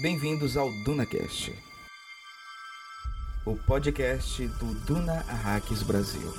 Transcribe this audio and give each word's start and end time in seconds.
Bem-vindos 0.00 0.56
ao 0.56 0.72
DunaCast, 0.72 1.54
o 3.44 3.54
podcast 3.54 4.46
do 4.46 4.74
Duna 4.86 5.22
Arrakis 5.28 5.82
Brasil. 5.82 6.32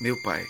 Meu 0.00 0.16
pai, 0.22 0.46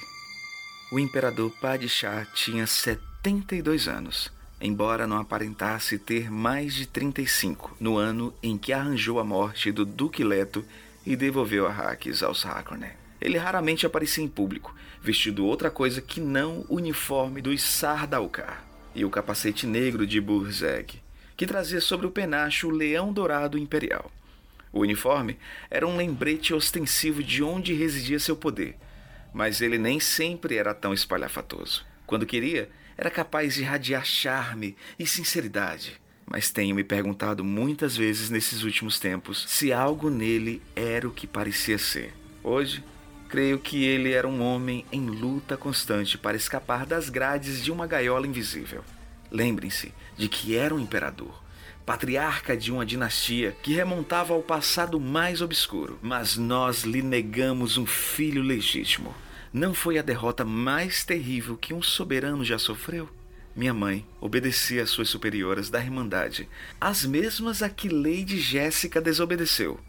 o 0.93 1.01
imperador 1.01 1.51
Padishah 1.61 2.25
tinha 2.37 2.69
72 2.69 3.89
anos, 3.89 4.33
embora 4.61 5.09
não 5.09 5.19
aparentasse 5.19 5.99
ter 5.99 6.31
mais 6.31 6.73
de 6.73 6.87
35 6.87 7.77
no 7.81 7.97
ano 7.97 8.33
em 8.41 8.57
que 8.57 8.73
arranjou 8.73 9.19
a 9.19 9.25
morte 9.25 9.73
do 9.73 9.85
Duque 9.85 10.23
Leto 10.23 10.65
e 11.05 11.17
devolveu 11.17 11.67
Arrakis 11.67 12.23
aos 12.23 12.47
Harkonnen. 12.47 13.06
Ele 13.21 13.39
raramente 13.39 13.87
aparecia 13.87 14.23
em 14.23 14.29
público, 14.29 14.75
vestido 15.03 15.45
outra 15.45 15.71
coisa 15.71 16.01
que 16.01 16.21
não 16.21 16.65
o 16.69 16.77
uniforme 16.77 17.41
dos 17.41 17.63
Sardaukar 17.63 18.65
e 18.95 19.05
o 19.05 19.11
capacete 19.11 19.67
negro 19.67 20.07
de 20.07 20.21
Burzeg, 20.21 21.03
que 21.37 21.47
trazia 21.47 21.81
sobre 21.81 22.07
o 22.07 22.11
penacho 22.11 22.69
o 22.69 22.71
leão 22.71 23.13
dourado 23.13 23.59
imperial. 23.59 24.11
O 24.73 24.81
uniforme 24.81 25.39
era 25.71 25.87
um 25.87 25.97
lembrete 25.97 26.53
ostensivo 26.53 27.23
de 27.23 27.43
onde 27.43 27.75
residia 27.75 28.19
seu 28.19 28.37
poder, 28.37 28.77
mas 29.33 29.61
ele 29.61 29.79
nem 29.79 30.01
sempre 30.01 30.57
era 30.57 30.75
tão 30.75 30.93
espalhafatoso. 30.93 31.85
Quando 32.07 32.27
queria, 32.27 32.71
era 32.97 33.11
capaz 33.11 33.55
de 33.55 33.63
irradiar 33.63 34.05
charme 34.05 34.77
e 34.99 35.07
sinceridade. 35.07 36.01
Mas 36.25 36.51
tenho 36.51 36.75
me 36.75 36.83
perguntado 36.83 37.45
muitas 37.45 37.97
vezes 37.97 38.31
nesses 38.31 38.65
últimos 38.65 38.99
tempos 38.99 39.45
se 39.49 39.73
algo 39.73 40.11
nele 40.11 40.63
era 40.75 41.07
o 41.07 41.13
que 41.13 41.27
parecia 41.27 41.79
ser. 41.79 42.15
Hoje, 42.43 42.83
creio 43.29 43.59
que 43.59 43.85
ele 43.85 44.13
era 44.13 44.27
um 44.27 44.43
homem 44.43 44.85
em 44.91 45.07
luta 45.07 45.57
constante 45.57 46.17
para 46.17 46.37
escapar 46.37 46.87
das 46.87 47.09
grades 47.09 47.63
de 47.63 47.71
uma 47.71 47.87
gaiola 47.87 48.27
invisível. 48.27 48.85
Lembrem-se 49.31 49.93
de 50.17 50.29
que 50.29 50.57
era 50.57 50.75
um 50.75 50.79
imperador, 50.79 51.43
patriarca 51.85 52.57
de 52.57 52.73
uma 52.73 52.87
dinastia 52.87 53.57
que 53.63 53.75
remontava 53.75 54.35
ao 54.35 54.43
passado 54.43 54.99
mais 55.01 55.43
obscuro, 55.43 55.99
mas 56.03 56.37
nós 56.37 56.85
lhe 56.85 57.03
negamos 57.03 57.77
um 57.77 57.87
filho 57.87 58.43
legítimo. 58.43 59.15
Não 59.53 59.73
foi 59.73 59.99
a 59.99 60.03
derrota 60.03 60.45
mais 60.45 61.05
terrível 61.05 61.57
que 61.57 61.75
um 61.75 61.83
soberano 61.83 62.45
já 62.45 62.59
sofreu? 62.59 63.09
Minha 63.55 63.73
mãe 63.73 64.07
obedecia 64.21 64.83
às 64.83 64.91
suas 64.91 65.09
superioras 65.09 65.71
da 65.71 65.81
Irmandade, 65.81 66.49
as 66.81 67.07
mesmas 67.07 67.63
a 67.63 67.71
que 67.71 67.89
Lady 67.89 68.39
Jéssica 68.39 69.01
desobedeceu. 69.01 69.81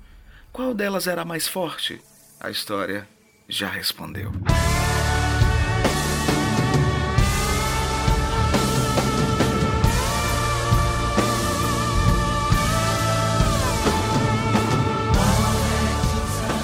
Qual 0.54 0.74
delas 0.74 1.06
era 1.06 1.24
a 1.24 1.26
mais 1.26 1.48
forte? 1.48 2.02
A 2.40 2.50
história 2.50 3.08
já 3.48 3.68
respondeu. 3.68 4.32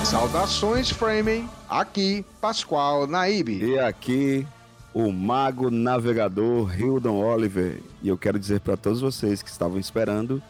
Saudações, 0.03 0.91
Framing. 0.91 1.49
Aqui, 1.69 2.23
Pascoal 2.39 3.07
Naíbe. 3.07 3.63
E 3.63 3.79
aqui, 3.79 4.45
o 4.93 5.11
mago 5.11 5.71
navegador 5.71 6.79
Hildon 6.79 7.15
Oliver. 7.15 7.81
E 8.01 8.09
eu 8.09 8.17
quero 8.17 8.37
dizer 8.37 8.59
para 8.59 8.77
todos 8.77 9.01
vocês 9.01 9.41
que 9.41 9.49
estavam 9.49 9.79
esperando 9.79 10.41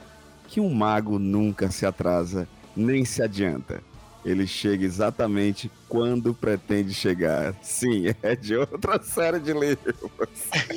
que 0.47 0.59
um 0.59 0.73
mago 0.73 1.17
nunca 1.17 1.71
se 1.71 1.85
atrasa 1.85 2.47
nem 2.75 3.05
se 3.05 3.21
adianta. 3.23 3.81
Ele 4.25 4.47
chega 4.47 4.85
exatamente 4.85 5.69
quando 5.89 6.33
pretende 6.33 6.93
chegar. 6.93 7.53
Sim, 7.61 8.05
é 8.21 8.35
de 8.35 8.55
outra 8.55 9.01
série 9.03 9.39
de 9.39 9.51
livros. 9.51 9.95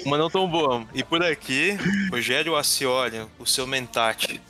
Mas 0.05 0.19
não 0.19 0.29
tão 0.29 0.49
boa. 0.49 0.85
E 0.93 1.05
por 1.05 1.23
aqui, 1.23 1.79
Rogério 2.11 2.57
Acioli, 2.57 3.27
o 3.39 3.47
seu 3.47 3.67
mentate. 3.67 4.41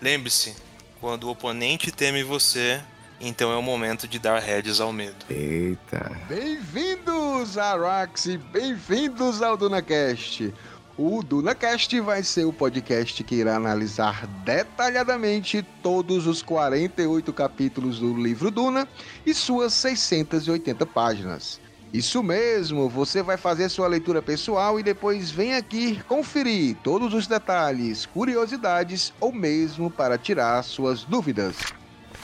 Lembre-se, 0.00 0.54
quando 1.00 1.24
o 1.24 1.30
oponente 1.30 1.90
teme 1.90 2.22
você, 2.22 2.80
então 3.20 3.52
é 3.52 3.56
o 3.56 3.62
momento 3.62 4.06
de 4.06 4.18
dar 4.18 4.40
heads 4.40 4.80
ao 4.80 4.92
medo. 4.92 5.24
Eita. 5.28 6.10
Bem-vindos, 6.28 7.58
Arax, 7.58 8.26
e 8.26 8.36
bem-vindos 8.36 9.42
ao 9.42 9.56
DunaCast. 9.56 10.52
O 10.98 11.22
DunaCast 11.22 11.98
vai 12.00 12.22
ser 12.22 12.44
o 12.44 12.52
podcast 12.52 13.24
que 13.24 13.36
irá 13.36 13.56
analisar 13.56 14.26
detalhadamente 14.44 15.64
todos 15.82 16.26
os 16.26 16.42
48 16.42 17.32
capítulos 17.32 17.98
do 17.98 18.14
livro 18.14 18.50
Duna 18.50 18.86
e 19.24 19.32
suas 19.32 19.72
680 19.72 20.84
páginas. 20.84 21.58
Isso 21.94 22.22
mesmo, 22.22 22.90
você 22.90 23.22
vai 23.22 23.38
fazer 23.38 23.70
sua 23.70 23.86
leitura 23.86 24.20
pessoal 24.20 24.78
e 24.78 24.82
depois 24.82 25.30
vem 25.30 25.54
aqui 25.54 25.98
conferir 26.06 26.76
todos 26.84 27.14
os 27.14 27.26
detalhes, 27.26 28.04
curiosidades 28.04 29.14
ou 29.18 29.32
mesmo 29.32 29.90
para 29.90 30.18
tirar 30.18 30.62
suas 30.62 31.04
dúvidas. 31.04 31.56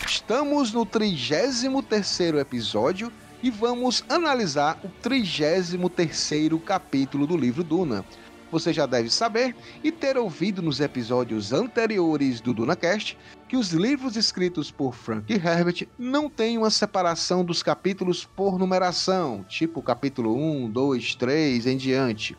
Estamos 0.06 0.74
no 0.74 0.84
33º 0.84 2.38
episódio 2.38 3.10
e 3.42 3.50
vamos 3.50 4.04
analisar 4.10 4.78
o 4.84 4.90
33º 5.02 6.60
capítulo 6.60 7.26
do 7.26 7.36
livro 7.36 7.64
Duna. 7.64 8.04
Você 8.50 8.72
já 8.72 8.86
deve 8.86 9.10
saber 9.10 9.54
e 9.84 9.92
ter 9.92 10.16
ouvido 10.16 10.62
nos 10.62 10.80
episódios 10.80 11.52
anteriores 11.52 12.40
do 12.40 12.54
DunaCast 12.54 13.18
que 13.46 13.56
os 13.56 13.72
livros 13.72 14.16
escritos 14.16 14.70
por 14.70 14.94
Frank 14.94 15.30
Herbert 15.32 15.86
não 15.98 16.30
têm 16.30 16.56
uma 16.56 16.70
separação 16.70 17.44
dos 17.44 17.62
capítulos 17.62 18.24
por 18.24 18.58
numeração, 18.58 19.44
tipo 19.46 19.82
capítulo 19.82 20.34
1, 20.34 20.70
2, 20.70 21.14
3 21.16 21.66
em 21.66 21.76
diante. 21.76 22.36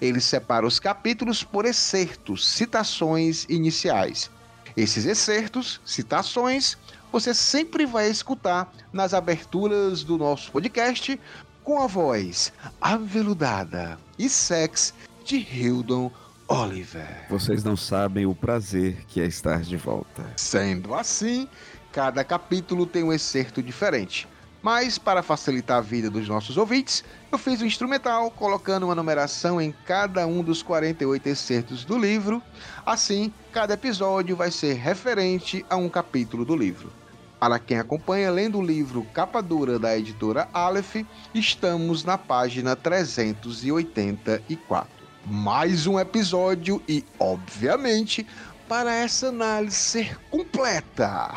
Ele 0.00 0.20
separa 0.20 0.66
os 0.66 0.80
capítulos 0.80 1.44
por 1.44 1.66
excertos, 1.66 2.46
citações 2.46 3.44
iniciais. 3.48 4.30
Esses 4.74 5.04
excertos, 5.04 5.80
citações, 5.84 6.76
você 7.12 7.34
sempre 7.34 7.84
vai 7.84 8.10
escutar 8.10 8.72
nas 8.92 9.12
aberturas 9.12 10.02
do 10.02 10.16
nosso 10.16 10.50
podcast 10.50 11.20
com 11.62 11.80
a 11.80 11.86
voz 11.86 12.52
aveludada 12.80 13.98
e 14.18 14.28
sexy 14.28 14.92
de 15.24 15.36
Hildon 15.36 16.10
Oliver. 16.46 17.26
Vocês 17.30 17.64
não 17.64 17.76
sabem 17.76 18.26
o 18.26 18.34
prazer 18.34 19.04
que 19.08 19.20
é 19.20 19.24
estar 19.24 19.62
de 19.62 19.76
volta. 19.76 20.22
Sendo 20.36 20.94
assim, 20.94 21.48
cada 21.90 22.22
capítulo 22.22 22.84
tem 22.84 23.02
um 23.02 23.12
excerto 23.12 23.62
diferente. 23.62 24.28
Mas, 24.62 24.98
para 24.98 25.22
facilitar 25.22 25.78
a 25.78 25.82
vida 25.82 26.10
dos 26.10 26.28
nossos 26.28 26.56
ouvintes, 26.56 27.04
eu 27.30 27.36
fiz 27.36 27.60
um 27.60 27.66
instrumental 27.66 28.30
colocando 28.30 28.84
uma 28.84 28.94
numeração 28.94 29.60
em 29.60 29.74
cada 29.84 30.26
um 30.26 30.42
dos 30.42 30.62
48 30.62 31.28
excertos 31.28 31.84
do 31.84 31.98
livro. 31.98 32.42
Assim, 32.84 33.32
cada 33.52 33.74
episódio 33.74 34.36
vai 34.36 34.50
ser 34.50 34.72
referente 34.74 35.64
a 35.68 35.76
um 35.76 35.90
capítulo 35.90 36.46
do 36.46 36.56
livro. 36.56 36.90
Para 37.38 37.58
quem 37.58 37.78
acompanha 37.78 38.30
lendo 38.30 38.58
o 38.58 38.64
livro 38.64 39.06
Capa 39.12 39.42
Dura 39.42 39.78
da 39.78 39.98
editora 39.98 40.48
Aleph, 40.50 41.04
estamos 41.34 42.02
na 42.02 42.16
página 42.16 42.74
384. 42.74 44.93
Mais 45.26 45.86
um 45.86 45.98
episódio 45.98 46.82
e, 46.86 47.02
obviamente, 47.18 48.26
para 48.68 48.94
essa 48.94 49.28
análise 49.28 49.76
ser 49.76 50.18
completa, 50.30 51.34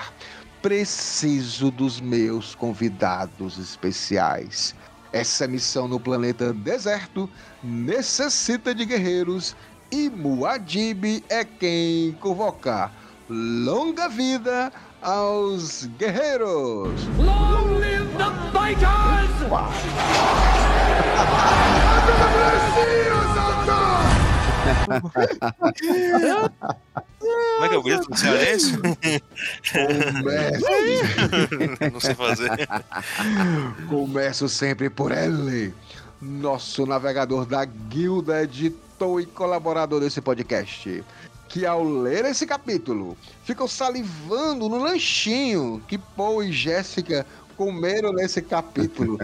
preciso 0.62 1.72
dos 1.72 2.02
meus 2.02 2.53
convidados 2.53 3.58
especiais. 3.58 4.76
Essa 5.14 5.47
missão 5.47 5.88
no 5.88 6.00
planeta 6.00 6.53
deserto 6.53 7.30
necessita 7.64 8.76
de 8.76 8.86
guerreiros 8.86 9.56
e 9.90 10.09
Muad'Dib 10.09 11.24
é 11.30 11.46
quem 11.46 12.12
convocar. 12.20 12.92
Longa 13.30 14.09
vida 14.09 14.72
aos 15.02 15.85
guerreiros! 15.97 17.06
Long 17.17 17.79
live 17.79 18.08
the 18.17 18.26
fighters! 18.52 19.28
Como 27.55 27.66
é 27.66 27.69
que 27.69 27.75
é 27.75 27.78
o 27.78 27.84
grito 27.84 28.09
do 28.09 28.17
cearense? 28.17 28.78
Começo, 29.72 30.66
Não 31.91 31.99
sei 31.99 32.16
fazer. 32.16 32.49
começo 33.90 34.49
sempre 34.49 34.90
por 34.90 35.11
ele, 35.11 35.73
nosso 36.22 36.85
navegador 36.85 37.46
da 37.46 37.66
guilda, 37.66 38.43
editor 38.43 39.22
e 39.22 39.25
colaborador 39.25 39.99
desse 39.99 40.22
podcast. 40.22 41.03
Que 41.49 41.66
ao 41.66 41.84
ler 41.84 42.25
esse 42.25 42.46
capítulo, 42.46 43.17
ficam 43.43 43.67
salivando 43.67 44.67
no 44.67 44.78
lanchinho 44.78 45.81
que 45.87 45.97
Paul 45.97 46.43
e 46.43 46.52
Jéssica 46.52 47.25
comeram 47.55 48.11
nesse 48.11 48.41
capítulo. 48.41 49.17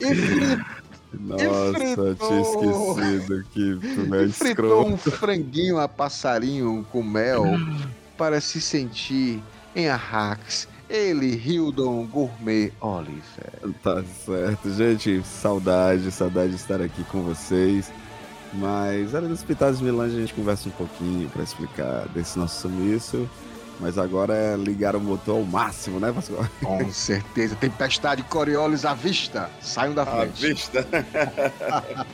E 0.00 0.06
Nossa, 1.20 1.72
fritou. 1.74 2.14
tinha 2.14 2.40
esquecido 2.40 3.44
que 3.52 3.76
tu 3.80 4.14
é 4.14 4.28
fritou 4.28 4.82
escroto. 4.82 4.90
um 4.90 4.96
franguinho 4.96 5.78
a 5.78 5.88
passarinho 5.88 6.86
com 6.90 7.02
mel 7.02 7.44
para 8.16 8.40
se 8.40 8.60
sentir 8.60 9.42
em 9.74 9.88
Arrax 9.88 10.68
Ele, 10.88 11.34
Hildon 11.36 12.06
Gourmet 12.06 12.72
Oliver. 12.80 13.52
Tá 13.82 14.02
certo, 14.24 14.72
gente. 14.72 15.22
Saudade, 15.24 16.10
saudade 16.10 16.50
de 16.50 16.56
estar 16.56 16.80
aqui 16.80 17.04
com 17.04 17.22
vocês. 17.22 17.92
Mas 18.54 19.12
era 19.12 19.26
dos 19.26 19.42
Pitados 19.42 19.78
de 19.80 19.84
Milange 19.84 20.16
a 20.16 20.20
gente 20.20 20.32
conversa 20.32 20.68
um 20.68 20.72
pouquinho 20.72 21.28
para 21.28 21.42
explicar 21.42 22.08
desse 22.08 22.38
nosso 22.38 22.62
sumiço. 22.62 23.28
Mas 23.78 23.98
agora 23.98 24.34
é 24.34 24.56
ligar 24.56 24.96
o 24.96 25.00
motor 25.00 25.36
ao 25.36 25.42
máximo, 25.44 26.00
né, 26.00 26.10
Pascoal? 26.12 26.46
Com 26.64 26.88
certeza. 26.90 27.54
Tempestade 27.56 28.22
Coriolis 28.22 28.84
à 28.86 28.94
vista. 28.94 29.50
Saiam 29.60 29.92
da 29.94 30.06
frente. 30.06 30.46
vista. 30.48 30.86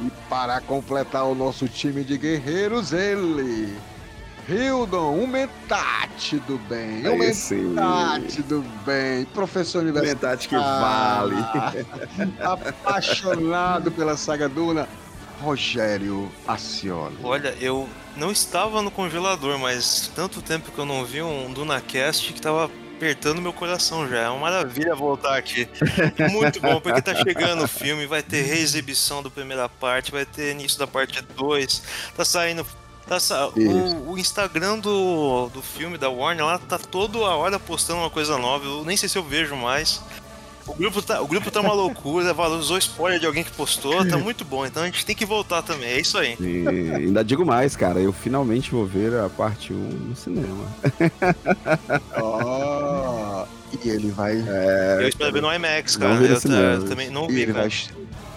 E 0.00 0.10
para 0.28 0.60
completar 0.60 1.24
o 1.24 1.34
nosso 1.34 1.68
time 1.68 2.02
de 2.04 2.18
guerreiros, 2.18 2.92
ele. 2.92 3.76
Hildon, 4.48 5.14
o 5.22 5.26
mentate 5.26 6.38
do 6.40 6.58
bem. 6.68 7.06
O 7.06 7.22
É 7.22 7.28
esse. 7.30 7.54
mentate 7.54 8.42
do 8.42 8.62
bem. 8.84 9.24
Professor 9.26 9.82
universitário. 9.82 10.20
Mentate 10.20 10.48
que 10.48 10.56
vale. 10.56 11.36
Apaixonado 12.42 13.90
pela 13.90 14.16
saga 14.16 14.48
Duna. 14.48 14.86
Rogério 15.40 16.30
Acioli. 16.46 17.16
Olha, 17.22 17.54
eu 17.60 17.88
não 18.16 18.30
estava 18.30 18.82
no 18.82 18.90
congelador, 18.90 19.58
mas 19.58 20.10
tanto 20.14 20.42
tempo 20.42 20.70
que 20.70 20.78
eu 20.78 20.86
não 20.86 21.04
vi 21.04 21.22
um 21.22 21.52
DunaCast 21.52 22.32
que 22.32 22.40
tava 22.40 22.70
apertando 22.96 23.42
meu 23.42 23.52
coração 23.52 24.08
já. 24.08 24.20
É 24.20 24.28
uma 24.28 24.38
maravilha 24.40 24.94
voltar 24.94 25.36
aqui. 25.36 25.68
Muito 26.30 26.60
bom, 26.60 26.80
porque 26.80 27.02
tá 27.02 27.14
chegando 27.14 27.64
o 27.64 27.68
filme, 27.68 28.06
vai 28.06 28.22
ter 28.22 28.42
reexibição 28.42 29.22
da 29.22 29.30
primeira 29.30 29.68
parte, 29.68 30.12
vai 30.12 30.24
ter 30.24 30.52
início 30.52 30.78
da 30.78 30.86
parte 30.86 31.20
2, 31.20 31.82
tá 32.16 32.24
saindo. 32.24 32.66
Tá 33.06 33.18
o, 33.54 34.12
o 34.12 34.18
Instagram 34.18 34.78
do, 34.78 35.50
do 35.50 35.60
filme 35.60 35.98
da 35.98 36.08
Warner 36.08 36.46
lá 36.46 36.58
tá 36.58 36.78
toda 36.78 37.18
a 37.18 37.36
hora 37.36 37.58
postando 37.58 38.00
uma 38.00 38.08
coisa 38.08 38.38
nova. 38.38 38.64
Eu 38.64 38.82
nem 38.82 38.96
sei 38.96 39.10
se 39.10 39.18
eu 39.18 39.22
vejo 39.22 39.54
mais. 39.54 40.00
O 40.66 40.74
grupo 40.74 41.02
tá, 41.02 41.20
o 41.20 41.26
grupo 41.26 41.50
tá 41.50 41.60
uma 41.60 41.72
loucura, 41.74 42.32
valorizou 42.34 42.78
spoiler 42.78 43.20
de 43.20 43.26
alguém 43.26 43.44
que 43.44 43.50
postou, 43.52 44.04
tá 44.06 44.16
muito 44.16 44.44
bom. 44.44 44.64
Então 44.64 44.82
a 44.82 44.86
gente 44.86 45.04
tem 45.04 45.14
que 45.14 45.26
voltar 45.26 45.62
também, 45.62 45.88
é 45.90 46.00
isso 46.00 46.16
aí. 46.18 46.36
E 46.40 46.66
ainda 46.94 47.22
digo 47.24 47.44
mais, 47.44 47.76
cara. 47.76 48.00
Eu 48.00 48.12
finalmente 48.12 48.70
vou 48.70 48.86
ver 48.86 49.14
a 49.14 49.28
parte 49.28 49.72
1 49.72 49.76
no 49.76 50.16
cinema. 50.16 50.64
Ó, 52.20 53.44
e 53.84 53.88
ele 53.88 54.10
vai. 54.10 54.36
Eu 55.00 55.08
espero 55.08 55.32
ver 55.32 55.42
no 55.42 55.52
IMAX, 55.52 55.96
Não 55.96 56.06
cara. 56.08 56.20
no 56.20 56.26
Eu, 56.26 56.40
cinema. 56.40 56.62
eu 56.74 56.84
também 56.88 57.10
não 57.10 57.24
E 57.30 57.32
vi, 57.34 57.40
ele 57.42 57.52
cara. 57.52 57.68
vai, 57.68 57.78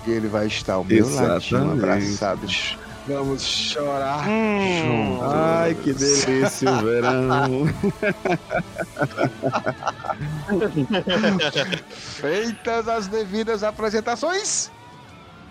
e 0.07 0.11
ele 0.11 0.27
vai 0.27 0.47
estar 0.47 0.73
ao 0.73 0.83
meu 0.83 1.05
ladinho, 1.05 1.35
Exatamente. 1.35 1.83
abraçados. 1.83 2.77
Vamos 3.07 3.41
chorar 3.41 4.27
Hum. 4.27 5.17
juntos. 5.19 5.33
Ai, 5.33 5.75
que 5.75 5.93
delícia 5.93 6.71
o 6.71 6.81
verão. 6.81 7.67
Feitas 11.89 12.87
as 12.87 13.07
devidas 13.07 13.63
apresentações, 13.63 14.71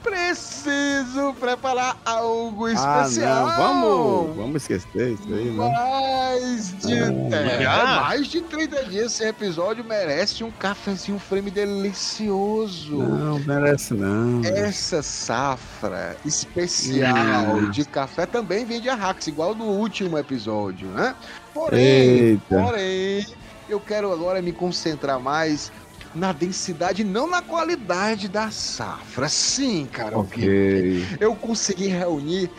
preciso 0.06 1.34
preparar 1.38 1.96
algo 2.04 2.68
especial. 2.68 3.46
Ah, 3.46 3.56
não. 3.58 4.24
Vamos, 4.24 4.36
vamos 4.36 4.62
esquecer 4.62 5.12
isso 5.14 5.28
aí, 5.28 5.50
né? 5.50 5.68
Mais 5.68 6.78
de, 6.78 6.94
é, 7.34 7.62
Já? 7.62 8.00
mais 8.02 8.26
de 8.28 8.40
30 8.40 8.84
dias 8.84 9.06
esse 9.12 9.24
episódio 9.24 9.84
merece 9.84 10.42
um 10.44 10.50
cafezinho 10.50 11.18
frame 11.18 11.50
delicioso. 11.50 12.96
Não, 12.96 13.38
merece 13.40 13.94
não. 13.94 14.42
Essa 14.44 15.02
safra 15.02 16.16
especial 16.24 17.56
Hum. 17.56 17.70
de 17.70 17.84
café 17.84 18.26
também 18.26 18.64
vem 18.64 18.80
de 18.80 18.88
Arrax, 18.88 19.26
igual 19.26 19.54
no 19.54 19.64
último 19.66 20.16
episódio, 20.18 20.88
né? 20.88 21.14
Porém, 21.52 21.80
Eita. 21.80 22.42
porém, 22.48 23.26
eu 23.68 23.80
quero 23.80 24.12
agora 24.12 24.40
me 24.42 24.52
concentrar 24.52 25.18
mais 25.18 25.72
na 26.16 26.32
densidade, 26.32 27.04
não 27.04 27.28
na 27.28 27.42
qualidade 27.42 28.28
da 28.28 28.50
safra. 28.50 29.28
Sim, 29.28 29.86
cara. 29.92 30.18
Ok. 30.18 31.04
Eu 31.20 31.34
consegui 31.36 31.86
reunir 31.88 32.50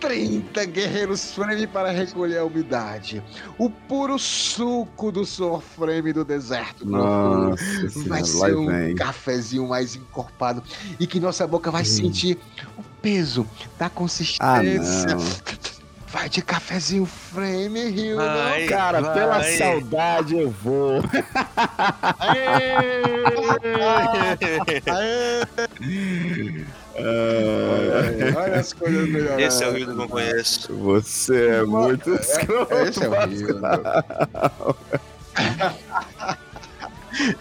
30 0.00 0.64
guerreiros 0.64 1.32
frame 1.32 1.66
para 1.66 1.90
recolher 1.90 2.38
a 2.38 2.44
umidade. 2.44 3.22
O 3.58 3.68
puro 3.68 4.18
suco 4.18 5.12
do 5.12 5.26
suor 5.26 5.60
frame 5.60 6.10
do 6.12 6.24
deserto. 6.24 6.86
Nossa 6.86 7.64
Vai 8.08 8.24
ser 8.24 8.56
um 8.56 8.66
vem. 8.66 8.94
cafezinho 8.94 9.68
mais 9.68 9.94
encorpado 9.96 10.62
e 10.98 11.06
que 11.06 11.20
nossa 11.20 11.46
boca 11.46 11.70
vai 11.70 11.82
Hum. 11.82 11.84
sentir 11.84 12.38
o 12.78 12.82
peso 13.02 13.46
da 13.78 13.86
Ah, 13.86 13.90
consistência. 13.90 15.14
não. 15.14 15.18
Vai 16.12 16.28
de 16.28 16.42
cafezinho 16.42 17.06
frame, 17.06 17.88
Rio. 17.90 18.16
Vai. 18.16 18.66
Cara, 18.66 19.00
Vai. 19.00 19.14
pela 19.14 19.42
saudade 19.42 20.36
eu 20.38 20.50
vou. 20.50 21.00
Ah, 26.98 28.36
Olha 28.36 28.60
as 28.60 28.72
coisas 28.72 29.08
melhorando. 29.08 29.40
Esse 29.40 29.64
é 29.64 29.68
o 29.68 29.72
Rio 29.72 29.84
que 29.86 29.92
eu 29.92 29.96
não 29.96 30.08
conheço. 30.08 30.74
Você 30.76 31.46
é 31.48 31.62
muito 31.62 32.10
escroto. 32.14 32.74
Esse 32.74 33.04
é 33.04 33.08
o 33.08 33.26
Rio. 33.26 33.60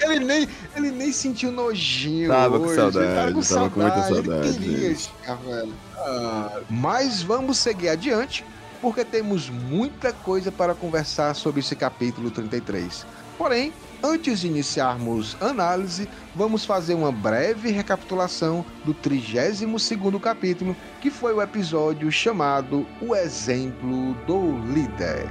Ele 0.02 0.20
nem, 0.26 0.48
ele 0.76 0.92
nem 0.92 1.12
sentiu 1.12 1.52
nojinho. 1.52 2.30
Tava 2.30 2.60
com 2.60 2.66
hoje. 2.66 2.76
saudade, 2.76 3.06
Ele 3.06 3.16
tava 3.16 3.32
com 3.34 3.42
tava 3.42 3.70
com 3.70 3.80
muita 3.82 4.02
saudade. 4.02 4.26
saudade, 4.26 4.48
Ele 4.48 4.58
queria 4.74 4.92
esticar, 4.92 5.38
velho. 5.38 5.74
Ah, 5.98 6.60
mas 6.70 7.22
vamos 7.22 7.58
seguir 7.60 7.90
adiante, 7.90 8.44
porque 8.82 9.04
temos 9.04 9.50
muita 9.50 10.12
coisa 10.14 10.52
para 10.52 10.74
conversar 10.74 11.34
sobre 11.34 11.60
esse 11.60 11.76
capítulo 11.76 12.32
33. 12.32 13.06
Porém, 13.38 13.74
antes 14.04 14.42
de 14.42 14.48
iniciarmos 14.48 15.38
análise, 15.42 16.10
vamos 16.36 16.66
fazer 16.66 16.94
uma 16.94 17.12
breve 17.12 17.72
recapitulação 17.72 18.66
do 18.84 18.94
32º 18.94 20.20
capítulo, 20.20 20.76
que 21.02 21.10
foi 21.10 21.34
o 21.34 21.42
episódio 21.42 22.12
chamado 22.12 22.86
O 23.02 23.16
Exemplo 23.16 24.14
do 24.26 24.58
Líder. 24.74 25.28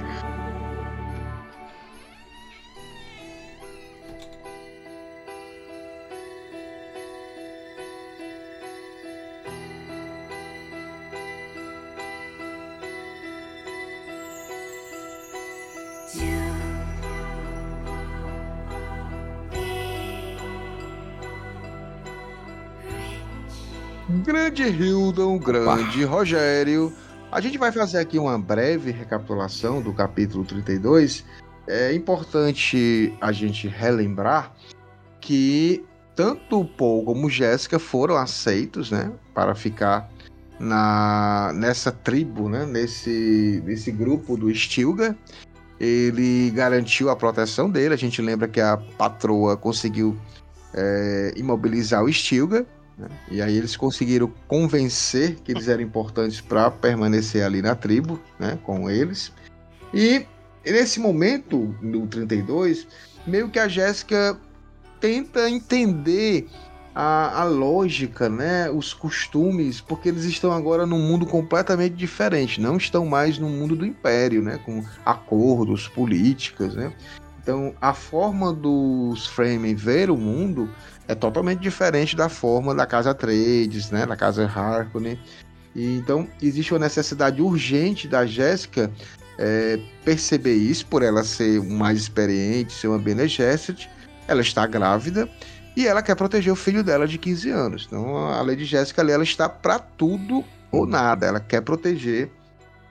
Grande 24.23 24.63
Hildon, 24.63 25.37
grande 25.37 26.03
Rogério. 26.03 26.91
A 27.31 27.39
gente 27.39 27.57
vai 27.57 27.71
fazer 27.71 27.99
aqui 27.99 28.19
uma 28.19 28.37
breve 28.37 28.91
recapitulação 28.91 29.81
do 29.81 29.93
capítulo 29.93 30.43
32. 30.43 31.23
É 31.67 31.93
importante 31.93 33.13
a 33.21 33.31
gente 33.31 33.67
relembrar 33.67 34.53
que 35.21 35.85
tanto 36.15 36.61
o 36.61 36.65
Paul 36.65 37.05
como 37.05 37.29
Jéssica 37.29 37.79
foram 37.79 38.17
aceitos, 38.17 38.91
né, 38.91 39.11
para 39.33 39.55
ficar 39.55 40.09
na 40.59 41.53
nessa 41.53 41.91
tribo, 41.91 42.49
né, 42.49 42.65
nesse 42.65 43.63
nesse 43.65 43.91
grupo 43.91 44.35
do 44.35 44.53
Stilgar. 44.53 45.15
Ele 45.79 46.51
garantiu 46.51 47.09
a 47.09 47.15
proteção 47.15 47.69
dele. 47.69 47.93
A 47.93 47.97
gente 47.97 48.21
lembra 48.21 48.49
que 48.49 48.59
a 48.59 48.75
patroa 48.97 49.55
conseguiu 49.55 50.17
é, 50.73 51.33
imobilizar 51.37 52.03
o 52.03 52.11
Stilgar. 52.11 52.65
Né? 52.99 53.07
E 53.31 53.41
aí 53.41 53.55
eles 53.55 53.77
conseguiram 53.77 54.31
convencer 54.47 55.35
que 55.43 55.51
eles 55.51 55.67
eram 55.67 55.81
importantes 55.81 56.41
para 56.41 56.69
permanecer 56.69 57.43
ali 57.43 57.61
na 57.61 57.73
tribo, 57.73 58.19
né, 58.37 58.59
com 58.63 58.89
eles. 58.89 59.31
E 59.93 60.25
nesse 60.65 60.99
momento, 60.99 61.75
no 61.81 62.05
32, 62.05 62.85
meio 63.25 63.49
que 63.49 63.57
a 63.57 63.67
Jéssica 63.67 64.37
tenta 64.99 65.49
entender 65.49 66.47
a, 66.93 67.41
a 67.41 67.43
lógica, 67.45 68.27
né, 68.27 68.69
os 68.69 68.93
costumes, 68.93 69.79
porque 69.79 70.09
eles 70.09 70.25
estão 70.25 70.51
agora 70.51 70.85
num 70.85 70.99
mundo 70.99 71.25
completamente 71.25 71.95
diferente, 71.95 72.59
não 72.59 72.75
estão 72.75 73.05
mais 73.05 73.39
no 73.39 73.47
mundo 73.47 73.75
do 73.75 73.85
império, 73.85 74.41
né, 74.41 74.59
com 74.65 74.83
acordos, 75.05 75.87
políticas, 75.87 76.75
né. 76.75 76.91
Então, 77.41 77.73
a 77.81 77.93
forma 77.93 78.51
dos 78.51 79.25
Fremen 79.25 79.73
ver 79.73 80.11
o 80.11 80.17
mundo 80.17 80.69
é 81.09 81.15
totalmente 81.15 81.59
diferente 81.59 82.15
da 82.15 82.29
forma 82.29 82.75
da 82.75 82.85
casa 82.85 83.15
Trades, 83.15 83.89
né, 83.89 84.05
da 84.05 84.15
casa 84.15 84.45
Harkonnen. 84.45 85.19
E, 85.75 85.97
então, 85.97 86.27
existe 86.39 86.71
uma 86.71 86.79
necessidade 86.79 87.41
urgente 87.41 88.07
da 88.07 88.27
Jéssica 88.27 88.91
é, 89.39 89.79
perceber 90.05 90.53
isso, 90.53 90.85
por 90.85 91.01
ela 91.01 91.23
ser 91.23 91.63
mais 91.63 91.97
experiente, 91.97 92.73
ser 92.73 92.89
uma 92.89 92.99
Bene 92.99 93.27
Gesserit. 93.27 93.89
Ela 94.27 94.41
está 94.41 94.67
grávida 94.67 95.27
e 95.75 95.87
ela 95.87 96.03
quer 96.03 96.13
proteger 96.13 96.53
o 96.53 96.55
filho 96.55 96.83
dela 96.83 97.07
de 97.07 97.17
15 97.17 97.49
anos. 97.49 97.87
Então, 97.87 98.27
a 98.27 98.43
Lady 98.43 98.65
Jéssica 98.65 99.01
ela 99.01 99.23
está 99.23 99.49
para 99.49 99.79
tudo 99.79 100.45
ou 100.71 100.85
nada. 100.85 101.25
Ela 101.25 101.39
quer 101.39 101.61
proteger 101.61 102.29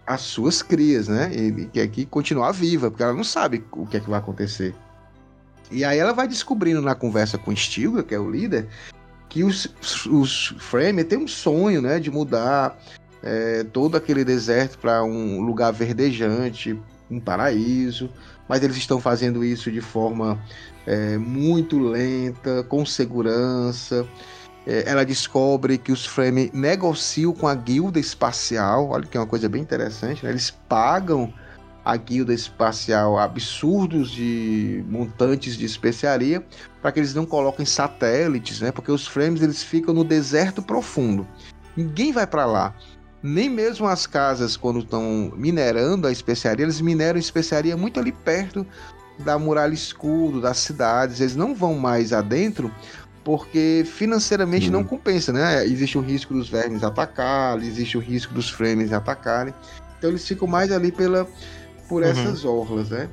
as 0.05 0.23
suas 0.23 0.61
crias, 0.61 1.07
né? 1.07 1.31
E 1.33 1.67
quer 1.67 1.87
que 1.87 2.05
continuar 2.05 2.51
viva, 2.51 2.91
porque 2.91 3.05
ela 3.05 3.15
não 3.15 3.23
sabe 3.23 3.65
o 3.71 3.87
que 3.87 3.99
é 3.99 4.01
que 4.01 4.11
vai 4.11 4.19
acontecer 4.19 4.75
E 5.71 5.85
aí 5.85 5.99
ela 5.99 6.13
vai 6.13 6.27
descobrindo 6.27 6.81
na 6.81 6.95
conversa 6.95 7.37
com 7.37 7.55
Stilgar, 7.55 8.05
que 8.05 8.15
é 8.15 8.19
o 8.19 8.31
líder, 8.31 8.67
que 9.29 9.45
os, 9.45 9.69
os 10.07 10.55
Fremen 10.59 11.05
têm 11.05 11.19
um 11.19 11.29
sonho, 11.29 11.83
né, 11.83 12.01
de 12.01 12.11
mudar 12.11 12.79
é, 13.23 13.65
todo 13.65 13.97
aquele 13.97 14.25
deserto 14.25 14.79
para 14.79 15.05
um 15.05 15.41
lugar 15.41 15.73
verdejante, 15.73 16.79
um 17.11 17.21
paraíso, 17.21 18.11
mas 18.49 18.63
eles 18.63 18.77
estão 18.77 19.01
fazendo 19.01 19.45
isso 19.45 19.71
de 19.71 19.81
forma 19.81 20.39
é, 20.87 21.19
muito 21.19 21.79
lenta, 21.79 22.63
com 22.65 22.85
segurança. 22.87 24.07
É, 24.67 24.85
ela 24.87 25.05
descobre 25.05 25.77
que 25.79 25.93
os 25.93 26.07
Fremen 26.07 26.51
negociam 26.53 27.33
com 27.33 27.47
a 27.47 27.55
guilda 27.55 27.99
espacial, 27.99 28.89
olha 28.91 29.07
que 29.07 29.17
é 29.17 29.21
uma 29.21 29.27
coisa 29.27 29.49
bem 29.49 29.63
interessante, 29.63 30.25
né? 30.25 30.31
eles 30.31 30.51
pagam 30.51 31.33
a 31.85 31.97
guilda 31.97 32.35
espacial 32.35 33.19
absurdos 33.19 34.11
de 34.11 34.85
montantes 34.89 35.57
de 35.57 35.65
especiaria 35.65 36.45
para 36.83 36.93
que 36.93 37.01
eles 37.01 37.15
não 37.15 37.25
coloquem 37.25 37.65
satélites, 37.65 38.61
né? 38.61 38.71
Porque 38.71 38.93
os 38.93 39.07
frames 39.07 39.43
eles 39.43 39.63
ficam 39.63 39.95
no 39.95 40.05
deserto 40.05 40.63
profundo. 40.63 41.27
Ninguém 41.77 42.13
vai 42.13 42.27
para 42.27 42.45
lá. 42.45 42.75
Nem 43.23 43.49
mesmo 43.49 43.87
as 43.87 44.07
casas 44.07 44.57
quando 44.57 44.81
estão 44.81 45.33
minerando 45.37 46.07
a 46.07 46.13
especiaria, 46.13 46.65
eles 46.65 46.81
mineram 46.81 47.19
especiaria 47.19 47.77
muito 47.77 47.99
ali 47.99 48.13
perto 48.13 48.67
da 49.19 49.39
muralha 49.39 49.75
escudo, 49.75 50.41
das 50.41 50.59
cidades. 50.59 51.21
Eles 51.21 51.35
não 51.35 51.55
vão 51.55 51.75
mais 51.75 52.13
adentro 52.13 52.73
porque 53.25 53.85
financeiramente 53.85 54.69
hum. 54.69 54.73
não 54.73 54.85
compensa, 54.85 55.33
né? 55.33 55.65
Existe 55.67 55.99
o 55.99 56.01
risco 56.01 56.33
dos 56.33 56.49
vermes 56.49 56.83
atacarem, 56.83 57.67
existe 57.67 57.97
o 57.97 58.01
risco 58.01 58.33
dos 58.33 58.49
frames 58.49 58.93
atacarem. 58.93 59.53
Então 59.99 60.11
eles 60.11 60.27
ficam 60.27 60.47
mais 60.47 60.71
ali 60.71 60.93
pela 60.93 61.27
por 61.89 62.03
uhum. 62.03 62.09
essas 62.09 62.45
orlas, 62.45 62.91
né? 62.91 63.09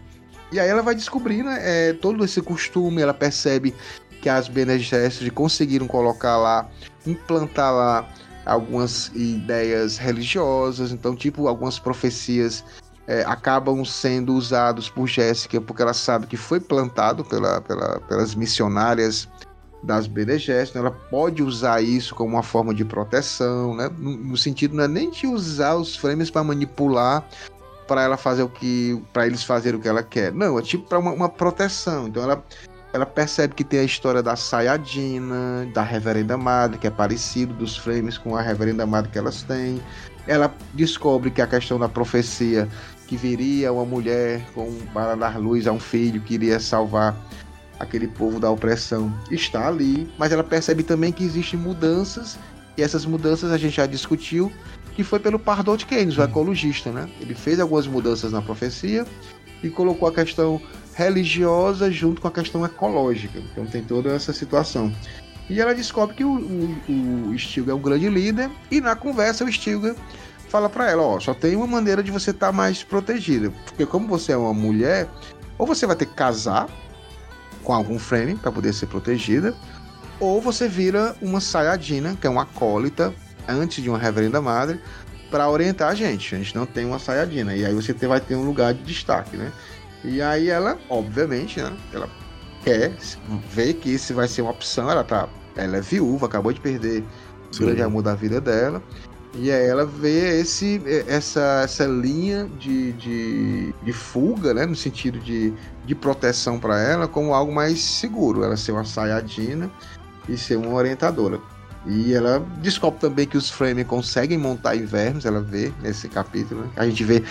E 0.51 0.59
aí 0.59 0.69
ela 0.69 0.81
vai 0.81 0.95
descobrindo 0.95 1.49
é, 1.49 1.93
todo 1.93 2.23
esse 2.23 2.41
costume, 2.41 3.01
ela 3.01 3.13
percebe 3.13 3.73
que 4.21 4.29
as 4.29 4.47
Bene 4.47 4.77
Gesserit 4.79 5.31
conseguiram 5.31 5.87
colocar 5.87 6.37
lá, 6.37 6.69
implantar 7.05 7.73
lá 7.73 8.09
algumas 8.45 9.11
ideias 9.15 9.97
religiosas, 9.97 10.91
então 10.91 11.15
tipo 11.15 11.47
algumas 11.47 11.79
profecias 11.79 12.63
é, 13.07 13.23
acabam 13.23 13.83
sendo 13.83 14.33
usados 14.33 14.89
por 14.89 15.07
Jéssica 15.07 15.59
porque 15.59 15.81
ela 15.81 15.93
sabe 15.93 16.27
que 16.27 16.37
foi 16.37 16.59
plantado 16.59 17.23
pela, 17.23 17.61
pela, 17.61 17.99
pelas 18.01 18.35
missionárias 18.35 19.27
das 19.83 20.07
Gesserit, 20.07 20.73
né? 20.73 20.81
ela 20.81 20.91
pode 20.91 21.43
usar 21.43 21.81
isso 21.81 22.15
como 22.15 22.31
uma 22.35 22.43
forma 22.43 22.73
de 22.73 22.83
proteção, 22.83 23.75
né? 23.75 23.89
no, 23.97 24.17
no 24.17 24.37
sentido 24.37 24.75
não 24.75 24.83
é 24.83 24.87
nem 24.87 25.11
de 25.11 25.27
usar 25.27 25.75
os 25.75 25.95
frames 25.95 26.31
para 26.31 26.43
manipular 26.43 27.27
para 27.87 28.03
ela 28.03 28.17
fazer 28.17 28.43
o 28.43 28.49
que. 28.49 29.01
para 29.13 29.27
eles 29.27 29.43
fazerem 29.43 29.79
o 29.79 29.81
que 29.81 29.87
ela 29.87 30.03
quer. 30.03 30.33
Não, 30.33 30.57
é 30.57 30.61
tipo 30.61 30.87
para 30.87 30.99
uma, 30.99 31.11
uma, 31.11 31.29
proteção. 31.29 32.07
Então 32.07 32.23
ela, 32.23 32.43
ela 32.93 33.05
percebe 33.05 33.53
que 33.53 33.63
tem 33.63 33.79
a 33.79 33.83
história 33.83 34.21
da 34.21 34.35
Sayadina, 34.35 35.67
da 35.73 35.83
Reverenda 35.83 36.37
Madre, 36.37 36.77
que 36.77 36.87
é 36.87 36.91
parecido 36.91 37.53
dos 37.53 37.77
frames 37.77 38.17
com 38.17 38.35
a 38.35 38.41
Reverenda 38.41 38.85
Madre 38.85 39.11
que 39.11 39.17
elas 39.17 39.43
têm. 39.43 39.81
Ela 40.27 40.53
descobre 40.73 41.29
que 41.29 41.41
a 41.41 41.47
questão 41.47 41.77
da 41.77 41.87
profecia 41.87 42.67
que 43.07 43.15
viria 43.15 43.71
uma 43.71 43.85
mulher 43.85 44.43
com, 44.53 44.73
para 44.93 45.15
dar 45.15 45.39
luz 45.39 45.67
a 45.67 45.71
um 45.71 45.79
filho 45.79 46.21
que 46.21 46.33
iria 46.33 46.59
salvar 46.59 47.15
aquele 47.79 48.07
povo 48.07 48.39
da 48.39 48.49
opressão 48.49 49.13
está 49.29 49.67
ali, 49.67 50.09
mas 50.17 50.31
ela 50.31 50.43
percebe 50.43 50.81
também 50.81 51.11
que 51.11 51.23
existem 51.23 51.59
mudanças 51.59 52.37
e 52.77 52.81
essas 52.81 53.05
mudanças 53.05 53.51
a 53.51 53.57
gente 53.57 53.75
já 53.75 53.85
discutiu 53.85 54.51
que 54.95 55.03
foi 55.03 55.19
pelo 55.19 55.37
Pardot 55.37 55.85
Keynes, 55.85 56.17
o 56.17 56.23
ecologista, 56.23 56.91
né? 56.91 57.09
Ele 57.19 57.35
fez 57.35 57.59
algumas 57.59 57.85
mudanças 57.85 58.31
na 58.31 58.41
profecia 58.41 59.05
e 59.61 59.69
colocou 59.69 60.07
a 60.07 60.13
questão 60.13 60.61
religiosa 60.93 61.91
junto 61.91 62.21
com 62.21 62.27
a 62.29 62.31
questão 62.31 62.65
ecológica. 62.65 63.39
Então 63.39 63.65
tem 63.65 63.83
toda 63.83 64.09
essa 64.09 64.31
situação. 64.31 64.93
E 65.49 65.59
ela 65.59 65.75
descobre 65.75 66.15
que 66.15 66.23
o, 66.23 66.31
o, 66.33 67.29
o 67.29 67.37
Stilgar 67.37 67.75
é 67.75 67.77
um 67.77 67.81
grande 67.81 68.09
líder 68.09 68.49
e 68.71 68.79
na 68.79 68.95
conversa 68.95 69.43
o 69.43 69.51
Stilgar 69.51 69.95
fala 70.47 70.69
para 70.69 70.89
ela, 70.89 71.03
ó, 71.03 71.19
só 71.19 71.33
tem 71.33 71.55
uma 71.55 71.67
maneira 71.67 72.01
de 72.01 72.11
você 72.11 72.31
estar 72.31 72.47
tá 72.47 72.53
mais 72.53 72.81
protegida, 72.81 73.51
porque 73.65 73.85
como 73.85 74.07
você 74.07 74.31
é 74.31 74.37
uma 74.37 74.53
mulher, 74.53 75.09
ou 75.57 75.67
você 75.67 75.85
vai 75.85 75.95
ter 75.95 76.05
que 76.05 76.13
casar 76.13 76.69
com 77.63 77.73
algum 77.73 77.99
frame 77.99 78.35
para 78.35 78.51
poder 78.51 78.73
ser 78.73 78.85
protegida, 78.85 79.53
ou 80.19 80.39
você 80.39 80.69
vira 80.69 81.15
uma 81.21 81.41
Sayadina, 81.41 82.15
que 82.15 82.25
é 82.25 82.29
uma 82.29 82.43
acólita 82.43 83.13
antes 83.47 83.83
de 83.83 83.89
uma 83.89 83.97
reverenda 83.97 84.41
madre 84.41 84.79
para 85.29 85.49
orientar 85.49 85.89
a 85.89 85.95
gente. 85.95 86.35
A 86.35 86.37
gente 86.37 86.55
não 86.55 86.65
tem 86.65 86.85
uma 86.85 86.99
saiadina. 86.99 87.55
E 87.55 87.65
aí 87.65 87.73
você 87.73 87.93
vai 88.07 88.19
ter 88.19 88.35
um 88.35 88.45
lugar 88.45 88.73
de 88.73 88.83
destaque, 88.83 89.35
né? 89.35 89.51
E 90.03 90.21
aí 90.21 90.49
ela, 90.49 90.77
obviamente, 90.89 91.61
né? 91.61 91.75
Ela 91.93 92.09
quer 92.63 92.93
ver 93.51 93.73
que 93.75 93.89
isso 93.89 94.13
vai 94.13 94.27
ser 94.27 94.41
uma 94.41 94.51
opção. 94.51 94.89
Ela 94.89 95.03
tá. 95.03 95.27
Ela 95.55 95.77
é 95.77 95.81
viúva, 95.81 96.25
acabou 96.25 96.51
de 96.51 96.59
perder 96.59 97.03
o 97.53 97.59
grande 97.59 97.81
amor 97.81 98.03
da 98.03 98.13
vida 98.13 98.39
dela. 98.39 98.81
E 99.37 99.51
aí 99.51 99.65
ela 99.67 99.85
vê 99.85 100.39
esse, 100.39 100.81
essa, 101.07 101.61
essa 101.63 101.85
linha 101.85 102.49
de, 102.57 102.93
de, 102.93 103.73
de 103.83 103.93
fuga, 103.93 104.53
né? 104.53 104.65
No 104.65 104.75
sentido 104.75 105.19
de, 105.19 105.53
de 105.85 105.95
proteção 105.95 106.59
para 106.59 106.81
ela, 106.81 107.07
como 107.07 107.33
algo 107.33 107.53
mais 107.53 107.81
seguro. 107.81 108.43
Ela 108.43 108.55
ser 108.55 108.71
uma 108.71 108.85
saiadina 108.85 109.69
e 110.29 110.37
ser 110.37 110.55
uma 110.55 110.73
orientadora. 110.73 111.39
E 111.87 112.13
ela 112.13 112.39
descobre 112.57 112.99
também 112.99 113.27
que 113.27 113.37
os 113.37 113.49
Fremen 113.49 113.85
conseguem 113.85 114.37
montar 114.37 114.75
invernos, 114.75 115.23
ela 115.23 115.39
vê 115.39 115.71
nesse 115.81 116.09
capítulo. 116.09 116.61
Né? 116.61 116.69
A 116.75 116.85
gente 116.85 117.03
vê. 117.03 117.23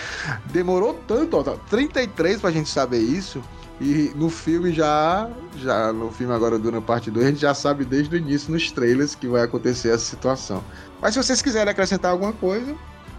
Demorou 0.45 0.93
tanto, 1.07 1.37
ó, 1.37 1.43
33 1.69 2.35
tá, 2.35 2.41
pra 2.41 2.51
gente 2.51 2.69
saber 2.69 2.99
isso. 2.99 3.41
E 3.81 4.13
no 4.15 4.29
filme 4.29 4.71
já. 4.71 5.29
já 5.57 5.91
No 5.91 6.09
filme 6.09 6.33
agora 6.33 6.57
Duna 6.57 6.81
Parte 6.81 7.11
2, 7.11 7.25
a 7.25 7.29
gente 7.29 7.41
já 7.41 7.53
sabe 7.53 7.83
desde 7.83 8.15
o 8.15 8.17
início 8.17 8.51
nos 8.51 8.71
trailers 8.71 9.13
que 9.13 9.27
vai 9.27 9.43
acontecer 9.43 9.89
essa 9.89 10.05
situação. 10.05 10.63
Mas 11.01 11.13
se 11.13 11.21
vocês 11.21 11.41
quiserem 11.41 11.69
acrescentar 11.69 12.11
alguma 12.11 12.31
coisa, 12.31 12.73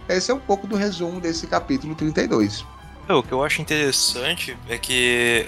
esse 0.09 0.31
é 0.31 0.35
um 0.35 0.41
pouco 0.41 0.67
do 0.67 0.75
resumo 0.75 1.21
desse 1.21 1.47
capítulo 1.47 1.95
32. 1.95 2.65
O 3.09 3.23
que 3.23 3.33
eu 3.33 3.45
acho 3.45 3.61
interessante 3.61 4.57
é 4.69 4.79
que 4.79 5.47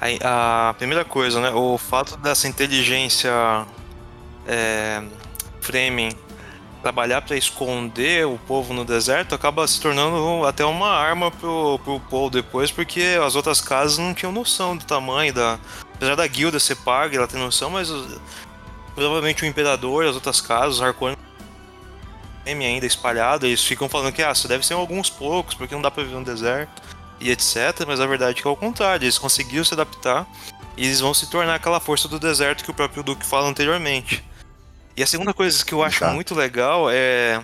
a, 0.00 0.70
a 0.70 0.74
primeira 0.74 1.04
coisa, 1.04 1.40
né? 1.40 1.50
O 1.50 1.76
fato 1.76 2.16
dessa 2.16 2.46
inteligência 2.46 3.30
é, 4.48 5.02
Fremen 5.60 6.10
trabalhar 6.82 7.22
para 7.22 7.36
esconder 7.36 8.26
o 8.26 8.38
povo 8.38 8.72
no 8.72 8.84
deserto 8.84 9.34
acaba 9.34 9.66
se 9.66 9.80
tornando 9.80 10.46
até 10.46 10.64
uma 10.64 10.88
arma 10.88 11.30
pro, 11.30 11.78
pro 11.80 12.00
Paul 12.00 12.30
depois, 12.30 12.70
porque 12.70 13.18
as 13.24 13.34
outras 13.34 13.60
casas 13.60 13.98
não 13.98 14.14
tinham 14.14 14.32
noção 14.32 14.76
do 14.76 14.84
tamanho 14.84 15.32
da. 15.32 15.58
Apesar 15.94 16.14
da 16.14 16.26
guilda 16.26 16.60
ser 16.60 16.76
paga, 16.76 17.16
ela 17.16 17.26
tem 17.26 17.40
noção, 17.40 17.70
mas 17.70 17.90
provavelmente 18.94 19.42
o 19.42 19.46
imperador, 19.46 20.06
as 20.06 20.14
outras 20.14 20.40
casas, 20.40 20.76
os 20.76 20.82
Harkonnen 20.82 21.16
ainda 22.46 22.86
espalhado, 22.86 23.46
eles 23.46 23.62
ficam 23.62 23.88
falando 23.88 24.12
que 24.12 24.22
ah, 24.22 24.32
deve 24.46 24.64
ser 24.64 24.74
alguns 24.74 25.10
poucos, 25.10 25.54
porque 25.54 25.74
não 25.74 25.82
dá 25.82 25.90
para 25.90 26.04
viver 26.04 26.16
no 26.16 26.24
deserto 26.24 26.80
e 27.20 27.30
etc. 27.30 27.84
Mas 27.86 28.00
a 28.00 28.06
verdade 28.06 28.38
é 28.38 28.42
que 28.42 28.48
é 28.48 28.50
o 28.50 28.56
contrário, 28.56 29.04
eles 29.04 29.18
conseguiram 29.18 29.64
se 29.64 29.74
adaptar 29.74 30.26
e 30.76 30.86
eles 30.86 31.00
vão 31.00 31.12
se 31.12 31.28
tornar 31.28 31.56
aquela 31.56 31.80
força 31.80 32.08
do 32.08 32.18
deserto 32.18 32.64
que 32.64 32.70
o 32.70 32.74
próprio 32.74 33.02
Duque 33.02 33.26
fala 33.26 33.48
anteriormente. 33.48 34.24
E 34.98 35.02
a 35.04 35.06
segunda 35.06 35.32
coisa 35.32 35.64
que 35.64 35.72
eu 35.72 35.84
acho 35.84 36.00
tá. 36.00 36.10
muito 36.10 36.34
legal 36.34 36.90
é 36.90 37.40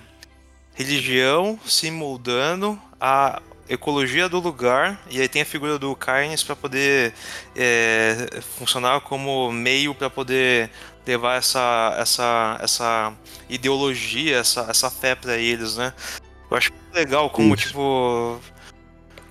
religião 0.74 1.56
se 1.64 1.88
moldando 1.88 2.76
a 3.00 3.40
ecologia 3.68 4.28
do 4.28 4.40
lugar 4.40 5.00
e 5.08 5.20
aí 5.20 5.28
tem 5.28 5.42
a 5.42 5.44
figura 5.44 5.78
do 5.78 5.94
Carnes 5.94 6.42
para 6.42 6.56
poder 6.56 7.14
é, 7.54 8.40
funcionar 8.58 9.02
como 9.02 9.52
meio 9.52 9.94
para 9.94 10.10
poder 10.10 10.68
levar 11.06 11.36
essa, 11.36 11.94
essa, 11.96 12.58
essa 12.60 13.12
ideologia, 13.48 14.38
essa, 14.38 14.66
essa 14.68 14.90
fé 14.90 15.14
para 15.14 15.36
eles, 15.36 15.76
né? 15.76 15.94
Eu 16.50 16.56
acho 16.56 16.72
legal 16.92 17.30
como, 17.30 17.54
Isso. 17.54 17.68
tipo, 17.68 18.40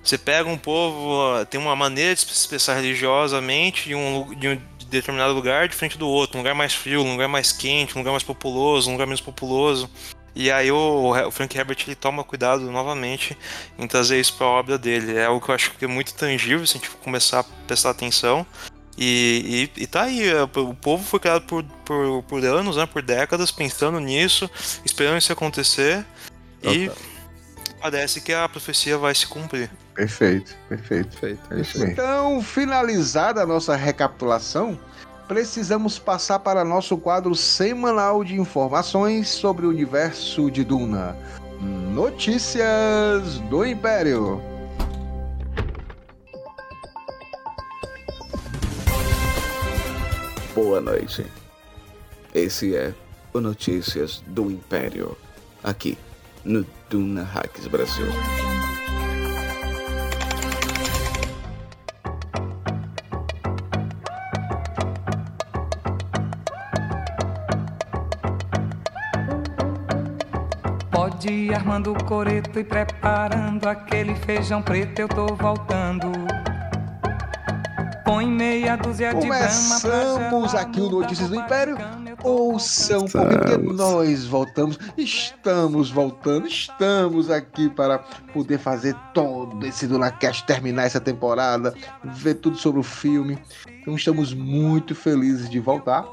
você 0.02 0.16
pega 0.16 0.48
um 0.48 0.56
povo, 0.56 1.44
tem 1.44 1.60
uma 1.60 1.76
maneira 1.76 2.14
de 2.14 2.22
se 2.22 2.32
expressar 2.32 2.76
religiosamente 2.76 3.88
de 3.88 3.94
um, 3.94 4.34
de 4.34 4.48
um 4.48 4.60
determinado 4.84 5.32
lugar 5.32 5.68
diferente 5.68 5.98
do 5.98 6.08
outro, 6.08 6.36
um 6.36 6.40
lugar 6.40 6.54
mais 6.54 6.74
frio, 6.74 7.02
um 7.02 7.12
lugar 7.12 7.28
mais 7.28 7.52
quente, 7.52 7.94
um 7.94 7.98
lugar 7.98 8.12
mais 8.12 8.22
populoso, 8.22 8.88
um 8.88 8.92
lugar 8.92 9.06
menos 9.06 9.20
populoso. 9.20 9.88
E 10.34 10.50
aí 10.50 10.70
o, 10.70 11.12
Frank 11.30 11.56
Herbert 11.56 11.78
ele 11.86 11.94
toma 11.94 12.24
cuidado 12.24 12.68
novamente 12.70 13.38
em 13.78 13.86
trazer 13.86 14.18
isso 14.18 14.34
para 14.34 14.46
a 14.46 14.50
obra 14.50 14.76
dele. 14.76 15.16
É 15.16 15.26
algo 15.26 15.44
que 15.44 15.50
eu 15.50 15.54
acho 15.54 15.70
que 15.72 15.84
é 15.84 15.88
muito 15.88 16.12
tangível 16.14 16.66
se 16.66 16.76
a 16.76 16.80
gente 16.80 16.90
começar 16.96 17.40
a 17.40 17.44
prestar 17.44 17.90
atenção. 17.90 18.44
E, 18.96 19.70
e, 19.76 19.82
e 19.82 19.86
tá 19.86 20.02
aí, 20.02 20.28
é, 20.28 20.42
o 20.42 20.74
povo 20.74 21.04
foi 21.04 21.20
criado 21.20 21.42
por, 21.46 21.64
por, 21.84 22.22
por 22.24 22.44
anos, 22.44 22.76
né, 22.76 22.86
por 22.86 23.02
décadas, 23.02 23.50
pensando 23.50 23.98
nisso, 24.00 24.50
esperando 24.84 25.18
isso 25.18 25.32
acontecer. 25.32 26.04
E 26.62 26.90
parece 27.84 28.18
que 28.18 28.32
a 28.32 28.48
profecia 28.48 28.96
vai 28.96 29.14
se 29.14 29.26
cumprir. 29.26 29.70
Perfeito, 29.94 30.56
perfeito. 30.70 31.20
perfeito. 31.20 31.54
É 31.54 31.60
isso 31.60 31.84
então, 31.84 32.42
finalizada 32.42 33.42
a 33.42 33.46
nossa 33.46 33.76
recapitulação, 33.76 34.80
precisamos 35.28 35.98
passar 35.98 36.38
para 36.38 36.64
nosso 36.64 36.96
quadro 36.96 37.34
semanal 37.34 38.24
de 38.24 38.40
informações 38.40 39.28
sobre 39.28 39.66
o 39.66 39.68
universo 39.68 40.50
de 40.50 40.64
Duna. 40.64 41.14
Notícias 41.60 43.38
do 43.50 43.66
Império. 43.66 44.42
boa 50.54 50.80
noite. 50.80 51.26
Esse 52.32 52.74
é 52.76 52.94
o 53.32 53.40
Notícias 53.40 54.22
do 54.28 54.50
Império, 54.50 55.16
aqui 55.62 55.98
no 56.44 56.64
Duna 56.90 57.22
Hacks 57.22 57.66
Brasil. 57.66 58.06
Pode 70.90 71.32
ir 71.32 71.54
armando 71.54 71.92
o 71.92 72.04
coreto 72.04 72.58
e 72.58 72.64
preparando 72.64 73.66
aquele 73.66 74.14
feijão 74.14 74.60
preto, 74.60 75.00
eu 75.00 75.08
tô 75.08 75.26
voltando. 75.34 76.12
Põe 78.04 78.26
meia 78.26 78.76
dúzia 78.76 79.14
de 79.14 79.20
Começamos 79.20 80.54
aqui 80.54 80.80
o 80.80 80.90
Notícias 80.90 81.30
do 81.30 81.36
Império. 81.36 81.93
Ouçam, 82.24 83.04
porque 83.04 83.58
nós 83.58 84.24
voltamos, 84.24 84.78
estamos 84.96 85.90
voltando, 85.90 86.46
estamos 86.46 87.30
aqui 87.30 87.68
para 87.68 87.98
poder 88.32 88.58
fazer 88.58 88.96
todo 89.12 89.66
esse 89.66 89.86
DunaCast, 89.86 90.46
terminar 90.46 90.84
essa 90.84 91.00
temporada, 91.00 91.74
ver 92.02 92.36
tudo 92.36 92.56
sobre 92.56 92.80
o 92.80 92.82
filme. 92.82 93.38
Então 93.82 93.94
estamos 93.94 94.32
muito 94.32 94.94
felizes 94.94 95.50
de 95.50 95.60
voltar. 95.60 96.06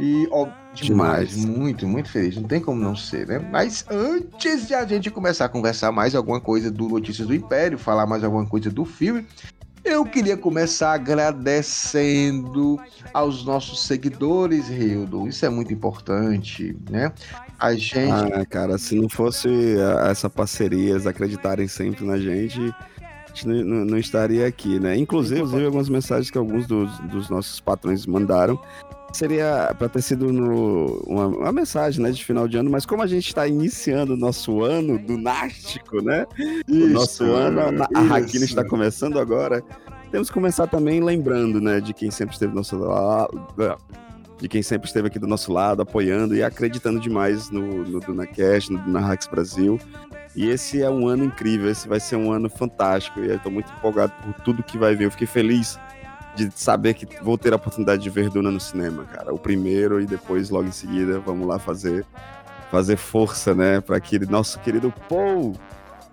E, 0.00 0.28
ó, 0.30 0.46
demais, 0.72 1.30
demais, 1.30 1.44
muito, 1.44 1.88
muito 1.88 2.08
feliz. 2.08 2.36
Não 2.36 2.44
tem 2.44 2.60
como 2.60 2.80
não 2.80 2.94
ser, 2.94 3.26
né? 3.26 3.40
Mas 3.50 3.84
antes 3.90 4.68
de 4.68 4.74
a 4.74 4.86
gente 4.86 5.10
começar 5.10 5.46
a 5.46 5.48
conversar 5.48 5.90
mais 5.90 6.14
alguma 6.14 6.40
coisa 6.40 6.70
do 6.70 6.88
Notícias 6.88 7.26
do 7.26 7.34
Império, 7.34 7.76
falar 7.76 8.06
mais 8.06 8.22
alguma 8.22 8.46
coisa 8.46 8.70
do 8.70 8.84
filme, 8.84 9.26
eu 9.88 10.04
queria 10.04 10.36
começar 10.36 10.92
agradecendo 10.92 12.78
aos 13.12 13.44
nossos 13.44 13.84
seguidores, 13.84 14.68
Hildo. 14.68 15.26
Isso 15.28 15.44
é 15.44 15.48
muito 15.48 15.72
importante, 15.72 16.76
né? 16.90 17.12
A 17.58 17.74
gente. 17.74 18.10
Ah, 18.10 18.44
cara, 18.46 18.78
se 18.78 18.94
não 18.94 19.08
fosse 19.08 19.48
essa 20.08 20.28
parceria, 20.30 20.90
eles 20.90 21.06
acreditarem 21.06 21.66
sempre 21.66 22.04
na 22.04 22.18
gente, 22.18 22.60
a 23.00 23.28
gente 23.28 23.48
não, 23.48 23.84
não 23.84 23.98
estaria 23.98 24.46
aqui, 24.46 24.78
né? 24.78 24.96
Inclusive, 24.96 25.40
Inclusive, 25.40 25.64
algumas 25.66 25.88
mensagens 25.88 26.30
que 26.30 26.38
alguns 26.38 26.66
dos, 26.66 26.98
dos 27.00 27.28
nossos 27.28 27.60
patrões 27.60 28.06
mandaram 28.06 28.60
seria 29.12 29.74
para 29.78 29.88
ter 29.88 30.02
sido 30.02 30.32
no, 30.32 31.02
uma, 31.06 31.26
uma, 31.26 31.52
mensagem 31.52 32.02
né, 32.02 32.10
de 32.10 32.24
final 32.24 32.46
de 32.46 32.56
ano, 32.56 32.70
mas 32.70 32.84
como 32.84 33.02
a 33.02 33.06
gente 33.06 33.26
está 33.26 33.46
iniciando 33.46 34.14
o 34.14 34.16
nosso 34.16 34.62
ano 34.62 34.98
do 34.98 35.16
Nástico, 35.16 36.02
né? 36.02 36.26
Isso, 36.68 36.86
o 36.86 36.88
nosso 36.90 37.24
ano, 37.24 37.60
a, 37.60 37.98
a 37.98 38.16
Hakina 38.16 38.44
está 38.44 38.64
começando 38.64 39.18
agora. 39.18 39.62
Temos 40.10 40.28
que 40.28 40.34
começar 40.34 40.66
também 40.66 41.00
lembrando, 41.00 41.60
né, 41.60 41.80
de 41.80 41.92
quem 41.92 42.10
sempre 42.10 42.34
esteve 42.34 42.52
do 42.52 42.56
nosso 42.56 42.76
lado, 42.76 43.48
de 44.40 44.48
quem 44.48 44.62
sempre 44.62 44.86
esteve 44.86 45.08
aqui 45.08 45.18
do 45.18 45.26
nosso 45.26 45.52
lado, 45.52 45.82
apoiando 45.82 46.34
e 46.34 46.42
acreditando 46.42 47.00
demais 47.00 47.50
no, 47.50 47.84
no 47.84 48.00
DunaCast, 48.00 48.72
no 48.72 48.78
DunaHacks 48.78 49.26
Brasil. 49.26 49.78
E 50.36 50.48
esse 50.48 50.82
é 50.82 50.88
um 50.88 51.08
ano 51.08 51.24
incrível, 51.24 51.70
esse 51.70 51.88
vai 51.88 51.98
ser 51.98 52.16
um 52.16 52.30
ano 52.30 52.48
fantástico. 52.48 53.20
E 53.20 53.28
eu 53.28 53.36
estou 53.36 53.50
muito 53.50 53.70
empolgado 53.72 54.12
por 54.22 54.34
tudo 54.44 54.62
que 54.62 54.78
vai 54.78 54.94
vir. 54.94 55.04
Eu 55.04 55.10
fiquei 55.10 55.26
feliz 55.26 55.78
de 56.34 56.50
saber 56.54 56.94
que 56.94 57.06
vou 57.22 57.36
ter 57.36 57.52
a 57.52 57.56
oportunidade 57.56 58.02
de 58.02 58.10
ver 58.10 58.30
Duna 58.30 58.50
no 58.50 58.60
cinema, 58.60 59.04
cara. 59.04 59.34
O 59.34 59.38
primeiro 59.38 60.00
e 60.00 60.06
depois, 60.06 60.50
logo 60.50 60.68
em 60.68 60.72
seguida, 60.72 61.20
vamos 61.20 61.46
lá 61.46 61.58
fazer 61.58 62.06
fazer 62.70 62.96
força, 62.96 63.54
né, 63.54 63.80
para 63.80 63.96
aquele 63.96 64.26
nosso 64.26 64.58
querido 64.60 64.92
Paul. 65.08 65.54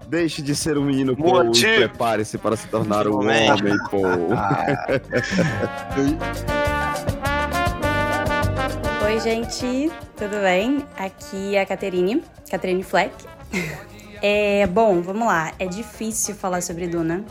Deixe 0.08 0.42
de 0.42 0.56
ser 0.56 0.78
um 0.78 0.86
menino 0.86 1.18
Paul 1.18 1.52
e 1.54 1.62
prepare-se 1.62 2.38
para 2.38 2.56
se 2.56 2.66
tornar 2.68 3.08
um 3.08 3.18
homem, 3.18 3.78
Paul. 3.90 4.30
Oi, 9.06 9.20
gente, 9.20 9.92
tudo 10.16 10.40
bem? 10.42 10.86
Aqui 10.98 11.56
é 11.56 11.62
a 11.62 11.66
Caterine, 11.66 12.24
Caterine 12.50 12.84
Fleck. 12.84 13.14
É, 14.22 14.66
bom, 14.66 15.02
vamos 15.02 15.28
lá. 15.28 15.52
É 15.60 15.68
difícil 15.68 16.34
falar 16.34 16.62
sobre 16.62 16.88
Duna, 16.88 17.24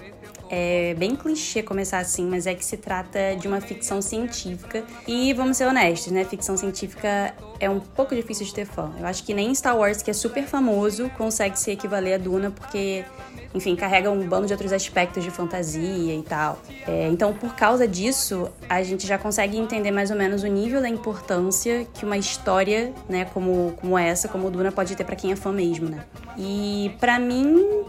é 0.56 0.94
bem 0.94 1.16
clichê 1.16 1.64
começar 1.64 1.98
assim, 1.98 2.26
mas 2.26 2.46
é 2.46 2.54
que 2.54 2.64
se 2.64 2.76
trata 2.76 3.34
de 3.36 3.48
uma 3.48 3.60
ficção 3.60 4.00
científica. 4.00 4.84
E 5.06 5.32
vamos 5.32 5.56
ser 5.56 5.66
honestos, 5.66 6.12
né? 6.12 6.24
Ficção 6.24 6.56
científica 6.56 7.34
é 7.58 7.68
um 7.68 7.80
pouco 7.80 8.14
difícil 8.14 8.46
de 8.46 8.54
ter 8.54 8.64
fã. 8.64 8.92
Eu 9.00 9.04
acho 9.04 9.24
que 9.24 9.34
nem 9.34 9.52
Star 9.52 9.76
Wars, 9.76 10.00
que 10.00 10.10
é 10.12 10.14
super 10.14 10.44
famoso, 10.44 11.10
consegue 11.18 11.58
se 11.58 11.72
equivaler 11.72 12.14
a 12.14 12.18
Duna, 12.18 12.52
porque, 12.52 13.04
enfim, 13.52 13.74
carrega 13.74 14.08
um 14.12 14.28
bando 14.28 14.46
de 14.46 14.52
outros 14.52 14.72
aspectos 14.72 15.24
de 15.24 15.30
fantasia 15.30 16.14
e 16.14 16.22
tal. 16.22 16.60
É, 16.86 17.08
então, 17.08 17.32
por 17.32 17.56
causa 17.56 17.88
disso, 17.88 18.48
a 18.68 18.80
gente 18.84 19.08
já 19.08 19.18
consegue 19.18 19.58
entender 19.58 19.90
mais 19.90 20.12
ou 20.12 20.16
menos 20.16 20.44
o 20.44 20.46
nível 20.46 20.80
da 20.80 20.88
importância 20.88 21.84
que 21.92 22.04
uma 22.04 22.16
história, 22.16 22.92
né, 23.08 23.24
como, 23.24 23.74
como 23.80 23.98
essa, 23.98 24.28
como 24.28 24.48
Duna, 24.52 24.70
pode 24.70 24.94
ter 24.94 25.02
para 25.02 25.16
quem 25.16 25.32
é 25.32 25.36
fã 25.36 25.50
mesmo, 25.50 25.88
né? 25.88 26.04
E 26.38 26.94
para 27.00 27.18
mim. 27.18 27.84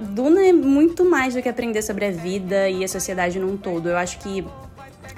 Duna 0.00 0.44
é 0.44 0.52
muito 0.52 1.04
mais 1.04 1.34
do 1.34 1.42
que 1.42 1.48
aprender 1.48 1.82
sobre 1.82 2.04
a 2.06 2.10
vida 2.10 2.68
e 2.68 2.84
a 2.84 2.88
sociedade 2.88 3.38
num 3.38 3.56
todo. 3.56 3.88
Eu 3.88 3.96
acho 3.96 4.18
que 4.18 4.46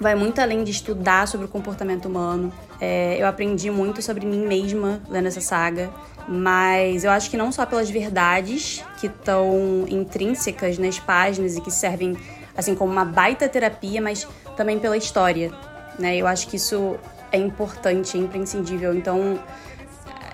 vai 0.00 0.14
muito 0.14 0.40
além 0.40 0.62
de 0.62 0.70
estudar 0.70 1.26
sobre 1.26 1.46
o 1.46 1.48
comportamento 1.48 2.06
humano. 2.06 2.52
É, 2.80 3.16
eu 3.20 3.26
aprendi 3.26 3.70
muito 3.70 4.00
sobre 4.02 4.24
mim 4.24 4.46
mesma 4.46 5.02
lendo 5.08 5.26
essa 5.26 5.40
saga, 5.40 5.90
mas 6.28 7.02
eu 7.02 7.10
acho 7.10 7.28
que 7.30 7.36
não 7.36 7.50
só 7.50 7.66
pelas 7.66 7.90
verdades 7.90 8.84
que 9.00 9.08
estão 9.08 9.84
intrínsecas 9.88 10.78
nas 10.78 10.98
páginas 10.98 11.56
e 11.56 11.60
que 11.60 11.70
servem 11.70 12.16
assim 12.56 12.74
como 12.74 12.92
uma 12.92 13.04
baita 13.04 13.48
terapia, 13.48 14.00
mas 14.00 14.26
também 14.56 14.78
pela 14.78 14.96
história, 14.96 15.52
né? 15.98 16.16
Eu 16.16 16.26
acho 16.26 16.48
que 16.48 16.56
isso 16.56 16.96
é 17.32 17.38
importante, 17.38 18.16
é 18.16 18.20
imprescindível. 18.20 18.94
Então, 18.94 19.38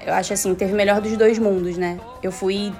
eu 0.06 0.12
acho 0.12 0.32
assim, 0.32 0.54
teve 0.54 0.72
o 0.72 0.76
melhor 0.76 1.00
dos 1.00 1.16
dois 1.16 1.38
mundos, 1.38 1.76
né? 1.76 1.98
Eu 2.22 2.32
fui 2.32 2.72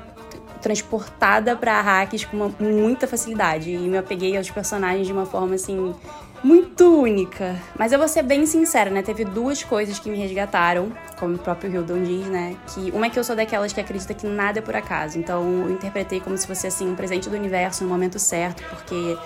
transportada 0.65 1.55
para 1.55 1.79
hacks 1.83 2.25
com 2.25 2.39
uma, 2.39 2.55
muita 2.59 3.07
facilidade 3.07 3.71
e 3.71 3.77
me 3.77 3.99
apeguei 3.99 4.35
aos 4.35 4.51
personagens 4.51 5.07
de 5.07 5.13
uma 5.13 5.27
forma 5.27 5.57
assim 5.57 5.95
muito 6.43 7.03
única. 7.03 7.55
Mas 7.79 7.93
eu 7.93 7.99
vou 7.99 8.09
ser 8.09 8.23
bem 8.23 8.47
sincera, 8.47 8.89
né? 8.89 9.03
Teve 9.03 9.27
duas 9.27 9.63
coisas 9.63 9.99
que 9.99 10.09
me 10.09 10.17
resgataram, 10.17 10.91
como 11.19 11.35
o 11.35 11.39
próprio 11.39 11.71
Hildon 11.71 12.03
diz, 12.03 12.27
né? 12.29 12.57
Que 12.69 12.91
uma 12.93 13.07
é 13.07 13.11
que 13.11 13.19
eu 13.19 13.25
sou 13.25 13.37
daquelas 13.37 13.75
que 13.75 13.81
acredita 13.81 14.15
que 14.15 14.27
nada 14.27 14.61
é 14.61 14.63
por 14.63 14.75
acaso. 14.75 15.19
Então 15.19 15.43
eu 15.43 15.71
interpretei 15.71 16.19
como 16.19 16.35
se 16.39 16.47
fosse 16.47 16.67
assim 16.67 16.91
um 16.91 16.95
presente 16.95 17.29
do 17.29 17.37
universo 17.37 17.85
no 17.85 17.91
momento 17.91 18.19
certo, 18.19 18.65
porque 18.71 19.19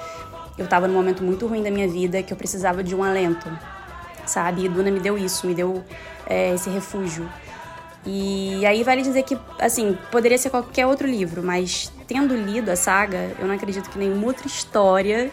eu 0.59 0.67
tava 0.67 0.89
num 0.89 0.95
momento 0.95 1.23
muito 1.23 1.47
ruim 1.47 1.63
da 1.63 1.71
minha 1.71 1.87
vida 1.87 2.21
que 2.21 2.33
eu 2.33 2.37
precisava 2.37 2.83
de 2.83 2.97
um 2.97 3.05
alento, 3.05 3.49
sabe? 4.27 4.65
E 4.65 4.69
Duna 4.69 4.91
me 4.91 4.99
deu 4.99 5.17
isso, 5.17 5.47
me 5.47 5.55
deu 5.55 5.85
é, 6.27 6.53
esse 6.53 6.69
refúgio. 6.69 7.29
E 8.11 8.65
aí 8.65 8.83
vale 8.83 9.03
dizer 9.03 9.23
que, 9.23 9.37
assim, 9.59 9.99
poderia 10.11 10.39
ser 10.39 10.49
qualquer 10.49 10.87
outro 10.87 11.07
livro, 11.07 11.43
mas 11.43 11.93
tendo 12.07 12.35
lido 12.35 12.71
a 12.71 12.77
saga, 12.77 13.33
eu 13.39 13.47
não 13.47 13.55
acredito 13.55 13.91
que 13.91 13.99
nenhuma 13.99 14.29
outra 14.29 14.47
história 14.47 15.31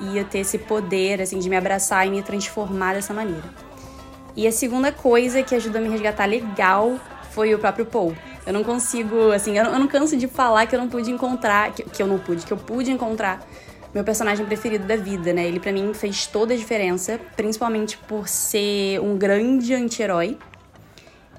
ia 0.00 0.22
ter 0.22 0.38
esse 0.38 0.56
poder, 0.58 1.20
assim, 1.20 1.40
de 1.40 1.50
me 1.50 1.56
abraçar 1.56 2.06
e 2.06 2.10
me 2.10 2.22
transformar 2.22 2.94
dessa 2.94 3.12
maneira. 3.12 3.42
E 4.36 4.46
a 4.46 4.52
segunda 4.52 4.92
coisa 4.92 5.42
que 5.42 5.56
ajudou 5.56 5.80
a 5.80 5.82
me 5.82 5.90
resgatar 5.90 6.26
legal 6.26 7.00
foi 7.32 7.52
o 7.52 7.58
próprio 7.58 7.84
Paul. 7.84 8.14
Eu 8.46 8.52
não 8.52 8.62
consigo, 8.62 9.32
assim, 9.32 9.58
eu 9.58 9.64
não, 9.64 9.72
eu 9.72 9.78
não 9.80 9.88
canso 9.88 10.16
de 10.16 10.28
falar 10.28 10.66
que 10.66 10.76
eu 10.76 10.78
não 10.78 10.88
pude 10.88 11.10
encontrar, 11.10 11.72
que, 11.72 11.82
que 11.82 12.00
eu 12.00 12.06
não 12.06 12.20
pude, 12.20 12.46
que 12.46 12.52
eu 12.52 12.56
pude 12.56 12.92
encontrar 12.92 13.44
meu 13.92 14.04
personagem 14.04 14.46
preferido 14.46 14.86
da 14.86 14.94
vida, 14.94 15.32
né? 15.32 15.44
Ele 15.48 15.58
para 15.58 15.72
mim 15.72 15.92
fez 15.92 16.28
toda 16.28 16.54
a 16.54 16.56
diferença, 16.56 17.18
principalmente 17.34 17.98
por 17.98 18.28
ser 18.28 19.00
um 19.00 19.18
grande 19.18 19.74
anti-herói 19.74 20.38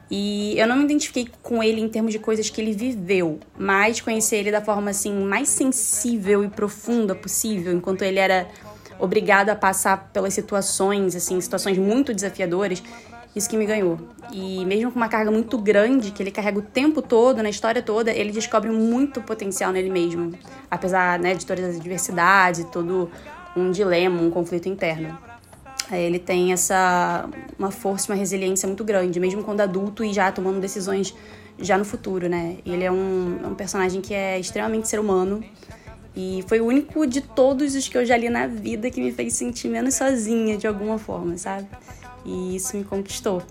e 0.09 0.57
eu 0.57 0.67
não 0.67 0.75
me 0.75 0.83
identifiquei 0.83 1.27
com 1.41 1.63
ele 1.63 1.81
em 1.81 1.89
termos 1.89 2.11
de 2.11 2.19
coisas 2.19 2.49
que 2.49 2.61
ele 2.61 2.73
viveu, 2.73 3.39
mas 3.57 3.99
conhecer 3.99 4.37
ele 4.37 4.51
da 4.51 4.61
forma 4.61 4.91
assim 4.91 5.13
mais 5.25 5.49
sensível 5.49 6.43
e 6.43 6.47
profunda 6.47 7.15
possível, 7.15 7.73
enquanto 7.73 8.03
ele 8.03 8.19
era 8.19 8.47
obrigado 8.99 9.49
a 9.49 9.55
passar 9.55 10.11
pelas 10.13 10.33
situações, 10.33 11.15
assim, 11.15 11.39
situações 11.41 11.77
muito 11.77 12.13
desafiadoras, 12.13 12.81
isso 13.35 13.49
que 13.49 13.57
me 13.57 13.65
ganhou. 13.65 13.99
E 14.31 14.63
mesmo 14.65 14.91
com 14.91 14.97
uma 14.97 15.09
carga 15.09 15.29
muito 15.29 15.57
grande 15.57 16.11
que 16.11 16.23
ele 16.23 16.31
carrega 16.31 16.59
o 16.59 16.61
tempo 16.61 17.01
todo, 17.01 17.43
na 17.43 17.49
história 17.49 17.81
toda, 17.81 18.11
ele 18.11 18.31
descobre 18.31 18.69
muito 18.69 19.21
potencial 19.21 19.71
nele 19.71 19.89
mesmo, 19.89 20.33
apesar, 20.71 21.19
né, 21.19 21.33
de 21.33 21.45
todas 21.45 21.65
as 21.65 21.75
adversidades, 21.77 22.65
todo 22.71 23.11
um 23.55 23.71
dilema, 23.71 24.21
um 24.21 24.29
conflito 24.29 24.69
interno. 24.69 25.17
É, 25.91 26.01
ele 26.01 26.19
tem 26.19 26.51
essa 26.51 27.29
uma 27.57 27.71
força, 27.71 28.11
uma 28.11 28.17
resiliência 28.17 28.67
muito 28.67 28.83
grande, 28.83 29.19
mesmo 29.19 29.43
quando 29.43 29.61
adulto 29.61 30.03
e 30.03 30.11
já 30.11 30.31
tomando 30.31 30.59
decisões 30.59 31.13
já 31.59 31.77
no 31.77 31.85
futuro, 31.85 32.27
né? 32.27 32.57
Ele 32.65 32.83
é 32.83 32.91
um, 32.91 33.39
é 33.43 33.47
um 33.47 33.55
personagem 33.55 34.01
que 34.01 34.13
é 34.13 34.39
extremamente 34.39 34.87
ser 34.87 34.99
humano 34.99 35.43
e 36.15 36.43
foi 36.47 36.59
o 36.61 36.65
único 36.65 37.05
de 37.05 37.21
todos 37.21 37.75
os 37.75 37.87
que 37.87 37.97
eu 37.97 38.05
já 38.05 38.15
li 38.15 38.29
na 38.29 38.47
vida 38.47 38.89
que 38.89 39.01
me 39.01 39.11
fez 39.11 39.33
sentir 39.33 39.67
menos 39.67 39.95
sozinha 39.95 40.57
de 40.57 40.65
alguma 40.65 40.97
forma, 40.97 41.37
sabe? 41.37 41.67
E 42.25 42.55
isso 42.55 42.75
me 42.77 42.83
conquistou. 42.83 43.43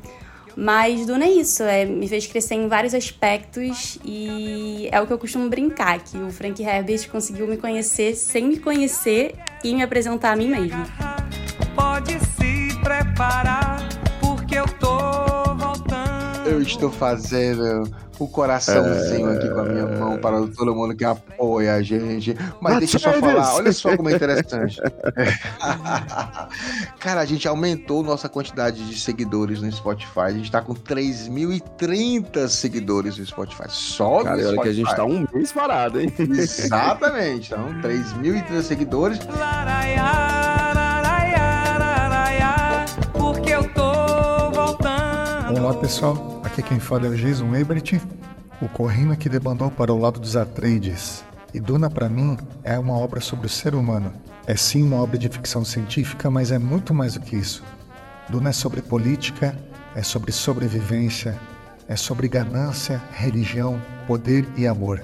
Mas 0.57 1.05
Duna 1.05 1.25
é 1.25 1.31
isso, 1.31 1.65
é, 1.65 1.85
me 1.85 2.07
fez 2.09 2.27
crescer 2.27 2.55
em 2.55 2.69
vários 2.69 2.95
aspectos 2.95 3.99
e 4.05 4.89
é 4.91 5.01
o 5.01 5.07
que 5.07 5.13
eu 5.13 5.19
costumo 5.19 5.49
brincar, 5.49 5.99
que 6.03 6.17
o 6.17 6.31
Frank 6.31 6.63
Herbert 6.63 7.11
conseguiu 7.11 7.47
me 7.47 7.57
conhecer 7.57 8.15
sem 8.15 8.47
me 8.47 8.59
conhecer 8.59 9.35
e 9.65 9.75
me 9.75 9.83
apresentar 9.83 10.33
a 10.33 10.37
mim 10.37 10.49
mesmo. 10.49 11.24
Pode 11.75 12.19
se 12.21 12.79
preparar 12.83 13.15
parar, 13.17 13.89
porque 14.21 14.57
eu 14.57 14.67
tô 14.67 15.55
voltando. 15.55 16.47
Eu 16.47 16.61
estou 16.61 16.91
fazendo 16.91 17.89
o 18.19 18.29
coraçãozinho 18.29 19.31
aqui 19.31 19.49
com 19.49 19.61
a 19.61 19.65
minha 19.65 19.87
mão 19.87 20.19
para 20.19 20.47
todo 20.49 20.75
mundo 20.75 20.95
que 20.95 21.05
apoia 21.05 21.75
a 21.75 21.83
gente. 21.83 22.37
Mas 22.61 22.79
deixa 22.79 22.97
eu 22.97 23.01
só 23.01 23.13
falar, 23.13 23.55
olha 23.55 23.73
só 23.73 23.97
como 23.97 24.11
é 24.11 24.15
interessante. 24.15 24.81
Cara, 27.01 27.21
a 27.21 27.25
gente 27.25 27.49
aumentou 27.49 28.03
nossa 28.03 28.29
quantidade 28.29 28.87
de 28.87 29.01
seguidores 29.01 29.63
no 29.63 29.73
Spotify. 29.73 30.21
A 30.21 30.31
gente 30.31 30.51
tá 30.51 30.61
com 30.61 30.75
3.030 30.75 32.49
seguidores 32.49 33.19
no 33.19 33.27
Spotify. 33.27 33.65
Só 33.69 34.19
no 34.19 34.25
Cara, 34.25 34.37
olha 34.37 34.43
Spotify. 34.43 34.63
que 34.63 34.69
a 34.69 34.73
gente 34.73 34.97
tá 34.97 35.05
um 35.05 35.27
mês 35.33 35.53
parado, 35.53 36.01
hein? 36.01 36.13
Exatamente. 36.19 37.53
Então, 37.53 37.81
3.030 37.81 38.63
seguidores. 38.63 39.19
Laraiá, 39.27 40.74
Olá 45.65 45.73
pessoal, 45.73 46.43
aqui 46.45 46.63
quem 46.63 46.79
fala 46.79 47.07
é 47.07 47.09
o 47.09 47.17
Jason 47.17 47.57
Ebert, 47.57 47.99
o 48.61 48.69
Corrino 48.69 49.17
que 49.17 49.31
debandou 49.31 49.71
para 49.71 49.95
o 49.95 49.99
lado 49.99 50.21
dos 50.21 50.37
Atreides. 50.37 51.25
E 51.55 51.59
Duna 51.59 51.89
para 51.89 52.07
mim 52.07 52.37
é 52.63 52.79
uma 52.79 52.93
obra 52.99 53.19
sobre 53.19 53.47
o 53.47 53.49
ser 53.49 53.75
humano. 53.75 54.13
É 54.47 54.55
sim 54.57 54.83
uma 54.83 55.03
obra 55.03 55.17
de 55.17 55.27
ficção 55.27 55.65
científica, 55.65 56.31
mas 56.31 56.53
é 56.53 56.59
muito 56.59 56.93
mais 56.93 57.15
do 57.15 57.21
que 57.21 57.35
isso. 57.35 57.65
Duna 58.29 58.51
é 58.51 58.53
sobre 58.53 58.83
política, 58.83 59.59
é 59.97 60.03
sobre 60.03 60.33
sobrevivência, 60.33 61.35
é 61.89 61.97
sobre 61.97 62.29
ganância, 62.29 63.03
religião, 63.15 63.81
poder 64.07 64.47
e 64.59 64.67
amor. 64.67 65.03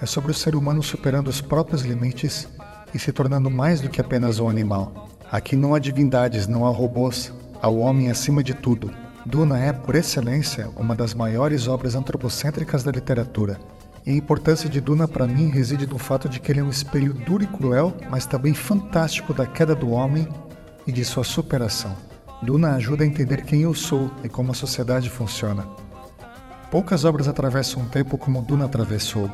É 0.00 0.06
sobre 0.06 0.30
o 0.30 0.34
ser 0.34 0.56
humano 0.56 0.82
superando 0.82 1.28
os 1.28 1.42
próprios 1.42 1.82
limites 1.82 2.48
e 2.94 2.98
se 2.98 3.12
tornando 3.12 3.50
mais 3.50 3.82
do 3.82 3.90
que 3.90 4.00
apenas 4.00 4.38
um 4.38 4.48
animal. 4.48 5.10
Aqui 5.30 5.54
não 5.54 5.74
há 5.74 5.78
divindades, 5.78 6.46
não 6.46 6.66
há 6.66 6.70
robôs, 6.70 7.30
há 7.60 7.68
o 7.68 7.80
homem 7.80 8.10
acima 8.10 8.42
de 8.42 8.54
tudo. 8.54 8.90
Duna 9.28 9.58
é, 9.58 9.74
por 9.74 9.94
excelência, 9.94 10.70
uma 10.74 10.96
das 10.96 11.12
maiores 11.12 11.68
obras 11.68 11.94
antropocêntricas 11.94 12.82
da 12.82 12.90
literatura. 12.90 13.60
E 14.06 14.10
a 14.10 14.14
importância 14.14 14.70
de 14.70 14.80
Duna 14.80 15.06
para 15.06 15.26
mim 15.26 15.50
reside 15.50 15.86
no 15.86 15.98
fato 15.98 16.30
de 16.30 16.40
que 16.40 16.50
ele 16.50 16.60
é 16.60 16.64
um 16.64 16.70
espelho 16.70 17.12
duro 17.12 17.44
e 17.44 17.46
cruel, 17.46 17.94
mas 18.08 18.24
também 18.24 18.54
fantástico 18.54 19.34
da 19.34 19.44
queda 19.44 19.74
do 19.74 19.90
homem 19.90 20.26
e 20.86 20.92
de 20.92 21.04
sua 21.04 21.24
superação. 21.24 21.94
Duna 22.42 22.74
ajuda 22.76 23.04
a 23.04 23.06
entender 23.06 23.44
quem 23.44 23.60
eu 23.60 23.74
sou 23.74 24.10
e 24.24 24.30
como 24.30 24.52
a 24.52 24.54
sociedade 24.54 25.10
funciona. 25.10 25.68
Poucas 26.70 27.04
obras 27.04 27.28
atravessam 27.28 27.82
um 27.82 27.86
tempo 27.86 28.16
como 28.16 28.40
Duna 28.40 28.64
atravessou, 28.64 29.30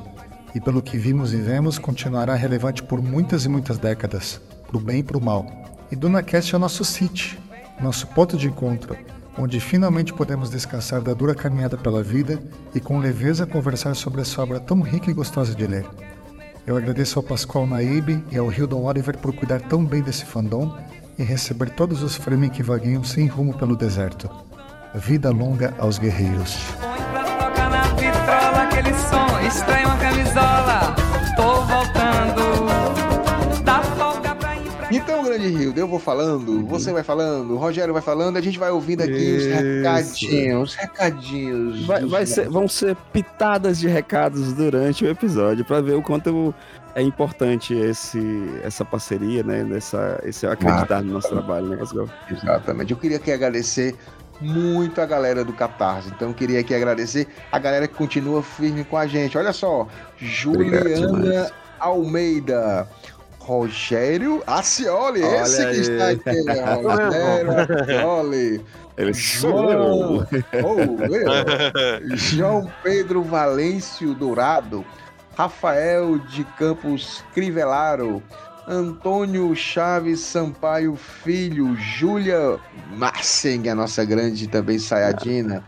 e 0.56 0.60
pelo 0.60 0.82
que 0.82 0.98
vimos 0.98 1.32
e 1.32 1.36
vemos, 1.36 1.78
continuará 1.78 2.34
relevante 2.34 2.82
por 2.82 3.00
muitas 3.00 3.44
e 3.44 3.48
muitas 3.48 3.78
décadas, 3.78 4.40
pro 4.66 4.80
bem 4.80 4.98
e 4.98 5.02
pro 5.04 5.20
mal. 5.20 5.46
E 5.88 5.94
DunaCast 5.94 6.52
é 6.52 6.56
o 6.56 6.60
nosso 6.60 6.84
sítio, 6.84 7.38
nosso 7.80 8.08
ponto 8.08 8.36
de 8.36 8.48
encontro, 8.48 8.96
onde 9.38 9.60
finalmente 9.60 10.12
podemos 10.12 10.50
descansar 10.50 11.00
da 11.00 11.12
dura 11.12 11.34
caminhada 11.34 11.76
pela 11.76 12.02
vida 12.02 12.40
e 12.74 12.80
com 12.80 12.98
leveza 12.98 13.46
conversar 13.46 13.94
sobre 13.94 14.20
essa 14.20 14.42
obra 14.42 14.60
tão 14.60 14.80
rica 14.80 15.10
e 15.10 15.14
gostosa 15.14 15.54
de 15.54 15.66
ler. 15.66 15.86
Eu 16.66 16.76
agradeço 16.76 17.18
ao 17.18 17.22
Pascoal 17.22 17.66
Naib 17.66 18.24
e 18.30 18.38
ao 18.38 18.50
Hildon 18.50 18.84
Oliver 18.84 19.18
por 19.18 19.34
cuidar 19.34 19.60
tão 19.60 19.84
bem 19.84 20.02
desse 20.02 20.24
fandom 20.24 20.76
e 21.18 21.22
receber 21.22 21.70
todos 21.70 22.02
os 22.02 22.16
Fremen 22.16 22.50
que 22.50 22.62
vagueiam 22.62 23.04
sem 23.04 23.26
rumo 23.26 23.56
pelo 23.56 23.76
deserto. 23.76 24.30
Vida 24.94 25.30
longa 25.30 25.74
aos 25.78 25.98
guerreiros. 25.98 26.56
Põe 26.80 27.02
pra 27.12 27.24
tocar 27.24 27.70
na 27.70 27.82
vitrola 27.94 28.62
aquele 28.62 28.94
som, 28.94 29.40
estranho 29.46 29.88
camisola. 29.98 31.13
Então, 34.96 35.24
grande 35.24 35.48
Rio, 35.48 35.72
eu 35.76 35.88
vou 35.88 35.98
falando, 35.98 36.64
você 36.66 36.92
vai 36.92 37.02
falando, 37.02 37.54
o 37.54 37.56
Rogério 37.56 37.92
vai 37.92 38.02
falando, 38.02 38.36
a 38.36 38.40
gente 38.40 38.58
vai 38.58 38.70
ouvindo 38.70 39.02
aqui 39.02 39.36
os 39.36 39.42
Isso. 39.42 39.48
recadinhos, 39.48 40.70
os 40.70 40.74
recadinhos. 40.76 41.86
Vai, 41.86 42.00
dos 42.00 42.10
vai 42.10 42.26
ser, 42.26 42.48
vão 42.48 42.68
ser 42.68 42.96
pitadas 43.12 43.78
de 43.80 43.88
recados 43.88 44.52
durante 44.52 45.04
o 45.04 45.08
episódio 45.08 45.64
para 45.64 45.80
ver 45.80 45.94
o 45.94 46.02
quanto 46.02 46.54
é 46.94 47.02
importante 47.02 47.74
esse, 47.74 48.20
essa 48.62 48.84
parceria, 48.84 49.42
né? 49.42 49.64
Nessa, 49.64 50.20
esse 50.22 50.46
acreditar 50.46 51.02
no 51.02 51.14
nosso 51.14 51.28
trabalho, 51.28 51.66
né, 51.66 51.76
Pascoal? 51.76 52.08
Exatamente. 52.30 52.92
Eu 52.92 52.96
queria 52.96 53.16
aqui 53.16 53.32
agradecer 53.32 53.96
muito 54.40 55.00
a 55.00 55.06
galera 55.06 55.44
do 55.44 55.52
Catarse. 55.52 56.08
Então, 56.14 56.28
eu 56.28 56.34
queria 56.34 56.60
aqui 56.60 56.72
agradecer 56.72 57.26
a 57.50 57.58
galera 57.58 57.88
que 57.88 57.94
continua 57.94 58.42
firme 58.42 58.84
com 58.84 58.96
a 58.96 59.06
gente. 59.08 59.36
Olha 59.36 59.52
só, 59.52 59.88
Juliana. 60.18 61.50
Almeida. 61.80 62.88
Rogério 63.44 64.42
Acioli, 64.46 65.22
Olha 65.22 65.42
esse 65.42 65.58
que 65.58 65.66
aí. 65.66 65.80
está 65.80 66.08
aqui, 66.08 66.42
né? 66.44 66.54
Rogério 66.80 67.52
Acioli. 67.60 68.64
Ele 68.96 69.12
João, 69.12 70.26
Oh. 70.64 70.96
João 72.16 72.70
Pedro 72.82 73.22
Valêncio 73.22 74.14
Dourado, 74.14 74.84
Rafael 75.36 76.18
de 76.20 76.44
Campos 76.58 77.22
Crivelaro, 77.34 78.22
Antônio 78.66 79.54
Chaves 79.54 80.20
Sampaio 80.20 80.96
Filho, 80.96 81.76
Júlia 81.76 82.58
Masseng, 82.92 83.68
a 83.68 83.74
nossa 83.74 84.04
grande 84.04 84.46
também 84.48 84.78
saiadina, 84.78 85.62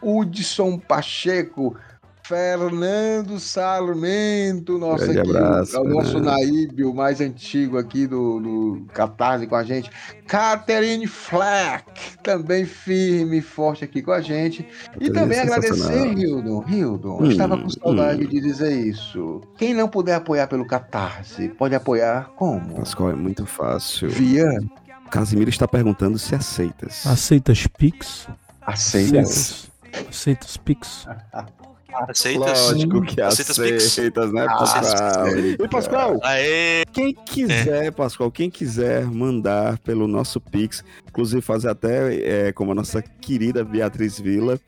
Hudson 0.00 0.78
Pacheco, 0.78 1.76
Fernando 2.26 3.38
Sarmento, 3.38 4.78
nosso, 4.78 5.04
aqui, 5.04 5.18
abraço, 5.18 5.76
é 5.76 5.80
o 5.80 5.84
nosso. 5.84 6.18
Naíbe, 6.18 6.82
o 6.84 6.92
mais 6.92 7.20
antigo 7.20 7.78
aqui 7.78 8.04
do, 8.04 8.40
do 8.40 8.86
Catarse 8.92 9.46
com 9.46 9.54
a 9.54 9.62
gente. 9.62 9.88
Catherine 10.26 11.06
Flack, 11.06 12.18
também 12.24 12.64
firme 12.64 13.38
e 13.38 13.40
forte 13.40 13.84
aqui 13.84 14.02
com 14.02 14.10
a 14.10 14.20
gente. 14.20 14.62
E 15.00 15.08
Catherine 15.08 15.12
também 15.12 15.38
é 15.38 15.42
agradecer. 15.42 16.18
Hildon. 16.18 16.64
Hildon, 16.68 17.16
Hum, 17.20 17.24
eu 17.26 17.30
estava 17.30 17.56
com 17.56 17.68
saudade 17.68 18.24
hum. 18.24 18.28
de 18.28 18.40
dizer 18.40 18.72
isso. 18.72 19.40
Quem 19.56 19.72
não 19.72 19.88
puder 19.88 20.16
apoiar 20.16 20.48
pelo 20.48 20.66
Catarse, 20.66 21.48
pode 21.50 21.76
apoiar 21.76 22.30
como? 22.34 22.74
Pascoal, 22.74 23.10
é 23.10 23.14
muito 23.14 23.46
fácil. 23.46 24.10
Via 24.10 24.48
Casimiro 25.12 25.50
está 25.50 25.68
perguntando 25.68 26.18
se 26.18 26.34
aceitas. 26.34 27.06
Aceitas 27.06 27.68
Pix? 27.68 28.26
aceita. 28.62 29.24
Sim. 29.24 29.68
Aceitas 30.08 30.56
Pix? 30.56 31.06
Aceitas? 31.92 32.70
Lógico 32.70 33.02
que 33.02 33.20
Aceitas 33.20 33.58
aceitas, 33.58 34.32
né, 34.32 34.46
Ah, 34.48 34.56
Pascoal? 34.56 35.26
aceita. 35.26 35.64
E 35.64 35.68
Pascoal, 35.68 36.20
Aê! 36.22 36.84
quem 36.92 37.14
quiser, 37.14 37.92
Pascoal, 37.92 38.30
quem 38.30 38.50
quiser 38.50 39.04
mandar 39.06 39.78
pelo 39.78 40.06
nosso 40.06 40.40
Pix, 40.40 40.84
inclusive 41.08 41.40
fazer 41.40 41.68
até 41.68 42.48
é, 42.48 42.52
como 42.52 42.72
a 42.72 42.74
nossa 42.74 43.00
querida 43.02 43.64
Beatriz 43.64 44.18
Vila 44.18 44.58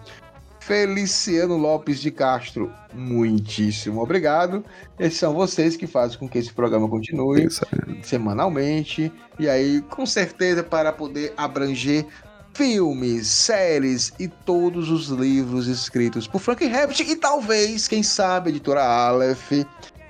Feliciano 0.65 1.57
Lopes 1.57 1.99
de 1.99 2.09
Castro, 2.09 2.73
muitíssimo 2.91 4.01
obrigado. 4.01 4.65
Esses 4.97 5.19
são 5.19 5.31
vocês 5.31 5.77
que 5.77 5.85
fazem 5.85 6.17
com 6.17 6.27
que 6.27 6.39
esse 6.39 6.51
programa 6.51 6.89
continue 6.89 7.45
Isso 7.45 7.63
semanalmente. 8.01 9.13
E 9.37 9.47
aí, 9.47 9.83
com 9.83 10.07
certeza, 10.07 10.63
para 10.63 10.91
poder 10.91 11.33
abranger 11.37 12.07
filmes, 12.55 13.27
séries 13.27 14.11
e 14.19 14.27
todos 14.27 14.89
os 14.89 15.09
livros 15.09 15.67
escritos 15.67 16.25
por 16.25 16.39
Frank 16.39 16.63
Herbert 16.63 16.99
e 16.99 17.15
talvez, 17.15 17.87
quem 17.87 18.01
sabe, 18.01 18.49
editora 18.49 18.83
Aleph 18.83 19.51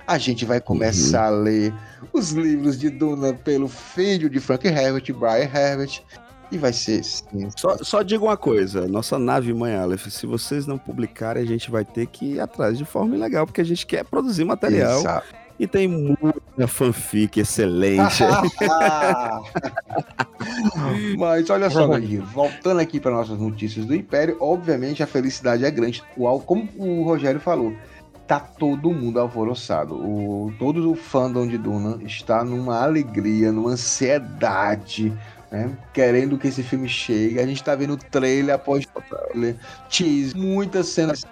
A 0.06 0.16
gente 0.16 0.46
vai 0.46 0.58
começar 0.58 1.30
uhum. 1.32 1.38
a 1.38 1.42
ler 1.42 1.74
os 2.14 2.30
livros 2.30 2.78
de 2.78 2.88
Duna 2.88 3.34
pelo 3.34 3.68
filho 3.68 4.30
de 4.30 4.40
Frank 4.40 4.66
Herbert, 4.66 5.12
Brian 5.12 5.50
Herbert. 5.54 6.02
E 6.50 6.58
vai 6.58 6.72
ser. 6.72 7.04
Sim. 7.04 7.48
Só, 7.56 7.76
só 7.78 8.02
digo 8.02 8.26
uma 8.26 8.36
coisa: 8.36 8.86
nossa 8.86 9.18
nave 9.18 9.52
Mãe 9.52 9.74
Aleph, 9.74 10.06
se 10.06 10.26
vocês 10.26 10.66
não 10.66 10.78
publicarem, 10.78 11.42
a 11.42 11.46
gente 11.46 11.70
vai 11.70 11.84
ter 11.84 12.06
que 12.06 12.34
ir 12.34 12.40
atrás 12.40 12.78
de 12.78 12.84
forma 12.84 13.16
ilegal, 13.16 13.46
porque 13.46 13.60
a 13.60 13.64
gente 13.64 13.86
quer 13.86 14.04
produzir 14.04 14.44
material. 14.44 15.00
Exato. 15.00 15.26
E 15.58 15.66
tem 15.66 15.88
muita 15.88 16.68
fanfic 16.68 17.40
excelente. 17.40 18.22
Mas 21.16 21.48
olha 21.48 21.70
só, 21.70 21.88
Nadir, 21.88 22.22
voltando 22.22 22.80
aqui 22.80 23.00
para 23.00 23.10
nossas 23.10 23.38
notícias 23.38 23.86
do 23.86 23.94
Império, 23.94 24.36
obviamente 24.38 25.02
a 25.02 25.06
felicidade 25.06 25.64
é 25.64 25.70
grande. 25.70 26.04
Como 26.44 26.68
o 26.76 27.02
Rogério 27.04 27.40
falou, 27.40 27.74
tá 28.26 28.38
todo 28.38 28.90
mundo 28.90 29.18
alvoroçado. 29.18 29.94
O, 29.94 30.52
todo 30.58 30.90
o 30.90 30.94
fandom 30.94 31.46
de 31.46 31.56
Duna 31.56 31.98
está 32.02 32.44
numa 32.44 32.82
alegria, 32.82 33.50
numa 33.50 33.70
ansiedade 33.70 35.10
né? 35.50 35.70
Querendo 35.92 36.36
que 36.36 36.48
esse 36.48 36.62
filme 36.62 36.88
chegue. 36.88 37.38
A 37.38 37.46
gente 37.46 37.62
tá 37.62 37.74
vendo 37.74 37.96
trailer 37.96 38.54
após 38.54 38.84
trailer, 39.08 39.56
tease, 39.88 40.36
muitas 40.36 40.88
cenas. 40.88 41.24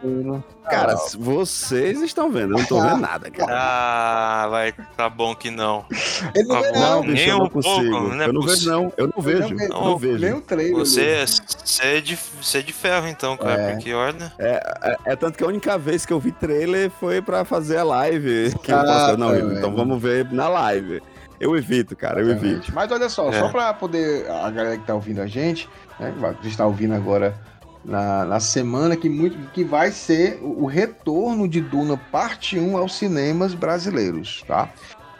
Cara, 0.64 0.94
ah, 0.94 1.08
vocês 1.18 2.00
estão 2.00 2.30
vendo, 2.30 2.54
eu 2.54 2.58
não 2.58 2.64
tô 2.64 2.80
vendo 2.80 2.96
nada, 2.96 3.30
cara. 3.30 3.52
Ah, 3.52 4.48
vai, 4.48 4.72
tá 4.96 5.10
bom 5.10 5.34
que 5.34 5.50
não. 5.50 5.84
Ele 6.34 6.48
não, 6.48 6.62
tá 6.62 6.70
vê, 6.70 6.78
não, 6.78 7.02
bicho, 7.02 7.28
eu 7.28 7.38
não 7.38 7.50
consigo. 7.50 7.90
Pouco, 7.90 8.14
não 8.14 8.22
é 8.22 8.26
eu 8.26 8.32
não 8.32 8.42
vejo, 8.42 8.70
não. 8.70 8.92
Eu 8.96 9.12
não 9.14 9.22
vejo. 9.22 9.42
Eu 9.42 9.68
não, 9.68 9.84
não 9.84 9.98
vejo. 9.98 10.18
Nem 10.18 10.32
o 10.32 10.40
trailer. 10.40 10.76
Você, 10.76 11.24
você, 11.26 11.82
é 11.82 12.00
de, 12.00 12.18
você 12.40 12.58
é 12.58 12.62
de 12.62 12.72
ferro, 12.72 13.08
então, 13.08 13.36
cara, 13.36 13.60
é. 13.60 13.72
porque 13.72 13.92
olha. 13.92 14.32
É, 14.38 14.78
é, 14.82 15.12
é, 15.12 15.16
tanto 15.16 15.36
que 15.36 15.44
a 15.44 15.46
única 15.46 15.76
vez 15.76 16.06
que 16.06 16.12
eu 16.12 16.20
vi 16.20 16.32
trailer 16.32 16.90
foi 16.98 17.20
pra 17.20 17.44
fazer 17.44 17.78
a 17.78 17.84
live. 17.84 18.54
Que 18.62 18.72
ah, 18.72 18.76
eu 18.76 18.82
posso, 18.84 19.16
não, 19.18 19.28
tá 19.28 19.58
então 19.58 19.74
vamos 19.74 20.00
ver 20.00 20.32
na 20.32 20.48
live. 20.48 21.02
Eu 21.44 21.54
evito, 21.54 21.94
cara, 21.94 22.22
eu 22.22 22.30
evito. 22.30 22.72
Mas 22.74 22.90
olha 22.90 23.06
só, 23.10 23.28
é. 23.28 23.38
só 23.38 23.50
pra 23.50 23.74
poder. 23.74 24.30
A 24.30 24.50
galera 24.50 24.78
que 24.78 24.86
tá 24.86 24.94
ouvindo 24.94 25.20
a 25.20 25.26
gente, 25.26 25.68
né? 26.00 26.10
Que 26.40 26.48
está 26.48 26.64
ouvindo 26.64 26.94
agora 26.94 27.38
na, 27.84 28.24
na 28.24 28.40
semana 28.40 28.96
que, 28.96 29.10
muito, 29.10 29.36
que 29.50 29.62
vai 29.62 29.90
ser 29.90 30.38
o, 30.40 30.62
o 30.62 30.64
retorno 30.64 31.46
de 31.46 31.60
Duna 31.60 31.98
Parte 31.98 32.58
1 32.58 32.78
aos 32.78 32.96
cinemas 32.96 33.52
brasileiros, 33.52 34.42
tá? 34.48 34.70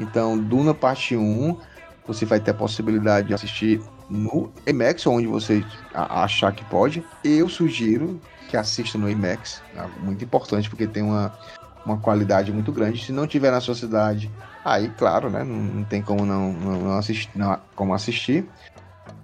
Então, 0.01 0.39
Duna 0.39 0.73
Parte 0.73 1.15
1, 1.15 1.59
você 2.07 2.25
vai 2.25 2.41
ter 2.41 2.53
a 2.53 2.55
possibilidade 2.55 3.29
de 3.29 3.35
assistir 3.35 3.83
no 4.09 4.51
IMAX, 4.67 5.07
onde 5.07 5.27
você 5.27 5.63
achar 5.93 6.53
que 6.53 6.65
pode. 6.65 7.05
Eu 7.23 7.51
sugiro 7.51 8.19
que 8.49 8.57
assista 8.57 8.97
no 8.97 9.11
IMAX, 9.11 9.61
é 9.77 9.87
muito 10.03 10.25
importante, 10.25 10.71
porque 10.71 10.87
tem 10.87 11.03
uma, 11.03 11.39
uma 11.85 11.99
qualidade 11.99 12.51
muito 12.51 12.73
grande. 12.73 13.05
Se 13.05 13.13
não 13.13 13.27
tiver 13.27 13.51
na 13.51 13.61
sua 13.61 13.75
cidade, 13.75 14.31
aí, 14.65 14.89
claro, 14.97 15.29
né? 15.29 15.45
Não, 15.45 15.57
não 15.57 15.85
tem 15.85 16.01
como 16.01 16.25
não, 16.25 16.53
não, 16.53 16.79
não, 16.81 16.99
assistir, 16.99 17.31
não 17.35 17.59
como 17.77 17.95
assistir. 17.95 18.49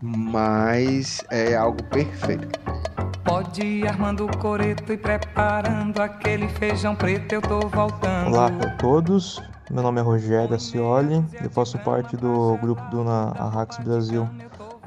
Mas 0.03 1.25
é 1.31 1.57
algo 1.57 1.83
perfeito. 1.85 2.61
Pode 3.25 3.63
ir 3.63 3.87
armando 3.87 4.27
o 4.27 4.39
coreto 4.39 4.93
e 4.93 4.97
preparando 4.97 6.01
aquele 6.01 6.49
feijão 6.49 6.95
preto, 6.95 7.33
eu 7.35 7.43
tô 7.43 7.61
voltando. 7.61 8.29
Olá 8.29 8.47
a 8.47 8.71
todos, 8.77 9.43
meu 9.71 9.83
nome 9.83 10.01
é 10.01 10.03
Rogério 10.03 10.55
Acioli, 10.55 11.25
eu 11.43 11.51
faço 11.51 11.79
parte 11.79 12.17
do 12.17 12.57
grupo 12.59 12.83
do 12.91 13.05
Na 13.05 13.33
Arrax 13.39 13.79
Brasil 13.79 14.29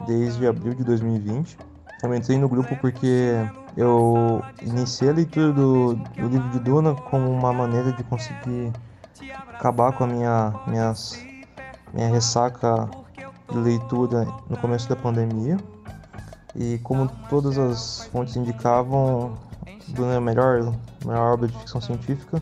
desde 0.08 0.48
abril 0.48 0.74
de 0.74 0.84
2020. 0.84 1.58
Eu 2.02 2.14
entrei 2.14 2.38
no 2.38 2.50
grupo 2.50 2.76
porque 2.78 3.32
eu 3.78 4.44
iniciei 4.62 5.10
a 5.10 5.14
leitura 5.14 5.54
do, 5.54 5.94
do 5.94 6.28
livro 6.28 6.50
de 6.50 6.60
Duna 6.60 6.96
como 6.96 7.32
uma 7.32 7.54
maneira 7.54 7.94
de 7.94 8.04
conseguir 8.04 8.74
acabar 9.64 9.94
com 9.94 10.04
a 10.04 10.08
minha, 10.08 10.54
minhas, 10.68 11.18
minha 11.94 12.10
ressaca 12.10 12.90
de 13.50 13.58
leitura 13.58 14.28
no 14.50 14.58
começo 14.58 14.90
da 14.90 14.96
pandemia. 14.96 15.58
E 16.54 16.80
como 16.80 17.10
todas 17.30 17.58
as 17.58 18.06
fontes 18.12 18.36
indicavam, 18.36 19.38
Duna 19.88 20.16
é 20.16 20.18
a 20.18 20.22
melhor, 20.22 20.74
melhor 21.06 21.34
obra 21.34 21.48
de 21.48 21.58
ficção 21.60 21.80
científica 21.80 22.42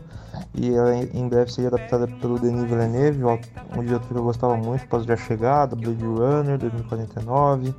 e 0.52 0.74
ela 0.74 0.96
em 0.96 1.28
breve 1.28 1.52
seria 1.52 1.68
adaptada 1.68 2.08
pelo 2.08 2.40
Denis 2.40 2.64
Villeneuve, 2.64 3.24
um 3.24 3.84
diretor 3.84 4.08
que 4.08 4.14
eu 4.14 4.24
gostava 4.24 4.56
muito, 4.56 4.86
Pós 4.88 5.08
a 5.08 5.16
Chegada, 5.16 5.76
Blade 5.76 6.04
Runner, 6.04 6.58
2049, 6.58 7.72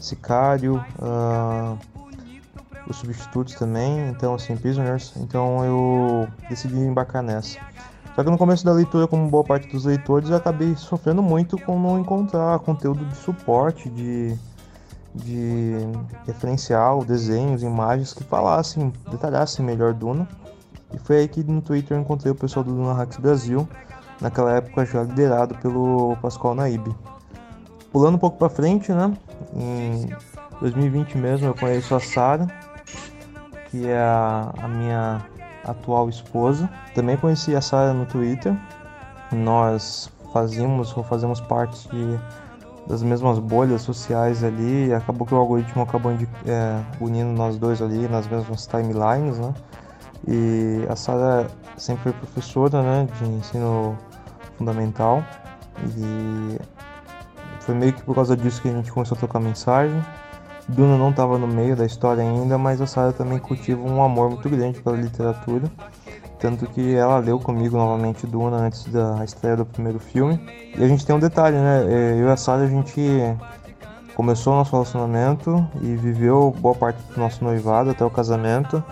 Sicário, 0.00 0.84
uh, 0.98 1.78
os 2.86 2.96
substitutos 2.96 3.54
também, 3.54 4.08
então 4.10 4.34
assim, 4.34 4.54
Prisoners, 4.56 5.14
então 5.16 5.64
eu 5.64 6.28
decidi 6.50 6.76
embarcar 6.76 7.22
nessa. 7.22 7.58
Só 8.14 8.22
que 8.22 8.30
no 8.30 8.36
começo 8.36 8.64
da 8.64 8.72
leitura, 8.72 9.06
como 9.06 9.26
boa 9.28 9.42
parte 9.42 9.68
dos 9.68 9.86
leitores, 9.86 10.28
eu 10.28 10.36
acabei 10.36 10.76
sofrendo 10.76 11.22
muito 11.22 11.58
com 11.58 11.78
não 11.78 11.98
encontrar 11.98 12.58
conteúdo 12.58 13.04
de 13.06 13.16
suporte, 13.16 13.88
de, 13.88 14.36
de 15.14 15.76
referencial, 16.26 17.04
desenhos, 17.04 17.62
imagens 17.62 18.12
que 18.12 18.22
falassem, 18.22 18.92
detalhassem 19.10 19.64
melhor 19.64 19.94
Duna. 19.94 20.28
E 20.92 20.98
foi 20.98 21.20
aí 21.20 21.28
que 21.28 21.42
no 21.42 21.62
Twitter 21.62 21.96
eu 21.96 22.02
encontrei 22.02 22.30
o 22.30 22.34
pessoal 22.34 22.62
do 22.62 22.72
Duna 22.74 22.92
Hacks 22.92 23.16
Brasil, 23.16 23.66
naquela 24.20 24.52
época 24.52 24.84
já 24.84 25.02
liderado 25.02 25.54
pelo 25.56 26.14
Pascoal 26.20 26.54
Naib. 26.54 26.94
Pulando 27.90 28.16
um 28.16 28.18
pouco 28.18 28.36
para 28.36 28.50
frente, 28.50 28.92
né? 28.92 29.16
Em 29.54 30.14
2020 30.60 31.16
mesmo 31.16 31.46
eu 31.46 31.54
conheço 31.54 31.94
a 31.94 32.00
Sara, 32.00 32.46
que 33.70 33.88
é 33.88 33.98
a, 33.98 34.52
a 34.62 34.68
minha 34.68 35.31
atual 35.64 36.08
esposa. 36.08 36.68
Também 36.94 37.16
conheci 37.16 37.54
a 37.54 37.60
Sara 37.60 37.92
no 37.92 38.06
Twitter. 38.06 38.54
Nós 39.32 40.10
fazíamos 40.32 40.96
ou 40.96 41.02
fazemos 41.02 41.40
parte 41.40 41.88
de, 41.88 42.18
das 42.86 43.02
mesmas 43.02 43.38
bolhas 43.38 43.82
sociais 43.82 44.42
ali. 44.42 44.92
acabou 44.92 45.26
que 45.26 45.34
o 45.34 45.38
algoritmo 45.38 45.82
acabou 45.82 46.14
de, 46.14 46.28
é, 46.46 46.80
unindo 47.00 47.30
nós 47.30 47.56
dois 47.56 47.80
ali 47.80 48.08
nas 48.08 48.26
mesmas 48.26 48.66
timelines, 48.66 49.38
né? 49.38 49.54
E 50.26 50.86
a 50.88 50.94
Sara 50.94 51.48
sempre 51.76 52.04
foi 52.04 52.12
professora, 52.12 52.82
né, 52.82 53.08
de 53.18 53.28
ensino 53.28 53.98
fundamental. 54.56 55.22
E 55.96 56.58
foi 57.60 57.74
meio 57.74 57.92
que 57.92 58.02
por 58.02 58.14
causa 58.14 58.36
disso 58.36 58.62
que 58.62 58.68
a 58.68 58.72
gente 58.72 58.92
começou 58.92 59.16
a 59.16 59.18
trocar 59.18 59.40
mensagem. 59.40 60.00
Duna 60.72 60.96
não 60.96 61.10
estava 61.10 61.36
no 61.36 61.46
meio 61.46 61.76
da 61.76 61.84
história 61.84 62.22
ainda, 62.22 62.56
mas 62.56 62.80
a 62.80 62.86
Sarah 62.86 63.12
também 63.12 63.38
cultiva 63.38 63.82
um 63.82 64.02
amor 64.02 64.30
muito 64.30 64.48
grande 64.48 64.80
pela 64.80 64.96
literatura. 64.96 65.70
Tanto 66.38 66.66
que 66.66 66.94
ela 66.94 67.18
leu 67.18 67.38
comigo 67.38 67.76
novamente 67.76 68.26
Duna 68.26 68.56
antes 68.56 68.84
da 68.86 69.22
estreia 69.22 69.56
do 69.56 69.66
primeiro 69.66 70.00
filme. 70.00 70.40
E 70.76 70.82
a 70.82 70.88
gente 70.88 71.04
tem 71.04 71.14
um 71.14 71.18
detalhe, 71.18 71.56
né? 71.56 71.84
É, 71.86 72.20
eu 72.20 72.26
e 72.26 72.30
a 72.30 72.36
Sarah, 72.36 72.64
a 72.64 72.66
gente 72.66 73.00
começou 74.14 74.54
o 74.54 74.56
nosso 74.56 74.72
relacionamento 74.72 75.64
e 75.82 75.94
viveu 75.94 76.54
boa 76.58 76.74
parte 76.74 77.02
do 77.12 77.20
nosso 77.20 77.44
noivado 77.44 77.90
até 77.90 78.04
o 78.04 78.10
casamento. 78.10 78.82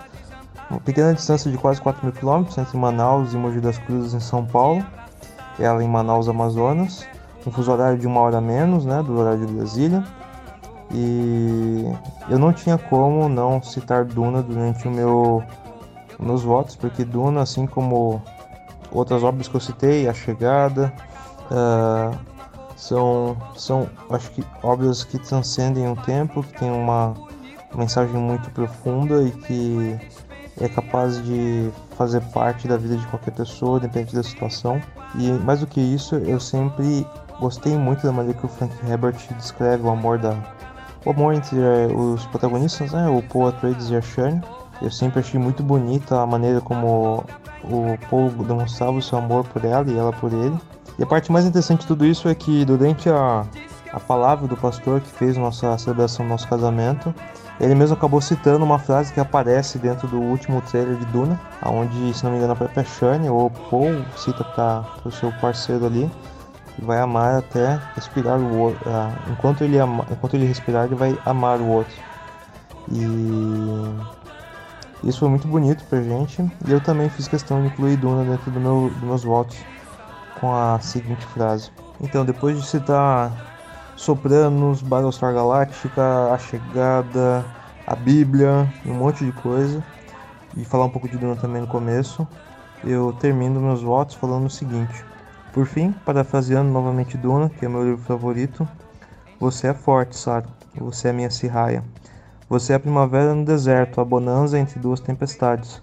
Uma 0.69 0.79
pequena 0.79 1.13
distância 1.13 1.51
de 1.51 1.57
quase 1.57 1.81
4 1.81 2.05
mil 2.05 2.13
quilômetros 2.13 2.57
entre 2.59 2.77
Manaus 2.77 3.33
e 3.33 3.37
Mogi 3.37 3.59
das 3.59 3.79
Cruzes, 3.79 4.13
em 4.13 4.19
São 4.19 4.45
Paulo. 4.45 4.85
Ela 5.59 5.83
em 5.83 5.89
Manaus, 5.89 6.29
Amazonas. 6.29 7.05
Um 7.45 7.51
fuso 7.51 7.71
horário 7.71 7.97
de 7.97 8.05
uma 8.05 8.21
hora 8.21 8.39
menos, 8.39 8.85
né? 8.85 9.01
Do 9.01 9.17
horário 9.17 9.45
de 9.45 9.51
Brasília. 9.51 10.03
E 10.93 11.85
eu 12.29 12.37
não 12.37 12.51
tinha 12.51 12.77
como 12.77 13.29
não 13.29 13.61
citar 13.61 14.05
Duna 14.05 14.41
durante 14.41 14.87
o 14.87 14.91
meu 14.91 15.43
meus 16.21 16.43
votos, 16.43 16.75
porque 16.75 17.03
Duna, 17.03 17.41
assim 17.41 17.65
como 17.65 18.21
outras 18.91 19.23
obras 19.23 19.47
que 19.47 19.55
eu 19.55 19.59
citei, 19.59 20.07
A 20.07 20.13
Chegada, 20.13 20.93
uh, 21.49 22.15
são, 22.75 23.37
são, 23.55 23.89
acho 24.09 24.29
que 24.31 24.43
obras 24.63 25.03
que 25.03 25.17
transcendem 25.17 25.89
o 25.89 25.95
tempo, 25.95 26.43
que 26.43 26.59
têm 26.59 26.71
uma 26.71 27.13
mensagem 27.75 28.15
muito 28.15 28.49
profunda 28.51 29.23
e 29.23 29.31
que 29.31 29.99
é 30.59 30.67
capaz 30.67 31.23
de 31.23 31.71
fazer 31.97 32.21
parte 32.31 32.67
da 32.67 32.77
vida 32.77 32.97
de 32.97 33.05
qualquer 33.07 33.31
pessoa, 33.31 33.77
independente 33.77 34.15
da 34.15 34.23
situação. 34.23 34.81
E 35.15 35.31
mais 35.31 35.59
do 35.59 35.67
que 35.67 35.79
isso, 35.79 36.15
eu 36.15 36.39
sempre 36.39 37.05
gostei 37.39 37.77
muito 37.77 38.03
da 38.03 38.11
maneira 38.11 38.37
que 38.37 38.45
o 38.45 38.49
Frank 38.49 38.73
Herbert 38.87 39.17
descreve 39.37 39.83
o 39.83 39.89
amor 39.89 40.19
da, 40.19 40.35
o 41.05 41.09
amor 41.09 41.33
entre 41.33 41.57
eh, 41.57 41.87
os 41.87 42.25
protagonistas, 42.27 42.91
né, 42.91 43.07
o 43.09 43.21
Paul 43.23 43.47
Atreides 43.47 43.89
e 43.89 43.95
a 43.95 44.01
Shane. 44.01 44.41
Eu 44.81 44.89
sempre 44.89 45.19
achei 45.19 45.39
muito 45.39 45.61
bonita 45.61 46.19
a 46.19 46.25
maneira 46.25 46.59
como 46.59 47.23
o 47.63 47.97
Paul 48.09 48.29
demonstrava 48.29 48.93
o 48.93 49.01
seu 49.01 49.17
amor 49.17 49.43
por 49.45 49.63
ela 49.63 49.89
e 49.89 49.97
ela 49.97 50.11
por 50.11 50.33
ele. 50.33 50.57
E 50.97 51.03
a 51.03 51.05
parte 51.05 51.31
mais 51.31 51.45
interessante 51.45 51.81
de 51.81 51.87
tudo 51.87 52.05
isso 52.05 52.27
é 52.27 52.35
que 52.35 52.65
durante 52.65 53.09
a, 53.09 53.45
a 53.91 53.99
palavra 53.99 54.47
do 54.47 54.57
pastor 54.57 54.99
que 55.01 55.09
fez 55.09 55.37
nossa 55.37 55.77
celebração 55.77 56.25
do 56.25 56.29
nosso 56.29 56.47
casamento, 56.47 57.13
ele 57.59 57.75
mesmo 57.75 57.95
acabou 57.95 58.19
citando 58.19 58.65
uma 58.65 58.79
frase 58.79 59.13
que 59.13 59.19
aparece 59.19 59.77
dentro 59.77 60.07
do 60.07 60.19
último 60.19 60.61
trailer 60.61 60.95
de 60.95 61.05
Duna, 61.05 61.39
onde, 61.63 62.11
se 62.13 62.23
não 62.23 62.31
me 62.31 62.37
engano, 62.37 62.53
a 62.53 62.55
própria 62.55 62.83
Shane 62.83 63.29
ou 63.29 63.51
Paul 63.51 64.03
cita 64.17 64.43
para 64.43 64.83
o 65.05 65.11
seu 65.11 65.31
parceiro 65.33 65.85
ali, 65.85 66.09
vai 66.79 66.99
amar 66.99 67.37
até 67.37 67.79
respirar 67.95 68.39
o 68.39 68.57
outro. 68.57 68.89
Ah, 68.89 69.11
enquanto, 69.31 69.63
ele 69.63 69.77
ama, 69.77 70.05
enquanto 70.11 70.35
ele 70.35 70.45
respirar, 70.45 70.85
ele 70.85 70.95
vai 70.95 71.17
amar 71.25 71.59
o 71.59 71.67
outro. 71.67 71.95
E 72.91 73.99
Isso 75.03 75.19
foi 75.19 75.29
muito 75.29 75.47
bonito 75.47 75.83
pra 75.85 76.01
gente 76.01 76.41
e 76.67 76.71
eu 76.71 76.79
também 76.79 77.09
fiz 77.09 77.27
questão 77.27 77.61
de 77.61 77.67
incluir 77.67 77.97
Duna 77.97 78.23
dentro 78.23 78.51
do 78.51 78.59
meu, 78.59 78.89
dos 78.89 79.01
meus 79.01 79.23
votos 79.23 79.57
com 80.39 80.53
a 80.53 80.79
seguinte 80.79 81.25
frase. 81.25 81.71
Então, 81.99 82.23
depois 82.23 82.59
de 82.59 82.67
citar 82.67 83.31
Sopranos, 83.95 84.81
Battlestar 84.81 85.33
Galactica, 85.33 86.31
A 86.31 86.37
Chegada, 86.37 87.45
a 87.85 87.95
Bíblia 87.95 88.67
um 88.85 88.93
monte 88.93 89.25
de 89.25 89.31
coisa, 89.31 89.83
e 90.55 90.65
falar 90.65 90.85
um 90.85 90.89
pouco 90.89 91.07
de 91.07 91.17
Duna 91.17 91.35
também 91.35 91.61
no 91.61 91.67
começo, 91.67 92.27
eu 92.83 93.13
termino 93.13 93.59
meus 93.59 93.81
votos 93.81 94.15
falando 94.15 94.45
o 94.45 94.49
seguinte. 94.49 95.03
Por 95.53 95.65
fim, 95.65 95.91
parafraseando 96.05 96.71
novamente 96.71 97.17
Duna, 97.17 97.49
que 97.49 97.65
é 97.65 97.69
meu 97.69 97.83
livro 97.83 98.03
favorito, 98.03 98.67
você 99.39 99.67
é 99.67 99.73
forte, 99.73 100.15
Sara. 100.15 100.47
Você 100.75 101.09
é 101.09 101.13
minha 101.13 101.29
Sirraia. 101.29 101.83
Você 102.47 102.73
é 102.73 102.75
a 102.75 102.79
primavera 102.79 103.33
no 103.33 103.43
deserto, 103.43 103.99
a 103.99 104.05
bonança 104.05 104.57
entre 104.57 104.79
duas 104.79 104.99
tempestades. 104.99 105.81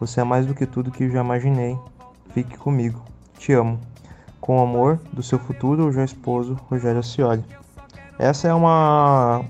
Você 0.00 0.20
é 0.20 0.24
mais 0.24 0.46
do 0.46 0.54
que 0.54 0.64
tudo 0.64 0.90
que 0.90 1.04
eu 1.04 1.10
já 1.10 1.20
imaginei. 1.20 1.78
Fique 2.32 2.56
comigo. 2.56 3.02
Te 3.38 3.52
amo. 3.52 3.78
Com 4.40 4.62
amor, 4.62 4.98
do 5.12 5.22
seu 5.22 5.38
futuro 5.38 5.92
já 5.92 6.04
esposo, 6.04 6.58
Rogério 6.70 7.02
Cioli. 7.02 7.44
Essa 8.18 8.48
é 8.48 8.54
uma 8.54 9.44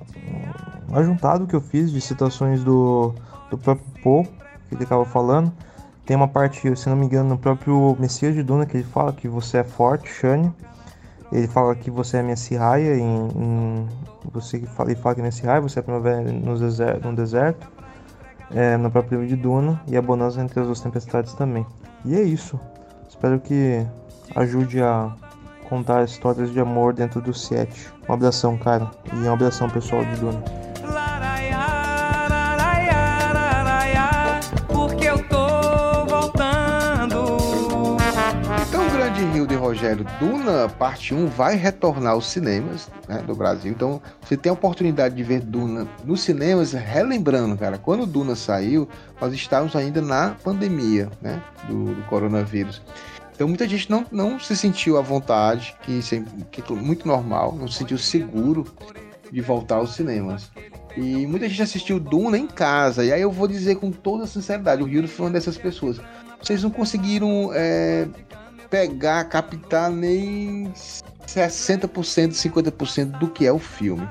um 0.89 0.97
ajuntado 0.97 1.47
que 1.47 1.55
eu 1.55 1.61
fiz 1.61 1.93
de 1.93 2.01
citações 2.01 2.65
do, 2.65 3.15
do 3.51 3.57
próprio 3.57 3.87
Paul, 4.03 4.25
que 4.69 4.75
ele 4.75 4.83
estava 4.83 5.05
falando. 5.05 5.53
Tem 6.11 6.17
uma 6.17 6.27
parte, 6.27 6.75
se 6.75 6.89
não 6.89 6.97
me 6.97 7.07
engano, 7.07 7.29
no 7.29 7.39
próprio 7.39 7.97
Messias 7.97 8.35
de 8.35 8.43
Duna 8.43 8.67
que 8.67 8.77
ele 8.77 8.83
fala 8.83 9.13
que 9.13 9.29
você 9.29 9.59
é 9.59 9.63
forte, 9.63 10.13
Shane. 10.13 10.53
Ele 11.31 11.47
fala 11.47 11.73
que 11.77 11.89
você 11.89 12.17
é 12.17 12.23
minha 12.25 12.35
Sirraia, 12.35 12.97
em, 12.97 13.29
em, 13.29 13.89
você 14.33 14.59
fala, 14.63 14.91
ele 14.91 15.01
fala 15.01 15.15
que 15.15 15.21
é 15.21 15.23
minha 15.23 15.31
Sirraia, 15.31 15.61
você 15.61 15.79
é 15.79 15.81
a 15.81 15.85
primavera 15.85 16.21
no 16.21 16.59
deserto, 16.59 17.07
no 17.07 17.15
deserto 17.15 17.71
é, 18.53 18.77
no 18.77 18.91
próprio 18.91 19.21
livro 19.21 19.37
de 19.37 19.41
Duna, 19.41 19.81
e 19.87 19.97
a 19.97 20.03
bonança 20.03 20.43
entre 20.43 20.59
as 20.59 20.67
duas 20.67 20.81
tempestades 20.81 21.33
também. 21.35 21.65
E 22.05 22.17
é 22.17 22.23
isso. 22.23 22.59
Espero 23.09 23.39
que 23.39 23.87
ajude 24.35 24.83
a 24.83 25.15
contar 25.69 26.03
histórias 26.03 26.51
de 26.51 26.59
amor 26.59 26.93
dentro 26.93 27.21
do 27.21 27.33
set. 27.33 27.89
Um 28.09 28.15
abração, 28.15 28.59
cara, 28.59 28.91
e 29.13 29.29
um 29.29 29.33
abração 29.33 29.71
pessoal 29.71 30.05
de 30.05 30.17
Duna. 30.17 30.70
Rogério 39.81 40.05
Duna, 40.21 40.69
parte 40.69 41.15
1, 41.15 41.29
vai 41.29 41.57
retornar 41.57 42.13
aos 42.13 42.27
cinemas 42.27 42.91
né, 43.09 43.23
do 43.27 43.35
Brasil. 43.35 43.73
Então, 43.73 43.99
você 44.21 44.37
tem 44.37 44.51
a 44.51 44.53
oportunidade 44.53 45.15
de 45.15 45.23
ver 45.23 45.41
Duna 45.41 45.89
nos 46.05 46.21
cinemas, 46.21 46.75
relembrando, 46.75 47.57
cara, 47.57 47.79
quando 47.79 48.05
Duna 48.05 48.37
saiu, 48.37 48.87
nós 49.19 49.33
estávamos 49.33 49.75
ainda 49.75 50.03
na 50.03 50.37
pandemia 50.45 51.09
né, 51.23 51.43
do, 51.67 51.95
do 51.95 52.03
coronavírus. 52.03 52.83
Então 53.33 53.49
muita 53.49 53.67
gente 53.67 53.91
não, 53.91 54.05
não 54.13 54.39
se 54.39 54.55
sentiu 54.55 54.99
à 54.99 55.01
vontade, 55.01 55.75
que, 55.81 55.93
isso 55.93 56.15
é, 56.15 56.23
que 56.51 56.63
muito 56.75 57.09
normal, 57.09 57.57
não 57.59 57.67
se 57.67 57.79
sentiu 57.79 57.97
seguro 57.97 58.67
de 59.33 59.41
voltar 59.41 59.77
aos 59.77 59.95
cinemas. 59.95 60.51
E 60.95 61.27
muita 61.27 61.49
gente 61.49 61.63
assistiu 61.63 61.99
Duna 61.99 62.37
em 62.37 62.47
casa. 62.47 63.03
E 63.03 63.11
aí 63.15 63.23
eu 63.23 63.33
vou 63.33 63.49
dizer 63.49 63.77
com 63.77 63.91
toda 63.91 64.27
sinceridade, 64.27 64.83
o 64.83 64.87
Rio 64.87 65.09
foi 65.09 65.25
uma 65.25 65.33
dessas 65.33 65.57
pessoas. 65.57 65.99
Vocês 66.39 66.63
não 66.63 66.71
conseguiram 66.71 67.51
é, 67.55 68.07
pegar, 68.71 69.25
captar 69.25 69.91
nem 69.91 70.73
60%, 71.27 71.91
50% 72.33 73.19
do 73.19 73.29
que 73.29 73.47
é 73.47 73.53
o 73.53 73.59
filme. 73.59 74.09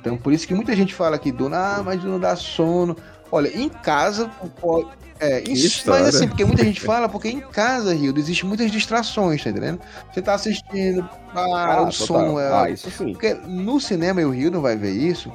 Então 0.00 0.16
por 0.16 0.32
isso 0.32 0.46
que 0.46 0.54
muita 0.54 0.74
gente 0.74 0.94
fala 0.94 1.18
que 1.18 1.32
Duna, 1.32 1.78
ah, 1.78 1.82
mas 1.82 2.00
Duna 2.00 2.18
dá 2.18 2.36
sono. 2.36 2.96
Olha, 3.30 3.48
em 3.48 3.68
casa 3.68 4.30
pode, 4.60 4.88
é, 5.18 5.42
isso, 5.48 5.88
mas 5.88 6.06
assim, 6.06 6.28
porque 6.28 6.44
muita 6.44 6.62
gente 6.62 6.80
fala, 6.80 7.08
porque 7.08 7.28
em 7.28 7.40
casa, 7.40 7.94
Rio, 7.94 8.16
existe 8.16 8.44
muitas 8.44 8.70
distrações, 8.70 9.42
tá 9.42 9.50
entendendo? 9.50 9.80
Você 10.12 10.20
tá 10.20 10.34
assistindo, 10.34 11.08
ah, 11.34 11.82
o 11.82 11.90
som 11.90 12.38
é. 12.38 12.52
Ah, 12.52 12.70
isso 12.70 12.90
sim. 12.90 13.12
Porque 13.12 13.34
no 13.34 13.80
cinema, 13.80 14.20
e 14.20 14.24
o 14.24 14.30
Rio 14.30 14.50
não 14.50 14.60
vai 14.60 14.76
ver 14.76 14.92
isso, 14.92 15.32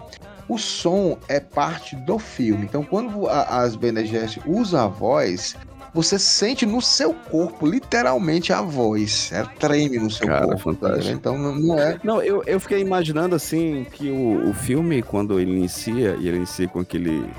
o 0.48 0.58
som 0.58 1.18
é 1.28 1.40
parte 1.40 1.96
do 1.96 2.20
filme. 2.20 2.66
Então, 2.66 2.84
quando 2.84 3.28
a, 3.28 3.64
as 3.64 3.76
Bene 3.76 4.06
Gesserit 4.06 4.42
usam 4.46 4.86
a 4.86 4.88
voz, 4.88 5.56
você 5.94 6.18
sente 6.18 6.66
no 6.66 6.82
seu 6.82 7.14
corpo, 7.14 7.68
literalmente, 7.68 8.54
a 8.54 8.62
voz. 8.62 9.32
É 9.34 9.44
treme 9.60 9.98
no 9.98 10.10
seu 10.10 10.28
Cara, 10.28 10.46
corpo. 10.46 10.56
tá 10.58 10.64
fantástico. 10.64 11.16
então, 11.16 11.38
não, 11.38 11.56
não 11.56 11.80
é. 11.80 12.00
Não, 12.04 12.22
eu, 12.22 12.44
eu 12.46 12.60
fiquei 12.60 12.80
imaginando 12.80 13.36
assim 13.36 13.86
que 13.92 14.10
o, 14.10 14.50
o 14.50 14.54
filme, 14.54 15.02
quando 15.02 15.40
ele 15.40 15.52
inicia, 15.52 16.16
e 16.20 16.28
ele 16.28 16.38
inicia 16.38 16.68
com 16.68 16.80
aquele. 16.80 17.30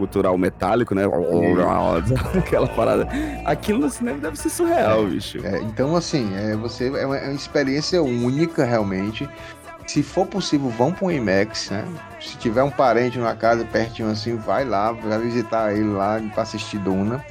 Cultural 0.00 0.38
metálico, 0.38 0.94
né? 0.94 1.02
Aquela 2.38 2.66
parada. 2.66 3.06
Aquilo 3.44 3.80
no 3.80 3.90
cinema 3.90 4.18
deve 4.18 4.38
ser 4.38 4.48
surreal, 4.48 5.04
bicho. 5.04 5.44
É, 5.46 5.60
então, 5.60 5.94
assim, 5.94 6.34
é, 6.34 6.56
você, 6.56 6.86
é 6.86 7.04
uma, 7.04 7.18
é 7.18 7.28
uma 7.28 7.34
experiência 7.34 8.02
única, 8.02 8.64
realmente. 8.64 9.28
Se 9.86 10.02
for 10.02 10.26
possível, 10.26 10.70
vão 10.70 10.90
para 10.90 11.06
um 11.06 11.10
IMAX, 11.10 11.70
né? 11.70 11.84
Se 12.18 12.38
tiver 12.38 12.62
um 12.62 12.70
parente 12.70 13.18
numa 13.18 13.34
casa 13.34 13.64
pertinho 13.64 14.08
assim, 14.08 14.36
vai 14.36 14.64
lá, 14.64 14.92
vai 14.92 15.18
visitar 15.18 15.72
ele 15.74 15.92
lá 15.92 16.18
para 16.32 16.44
assistir 16.44 16.78
Duna. 16.78 17.22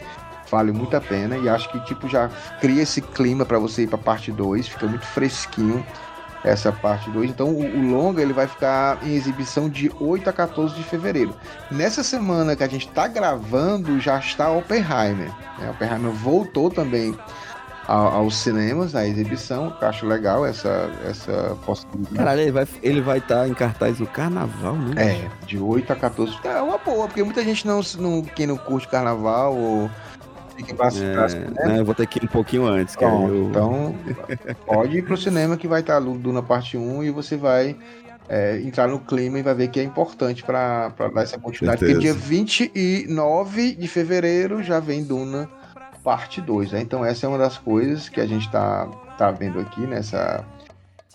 Vale 0.52 0.72
muito 0.72 0.96
a 0.96 1.02
pena 1.02 1.38
e 1.38 1.48
acho 1.48 1.72
que 1.72 1.80
tipo 1.86 2.08
já 2.08 2.30
cria 2.60 2.84
esse 2.84 3.02
clima 3.02 3.46
para 3.46 3.60
você 3.60 3.84
ir 3.84 3.88
para 3.88 3.98
parte 3.98 4.32
2, 4.32 4.68
fica 4.68 4.88
muito 4.88 5.06
fresquinho 5.06 5.86
essa 6.44 6.72
parte 6.72 7.10
2. 7.10 7.30
Então 7.30 7.50
o, 7.50 7.60
o 7.62 7.90
longa 7.92 8.22
ele 8.22 8.34
vai 8.34 8.48
ficar 8.48 8.98
em 9.04 9.14
exibição 9.16 9.70
de 9.70 9.92
8 10.00 10.30
a 10.30 10.34
14 10.34 10.76
de 10.76 10.84
fevereiro. 10.84 11.34
Nessa 11.70 12.04
semana 12.04 12.56
que 12.56 12.64
a 12.64 12.68
gente 12.68 12.88
está 12.88 13.08
gravando 13.08 14.00
já 14.00 14.18
está 14.20 14.50
Oppenheimer. 14.50 15.32
Né? 15.58 15.70
Oppenheimer 15.72 16.12
voltou 16.12 16.70
também 16.70 17.16
ao- 17.90 18.08
aos 18.18 18.38
cinemas, 18.38 18.96
a 18.96 19.06
exibição, 19.08 19.76
eu 19.82 19.88
acho 19.88 20.06
legal 20.06 20.46
essa, 20.46 20.92
essa 21.08 21.58
possibilidade. 21.66 22.16
Caralho, 22.18 22.42
ele 22.42 22.52
vai 22.52 22.64
estar 22.64 22.80
ele 22.84 23.02
vai 23.02 23.20
tá 23.22 23.48
em 23.48 23.54
cartaz 23.56 24.00
no 24.00 24.06
carnaval, 24.06 24.76
né? 24.76 24.94
É, 25.24 25.46
de 25.46 25.58
8 25.58 25.92
a 25.92 25.96
14. 25.96 26.38
É 26.44 26.62
uma 26.62 26.78
boa, 26.78 27.08
porque 27.08 27.24
muita 27.24 27.44
gente 27.44 27.66
não, 27.66 27.82
não 27.98 28.22
quem 28.22 28.46
não 28.46 28.58
curte 28.58 28.88
carnaval 28.88 29.56
ou 29.56 29.90
pra 30.64 30.90
pra- 30.90 30.96
É, 30.96 31.68
né, 31.68 31.80
eu 31.80 31.86
vou 31.86 31.96
ter 31.96 32.08
que 32.08 32.20
ir 32.20 32.26
um 32.26 32.28
pouquinho 32.28 32.66
antes, 32.66 32.96
que 32.96 33.06
Pronto, 33.06 33.34
eu... 33.34 33.50
Então, 33.50 33.96
pode 34.66 34.98
ir 34.98 35.04
pro 35.04 35.18
cinema 35.18 35.58
que 35.58 35.68
vai 35.68 35.82
estar 35.82 36.00
Duna 36.00 36.42
parte 36.42 36.78
1 36.78 37.04
e 37.04 37.12
você 37.12 37.36
vai 37.38 37.76
é, 38.30 38.62
entrar 38.62 38.88
no 38.88 39.00
clima 39.00 39.40
e 39.40 39.42
vai 39.42 39.56
ver 39.56 39.70
que 39.70 39.80
é 39.80 39.84
importante 39.84 40.44
para 40.44 40.90
dar 41.14 41.24
essa 41.24 41.38
continuidade. 41.38 41.80
Porque 41.80 42.00
dia 42.00 42.14
Certeza. 42.14 42.30
29 42.30 43.76
de 43.76 43.88
fevereiro 43.88 44.62
já 44.64 44.80
vem 44.80 45.04
Duna 45.04 45.50
parte 46.04 46.40
2. 46.40 46.72
Né? 46.72 46.82
Então, 46.82 47.04
essa 47.04 47.26
é 47.26 47.30
uma 47.30 47.40
das 47.40 47.58
coisas 47.58 48.08
que 48.08 48.22
a 48.22 48.28
gente 48.28 48.50
tá, 48.52 48.88
tá 49.18 49.32
vendo 49.32 49.60
aqui 49.60 49.82
nessa. 49.82 50.46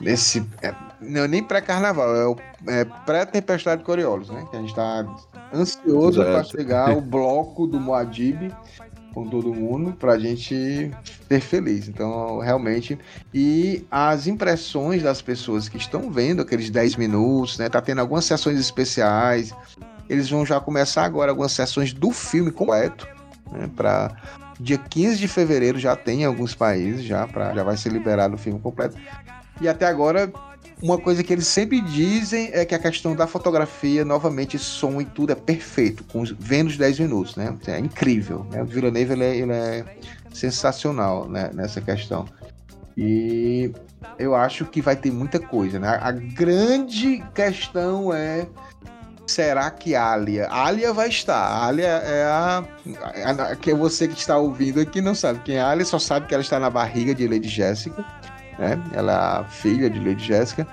Nesse. 0.01 0.45
é, 0.61 0.75
não, 1.01 1.29
nem 1.29 1.41
pré-carnaval, 1.41 2.17
é 2.17 2.27
o 2.27 2.37
é, 2.67 2.85
pré-tempestade 3.07 3.79
de 3.79 3.85
Coriolis, 3.85 4.29
né? 4.29 4.45
Que 4.51 4.57
a 4.57 4.61
gente 4.61 4.75
tá 4.75 5.07
ansioso 5.55 6.21
para 6.21 6.43
chegar 6.43 6.97
o 6.97 7.01
bloco 7.01 7.65
do 7.65 7.79
Moadib 7.79 8.53
com 9.15 9.29
todo 9.29 9.55
mundo 9.55 9.93
pra 9.93 10.19
gente 10.19 10.91
ser 11.29 11.41
feliz. 11.41 11.89
Então, 11.89 12.41
realmente. 12.41 12.99
E 13.33 13.87
as 13.91 14.27
impressões 14.27 15.03
das 15.03 15.23
pessoas 15.23 15.69
que 15.69 15.79
estão 15.79 16.11
vendo 16.11 16.43
aqueles 16.43 16.69
10 16.69 16.97
minutos, 16.97 17.57
né? 17.59 17.69
Tá 17.69 17.81
tendo 17.81 18.01
algumas 18.01 18.25
sessões 18.25 18.59
especiais. 18.59 19.55
Eles 20.09 20.29
vão 20.29 20.45
já 20.45 20.61
começar 20.61 21.05
agora 21.05 21.31
algumas 21.31 21.53
sessões 21.53 21.93
do 21.93 22.11
filme 22.11 22.51
completo, 22.51 23.07
né? 23.51 23.71
Pra 23.75 24.17
dia 24.59 24.79
15 24.79 25.17
de 25.17 25.29
fevereiro 25.29 25.79
já 25.79 25.97
tem 25.97 26.23
em 26.23 26.25
alguns 26.25 26.55
países, 26.55 27.05
já, 27.05 27.27
pra, 27.27 27.55
já 27.55 27.63
vai 27.63 27.77
ser 27.77 27.91
liberado 27.91 28.35
o 28.35 28.39
filme 28.39 28.59
completo. 28.59 28.97
E 29.61 29.69
até 29.69 29.87
agora, 29.87 30.33
uma 30.83 30.99
coisa 30.99 31.23
que 31.23 31.33
eles 31.33 31.47
sempre 31.47 31.81
dizem 31.81 32.51
é 32.53 32.65
que 32.65 32.75
a 32.75 32.79
questão 32.79 33.15
da 33.17 33.27
fotografia, 33.27 34.05
novamente, 34.05 34.59
som 34.59 35.01
e 35.01 35.05
tudo 35.05 35.33
é 35.33 35.35
perfeito, 35.35 36.05
com 36.05 36.21
os, 36.21 36.31
vendo 36.39 36.69
os 36.69 36.77
10 36.77 37.01
minutos, 37.01 37.37
né? 37.37 37.57
É 37.67 37.79
incrível, 37.79 38.47
né? 38.51 38.63
O 38.63 38.67
Villeneuve, 38.67 39.13
ele 39.13 39.25
é, 39.25 39.37
ele 39.37 39.53
é 39.53 39.85
sensacional 40.33 41.29
né? 41.29 41.51
nessa 41.55 41.81
questão. 41.81 42.27
E 42.97 43.73
eu 44.19 44.35
acho 44.35 44.65
que 44.67 44.81
vai 44.81 44.95
ter 44.97 45.11
muita 45.11 45.39
coisa, 45.39 45.79
né? 45.79 45.99
A 46.01 46.13
grande 46.13 47.25
questão 47.35 48.13
é 48.13 48.47
será 49.27 49.71
que 49.71 49.95
Alia? 49.95 50.49
Alia 50.51 50.93
vai 50.93 51.09
estar. 51.09 51.65
Alia 51.67 51.87
é 51.87 52.25
a, 52.25 52.65
a- 53.27 53.57
que 53.57 53.71
é 53.71 53.75
você 53.75 54.07
que 54.07 54.19
está 54.19 54.37
ouvindo 54.37 54.81
aqui 54.81 55.01
não 55.01 55.15
sabe 55.15 55.41
quem 55.41 55.57
é 55.57 55.63
Alia, 55.63 55.85
só 55.85 55.99
sabe 55.99 56.27
que 56.27 56.35
ela 56.35 56.43
está 56.43 56.61
na 56.61 56.69
barriga 56.69 57.15
de 57.15 57.27
Lady 57.27 57.49
Jéssica, 57.49 58.05
né? 58.59 58.81
Ela 58.93 59.45
é 59.47 59.51
filha 59.51 59.89
de 59.91 59.99
Lady 59.99 60.25
Jéssica, 60.25 60.67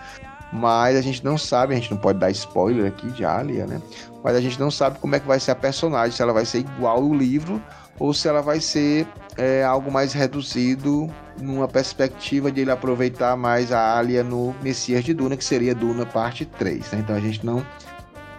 mas 0.51 0.95
a 0.95 1.01
gente 1.01 1.23
não 1.23 1.37
sabe, 1.37 1.73
a 1.73 1.77
gente 1.77 1.91
não 1.91 1.97
pode 1.97 2.19
dar 2.19 2.29
spoiler 2.31 2.87
aqui 2.87 3.09
de 3.11 3.23
Alia, 3.23 3.65
né? 3.65 3.81
Mas 4.23 4.35
a 4.35 4.41
gente 4.41 4.59
não 4.59 4.69
sabe 4.69 4.99
como 4.99 5.15
é 5.15 5.19
que 5.19 5.27
vai 5.27 5.39
ser 5.39 5.51
a 5.51 5.55
personagem, 5.55 6.15
se 6.15 6.21
ela 6.21 6.33
vai 6.33 6.45
ser 6.45 6.59
igual 6.59 6.97
ao 6.97 7.13
livro 7.13 7.61
ou 7.97 8.13
se 8.13 8.27
ela 8.27 8.41
vai 8.41 8.59
ser 8.59 9.07
é 9.37 9.63
algo 9.63 9.91
mais 9.91 10.13
reduzido, 10.13 11.09
numa 11.39 11.67
perspectiva 11.67 12.51
de 12.51 12.61
ele 12.61 12.71
aproveitar 12.71 13.35
mais 13.35 13.71
a 13.71 13.97
Alia 13.97 14.23
no 14.23 14.53
Messias 14.61 15.03
de 15.03 15.13
Duna, 15.13 15.37
que 15.37 15.43
seria 15.43 15.73
Duna 15.73 16.05
parte 16.05 16.45
3. 16.45 16.91
Né? 16.91 16.99
Então 16.99 17.15
a 17.15 17.19
gente 17.19 17.45
não 17.45 17.65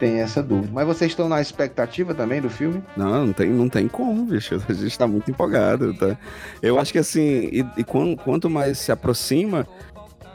tem 0.02 0.18
essa 0.18 0.42
dúvida. 0.42 0.72
Mas 0.72 0.84
vocês 0.84 1.12
estão 1.12 1.28
na 1.28 1.40
expectativa 1.40 2.12
também 2.12 2.40
do 2.40 2.50
filme? 2.50 2.82
Não, 2.96 3.26
não 3.26 3.32
tem, 3.32 3.48
não 3.50 3.68
tem 3.68 3.86
como, 3.86 4.24
bicho. 4.24 4.60
A 4.68 4.72
gente 4.72 4.98
tá 4.98 5.06
muito 5.06 5.30
empolgado, 5.30 5.94
tá? 5.94 6.18
Eu 6.60 6.76
acho 6.76 6.90
que 6.92 6.98
assim, 6.98 7.48
e, 7.52 7.64
e 7.76 7.84
quanto 7.84 8.50
mais 8.50 8.78
se 8.78 8.90
aproxima, 8.90 9.64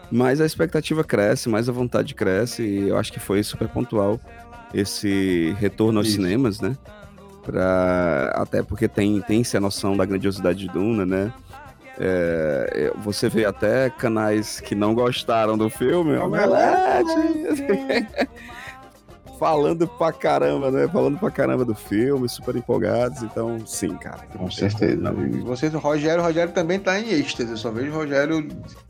mais 0.10 0.40
a 0.40 0.46
expectativa 0.46 1.04
cresce, 1.04 1.50
mais 1.50 1.68
a 1.68 1.74
vontade 1.74 2.16
cresce, 2.16 2.64
e 2.64 2.88
eu 2.88 2.98
acho 2.98 3.12
que 3.12 3.20
foi 3.20 3.44
super 3.44 3.68
pontual 3.68 4.18
esse 4.74 5.54
retorno 5.60 6.00
aos 6.00 6.08
Isso. 6.08 6.16
cinemas, 6.16 6.62
né? 6.62 6.78
Pra, 7.44 8.32
até 8.36 8.64
porque 8.64 8.88
tem, 8.88 9.20
tem-se 9.20 9.58
a 9.58 9.60
noção 9.60 9.98
da 9.98 10.06
grandiosidade 10.06 10.60
de 10.60 10.70
Duna, 10.70 11.06
né? 11.06 11.34
É, 12.00 12.94
você 13.04 13.28
vê 13.28 13.44
até 13.44 13.90
canais 13.90 14.62
que 14.62 14.74
não 14.74 14.94
gostaram 14.94 15.58
do 15.58 15.70
filme, 15.70 16.16
Omelete! 16.16 17.12
falando 19.40 19.88
pra 19.88 20.12
caramba, 20.12 20.72
né? 20.72 20.88
Falando 20.88 21.18
pra 21.18 21.32
caramba 21.32 21.64
do 21.64 21.76
filme, 21.76 22.28
super 22.28 22.56
empolgados. 22.56 23.22
Então, 23.24 23.66
sim, 23.66 23.96
cara. 23.98 24.24
Com 24.38 24.50
certeza. 24.50 25.14
E 25.32 25.40
vocês, 25.40 25.74
o 25.74 25.80
Rogério, 25.80 26.22
o 26.22 26.26
Rogério 26.26 26.54
também 26.54 26.80
tá 26.80 27.00
em 27.00 27.10
êxtase. 27.10 27.52
Eu 27.52 27.58
só 27.58 27.72
vejo 27.72 27.92
o 27.92 27.96
Rogério 27.96 28.48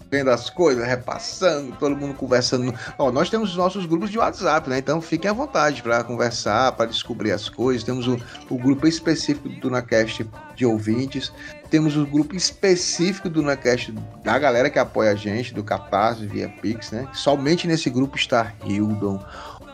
vendo 0.10 0.30
as 0.30 0.50
coisas, 0.50 0.88
repassando, 0.88 1.76
todo 1.78 1.96
mundo 1.96 2.14
conversando. 2.14 2.74
Ó, 2.98 3.12
nós 3.12 3.30
temos 3.30 3.52
os 3.52 3.58
nossos 3.58 3.86
grupos 3.86 4.10
de 4.10 4.18
WhatsApp, 4.18 4.70
né? 4.70 4.78
Então 4.78 5.02
fiquem 5.02 5.30
à 5.30 5.34
vontade 5.34 5.82
para 5.82 6.04
conversar, 6.04 6.72
para 6.74 6.86
descobrir 6.86 7.32
as 7.32 7.50
coisas. 7.50 7.84
Temos 7.84 8.08
o, 8.08 8.18
o 8.50 8.58
grupo 8.58 8.88
específico 8.88 9.50
do 9.50 9.60
Tunacast 9.60 10.26
de 10.56 10.66
ouvintes. 10.66 11.32
Temos 11.70 11.98
o 11.98 12.06
grupo 12.06 12.36
específico 12.36 13.30
do 13.30 13.42
Tunacast 13.42 13.94
da 14.24 14.40
galera 14.40 14.70
que 14.70 14.80
apoia 14.80 15.12
a 15.12 15.16
gente, 15.16 15.54
do 15.54 15.64
Capaz, 15.64 16.20
via 16.20 16.48
Pix, 16.48 16.92
né? 16.92 17.08
Somente 17.14 17.68
nesse 17.68 17.90
grupo 17.90 18.16
está 18.16 18.54
Hildon, 18.66 19.20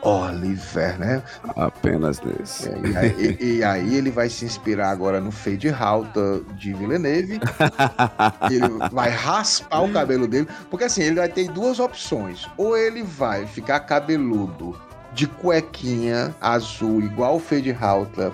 Oliver, 0.03 0.99
né? 0.99 1.23
Apenas 1.55 2.21
nesse. 2.21 2.69
É, 2.69 2.77
e, 2.77 2.97
aí, 2.97 3.37
e, 3.39 3.57
e, 3.57 3.63
aí, 3.63 3.95
ele 3.95 4.11
vai 4.11 4.29
se 4.29 4.45
inspirar 4.45 4.89
agora 4.89 5.19
no 5.19 5.31
Fade 5.31 5.69
Halta 5.69 6.41
de 6.57 6.73
Villeneuve. 6.73 7.39
ele 8.51 8.89
vai 8.91 9.09
raspar 9.09 9.81
o 9.81 9.91
cabelo 9.91 10.27
dele. 10.27 10.47
Porque 10.69 10.85
assim, 10.85 11.01
ele 11.03 11.15
vai 11.15 11.29
ter 11.29 11.49
duas 11.49 11.79
opções. 11.79 12.47
Ou 12.57 12.77
ele 12.77 13.03
vai 13.03 13.45
ficar 13.45 13.79
cabeludo 13.81 14.75
de 15.13 15.27
cuequinha 15.27 16.35
azul, 16.41 16.99
igual 17.01 17.35
o 17.35 17.39
Fade 17.39 17.71
Halta 17.71 18.33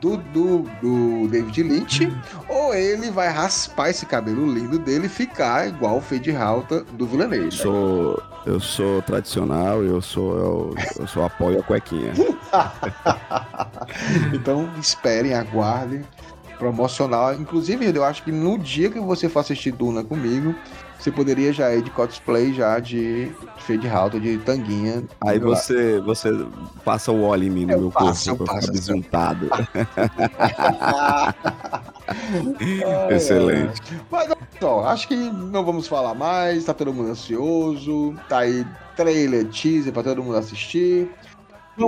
do, 0.00 0.16
do, 0.16 0.70
do 0.80 1.28
David 1.28 1.62
Lynch, 1.62 2.06
hum. 2.06 2.18
ou 2.48 2.74
ele 2.74 3.10
vai 3.10 3.28
raspar 3.28 3.90
esse 3.90 4.06
cabelo 4.06 4.50
lindo 4.52 4.78
dele 4.78 5.06
e 5.06 5.08
ficar 5.08 5.68
igual 5.68 5.98
o 5.98 6.00
Fade 6.00 6.34
Halta 6.34 6.84
do 6.92 7.06
Villeneuve. 7.06 7.50
Sou, 7.50 8.22
eu 8.46 8.58
sou 8.58 9.02
tradicional, 9.02 9.82
eu 9.82 10.00
sou 10.00 10.36
eu, 10.38 10.74
eu 10.98 11.06
sou 11.06 11.24
apoio 11.24 11.60
a 11.60 11.62
cuequinha. 11.62 12.12
então 14.32 14.70
esperem, 14.78 15.34
aguardem 15.34 16.02
promocional. 16.58 17.34
Inclusive, 17.34 17.86
eu 17.94 18.04
acho 18.04 18.22
que 18.22 18.30
no 18.30 18.58
dia 18.58 18.90
que 18.90 19.00
você 19.00 19.28
for 19.28 19.40
assistir 19.40 19.72
Duna 19.72 20.04
comigo, 20.04 20.54
você 21.00 21.10
poderia 21.10 21.52
já 21.52 21.74
ir 21.74 21.82
de 21.82 21.90
cosplay 21.90 22.52
já 22.52 22.78
de 22.78 23.32
fade 23.58 23.88
alto, 23.88 24.20
de 24.20 24.36
tanguinha. 24.38 25.02
Aí 25.22 25.38
você, 25.38 25.98
você 26.00 26.30
passa 26.84 27.10
o 27.10 27.22
óleo 27.22 27.44
em 27.44 27.50
mim 27.50 27.64
no 27.64 27.72
eu 27.72 27.80
meu 27.80 27.90
passo, 27.90 28.36
corpo 28.36 28.54
ficar 28.54 28.70
besuntado. 28.70 29.48
Excelente. 33.10 33.80
Mas 34.10 34.28
só, 34.60 34.84
acho 34.84 35.08
que 35.08 35.16
não 35.16 35.64
vamos 35.64 35.88
falar 35.88 36.14
mais, 36.14 36.64
tá 36.64 36.74
todo 36.74 36.92
mundo 36.92 37.10
ansioso, 37.10 38.14
tá 38.28 38.40
aí 38.40 38.66
trailer, 38.94 39.46
teaser 39.46 39.92
pra 39.92 40.02
todo 40.02 40.22
mundo 40.22 40.36
assistir. 40.36 41.10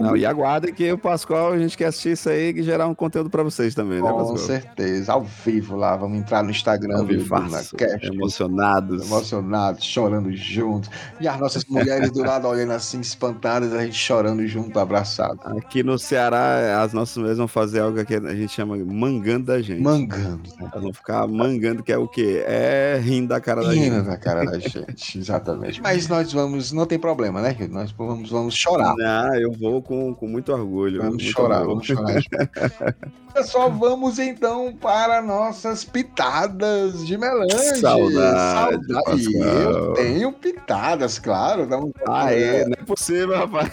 Não, 0.01 0.17
e 0.17 0.25
aguardem 0.25 0.73
que 0.73 0.91
o 0.93 0.99
Pascoal, 0.99 1.53
a 1.53 1.59
gente 1.59 1.77
quer 1.77 1.87
assistir 1.87 2.13
isso 2.13 2.29
aí 2.29 2.51
e 2.51 2.63
gerar 2.63 2.87
um 2.87 2.95
conteúdo 2.95 3.29
para 3.31 3.43
vocês 3.43 3.75
também, 3.75 4.01
né, 4.01 4.09
Pascoal? 4.09 4.29
Com 4.29 4.37
certeza, 4.37 5.13
ao 5.13 5.23
vivo 5.23 5.77
lá, 5.77 5.97
vamos 5.97 6.19
entrar 6.19 6.43
no 6.43 6.51
Instagram 6.51 6.99
ao 6.99 7.05
do 7.05 7.77
Cast. 7.77 8.07
Emocionados. 8.07 9.07
Emocionados, 9.07 9.85
chorando 9.85 10.33
juntos. 10.33 10.91
E 11.21 11.29
as 11.29 11.39
nossas 11.39 11.65
mulheres 11.65 12.11
do 12.11 12.21
lado 12.21 12.47
olhando 12.49 12.73
assim, 12.73 13.01
espantadas, 13.01 13.73
a 13.73 13.85
gente 13.85 13.97
chorando 13.97 14.47
junto, 14.47 14.79
abraçado. 14.79 15.41
Aqui 15.45 15.83
no 15.83 15.99
Ceará, 15.99 16.83
as 16.83 16.93
nossas 16.93 17.17
mulheres 17.17 17.39
vão 17.39 17.49
fazer 17.49 17.81
algo 17.81 18.05
que 18.05 18.15
a 18.15 18.35
gente 18.35 18.53
chama 18.53 18.77
mangando 18.77 19.47
da 19.47 19.61
gente. 19.61 19.83
Mangando. 19.83 20.49
Né? 20.61 20.69
Elas 20.73 20.83
vão 20.83 20.93
ficar 20.93 21.27
mangando, 21.27 21.83
que 21.83 21.93
é 21.93 21.99
o 21.99 22.09
quê? 22.09 22.43
É 22.47 23.01
rindo 23.03 23.29
da 23.29 23.41
cara 23.41 23.63
da 23.63 23.75
gente. 23.75 23.85
Rindo 23.85 24.05
da 24.05 24.17
cara 24.17 24.45
da 24.45 24.59
gente, 24.59 25.19
exatamente. 25.19 25.81
Mas 25.83 26.09
nós 26.09 26.33
vamos, 26.33 26.73
não 26.73 26.87
tem 26.87 26.99
problema, 26.99 27.41
né? 27.41 27.57
Nós 27.71 27.93
vamos, 27.93 28.31
vamos 28.31 28.55
chorar. 28.55 28.95
Não, 28.97 29.35
eu 29.35 29.53
vou 29.53 29.82
com, 29.83 30.15
com 30.15 30.27
muito 30.27 30.53
orgulho. 30.53 31.03
Vamos 31.03 31.23
muito 31.23 31.33
chorar, 31.33 31.67
orgulho. 31.67 31.97
vamos 31.97 32.25
chorar. 32.25 32.95
Pessoal, 33.33 33.73
vamos 33.73 34.19
então 34.19 34.77
para 34.77 35.23
nossas 35.23 35.85
pitadas 35.85 37.05
de 37.07 37.17
melange. 37.17 37.57
Saudade. 37.81 38.87
Saudade. 38.87 39.35
Eu 39.35 39.95
tenho 39.95 40.33
pitadas, 40.33 41.19
claro. 41.19 41.67
Dá 41.67 41.79
um... 41.79 41.91
Ah, 42.07 42.33
é? 42.33 42.65
Não 42.65 42.75
é 42.79 42.85
possível, 42.85 43.35
rapaz. 43.35 43.71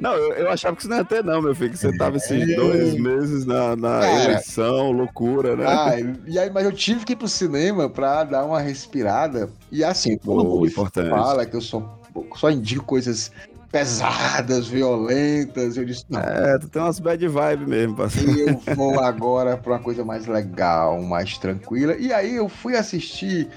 Não, 0.00 0.14
eu, 0.14 0.32
eu, 0.32 0.50
achava 0.50 0.74
que 0.74 0.82
você 0.82 0.88
não 0.88 0.96
ia 0.96 1.04
ter, 1.04 1.22
não, 1.22 1.42
meu 1.42 1.54
filho. 1.54 1.70
Que 1.70 1.78
você 1.78 1.94
tava 1.96 2.16
esses 2.16 2.50
é. 2.50 2.54
dois 2.54 2.94
meses 2.94 3.44
na, 3.44 3.76
na 3.76 4.24
eleição, 4.24 4.90
loucura, 4.92 5.56
né? 5.56 5.66
Ah, 5.66 5.92
e 6.26 6.38
aí, 6.38 6.50
mas 6.50 6.64
eu 6.64 6.72
tive 6.72 7.04
que 7.04 7.12
ir 7.12 7.16
pro 7.16 7.28
cinema 7.28 7.90
pra 7.90 8.24
dar 8.24 8.46
uma 8.46 8.60
respirada. 8.60 9.50
E 9.70 9.84
assim, 9.84 10.16
todo 10.16 10.42
mundo 10.42 10.66
importante. 10.66 11.10
fala 11.10 11.44
que 11.44 11.54
eu 11.54 11.60
sou 11.60 12.00
só 12.36 12.50
indico 12.50 12.84
coisas 12.84 13.32
pesadas, 13.72 14.68
violentas. 14.68 15.76
Eu 15.78 15.84
disse, 15.84 16.04
não. 16.08 16.20
É, 16.20 16.58
tu 16.58 16.68
tem 16.68 16.82
umas 16.82 17.00
bad 17.00 17.26
vibes 17.26 17.66
mesmo, 17.66 17.96
parceiro. 17.96 18.60
eu 18.66 18.76
vou 18.76 19.00
agora 19.00 19.56
pra 19.56 19.72
uma 19.72 19.78
coisa 19.80 20.04
mais 20.04 20.26
legal, 20.26 21.00
mais 21.02 21.38
tranquila. 21.38 21.96
E 21.96 22.12
aí 22.12 22.36
eu 22.36 22.48
fui 22.50 22.76
assistir, 22.76 23.48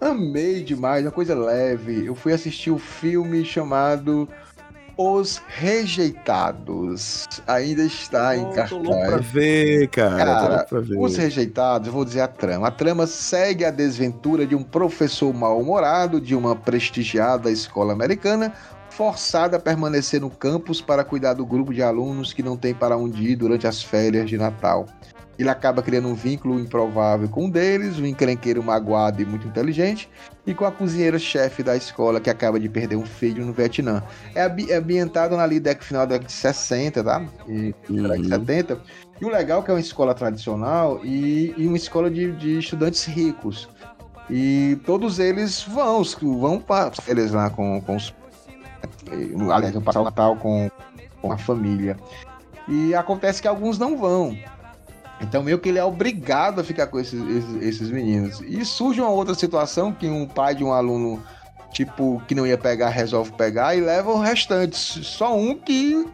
amei 0.00 0.64
demais, 0.64 1.04
uma 1.04 1.12
coisa 1.12 1.34
leve. 1.34 2.06
Eu 2.06 2.14
fui 2.14 2.32
assistir 2.32 2.70
o 2.70 2.76
um 2.76 2.78
filme 2.78 3.44
chamado 3.44 4.26
os 4.96 5.42
Rejeitados 5.48 7.26
ainda 7.46 7.82
está 7.82 8.30
oh, 8.30 8.32
em 8.32 8.44
cartaz. 8.44 8.70
Tô 8.70 8.78
louco 8.78 9.06
pra 9.06 9.16
ver, 9.16 9.88
cara. 9.88 10.16
cara 10.16 10.64
pra 10.64 10.80
ver. 10.80 10.96
Os 10.98 11.16
Rejeitados, 11.16 11.88
vou 11.88 12.04
dizer 12.04 12.20
a 12.20 12.28
trama. 12.28 12.68
A 12.68 12.70
trama 12.70 13.06
segue 13.06 13.64
a 13.64 13.70
desventura 13.70 14.46
de 14.46 14.54
um 14.54 14.62
professor 14.62 15.34
mal-humorado 15.34 16.20
de 16.20 16.34
uma 16.34 16.54
prestigiada 16.54 17.50
escola 17.50 17.92
americana 17.92 18.54
forçado 18.96 19.56
a 19.56 19.58
permanecer 19.58 20.20
no 20.20 20.30
campus 20.30 20.80
para 20.80 21.02
cuidar 21.02 21.34
do 21.34 21.44
grupo 21.44 21.74
de 21.74 21.82
alunos 21.82 22.32
que 22.32 22.42
não 22.42 22.56
tem 22.56 22.72
para 22.72 22.96
onde 22.96 23.30
ir 23.30 23.36
durante 23.36 23.66
as 23.66 23.82
férias 23.82 24.30
de 24.30 24.38
Natal. 24.38 24.86
Ele 25.36 25.48
acaba 25.48 25.82
criando 25.82 26.06
um 26.06 26.14
vínculo 26.14 26.60
improvável 26.60 27.28
com 27.28 27.46
um 27.46 27.50
deles, 27.50 27.98
um 27.98 28.06
encrenqueiro 28.06 28.62
magoado 28.62 29.20
e 29.20 29.24
muito 29.24 29.48
inteligente, 29.48 30.08
e 30.46 30.54
com 30.54 30.64
a 30.64 30.70
cozinheira-chefe 30.70 31.60
da 31.60 31.76
escola 31.76 32.20
que 32.20 32.30
acaba 32.30 32.60
de 32.60 32.68
perder 32.68 32.94
um 32.94 33.04
filho 33.04 33.44
no 33.44 33.52
Vietnã. 33.52 34.00
É, 34.32 34.42
é 34.42 34.76
ambientado 34.76 35.36
na 35.36 35.48
década 35.48 35.84
final 35.84 36.06
da 36.06 36.12
década 36.12 36.28
de 36.28 36.32
60, 36.32 37.02
tá? 37.02 37.26
E, 37.48 37.74
uhum. 37.90 38.28
70. 38.28 38.80
E 39.20 39.24
o 39.24 39.28
legal 39.28 39.60
é 39.60 39.64
que 39.64 39.70
é 39.72 39.74
uma 39.74 39.80
escola 39.80 40.14
tradicional 40.14 41.00
e, 41.02 41.52
e 41.56 41.66
uma 41.66 41.76
escola 41.76 42.08
de, 42.08 42.30
de 42.30 42.58
estudantes 42.60 43.04
ricos. 43.04 43.68
E 44.30 44.78
todos 44.86 45.18
eles 45.18 45.64
vão, 45.64 46.00
vão 46.38 46.60
para 46.60 46.92
eles 47.08 47.32
lá 47.32 47.50
com, 47.50 47.80
com 47.80 47.96
os 47.96 48.14
aliás, 49.52 49.74
eu 49.74 49.82
passar 49.82 50.00
o 50.00 50.04
Natal 50.04 50.36
com, 50.36 50.70
com 51.20 51.32
a 51.32 51.38
família. 51.38 51.96
E 52.68 52.94
acontece 52.94 53.42
que 53.42 53.48
alguns 53.48 53.78
não 53.78 53.96
vão. 53.96 54.36
Então, 55.20 55.42
meio 55.42 55.58
que 55.58 55.68
ele 55.68 55.78
é 55.78 55.84
obrigado 55.84 56.60
a 56.60 56.64
ficar 56.64 56.86
com 56.86 56.98
esses, 56.98 57.20
esses, 57.28 57.62
esses, 57.62 57.90
meninos. 57.90 58.40
E 58.40 58.64
surge 58.64 59.00
uma 59.00 59.10
outra 59.10 59.34
situação 59.34 59.92
que 59.92 60.06
um 60.06 60.26
pai 60.26 60.54
de 60.54 60.64
um 60.64 60.72
aluno, 60.72 61.22
tipo, 61.72 62.20
que 62.26 62.34
não 62.34 62.46
ia 62.46 62.58
pegar, 62.58 62.88
resolve 62.88 63.32
pegar 63.32 63.74
e 63.76 63.80
leva 63.80 64.10
o 64.10 64.18
restante. 64.18 64.76
Só 64.76 65.36
um 65.36 65.54
que 65.54 66.06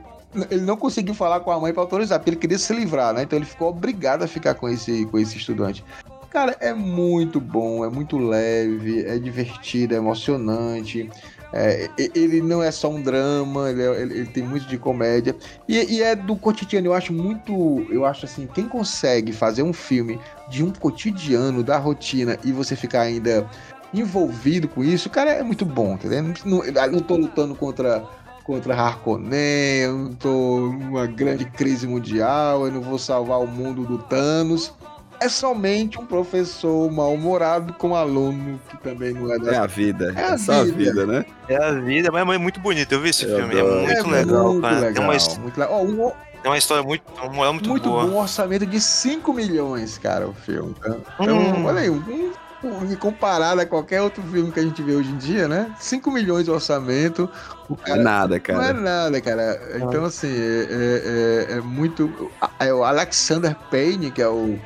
ele 0.50 0.62
não 0.62 0.76
conseguiu 0.76 1.14
falar 1.14 1.40
com 1.40 1.50
a 1.50 1.58
mãe 1.58 1.72
para 1.72 1.82
autorizar, 1.82 2.18
porque 2.18 2.30
ele 2.30 2.36
queria 2.36 2.58
se 2.58 2.72
livrar, 2.72 3.12
né? 3.12 3.22
Então 3.22 3.38
ele 3.38 3.46
ficou 3.46 3.68
obrigado 3.70 4.22
a 4.22 4.28
ficar 4.28 4.54
com 4.54 4.68
esse, 4.68 5.06
com 5.06 5.18
esse 5.18 5.36
estudante. 5.36 5.84
Cara, 6.30 6.56
é 6.60 6.72
muito 6.72 7.40
bom, 7.40 7.84
é 7.84 7.90
muito 7.90 8.16
leve, 8.16 9.04
é 9.04 9.18
divertido, 9.18 9.94
é 9.94 9.96
emocionante. 9.96 11.10
É, 11.52 11.90
ele 12.14 12.40
não 12.40 12.62
é 12.62 12.70
só 12.70 12.88
um 12.88 13.02
drama, 13.02 13.70
ele, 13.70 13.82
é, 13.82 14.02
ele, 14.02 14.26
tem 14.26 14.42
muito 14.42 14.66
de 14.66 14.78
comédia. 14.78 15.34
E, 15.68 15.96
e, 15.96 16.02
é 16.02 16.14
do 16.14 16.36
cotidiano, 16.36 16.86
eu 16.86 16.94
acho 16.94 17.12
muito. 17.12 17.86
Eu 17.90 18.04
acho 18.04 18.24
assim, 18.24 18.46
quem 18.46 18.68
consegue 18.68 19.32
fazer 19.32 19.62
um 19.62 19.72
filme 19.72 20.18
de 20.48 20.62
um 20.62 20.70
cotidiano, 20.70 21.62
da 21.62 21.76
rotina, 21.76 22.38
e 22.44 22.52
você 22.52 22.76
ficar 22.76 23.02
ainda 23.02 23.48
envolvido 23.92 24.68
com 24.68 24.84
isso, 24.84 25.10
cara, 25.10 25.32
é 25.32 25.42
muito 25.42 25.64
bom, 25.64 25.94
entendeu? 25.94 26.22
Não, 26.44 26.62
não 26.92 27.00
tô 27.00 27.16
lutando 27.16 27.54
contra. 27.54 28.04
Contra 28.42 28.74
Harkonnen, 28.74 29.82
eu 29.82 29.96
não 29.96 30.14
tô 30.14 30.72
numa 30.72 31.06
grande 31.06 31.44
crise 31.44 31.86
mundial, 31.86 32.66
eu 32.66 32.72
não 32.72 32.80
vou 32.80 32.98
salvar 32.98 33.38
o 33.38 33.46
mundo 33.46 33.84
do 33.84 33.98
Thanos. 33.98 34.74
É 35.20 35.28
somente 35.28 35.98
um 35.98 36.06
professor 36.06 36.90
mal-humorado 36.90 37.72
com 37.74 37.90
um 37.90 37.94
aluno 37.94 38.60
que 38.68 38.76
também 38.78 39.12
não 39.12 39.32
é 39.32 39.38
da 39.38 39.52
É 39.52 39.56
a 39.58 39.66
vida. 39.66 40.12
É 40.16 40.20
É, 40.20 40.24
a 40.32 40.38
só 40.38 40.52
a 40.52 40.64
vida. 40.64 40.76
vida, 40.76 41.06
né? 41.06 41.24
É 41.48 41.56
a 41.56 41.72
vida, 41.72 42.10
mas 42.10 42.28
é 42.34 42.38
muito 42.38 42.58
bonito. 42.60 42.92
Eu 42.92 43.00
vi 43.00 43.10
esse 43.10 43.24
Eu 43.26 43.36
filme, 43.36 43.58
é 43.58 43.62
muito 43.62 43.90
é 43.90 44.02
legal, 44.24 44.44
muito 44.52 44.60
cara. 44.62 44.74
legal. 44.76 44.92
Tem, 44.94 45.02
uma, 45.02 45.40
muito 45.42 45.60
legal. 45.60 45.74
Ó, 45.78 45.82
um- 45.84 46.12
tem 46.42 46.50
uma 46.50 46.56
história 46.58 46.82
muito, 46.82 47.02
uma 47.22 47.52
muito, 47.52 47.68
muito 47.68 47.88
boa. 47.90 48.06
bom 48.06 48.16
orçamento 48.16 48.64
de 48.64 48.80
5 48.80 49.32
milhões, 49.34 49.98
cara, 49.98 50.26
o 50.26 50.32
filme. 50.32 50.74
Então, 50.78 51.02
então, 51.20 51.36
Hum. 51.38 51.64
olha 51.66 51.80
aí, 51.80 51.90
um, 51.90 52.32
um, 52.64 52.94
comparado 52.96 53.60
a 53.60 53.66
qualquer 53.66 54.00
outro 54.00 54.22
filme 54.22 54.50
que 54.50 54.58
a 54.58 54.62
gente 54.62 54.82
vê 54.82 54.94
hoje 54.94 55.10
em 55.10 55.16
dia, 55.18 55.46
né? 55.48 55.70
5 55.78 56.10
milhões 56.10 56.44
de 56.46 56.50
orçamento. 56.50 57.28
O 57.68 57.76
É 57.86 57.94
nada, 57.96 58.40
cara. 58.40 58.58
Não 58.58 58.64
é 58.68 58.72
nada, 58.72 59.20
cara. 59.20 59.60
Então, 59.76 60.04
assim, 60.06 60.28
é, 60.28 60.66
é- 60.70 61.46
é- 61.54 61.58
é 61.58 61.60
muito. 61.60 62.30
É 62.58 62.72
o 62.72 62.84
Alexander 62.84 63.54
Payne, 63.70 64.10
que 64.10 64.22
é 64.22 64.28
o, 64.28 64.58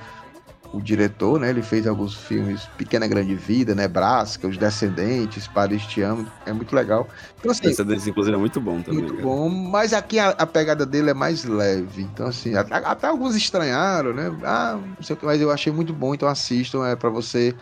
o 0.74 0.82
diretor, 0.82 1.38
né? 1.38 1.50
Ele 1.50 1.62
fez 1.62 1.86
alguns 1.86 2.14
filmes 2.14 2.66
Pequena 2.76 3.06
Grande 3.06 3.34
Vida, 3.34 3.74
Nebraska, 3.74 4.48
Os 4.48 4.56
Descendentes, 4.56 5.46
Paris 5.46 5.84
Te 5.86 6.02
Amo. 6.02 6.26
É 6.44 6.52
muito 6.52 6.74
legal. 6.74 7.08
Então, 7.38 7.52
assim, 7.52 7.68
Esse 7.68 7.84
desse, 7.84 8.10
inclusive, 8.10 8.34
é 8.34 8.38
muito 8.38 8.60
bom 8.60 8.82
também. 8.82 9.00
muito 9.00 9.14
cara. 9.14 9.26
bom, 9.26 9.48
mas 9.48 9.92
aqui 9.92 10.18
a, 10.18 10.30
a 10.30 10.46
pegada 10.46 10.84
dele 10.84 11.10
é 11.10 11.14
mais 11.14 11.44
leve. 11.44 12.02
Então, 12.02 12.26
assim, 12.26 12.54
até, 12.56 12.74
até 12.74 13.06
alguns 13.06 13.36
estranharam, 13.36 14.12
né? 14.12 14.36
Ah, 14.42 14.78
não 14.96 15.02
sei 15.02 15.14
o 15.14 15.16
que, 15.16 15.24
mas 15.24 15.40
eu 15.40 15.50
achei 15.50 15.72
muito 15.72 15.92
bom, 15.92 16.14
então 16.14 16.28
assistam, 16.28 16.86
é 16.86 16.96
para 16.96 17.10
você 17.10 17.54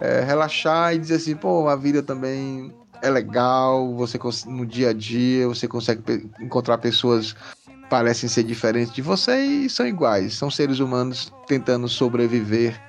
é, 0.00 0.22
relaxar 0.22 0.94
e 0.94 0.98
dizer 0.98 1.16
assim, 1.16 1.36
pô, 1.36 1.68
a 1.68 1.76
vida 1.76 2.02
também 2.02 2.72
é 3.02 3.10
legal, 3.10 3.94
você 3.94 4.18
no 4.46 4.64
dia 4.64 4.90
a 4.90 4.92
dia 4.92 5.46
você 5.46 5.68
consegue 5.68 6.30
encontrar 6.40 6.78
pessoas 6.78 7.36
parecem 7.88 8.28
ser 8.28 8.42
diferentes 8.44 8.92
de 8.92 9.02
você 9.02 9.36
e 9.44 9.70
são 9.70 9.86
iguais, 9.86 10.34
são 10.34 10.50
seres 10.50 10.78
humanos 10.78 11.32
tentando 11.46 11.88
sobreviver 11.88 12.80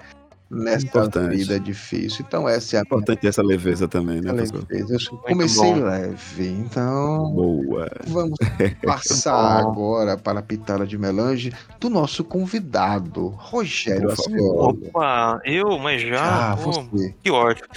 nessa 0.49 0.85
Importante. 0.85 1.35
vida 1.35 1.59
difícil. 1.59 2.23
Então 2.27 2.47
essa 2.47 2.77
é 2.77 2.79
a 2.79 2.81
importante 2.81 3.19
ter 3.19 3.27
essa 3.27 3.43
leveza 3.43 3.87
também, 3.87 4.21
né, 4.21 4.31
leveza. 4.31 5.09
Eu 5.11 5.17
comecei 5.17 5.75
leve, 5.75 6.47
então 6.47 7.31
Boa. 7.31 7.89
Vamos 8.07 8.37
passar 8.83 9.59
agora 9.59 10.17
para 10.17 10.39
a 10.39 10.43
pitada 10.43 10.85
de 10.85 10.97
melange 10.97 11.51
do 11.79 11.89
nosso 11.89 12.23
convidado, 12.23 13.27
Rogério. 13.37 14.13
Opa, 14.55 15.39
eu, 15.43 15.77
mas 15.79 16.01
já? 16.01 16.53
Ah, 16.53 16.57
Pô, 16.57 16.71
você. 16.71 17.13
Que 17.21 17.31
ótimo. 17.31 17.67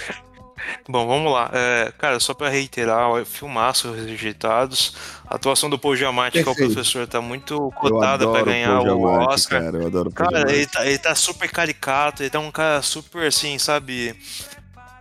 Bom, 0.87 1.07
vamos 1.07 1.31
lá. 1.31 1.49
É, 1.53 1.91
cara, 1.97 2.19
só 2.19 2.33
pra 2.33 2.49
reiterar, 2.49 3.09
o 3.09 3.25
filmaço 3.25 3.91
Rejeitados. 3.91 4.95
A 5.27 5.35
atuação 5.35 5.69
do 5.69 5.79
Paul 5.79 5.95
Giamatti, 5.95 6.43
que 6.43 6.49
é 6.49 6.51
o 6.51 6.55
professor, 6.55 7.07
tá 7.07 7.21
muito 7.21 7.71
cotada 7.71 8.27
pra 8.27 8.43
ganhar 8.43 8.79
o 8.79 8.83
Giamatti, 8.83 9.33
Oscar. 9.33 9.63
Cara, 9.63 9.77
eu 9.77 9.87
adoro 9.87 10.09
o 10.09 10.13
Cara, 10.13 10.51
ele 10.51 10.65
tá, 10.65 10.85
ele 10.85 10.97
tá 10.97 11.15
super 11.15 11.49
caricato, 11.49 12.23
ele 12.23 12.29
tá 12.29 12.39
um 12.39 12.51
cara 12.51 12.81
super 12.81 13.27
assim, 13.27 13.57
sabe? 13.57 14.15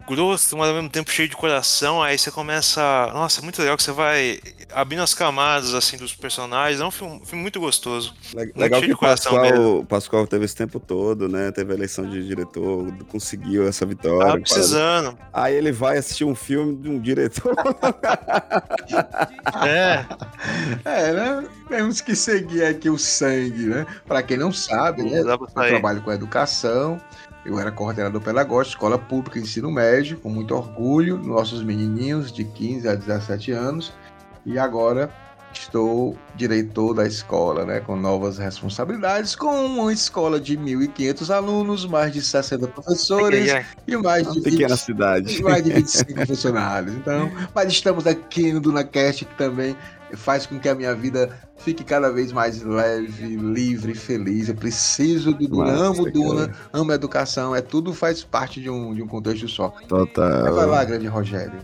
Grosso, 0.07 0.57
mas 0.57 0.69
ao 0.69 0.75
mesmo 0.75 0.91
tempo 0.91 1.11
cheio 1.11 1.29
de 1.29 1.37
coração. 1.37 2.03
Aí 2.03 2.19
você 2.19 2.31
começa. 2.31 3.11
Nossa, 3.13 3.41
é 3.41 3.43
muito 3.43 3.61
legal 3.61 3.77
que 3.77 3.83
você 3.83 3.93
vai 3.93 4.41
abrindo 4.75 5.03
as 5.03 5.15
camadas 5.15 5.75
assim 5.75 5.97
dos 5.97 6.15
personagens. 6.15 6.81
É 6.81 6.85
um 6.85 6.91
filme, 6.91 7.21
um 7.23 7.25
filme 7.25 7.43
muito 7.43 7.61
gostoso. 7.61 8.15
Legal 8.35 8.55
cheio 8.57 8.81
que 8.81 8.87
de 8.87 8.93
o 8.93 8.97
coração 8.97 9.33
Pascoal. 9.33 9.85
Pascoal 9.85 10.27
teve 10.27 10.45
esse 10.45 10.57
tempo 10.57 10.79
todo, 10.79 11.29
né? 11.29 11.51
Teve 11.53 11.73
a 11.73 11.77
eleição 11.77 12.09
de 12.09 12.27
diretor, 12.27 12.93
conseguiu 13.09 13.67
essa 13.67 13.85
vitória. 13.87 14.27
Tava 14.27 14.41
precisando. 14.41 15.19
Aí 15.33 15.55
ele 15.55 15.73
vai 15.73 15.99
assistir 15.99 16.25
um 16.25 16.35
filme 16.35 16.77
de 16.77 16.89
um 16.89 17.01
diretor. 17.01 17.55
É. 19.63 20.05
É, 20.85 21.13
né? 21.13 21.49
Temos 21.69 22.01
que 22.01 22.15
seguir 22.15 22.65
aqui 22.65 22.89
o 22.89 22.99
sangue, 22.99 23.67
né? 23.67 23.87
Para 24.07 24.23
quem 24.23 24.37
não 24.37 24.53
sabe, 24.53 25.03
né? 25.03 25.21
Eu 25.21 25.47
trabalho 25.47 26.03
com 26.03 26.13
educação. 26.13 27.01
Eu 27.45 27.59
era 27.59 27.73
coordenador 27.73 28.21
pedagógico, 28.21 28.77
escola 28.77 28.99
pública, 28.99 29.39
ensino 29.39 29.71
médio, 29.71 30.19
com 30.19 30.29
muito 30.29 30.55
orgulho, 30.55 31.17
nossos 31.17 31.63
menininhos 31.63 32.31
de 32.31 32.45
15 32.45 32.89
a 32.89 32.95
17 32.95 33.53
anos. 33.53 33.93
E 34.47 34.59
agora 34.59 35.11
estou 35.53 36.17
diretor 36.37 36.95
da 36.95 37.07
escola, 37.07 37.65
né, 37.65 37.81
com 37.81 37.97
novas 37.97 38.39
responsabilidades, 38.39 39.35
com 39.35 39.67
uma 39.67 39.93
escola 39.93 40.39
de 40.39 40.57
1.500 40.57 41.35
alunos, 41.35 41.85
mais 41.87 42.13
de 42.13 42.23
60 42.23 42.69
professores 42.69 43.51
ai, 43.51 43.59
ai. 43.59 43.67
e 43.87 43.97
mais 43.97 44.23
de 44.33 44.39
Uma 44.39 44.45
pequena 44.45 44.75
20 44.77 44.79
cidade. 44.79 45.39
e 45.39 45.43
mais 45.43 45.65
de 45.65 45.73
25 45.73 46.27
funcionários. 46.27 46.95
Então, 46.95 47.31
mas 47.55 47.73
estamos 47.73 48.07
aqui 48.07 48.53
no 48.53 48.61
DunaCast, 48.61 49.25
que 49.25 49.35
também 49.35 49.77
faz 50.15 50.47
com 50.47 50.59
que 50.59 50.69
a 50.69 50.75
minha 50.75 50.95
vida 50.95 51.31
fique 51.59 51.85
cada 51.85 52.11
vez 52.11 52.33
mais 52.33 52.63
leve, 52.63 53.37
livre, 53.37 53.95
feliz. 53.95 54.49
Eu 54.49 54.55
preciso 54.55 55.33
do 55.33 55.47
Duna, 55.49 55.65
Massa, 55.73 55.85
amo 55.85 56.11
Duna, 56.11 56.47
cara. 56.49 56.59
amo 56.73 56.93
educação, 56.93 57.55
é 57.55 57.61
tudo 57.61 57.93
faz 57.93 58.23
parte 58.25 58.61
de 58.61 58.71
um, 58.71 58.95
de 58.95 59.03
um 59.03 59.07
contexto 59.09 59.49
só. 59.49 59.69
Total. 59.89 60.55
vai 60.55 60.67
lá, 60.67 60.85
grande 60.85 61.07
Rogério. 61.07 61.61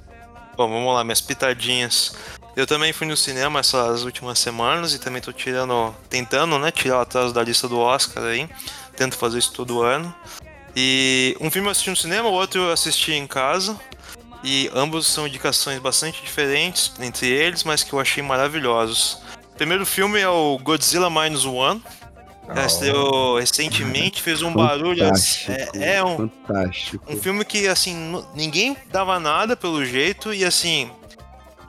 Bom, 0.56 0.70
vamos 0.70 0.94
lá, 0.94 1.04
minhas 1.04 1.20
pitadinhas. 1.20 2.14
Eu 2.56 2.66
também 2.66 2.90
fui 2.90 3.06
no 3.06 3.16
cinema 3.16 3.60
essas 3.60 4.02
últimas 4.02 4.38
semanas 4.38 4.94
e 4.94 4.98
também 4.98 5.20
tô 5.20 5.30
tirando, 5.30 5.94
tentando, 6.08 6.58
né, 6.58 6.70
tirar 6.70 6.96
o 6.96 7.00
atraso 7.02 7.34
da 7.34 7.42
lista 7.42 7.68
do 7.68 7.78
Oscar 7.78 8.24
aí. 8.24 8.48
Tento 8.96 9.14
fazer 9.18 9.38
isso 9.38 9.52
todo 9.52 9.82
ano. 9.82 10.12
E 10.74 11.36
um 11.38 11.50
filme 11.50 11.68
eu 11.68 11.72
assisti 11.72 11.90
no 11.90 11.96
cinema, 11.96 12.30
o 12.30 12.32
outro 12.32 12.62
eu 12.62 12.72
assisti 12.72 13.12
em 13.12 13.26
casa. 13.26 13.78
E 14.42 14.70
ambos 14.74 15.06
são 15.06 15.26
indicações 15.26 15.78
bastante 15.80 16.22
diferentes 16.22 16.92
entre 16.98 17.26
eles, 17.28 17.62
mas 17.62 17.82
que 17.82 17.92
eu 17.92 18.00
achei 18.00 18.22
maravilhosos. 18.22 19.18
O 19.52 19.56
primeiro 19.56 19.84
filme 19.84 20.18
é 20.18 20.28
o 20.28 20.58
Godzilla 20.58 21.10
Minus 21.10 21.44
One. 21.44 21.82
Já 22.54 22.64
estreou 22.64 23.38
recentemente, 23.38 24.22
fez 24.22 24.40
um 24.40 24.52
barulho. 24.52 25.04
Fantástico. 25.04 25.52
É, 25.52 25.96
é 25.96 26.04
um, 26.04 26.16
Fantástico. 26.16 27.04
um 27.12 27.16
filme 27.16 27.44
que, 27.44 27.66
assim, 27.66 28.24
ninguém 28.34 28.76
dava 28.90 29.18
nada 29.18 29.56
pelo 29.56 29.84
jeito 29.84 30.32
e, 30.32 30.44
assim, 30.44 30.90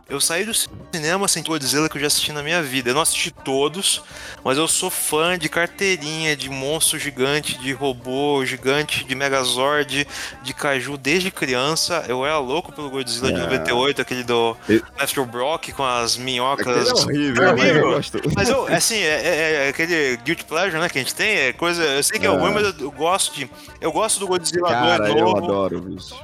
eu 0.09 0.21
saí 0.21 0.45
do 0.45 0.53
cinema 0.93 1.27
sem 1.27 1.43
Godzilla 1.43 1.89
que 1.89 1.97
eu 1.97 2.01
já 2.01 2.07
assisti 2.07 2.31
na 2.31 2.41
minha 2.41 2.61
vida. 2.63 2.89
Eu 2.89 2.93
não 2.93 3.01
assisti 3.01 3.29
todos, 3.31 4.01
mas 4.43 4.57
eu 4.57 4.67
sou 4.67 4.89
fã 4.89 5.37
de 5.37 5.49
carteirinha, 5.49 6.35
de 6.35 6.49
monstro 6.49 6.97
gigante, 6.97 7.57
de 7.59 7.73
robô 7.73 8.45
gigante, 8.45 9.03
de 9.03 9.13
Megazord, 9.15 10.07
de 10.43 10.53
Caju 10.53 10.97
desde 10.97 11.29
criança. 11.29 12.05
Eu 12.07 12.25
era 12.25 12.37
louco 12.39 12.71
pelo 12.71 12.89
Godzilla 12.89 13.31
de 13.31 13.39
É. 13.39 13.43
98, 13.43 14.01
aquele 14.01 14.23
do 14.23 14.55
E- 14.69 14.81
Matthew 14.97 15.25
Brock 15.25 15.71
com 15.73 15.83
as 15.83 16.15
minhocas. 16.17 16.87
É 16.89 16.93
horrível, 16.93 17.43
É 17.43 17.51
mas 17.53 17.63
eu 17.63 17.69
horrível. 17.73 17.91
gosto. 17.91 18.21
Mas 18.35 18.49
eu, 18.49 18.67
assim, 18.67 18.97
é, 18.97 19.07
é- 19.27 19.65
é 19.65 19.69
aquele 19.69 20.17
guilty 20.23 20.45
pleasure, 20.45 20.79
né, 20.79 20.87
que 20.89 20.97
a 20.97 21.01
gente 21.01 21.13
tem, 21.15 21.35
é 21.37 21.53
coisa, 21.53 21.83
eu 21.83 22.03
sei 22.03 22.17
que 22.19 22.25
é, 22.25 22.29
É. 22.29 22.33
ruim, 22.37 22.53
mas 22.53 22.63
eu, 22.67 22.73
eu 22.85 22.91
gosto 22.91 23.35
de, 23.35 23.49
eu 23.81 23.91
gosto 23.91 24.19
do 24.19 24.27
Godzilla 24.27 24.69
Cara, 24.69 25.07
2 25.07 25.15
eu 25.19 25.37
adoro, 25.37 25.81
bicho. 25.81 26.15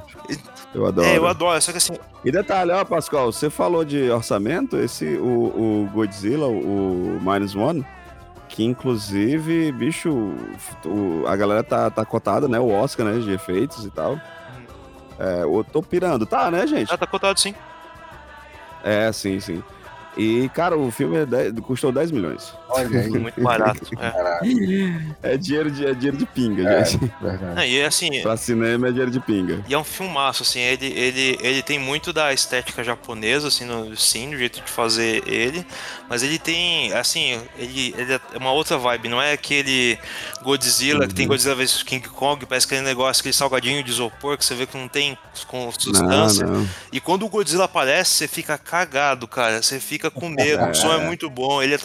Eu 0.74 0.86
adoro. 0.86 1.06
É, 1.06 1.16
eu 1.16 1.26
adoro, 1.26 1.60
só 1.62 1.70
que 1.70 1.78
assim, 1.78 1.96
E 2.24 2.32
detalhe, 2.32 2.72
ó, 2.72 2.84
Pascoal, 2.84 3.30
você 3.32 3.48
falou 3.48 3.84
de 3.84 4.10
orçamento, 4.10 4.76
esse, 4.76 5.04
o, 5.18 5.84
o 5.84 5.90
Godzilla, 5.92 6.46
o 6.48 7.18
Minus 7.22 7.54
One, 7.54 7.86
que 8.48 8.64
inclusive, 8.64 9.70
bicho, 9.72 10.10
o- 10.84 11.24
a 11.28 11.36
galera 11.36 11.62
tá, 11.62 11.88
tá 11.90 12.04
cotada, 12.04 12.48
né, 12.48 12.58
o 12.58 12.70
Oscar, 12.70 13.06
né, 13.06 13.18
de 13.20 13.30
efeitos 13.30 13.84
e 13.84 13.90
tal. 13.90 14.18
É, 15.18 15.42
eu 15.44 15.64
tô 15.72 15.80
pirando, 15.80 16.26
tá, 16.26 16.50
né, 16.50 16.66
gente? 16.66 16.88
já 16.88 16.98
tá 16.98 17.06
cotado 17.06 17.38
sim. 17.38 17.54
É, 18.82 19.12
sim, 19.12 19.38
sim. 19.40 19.62
E, 20.16 20.48
cara, 20.50 20.76
o 20.76 20.90
filme 20.90 21.16
é 21.16 21.26
10 21.26 21.52
custou 21.60 21.90
10 21.92 22.10
milhões. 22.10 22.52
Olha 22.74 23.00
aí. 23.00 23.08
Muito 23.10 23.40
barato. 23.40 23.86
é. 25.22 25.32
É 25.34 25.36
dinheiro 25.36 25.70
de, 25.70 25.86
é 25.86 25.94
dinheiro 25.94 26.16
de 26.16 26.26
pinga, 26.26 26.68
É, 26.68 26.84
gente. 26.84 27.10
verdade. 27.20 27.54
Não, 27.54 27.64
e 27.64 27.82
assim, 27.82 28.20
Pra 28.22 28.36
cinema 28.36 28.88
é 28.88 28.90
dinheiro 28.90 29.10
de 29.10 29.20
pinga. 29.20 29.64
e 29.68 29.74
é 29.74 29.78
um 29.78 29.84
filmaço, 29.84 30.42
assim, 30.42 30.60
ele, 30.60 30.86
ele, 30.86 31.38
ele 31.42 31.62
tem 31.62 31.78
muito 31.78 32.12
da 32.12 32.32
estética 32.32 32.82
japonesa, 32.84 33.48
assim, 33.48 33.64
no, 33.64 33.96
sim, 33.96 34.30
do 34.30 34.36
jeito 34.38 34.60
de 34.62 34.70
fazer 34.70 35.22
ele, 35.26 35.64
mas 36.08 36.22
ele 36.22 36.38
tem, 36.38 36.92
assim, 36.92 37.40
ele, 37.58 37.94
ele 37.96 38.12
é 38.14 38.20
uma 38.36 38.52
outra 38.52 38.76
vibe, 38.78 39.08
não 39.08 39.20
é 39.20 39.32
aquele 39.32 39.98
Godzilla 40.42 41.06
que 41.06 41.14
tem 41.14 41.26
Godzilla 41.26 41.54
vs 41.54 41.82
King 41.82 42.08
Kong, 42.08 42.44
parece 42.46 42.66
aquele 42.66 42.82
negócio, 42.82 43.20
aquele 43.20 43.32
salgadinho 43.32 43.82
de 43.82 43.90
isopor 43.90 44.36
que 44.36 44.44
você 44.44 44.54
vê 44.54 44.66
que 44.66 44.76
não 44.76 44.88
tem 44.88 45.16
com 45.46 45.70
substância. 45.72 46.46
não. 46.46 46.68
E 46.92 47.00
quando 47.00 47.24
o 47.24 47.28
Godzilla 47.28 47.64
aparece, 47.64 48.10
você 48.12 48.28
fica 48.28 48.56
cagado, 48.58 49.26
cara. 49.26 49.62
Você 49.62 49.80
fica 49.80 50.10
com 50.10 50.28
medo. 50.28 50.64
O 50.70 50.74
som 50.74 50.92
é 50.92 50.98
muito 51.04 51.28
bom, 51.28 51.62
ele 51.62 51.74
é 51.74 51.78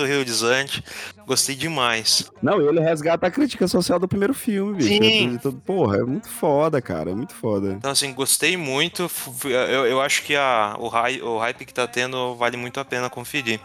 Gostei 1.25 1.55
demais. 1.55 2.31
Não, 2.41 2.59
ele 2.61 2.79
resgata 2.79 3.27
a 3.27 3.31
crítica 3.31 3.67
social 3.67 3.99
do 3.99 4.07
primeiro 4.07 4.33
filme, 4.33 4.75
bicho. 4.75 4.87
Sim. 4.89 5.35
É 5.43 5.51
Porra, 5.65 5.97
é 5.97 6.03
muito 6.03 6.27
foda, 6.29 6.81
cara. 6.81 7.11
É 7.11 7.13
muito 7.15 7.33
foda. 7.35 7.73
Então, 7.73 7.91
assim, 7.91 8.13
gostei 8.13 8.57
muito. 8.57 9.09
Eu, 9.45 9.85
eu 9.85 10.01
acho 10.01 10.23
que 10.23 10.35
a, 10.35 10.75
o, 10.79 10.87
hype, 10.87 11.21
o 11.21 11.37
hype 11.37 11.65
que 11.65 11.73
tá 11.73 11.87
tendo 11.87 12.35
vale 12.35 12.57
muito 12.57 12.79
a 12.79 12.85
pena 12.85 13.09
conferir. 13.09 13.59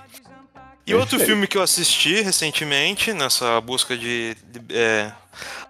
E 0.86 0.92
outro 0.94 1.10
Perfeito. 1.16 1.26
filme 1.30 1.46
que 1.46 1.56
eu 1.56 1.62
assisti 1.62 2.20
recentemente, 2.20 3.12
nessa 3.14 3.58
busca 3.62 3.96
de, 3.96 4.36
de, 4.52 4.76
é, 4.76 5.10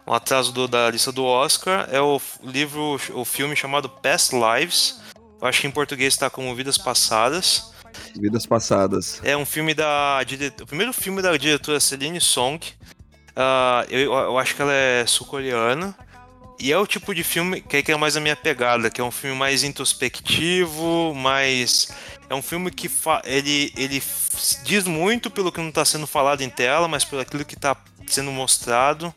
um 0.05 0.13
atraso 0.13 0.51
do- 0.51 0.67
da 0.67 0.91
lista 0.91 1.13
do 1.13 1.25
Oscar, 1.25 1.89
é 1.93 2.01
o 2.01 2.21
livro, 2.43 3.01
o 3.15 3.25
filme 3.25 3.55
chamado 3.55 3.89
Past 3.89 4.35
Lives. 4.35 4.99
Eu 5.41 5.47
acho 5.47 5.61
que 5.61 5.67
em 5.69 5.71
português 5.71 6.15
está 6.15 6.29
como 6.29 6.53
Vidas 6.57 6.77
Passadas. 6.77 7.73
Vidas 8.19 8.47
passadas. 8.47 9.21
É 9.25 9.37
um 9.37 9.47
filme 9.47 9.75
da. 9.75 10.21
O 10.61 10.67
primeiro 10.67 10.93
filme 10.93 11.23
da 11.23 11.37
diretora 11.37 11.81
Celine 11.81 12.21
Song. 12.21 12.65
Uh, 13.31 13.85
eu, 13.91 14.13
eu 14.13 14.39
acho 14.39 14.55
que 14.55 14.63
ela 14.63 14.73
é 14.73 15.05
sul-coreana. 15.07 15.97
E 16.59 16.73
é 16.73 16.79
o 16.79 16.87
tipo 16.87 17.15
de 17.15 17.25
filme 17.25 17.61
que 17.61 17.79
é, 17.79 17.83
que 17.83 17.91
é 17.91 17.97
mais 17.97 18.17
a 18.17 18.21
minha 18.21 18.37
pegada, 18.37 18.89
que 18.89 19.01
é 19.01 19.05
um 19.05 19.11
filme 19.11 19.37
mais 19.37 19.65
introspectivo, 19.65 21.13
mais. 21.15 21.89
É 22.31 22.35
um 22.35 22.41
filme 22.41 22.71
que 22.71 22.89
fa... 22.89 23.21
ele, 23.25 23.73
ele 23.77 24.03
diz 24.65 24.87
muito 24.87 25.31
pelo 25.31 25.53
que 25.53 25.61
não 25.61 25.69
está 25.69 25.85
sendo 25.85 26.07
falado 26.07 26.43
em 26.43 26.49
tela, 26.49 26.87
mas 26.89 27.05
pelo 27.05 27.21
aquilo 27.21 27.45
que 27.45 27.55
está 27.55 27.77
sendo 28.07 28.31
mostrado. 28.31 29.13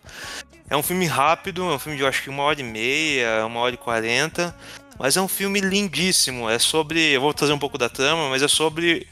É 0.70 0.76
um 0.76 0.84
filme 0.84 1.06
rápido, 1.06 1.62
é 1.70 1.76
um 1.76 1.80
filme 1.80 1.98
de 1.98 2.04
eu 2.04 2.10
acho 2.10 2.24
que 2.24 2.30
uma 2.30 2.44
hora 2.44 2.60
e 2.60 2.64
meia, 2.64 3.46
uma 3.46 3.60
hora 3.60 3.76
e 3.76 3.78
quarenta. 3.78 4.54
Mas 5.00 5.16
é 5.16 5.22
um 5.22 5.28
filme 5.28 5.60
lindíssimo. 5.60 6.50
É 6.50 6.60
sobre. 6.60 7.00
Eu 7.12 7.22
vou 7.22 7.34
trazer 7.34 7.54
um 7.54 7.60
pouco 7.60 7.78
da 7.78 7.90
trama, 7.90 8.30
mas 8.30 8.42
é 8.42 8.48
sobre 8.48 9.08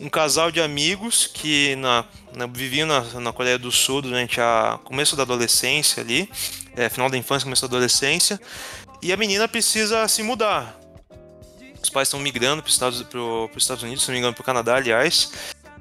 um 0.00 0.08
casal 0.08 0.50
de 0.50 0.60
amigos 0.60 1.26
que 1.26 1.76
na, 1.76 2.04
na, 2.34 2.46
viviam 2.46 2.88
na, 2.88 3.02
na 3.20 3.32
Coreia 3.32 3.58
do 3.58 3.70
Sul 3.70 4.00
durante 4.00 4.40
a 4.40 4.78
começo 4.82 5.14
da 5.14 5.24
adolescência 5.24 6.02
ali, 6.02 6.30
é, 6.74 6.88
final 6.88 7.10
da 7.10 7.18
infância, 7.18 7.44
começo 7.44 7.68
da 7.68 7.76
adolescência, 7.76 8.40
e 9.02 9.12
a 9.12 9.16
menina 9.16 9.46
precisa 9.46 10.08
se 10.08 10.22
mudar. 10.22 10.78
Os 11.82 11.90
pais 11.90 12.08
estão 12.08 12.18
migrando 12.18 12.62
para 12.62 12.68
os 12.68 12.74
Estados, 12.74 13.06
Estados 13.56 13.82
Unidos, 13.82 14.02
se 14.02 14.08
não 14.08 14.14
me 14.14 14.18
engano, 14.20 14.34
para 14.34 14.42
o 14.42 14.44
Canadá, 14.44 14.76
aliás, 14.76 15.32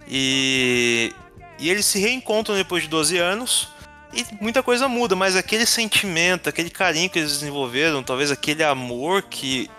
e, 0.06 1.14
e 1.58 1.70
eles 1.70 1.86
se 1.86 2.00
reencontram 2.00 2.56
depois 2.56 2.84
de 2.84 2.90
12 2.90 3.18
anos. 3.18 3.70
E 4.14 4.26
muita 4.42 4.64
coisa 4.64 4.88
muda, 4.88 5.16
mas 5.16 5.36
aquele 5.36 5.66
sentimento, 5.66 6.50
aquele 6.50 6.70
carinho 6.70 7.10
que 7.10 7.20
eles 7.20 7.32
desenvolveram, 7.34 8.02
talvez 8.02 8.32
aquele 8.32 8.64
amor 8.64 9.24
que 9.24 9.70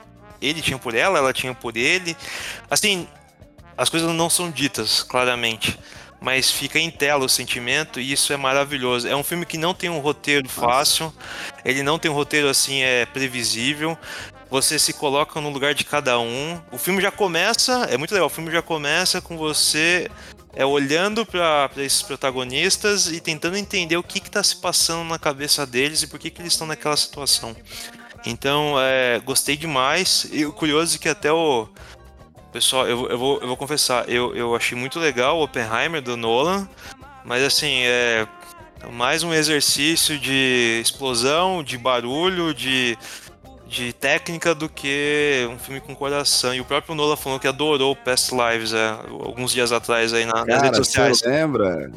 ele 0.41 0.63
tinha 0.63 0.79
por 0.79 0.95
ela, 0.95 1.19
ela 1.19 1.33
tinha 1.33 1.55
por 1.55 1.77
ele. 1.77 2.17
Assim, 2.71 3.09
as 3.77 3.89
coisas 3.89 4.13
não 4.15 4.31
são 4.31 4.51
ditas 4.51 5.03
claramente, 5.03 5.79
mas 6.21 6.51
fica 6.51 6.79
em 6.79 6.91
tela 6.91 7.25
o 7.25 7.29
sentimento 7.29 7.99
e 7.99 8.13
isso 8.13 8.33
é 8.33 8.37
maravilhoso. 8.37 9.09
É 9.09 9.17
um 9.17 9.25
filme 9.25 9.45
que 9.45 9.59
não 9.59 9.75
tem 9.75 9.91
um 9.91 9.99
roteiro 9.99 10.49
fácil, 10.49 11.13
ele 11.65 11.83
não 11.83 11.99
tem 11.99 12.11
um 12.11 12.15
roteiro 12.15 12.49
assim 12.49 12.83
é 12.83 13.07
previsível. 13.07 13.99
Você 14.51 14.79
se 14.79 14.93
coloca 14.93 15.41
no 15.41 15.49
lugar 15.49 15.75
de 15.75 15.85
cada 15.85 16.19
um. 16.19 16.61
O 16.73 16.79
filme 16.79 17.01
já 17.01 17.11
começa, 17.11 17.87
é 17.89 17.97
muito 17.97 18.13
legal. 18.13 18.27
O 18.27 18.31
filme 18.31 18.51
já 18.51 18.61
começa 18.61 19.21
com 19.21 19.37
você 19.37 20.11
é 20.55 20.65
olhando 20.65 21.25
para 21.25 21.71
esses 21.79 22.03
protagonistas 22.03 23.07
e 23.07 23.21
tentando 23.21 23.57
entender 23.57 23.97
o 23.97 24.03
que 24.03 24.19
está 24.19 24.43
se 24.43 24.57
passando 24.57 25.09
na 25.09 25.19
cabeça 25.19 25.67
deles 25.67 26.03
e 26.03 26.07
por 26.07 26.19
que, 26.19 26.31
que 26.31 26.43
eles 26.43 26.53
estão 26.53 26.67
naquela 26.67 26.97
situação. 26.97 27.55
Então, 28.27 28.75
é, 28.79 29.19
gostei 29.21 29.57
demais. 29.57 30.27
E 30.31 30.45
o 30.45 30.53
curioso 30.53 30.97
é 30.97 30.99
que 30.99 31.09
até 31.09 31.33
o, 31.33 31.69
Pessoal, 32.53 32.89
eu, 32.89 33.09
eu, 33.09 33.17
vou, 33.17 33.41
eu 33.41 33.47
vou 33.47 33.57
confessar, 33.57 34.09
eu, 34.09 34.35
eu 34.35 34.57
achei 34.57 34.77
muito 34.77 34.99
legal 34.99 35.39
o 35.39 35.45
Oppenheimer 35.45 36.03
do 36.03 36.17
Nolan, 36.17 36.69
mas 37.25 37.45
assim, 37.45 37.83
é 37.85 38.27
mais 38.91 39.23
um 39.23 39.33
exercício 39.33 40.19
de 40.19 40.81
explosão, 40.83 41.63
de 41.63 41.79
barulho, 41.79 42.53
de, 42.53 42.99
de 43.71 43.93
técnica 43.93 44.53
do 44.53 44.69
que 44.69 45.49
um 45.51 45.57
filme 45.57 45.81
com 45.81 45.95
coração. 45.95 46.53
E 46.53 46.61
o 46.61 46.65
próprio 46.65 46.95
Nolan 46.95 47.17
falou 47.17 47.39
que 47.39 47.47
adorou 47.47 47.95
Past 47.95 48.35
Lives 48.35 48.75
é, 48.75 48.89
alguns 49.09 49.53
dias 49.53 49.71
atrás 49.71 50.13
aí 50.13 50.27
na, 50.27 50.33
Cara, 50.33 50.47
nas 50.47 50.63
redes 50.63 50.77
sociais. 50.79 51.19
Você 51.21 51.29
lembra? 51.29 51.91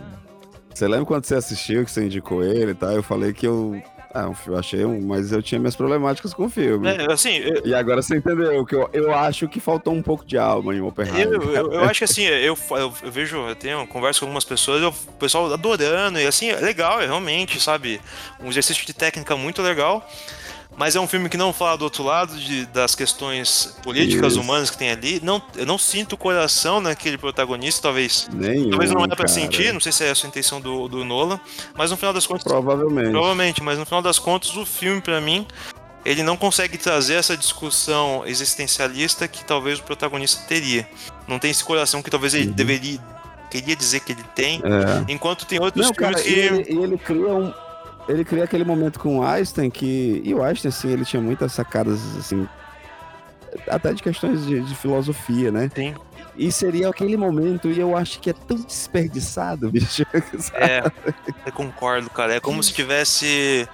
Você 0.72 0.88
lembra 0.88 1.06
quando 1.06 1.26
você 1.26 1.36
assistiu, 1.36 1.84
que 1.84 1.92
você 1.92 2.06
indicou 2.06 2.44
ele 2.44 2.72
e 2.72 2.76
tá? 2.76 2.88
tal? 2.88 2.96
Eu 2.96 3.04
falei 3.04 3.34
que 3.34 3.48
eu 3.48 3.82
ah, 4.14 4.30
um 4.30 4.36
filme, 4.36 4.60
achei 4.60 4.86
um, 4.86 5.02
mas 5.02 5.32
eu 5.32 5.42
tinha 5.42 5.58
minhas 5.58 5.76
problemáticas 5.76 6.36
com 6.36 6.46
o 6.46 6.50
filme. 6.50 6.88
É, 6.88 7.12
assim, 7.12 7.38
eu... 7.38 7.66
E 7.66 7.74
agora 7.74 8.00
você 8.00 8.18
entendeu 8.18 8.64
que 8.64 8.76
eu, 8.76 8.88
eu 8.94 9.12
acho 9.12 9.48
que 9.48 9.60
faltou 9.60 9.92
um 9.92 10.04
pouco 10.04 10.24
de 10.24 10.38
alma 10.38 10.76
em 10.76 10.82
Oppenheimer. 10.82 11.42
Eu, 11.42 11.56
eu, 11.56 11.74
eu 11.74 11.84
acho 11.86 11.98
que 11.98 12.04
assim, 12.04 12.22
eu, 12.22 12.56
eu, 12.70 12.94
eu, 13.02 13.12
vejo, 13.12 13.38
eu 13.38 13.56
tenho 13.56 13.88
conversa 13.88 14.20
com 14.20 14.28
algumas 14.28 14.46
pessoas, 14.46 14.84
o 14.84 15.12
pessoal 15.14 15.52
adorando, 15.52 16.20
e 16.20 16.28
assim, 16.28 16.52
é 16.52 16.58
legal, 16.58 17.02
é 17.02 17.08
realmente, 17.08 17.60
sabe, 17.60 18.00
um 18.40 18.50
exercício 18.50 18.86
de 18.86 18.94
técnica 18.94 19.36
muito 19.36 19.64
legal 19.64 20.08
mas 20.76 20.96
é 20.96 21.00
um 21.00 21.08
filme 21.08 21.30
que 21.30 21.38
não 21.38 21.54
fala 21.54 21.78
do 21.78 21.84
outro 21.84 22.04
lado 22.04 22.36
de, 22.36 22.66
das 22.68 22.96
questões 22.96 23.78
políticas 23.84 24.34
Isso. 24.34 24.42
humanas 24.42 24.70
que 24.70 24.78
tem 24.78 24.90
ali. 24.90 25.20
Não, 25.24 25.42
eu 25.56 25.66
não 25.66 25.78
sinto 25.78 26.14
o 26.14 26.18
coração 26.18 26.82
naquele 26.82 27.18
protagonista, 27.18 27.84
talvez. 27.84 28.28
Nenhum, 28.34 28.70
talvez 28.72 28.92
não 28.92 29.04
é 29.04 29.08
para 29.08 29.28
sentir, 29.28 29.72
não 29.72 29.80
sei 29.80 29.92
se 29.92 30.04
é 30.04 30.10
essa 30.10 30.26
a 30.26 30.30
intenção 30.30 30.60
do, 30.60 30.88
do 30.88 31.06
Nolan, 31.06 31.40
mas 31.76 31.92
no 31.92 31.98
final 31.98 32.14
das 32.14 32.26
contas. 32.26 32.44
Provavelmente. 32.44 33.12
Provavelmente, 33.12 33.64
mas 33.64 33.78
no 33.78 33.86
final 33.86 34.02
das 34.02 34.18
contas, 34.18 34.56
o 34.56 34.66
filme, 34.66 35.00
para 35.00 35.22
mim, 35.22 35.46
ele 36.04 36.24
não 36.24 36.36
consegue 36.36 36.78
trazer 36.78 37.16
essa 37.16 37.38
discussão 37.38 38.24
existencialista 38.26 39.28
que 39.28 39.46
talvez 39.46 39.80
o 39.80 39.84
protagonista 39.84 40.44
teria. 40.48 40.88
Não 41.28 41.38
tem 41.40 41.52
esse 41.52 41.64
coração 41.64 42.02
que 42.02 42.10
talvez 42.10 42.34
ele 42.34 42.48
uhum. 42.48 42.54
deveria 42.54 43.00
queria 43.62 43.76
dizer 43.76 44.00
que 44.00 44.14
ele 44.14 44.24
tem, 44.34 44.60
é. 44.60 45.12
enquanto 45.12 45.46
tem 45.46 45.62
outros 45.62 45.86
não, 45.86 45.94
filmes 45.94 46.16
cara, 46.16 46.24
que. 46.24 46.40
Ele, 46.40 46.84
ele 46.84 46.98
cria 46.98 47.28
um, 47.28 47.54
ele 48.08 48.26
cria 48.26 48.44
aquele 48.44 48.64
momento 48.64 49.00
com 49.00 49.20
o 49.20 49.24
Einstein 49.24 49.70
que. 49.70 50.22
E 50.24 50.34
o 50.34 50.44
Einstein, 50.44 50.70
assim, 50.70 50.92
ele 50.92 51.06
tinha 51.06 51.22
muitas 51.22 51.54
sacadas, 51.54 52.00
assim. 52.18 52.48
Até 53.68 53.94
de 53.94 54.02
questões 54.02 54.46
de, 54.46 54.62
de 54.62 54.76
filosofia, 54.76 55.52
né? 55.52 55.70
Sim. 55.74 55.94
E 56.36 56.52
seria 56.52 56.90
aquele 56.90 57.16
momento, 57.16 57.70
e 57.70 57.80
eu 57.80 57.96
acho 57.96 58.20
que 58.20 58.32
é 58.32 58.34
tão 58.34 58.58
desperdiçado, 58.58 59.70
bicho. 59.72 60.04
Sabe? 60.40 60.64
É, 60.64 60.84
eu 61.46 61.52
concordo, 61.52 62.10
cara. 62.10 62.34
É 62.34 62.40
como 62.40 62.64
se 62.64 62.74
tivesse, 62.74 63.68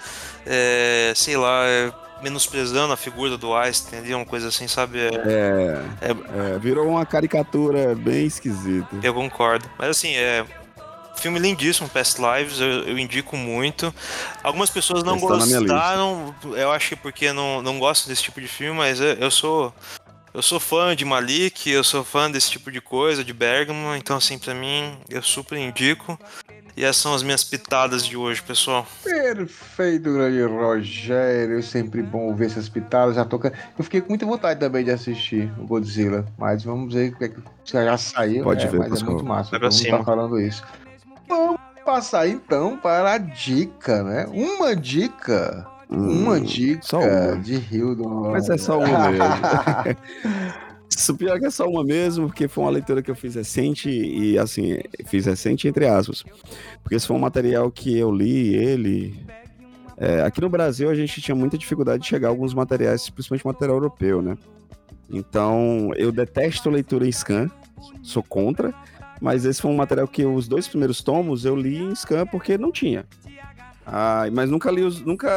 é, 0.46 1.14
sei 1.16 1.38
lá, 1.38 1.66
é, 1.66 1.92
menosprezando 2.22 2.92
a 2.92 2.98
figura 2.98 3.38
do 3.38 3.56
Einstein 3.56 4.00
ali, 4.00 4.14
uma 4.14 4.26
coisa 4.26 4.50
assim, 4.50 4.68
sabe? 4.68 5.00
É, 5.00 5.06
é, 5.06 5.84
é, 6.02 6.56
é, 6.56 6.60
virou 6.60 6.88
uma 6.88 7.06
caricatura 7.06 7.96
bem 7.96 8.26
esquisita. 8.26 8.90
Eu 9.02 9.14
concordo. 9.14 9.70
Mas 9.78 9.90
assim, 9.90 10.14
é, 10.16 10.46
Filme 11.20 11.40
lindíssimo, 11.40 11.90
Past 11.90 12.20
Lives, 12.20 12.60
eu, 12.60 12.88
eu 12.88 12.98
indico 12.98 13.36
muito. 13.36 13.94
Algumas 14.44 14.70
pessoas 14.70 15.04
não 15.04 15.20
gostaram, 15.20 16.34
eu 16.56 16.72
acho 16.72 16.90
que 16.90 16.96
porque 16.96 17.34
não, 17.34 17.62
não 17.62 17.78
gostam 17.78 18.10
desse 18.10 18.24
tipo 18.24 18.40
de 18.40 18.48
filme, 18.48 18.78
mas 18.78 19.00
eu, 19.00 19.14
eu 19.14 19.32
sou 19.32 19.74
eu 20.34 20.42
sou 20.42 20.60
fã 20.60 20.96
de 20.96 21.04
Malik, 21.04 21.70
eu 21.70 21.84
sou 21.84 22.04
fã 22.04 22.30
desse 22.30 22.52
tipo 22.52 22.72
de 22.72 22.80
coisa, 22.80 23.24
de 23.24 23.34
Bergman, 23.34 23.98
então 23.98 24.16
assim, 24.16 24.38
pra 24.38 24.54
mim, 24.54 24.98
eu 25.10 25.24
super 25.24 25.58
indico. 25.58 26.18
E 26.78 26.84
essas 26.86 26.98
são 27.02 27.14
as 27.14 27.24
minhas 27.24 27.44
pitadas 27.44 28.06
de 28.06 28.16
hoje, 28.16 28.42
pessoal. 28.42 28.88
Perfeito, 29.04 30.14
grande 30.14 30.42
Rogério. 30.44 31.62
Sempre 31.62 32.02
bom 32.02 32.34
ver 32.34 32.46
essas 32.46 32.70
pitadas. 32.70 33.16
Já 33.16 33.26
toca. 33.26 33.52
Eu 33.78 33.84
fiquei 33.84 34.00
com 34.00 34.08
muita 34.08 34.26
vontade 34.26 34.62
também 34.62 34.86
de 34.86 34.92
assistir 34.92 35.52
o 35.58 35.66
Godzilla. 35.66 36.26
Mas 36.38 36.64
vamos 36.64 36.94
ver 36.94 37.12
o 37.12 37.18
que 37.18 37.24
é 37.26 37.28
que 37.28 37.42
já 37.66 37.98
saiu. 37.98 38.46
Pode 38.46 38.64
né? 38.64 38.72
ver, 38.72 38.80
mas 38.80 39.02
é 39.02 39.04
muito 39.04 39.26
massa. 39.26 39.52
Vai 39.52 39.60
pra 39.60 39.72
cima. 39.72 39.98
tá 39.98 40.04
falando 40.06 40.40
isso. 40.40 40.64
Vamos 41.30 41.60
passar 41.86 42.28
então 42.28 42.76
para 42.76 43.14
a 43.14 43.18
dica, 43.20 44.04
né? 44.04 44.26
Uma 44.34 44.76
dica. 44.76 45.66
Hum, 45.90 46.24
uma 46.24 46.42
dica 46.42 46.98
uma. 46.98 47.38
de 47.38 47.56
Rio 47.56 47.96
do 47.96 48.08
Mas 48.32 48.50
é 48.50 48.58
só 48.58 48.80
uma 48.80 49.10
mesmo. 49.10 49.26
Isso 50.90 51.16
pior 51.16 51.40
que 51.40 51.46
é 51.46 51.50
só 51.50 51.66
uma 51.68 51.84
mesmo, 51.84 52.28
porque 52.28 52.48
foi 52.48 52.64
uma 52.64 52.72
leitura 52.72 53.02
que 53.02 53.10
eu 53.10 53.16
fiz 53.16 53.36
recente 53.36 53.90
e 53.90 54.38
assim, 54.38 54.80
fiz 55.06 55.26
recente 55.26 55.68
entre 55.68 55.88
aspas. 55.88 56.26
Porque 56.82 56.96
esse 56.96 57.08
foi 57.08 57.16
um 57.16 57.20
material 57.20 57.72
que 57.72 57.98
eu 57.98 58.12
li 58.12 58.56
ele. 58.56 59.26
É, 59.96 60.22
aqui 60.22 60.42
no 60.42 60.50
Brasil 60.50 60.90
a 60.90 60.96
gente 60.96 61.22
tinha 61.22 61.36
muita 61.36 61.58
dificuldade 61.58 62.04
de 62.04 62.10
chegar 62.10 62.28
a 62.28 62.32
alguns 62.32 62.54
materiais, 62.54 63.10
principalmente 63.10 63.46
material 63.46 63.78
europeu, 63.78 64.22
né? 64.22 64.36
Então 65.10 65.92
eu 65.96 66.12
detesto 66.12 66.70
leitura 66.70 67.08
em 67.08 67.12
scan, 67.12 67.50
sou 68.02 68.24
contra. 68.24 68.74
Mas 69.22 69.46
esse 69.46 69.62
foi 69.62 69.72
um 69.72 69.76
material 69.76 70.08
que 70.08 70.26
os 70.26 70.48
dois 70.48 70.68
primeiros 70.68 71.02
tomos 71.02 71.46
eu 71.46 71.56
li 71.56 71.78
em 71.78 71.94
scan 71.94 72.26
porque 72.26 72.58
não 72.58 72.72
tinha. 72.72 73.06
Ah, 73.86 74.26
mas 74.32 74.50
nunca 74.50 74.72
li 74.72 74.84
os, 74.84 75.02
nunca 75.02 75.30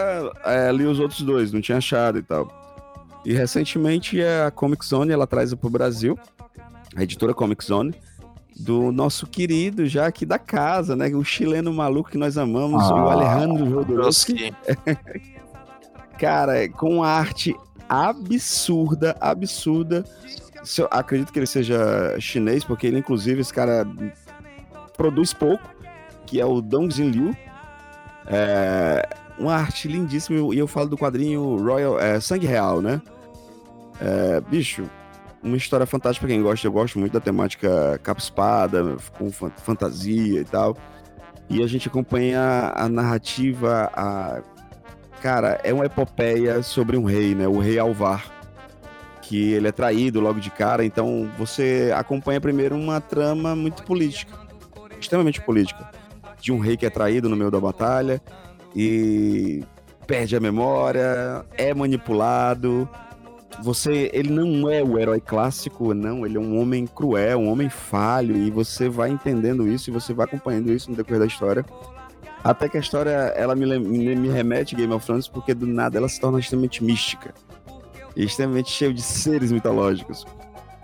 é, 0.45 0.71
li 0.71 0.85
os 0.85 1.01
outros 1.01 1.23
dois, 1.23 1.53
não 1.53 1.61
tinha 1.61 1.79
achado 1.79 2.19
e 2.19 2.23
tal. 2.23 2.49
E 3.25 3.33
recentemente 3.33 4.21
a 4.23 4.51
Comic 4.51 4.85
Zone 4.85 5.13
ela 5.13 5.27
traz 5.27 5.55
para 5.55 5.67
o 5.67 5.71
Brasil, 5.71 6.19
a 6.95 7.03
editora 7.03 7.33
Comic 7.33 7.65
Zone, 7.65 7.95
do 8.57 8.93
nosso 8.93 9.27
querido 9.27 9.87
já 9.87 10.07
aqui 10.07 10.27
da 10.27 10.39
casa, 10.39 10.95
né? 10.95 11.09
O 11.09 11.25
chileno 11.25 11.73
maluco 11.73 12.11
que 12.11 12.19
nós 12.19 12.37
amamos, 12.37 12.83
ah, 12.83 12.95
o 12.95 13.09
Alejandro 13.09 13.71
Jodorowsky. 13.71 14.55
Cara, 16.19 16.69
com 16.69 17.03
arte 17.03 17.57
absurda, 17.89 19.17
absurda 19.21 20.05
eu 20.79 20.89
acredito 20.91 21.33
que 21.33 21.39
ele 21.39 21.47
seja 21.47 22.17
chinês, 22.21 22.65
porque 22.65 22.87
ele, 22.87 22.99
inclusive, 22.99 23.41
esse 23.41 23.53
cara 23.53 23.87
produz 24.97 25.33
pouco, 25.33 25.69
que 26.27 26.41
é 26.41 26.47
o 26.47 26.61
Dong 26.61 26.93
Xin 26.93 27.11
Liu. 27.11 27.37
É 28.27 29.09
uma 29.39 29.55
arte 29.55 29.89
lindíssima, 29.89 30.55
e 30.55 30.59
eu 30.59 30.67
falo 30.67 30.89
do 30.89 30.97
quadrinho 30.97 31.57
Royal 31.57 31.99
é, 31.99 32.21
Sangue 32.21 32.47
Real, 32.47 32.81
né? 32.81 33.01
É, 34.01 34.41
bicho, 34.41 34.89
uma 35.43 35.57
história 35.57 35.87
fantástica 35.87 36.27
pra 36.27 36.35
quem 36.35 36.43
gosta. 36.43 36.67
Eu 36.67 36.73
gosto 36.73 36.99
muito 36.99 37.13
da 37.13 37.21
temática 37.21 37.99
capa-espada, 38.03 38.97
com 39.19 39.31
fantasia 39.31 40.41
e 40.41 40.45
tal. 40.45 40.77
E 41.51 41.63
a 41.63 41.67
gente 41.67 41.89
acompanha 41.89 42.73
a 42.75 42.89
narrativa, 42.89 43.91
a... 43.95 44.41
Cara, 45.21 45.61
é 45.63 45.73
uma 45.73 45.87
epopeia 45.87 46.63
sobre 46.63 46.97
um 46.97 47.05
rei, 47.05 47.35
né? 47.35 47.47
O 47.47 47.59
rei 47.59 47.79
Alvar 47.79 48.42
que 49.23 49.53
ele 49.53 49.69
é 49.69 49.73
traído 49.73 50.21
logo 50.21 50.41
de 50.41 50.51
cara, 50.51 50.85
então 50.85 51.31
você 51.39 51.93
acompanha 51.95 52.41
primeiro 52.41 52.77
uma 52.77 53.01
trama 53.01 53.55
muito 53.55 53.83
política, 53.85 54.37
extremamente 55.01 55.41
política. 55.41 55.91
de 56.41 56.51
um 56.51 56.59
rei 56.59 56.77
que 56.77 56.85
é 56.85 56.91
traído 56.91 57.29
no 57.29 57.37
meio 57.37 57.53
da 57.53 57.61
batalha 57.61 58.21
e 58.75 59.63
perde 60.09 60.37
a 60.37 60.41
memória, 60.41 61.47
é 61.57 61.73
manipulado. 61.73 62.89
Você, 63.63 64.11
ele 64.13 64.31
não 64.31 64.69
é 64.69 64.83
o 64.83 64.99
herói 64.99 65.21
clássico, 65.21 65.95
não, 65.95 66.27
ele 66.27 66.37
é 66.37 66.41
um 66.41 66.61
homem 66.61 66.85
cruel, 66.85 67.39
um 67.39 67.49
homem 67.49 67.69
falho 67.69 68.37
e 68.37 68.51
você 68.51 68.89
vai 68.89 69.11
entendendo 69.11 69.69
isso 69.69 69.89
e 69.89 69.93
você 69.93 70.13
vai 70.13 70.27
acompanhando 70.27 70.73
isso 70.73 70.91
no 70.91 70.97
decorrer 70.97 71.21
da 71.21 71.27
história. 71.27 71.65
Até 72.43 72.69
que 72.69 72.77
a 72.77 72.81
história, 72.81 73.11
ela 73.37 73.55
me, 73.55 73.79
me, 73.79 74.17
me 74.17 74.29
remete 74.29 74.75
a 74.75 74.79
Game 74.79 74.93
of 74.93 75.07
Thrones 75.07 75.29
porque 75.29 75.55
do 75.55 75.67
nada 75.67 75.97
ela 75.97 76.09
se 76.09 76.21
torna 76.21 76.41
extremamente 76.41 76.83
mística. 76.83 77.33
E 78.17 78.25
extremamente 78.25 78.71
cheio 78.71 78.93
de 78.93 79.03
seres 79.03 79.51
mitológicos. 79.53 80.27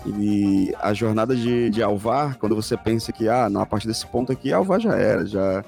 E 0.07 0.73
a 0.81 0.95
jornada 0.95 1.35
de, 1.35 1.71
de 1.71 1.83
Alvar, 1.83 2.37
quando 2.37 2.55
você 2.55 2.77
pensa 2.77 3.13
que, 3.13 3.29
ah, 3.29 3.51
não, 3.51 3.61
a 3.61 3.67
partir 3.67 3.89
desse 3.89 4.07
ponto 4.07 4.33
aqui, 4.33 4.53
Alvar 4.53 4.81
já 4.81 4.97
era, 4.97 5.27
já, 5.27 5.65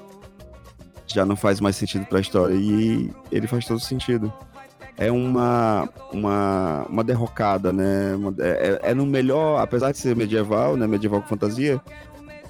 já 1.05 1.25
não 1.25 1.35
faz 1.35 1.59
mais 1.59 1.75
sentido 1.75 2.05
para 2.05 2.17
a 2.17 2.21
história. 2.21 2.55
E 2.55 3.11
ele 3.31 3.47
faz 3.47 3.65
todo 3.65 3.79
sentido. 3.79 4.31
É 4.97 5.11
uma, 5.11 5.89
uma, 6.11 6.85
uma 6.89 7.03
derrocada, 7.03 7.73
né? 7.73 8.13
É, 8.39 8.79
é, 8.85 8.91
é 8.91 8.93
no 8.93 9.05
melhor, 9.05 9.61
apesar 9.61 9.91
de 9.91 9.97
ser 9.97 10.15
medieval, 10.15 10.77
né? 10.77 10.87
Medieval 10.87 11.21
com 11.21 11.27
fantasia, 11.27 11.81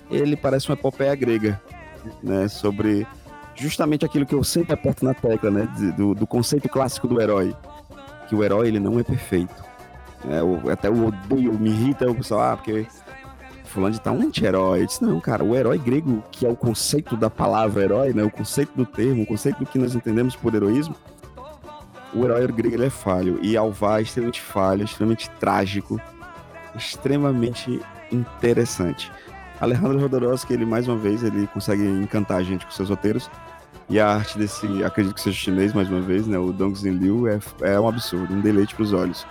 ele 0.09 0.35
parece 0.35 0.69
uma 0.69 0.73
epopeia 0.73 1.15
grega, 1.15 1.61
né? 2.21 2.47
Sobre 2.47 3.07
justamente 3.55 4.05
aquilo 4.05 4.25
que 4.25 4.35
eu 4.35 4.43
sempre 4.43 4.73
aperto 4.73 5.05
na 5.05 5.13
tecla, 5.13 5.49
né? 5.49 5.67
Do, 5.97 6.13
do 6.13 6.27
conceito 6.27 6.67
clássico 6.67 7.07
do 7.07 7.21
herói. 7.21 7.55
Que 8.31 8.35
o 8.35 8.43
herói, 8.43 8.69
ele 8.69 8.79
não 8.79 8.97
é 8.97 9.03
perfeito 9.03 9.71
é, 10.27 10.39
eu, 10.39 10.71
até 10.71 10.87
eu 10.87 11.07
odeio, 11.07 11.53
me 11.53 11.69
irrita 11.69 12.09
o 12.09 12.15
pessoal, 12.15 12.41
ah, 12.41 12.57
porque 12.57 12.85
fulano 13.65 13.93
de 13.93 14.01
tá 14.01 14.11
um 14.11 14.21
anti-herói. 14.21 14.81
Eu 14.81 14.85
disse, 14.85 15.03
não, 15.03 15.19
cara, 15.19 15.43
o 15.43 15.55
herói 15.55 15.77
grego, 15.77 16.23
que 16.31 16.45
é 16.45 16.49
o 16.49 16.55
conceito 16.55 17.15
da 17.15 17.29
palavra 17.29 17.83
herói, 17.83 18.13
né? 18.13 18.23
O 18.23 18.29
conceito 18.29 18.71
do 18.75 18.85
termo, 18.85 19.23
o 19.23 19.25
conceito 19.25 19.59
do 19.59 19.65
que 19.65 19.79
nós 19.79 19.95
entendemos 19.95 20.35
por 20.35 20.53
heroísmo, 20.53 20.95
o 22.13 22.23
herói 22.23 22.45
grego 22.47 22.75
ele 22.75 22.85
é 22.85 22.89
falho. 22.89 23.39
E 23.41 23.55
Alvar 23.57 23.99
é 23.99 24.03
extremamente 24.03 24.41
falho, 24.41 24.83
extremamente 24.83 25.29
trágico, 25.39 25.99
extremamente 26.75 27.81
interessante. 28.11 29.11
Alejandro 29.59 29.99
Jodorowsky, 29.99 30.53
ele 30.53 30.65
mais 30.65 30.87
uma 30.87 30.97
vez, 30.97 31.23
ele 31.23 31.47
consegue 31.47 31.83
encantar 31.83 32.37
a 32.37 32.43
gente 32.43 32.65
com 32.65 32.71
seus 32.71 32.89
roteiros. 32.89 33.29
E 33.91 33.99
a 33.99 34.07
arte 34.07 34.37
desse, 34.37 34.85
acredito 34.85 35.15
que 35.15 35.19
seja 35.19 35.37
chinês 35.37 35.73
mais 35.73 35.89
uma 35.89 35.99
vez, 35.99 36.25
né? 36.25 36.37
O 36.37 36.53
Dong 36.53 36.73
Xin 36.79 36.91
Liu 36.91 37.27
é, 37.27 37.37
é 37.59 37.77
um 37.77 37.89
absurdo, 37.89 38.33
um 38.33 38.39
deleite 38.39 38.73
para 38.73 38.83
os 38.83 38.93
olhos. 38.93 39.27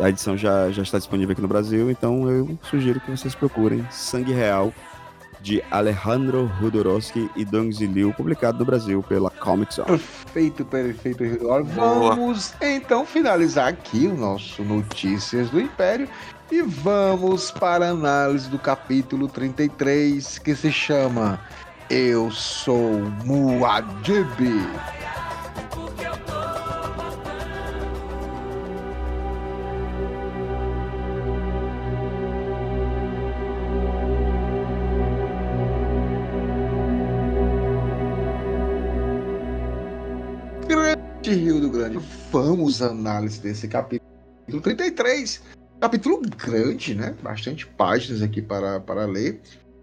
A 0.00 0.08
edição 0.08 0.36
já, 0.36 0.72
já 0.72 0.82
está 0.82 0.98
disponível 0.98 1.34
aqui 1.34 1.40
no 1.40 1.46
Brasil, 1.46 1.88
então 1.88 2.28
eu 2.28 2.58
sugiro 2.64 2.98
que 2.98 3.08
vocês 3.08 3.32
procurem 3.32 3.86
Sangue 3.88 4.32
Real 4.32 4.74
de 5.40 5.62
Alejandro 5.70 6.50
Jodorowsky 6.60 7.30
e 7.36 7.44
Dong 7.44 7.72
Ziliu, 7.72 8.12
publicado 8.12 8.58
no 8.58 8.64
Brasil 8.64 9.04
pela 9.04 9.30
Comic 9.30 9.72
Zone. 9.72 9.86
Perfeito, 9.86 10.64
perfeito, 10.64 11.22
Vamos 11.72 12.52
então 12.60 13.06
finalizar 13.06 13.68
aqui 13.68 14.08
o 14.08 14.16
nosso 14.16 14.64
Notícias 14.64 15.48
do 15.48 15.60
Império 15.60 16.08
e 16.50 16.60
vamos 16.60 17.52
para 17.52 17.86
a 17.86 17.90
análise 17.90 18.50
do 18.50 18.58
capítulo 18.58 19.28
33, 19.28 20.40
que 20.40 20.56
se 20.56 20.72
chama 20.72 21.38
Eu 21.90 22.30
Sou 22.30 23.00
Muad'Dib. 23.24 24.38
de 41.20 41.34
Rio 41.34 41.60
do 41.60 41.70
Grande. 41.70 41.98
Vamos 42.30 42.80
análise 42.80 43.40
desse 43.40 43.66
capítulo 43.66 44.00
33. 44.62 45.42
Capítulo 45.80 46.22
grande, 46.22 46.94
né? 46.94 47.16
Bastante 47.20 47.66
páginas 47.66 48.22
aqui 48.22 48.40
para, 48.40 48.78
para 48.78 49.06
ler. 49.06 49.40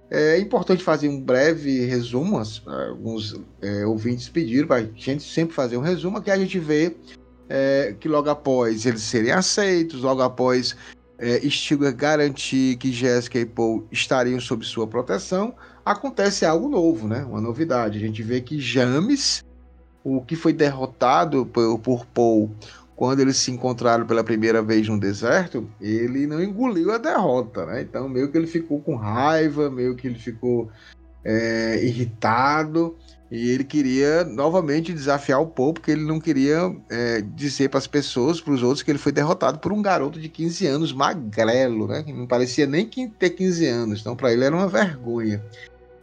É 0.09 0.39
importante 0.39 0.83
fazer 0.83 1.09
um 1.09 1.19
breve 1.19 1.85
resumo. 1.85 2.41
Alguns 2.65 3.39
é, 3.61 3.85
ouvintes 3.85 4.29
pediram 4.29 4.67
para 4.67 4.77
a 4.77 4.89
gente 4.95 5.23
sempre 5.23 5.53
fazer 5.53 5.77
um 5.77 5.81
resumo, 5.81 6.21
que 6.21 6.31
a 6.31 6.37
gente 6.37 6.57
vê 6.59 6.95
é, 7.49 7.95
que 7.99 8.07
logo 8.07 8.29
após 8.29 8.85
eles 8.85 9.01
serem 9.01 9.31
aceitos, 9.31 10.01
logo 10.01 10.21
após 10.21 10.75
é, 11.17 11.39
Stilgar 11.49 11.95
garantir 11.95 12.77
que 12.77 12.91
Jessica 12.91 13.39
e 13.39 13.45
Paul 13.45 13.85
estariam 13.91 14.39
sob 14.39 14.65
sua 14.65 14.87
proteção, 14.87 15.53
acontece 15.85 16.45
algo 16.45 16.69
novo, 16.69 17.07
né? 17.07 17.25
Uma 17.25 17.41
novidade. 17.41 17.97
A 17.97 18.01
gente 18.01 18.21
vê 18.23 18.41
que 18.41 18.59
James 18.59 19.43
o 20.03 20.21
que 20.21 20.37
foi 20.37 20.53
derrotado 20.53 21.45
por, 21.45 21.79
por 21.79 22.05
Paul 22.05 22.49
quando 22.97 23.19
eles 23.19 23.37
se 23.37 23.51
encontraram 23.51 24.07
pela 24.07 24.23
primeira 24.23 24.59
vez 24.59 24.89
no 24.89 24.99
deserto, 24.99 25.69
ele 25.79 26.25
não 26.25 26.41
engoliu 26.41 26.91
a 26.91 26.97
derrota, 26.97 27.63
né? 27.67 27.81
Então 27.83 28.09
meio 28.09 28.31
que 28.31 28.37
ele 28.37 28.47
ficou 28.47 28.81
com 28.81 28.95
raiva, 28.95 29.69
meio 29.69 29.95
que 29.95 30.07
ele 30.07 30.17
ficou 30.17 30.67
é, 31.23 31.79
irritado 31.85 32.97
e 33.29 33.51
ele 33.51 33.63
queria 33.63 34.23
novamente 34.23 34.91
desafiar 34.91 35.39
o 35.39 35.45
Paul 35.45 35.75
porque 35.75 35.91
ele 35.91 36.05
não 36.05 36.19
queria 36.19 36.75
é, 36.89 37.21
dizer 37.21 37.69
para 37.69 37.77
as 37.77 37.85
pessoas, 37.85 38.41
para 38.41 38.53
os 38.53 38.63
outros, 38.63 38.81
que 38.81 38.89
ele 38.89 38.97
foi 38.97 39.11
derrotado 39.11 39.59
por 39.59 39.71
um 39.71 39.81
garoto 39.81 40.19
de 40.19 40.27
15 40.27 40.65
anos, 40.65 40.91
magrelo, 40.91 41.87
né? 41.87 42.01
Que 42.01 42.11
não 42.11 42.25
parecia 42.25 42.65
nem 42.65 42.87
ter 42.87 43.29
15 43.29 43.67
anos, 43.67 44.01
então 44.01 44.15
para 44.15 44.33
ele 44.33 44.43
era 44.43 44.55
uma 44.55 44.67
vergonha. 44.67 45.43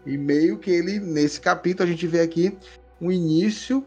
E 0.07 0.17
meio 0.17 0.59
que 0.59 0.71
ele, 0.71 1.01
nesse 1.01 1.41
capítulo, 1.41 1.89
a 1.89 1.91
gente 1.91 2.07
vê 2.07 2.21
aqui 2.21 2.57
um 3.01 3.11
início 3.11 3.85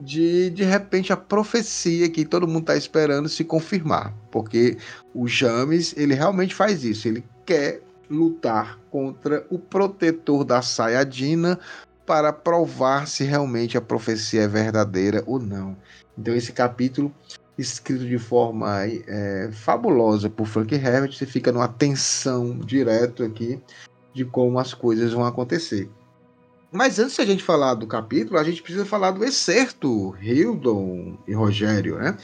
de 0.00 0.50
de 0.50 0.64
repente 0.64 1.12
a 1.12 1.16
profecia 1.16 2.08
que 2.08 2.24
todo 2.24 2.46
mundo 2.46 2.60
está 2.60 2.76
esperando 2.76 3.28
se 3.28 3.44
confirmar, 3.44 4.14
porque 4.30 4.76
o 5.14 5.26
James 5.26 5.94
ele 5.96 6.14
realmente 6.14 6.54
faz 6.54 6.84
isso, 6.84 7.08
ele 7.08 7.24
quer 7.44 7.82
lutar 8.10 8.78
contra 8.90 9.44
o 9.50 9.58
protetor 9.58 10.44
da 10.44 10.62
Sayajina 10.62 11.58
para 12.06 12.32
provar 12.32 13.06
se 13.06 13.24
realmente 13.24 13.76
a 13.76 13.82
profecia 13.82 14.42
é 14.42 14.48
verdadeira 14.48 15.22
ou 15.26 15.38
não. 15.38 15.76
Então 16.16 16.34
esse 16.34 16.52
capítulo 16.52 17.12
escrito 17.58 18.06
de 18.06 18.18
forma 18.18 18.86
é, 18.86 19.50
fabulosa 19.52 20.30
por 20.30 20.46
Frank 20.46 20.74
Herbert, 20.74 21.12
você 21.12 21.26
fica 21.26 21.50
numa 21.52 21.68
tensão 21.68 22.58
direto 22.58 23.24
aqui 23.24 23.60
de 24.14 24.24
como 24.24 24.58
as 24.58 24.72
coisas 24.72 25.12
vão 25.12 25.24
acontecer. 25.24 25.90
Mas 26.70 26.98
antes 26.98 27.16
de 27.16 27.22
a 27.22 27.26
gente 27.26 27.42
falar 27.42 27.74
do 27.74 27.86
capítulo, 27.86 28.38
a 28.38 28.44
gente 28.44 28.62
precisa 28.62 28.84
falar 28.84 29.12
do 29.12 29.24
excerto, 29.24 30.14
Hildon 30.20 31.18
e 31.26 31.32
Rogério, 31.32 31.98
né? 31.98 32.16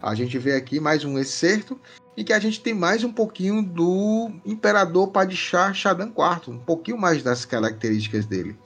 A 0.00 0.14
gente 0.14 0.38
vê 0.38 0.54
aqui 0.54 0.78
mais 0.78 1.04
um 1.04 1.18
excerto 1.18 1.78
em 2.16 2.24
que 2.24 2.32
a 2.32 2.38
gente 2.38 2.60
tem 2.60 2.74
mais 2.74 3.02
um 3.02 3.12
pouquinho 3.12 3.60
do 3.62 4.30
Imperador 4.46 5.08
Padishah 5.08 5.72
Shadan 5.72 6.08
IV, 6.08 6.54
um 6.54 6.58
pouquinho 6.58 6.96
mais 6.96 7.22
das 7.22 7.44
características 7.44 8.24
dele. 8.24 8.56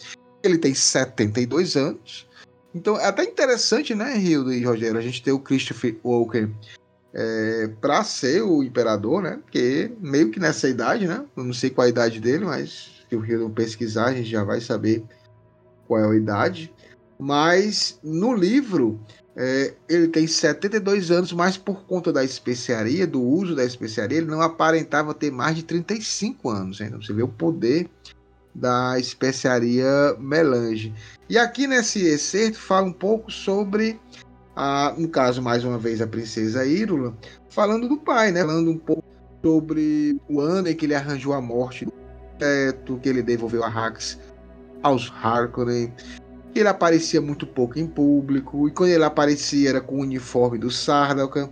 Ele 0.43 0.59
tem 0.59 0.75
72 0.75 1.77
anos, 1.77 2.27
então 2.75 2.99
é 2.99 3.07
até 3.07 3.25
interessante, 3.25 3.95
né, 3.95 4.19
Hildo 4.19 4.53
e 4.53 4.65
Rogério, 4.65 4.99
a 4.99 5.03
gente 5.03 5.23
ter 5.23 5.33
o 5.33 5.39
Christopher 5.39 5.97
Walker 6.05 6.49
é, 7.15 7.71
para 7.81 8.03
ser 8.05 8.43
o 8.43 8.63
Imperador, 8.63 9.23
né? 9.23 9.39
Porque 9.43 9.93
meio 10.01 10.31
que 10.31 10.41
nessa 10.41 10.69
idade, 10.69 11.07
né? 11.07 11.25
Eu 11.37 11.45
não 11.45 11.53
sei 11.53 11.71
qual 11.71 11.87
a 11.87 11.91
idade 11.91 12.21
dele, 12.21 12.45
mas 12.45 12.91
se 13.09 13.17
o 13.17 13.25
Hildo 13.25 13.51
pesquisar, 13.51 14.07
a 14.07 14.15
gente 14.15 14.29
já 14.29 14.43
vai 14.43 14.61
saber 14.61 15.05
qual 15.93 16.01
é 16.01 16.11
a 16.11 16.17
idade, 16.17 16.73
mas 17.19 17.99
no 18.03 18.35
livro 18.35 18.99
é, 19.37 19.75
ele 19.89 20.09
tem 20.09 20.27
72 20.27 21.11
anos, 21.11 21.33
mas 21.33 21.57
por 21.57 21.85
conta 21.85 22.11
da 22.11 22.25
especiaria, 22.25 23.07
do 23.07 23.23
uso 23.23 23.55
da 23.55 23.65
especiaria, 23.65 24.19
ele 24.19 24.27
não 24.27 24.41
aparentava 24.41 25.13
ter 25.13 25.31
mais 25.31 25.55
de 25.55 25.63
35 25.63 26.49
anos. 26.49 26.81
Então 26.81 27.01
você 27.01 27.13
vê 27.13 27.23
o 27.23 27.29
poder 27.29 27.91
da 28.55 28.99
especiaria 28.99 30.17
melange. 30.19 30.95
E 31.29 31.39
aqui 31.39 31.67
nesse 31.67 32.05
excerto 32.05 32.59
fala 32.59 32.87
um 32.87 32.93
pouco 32.93 33.31
sobre, 33.31 34.01
a, 34.57 34.95
no 34.97 35.09
caso, 35.09 35.43
mais 35.43 35.65
uma 35.65 35.79
vez, 35.79 36.01
a 36.01 36.07
princesa 36.07 36.65
Írula, 36.65 37.17
falando 37.49 37.89
do 37.89 37.99
pai, 37.99 38.33
né? 38.33 38.41
Falando 38.41 38.71
um 38.71 38.79
pouco 38.79 39.05
sobre 39.43 40.19
o 40.29 40.41
ano 40.41 40.69
em 40.69 40.75
que 40.75 40.87
ele 40.87 40.95
arranjou 40.95 41.33
a 41.33 41.41
morte 41.41 41.85
do 41.85 41.93
teto, 42.39 42.99
que 42.99 43.09
ele 43.09 43.23
devolveu 43.23 43.65
a 43.65 43.69
Hax 43.69 44.19
aos 44.83 45.13
Harkonnen. 45.23 45.93
Ele 46.55 46.69
aparecia 46.69 47.21
muito 47.21 47.47
pouco 47.47 47.79
em 47.79 47.87
público, 47.87 48.69
e 48.69 48.73
quando 48.73 48.91
ele 48.91 49.05
aparecia 49.05 49.71
era 49.71 49.81
com 49.81 49.97
o 49.97 50.03
uniforme 50.03 50.59
do 50.59 50.71
Sardaukar, 50.71 51.49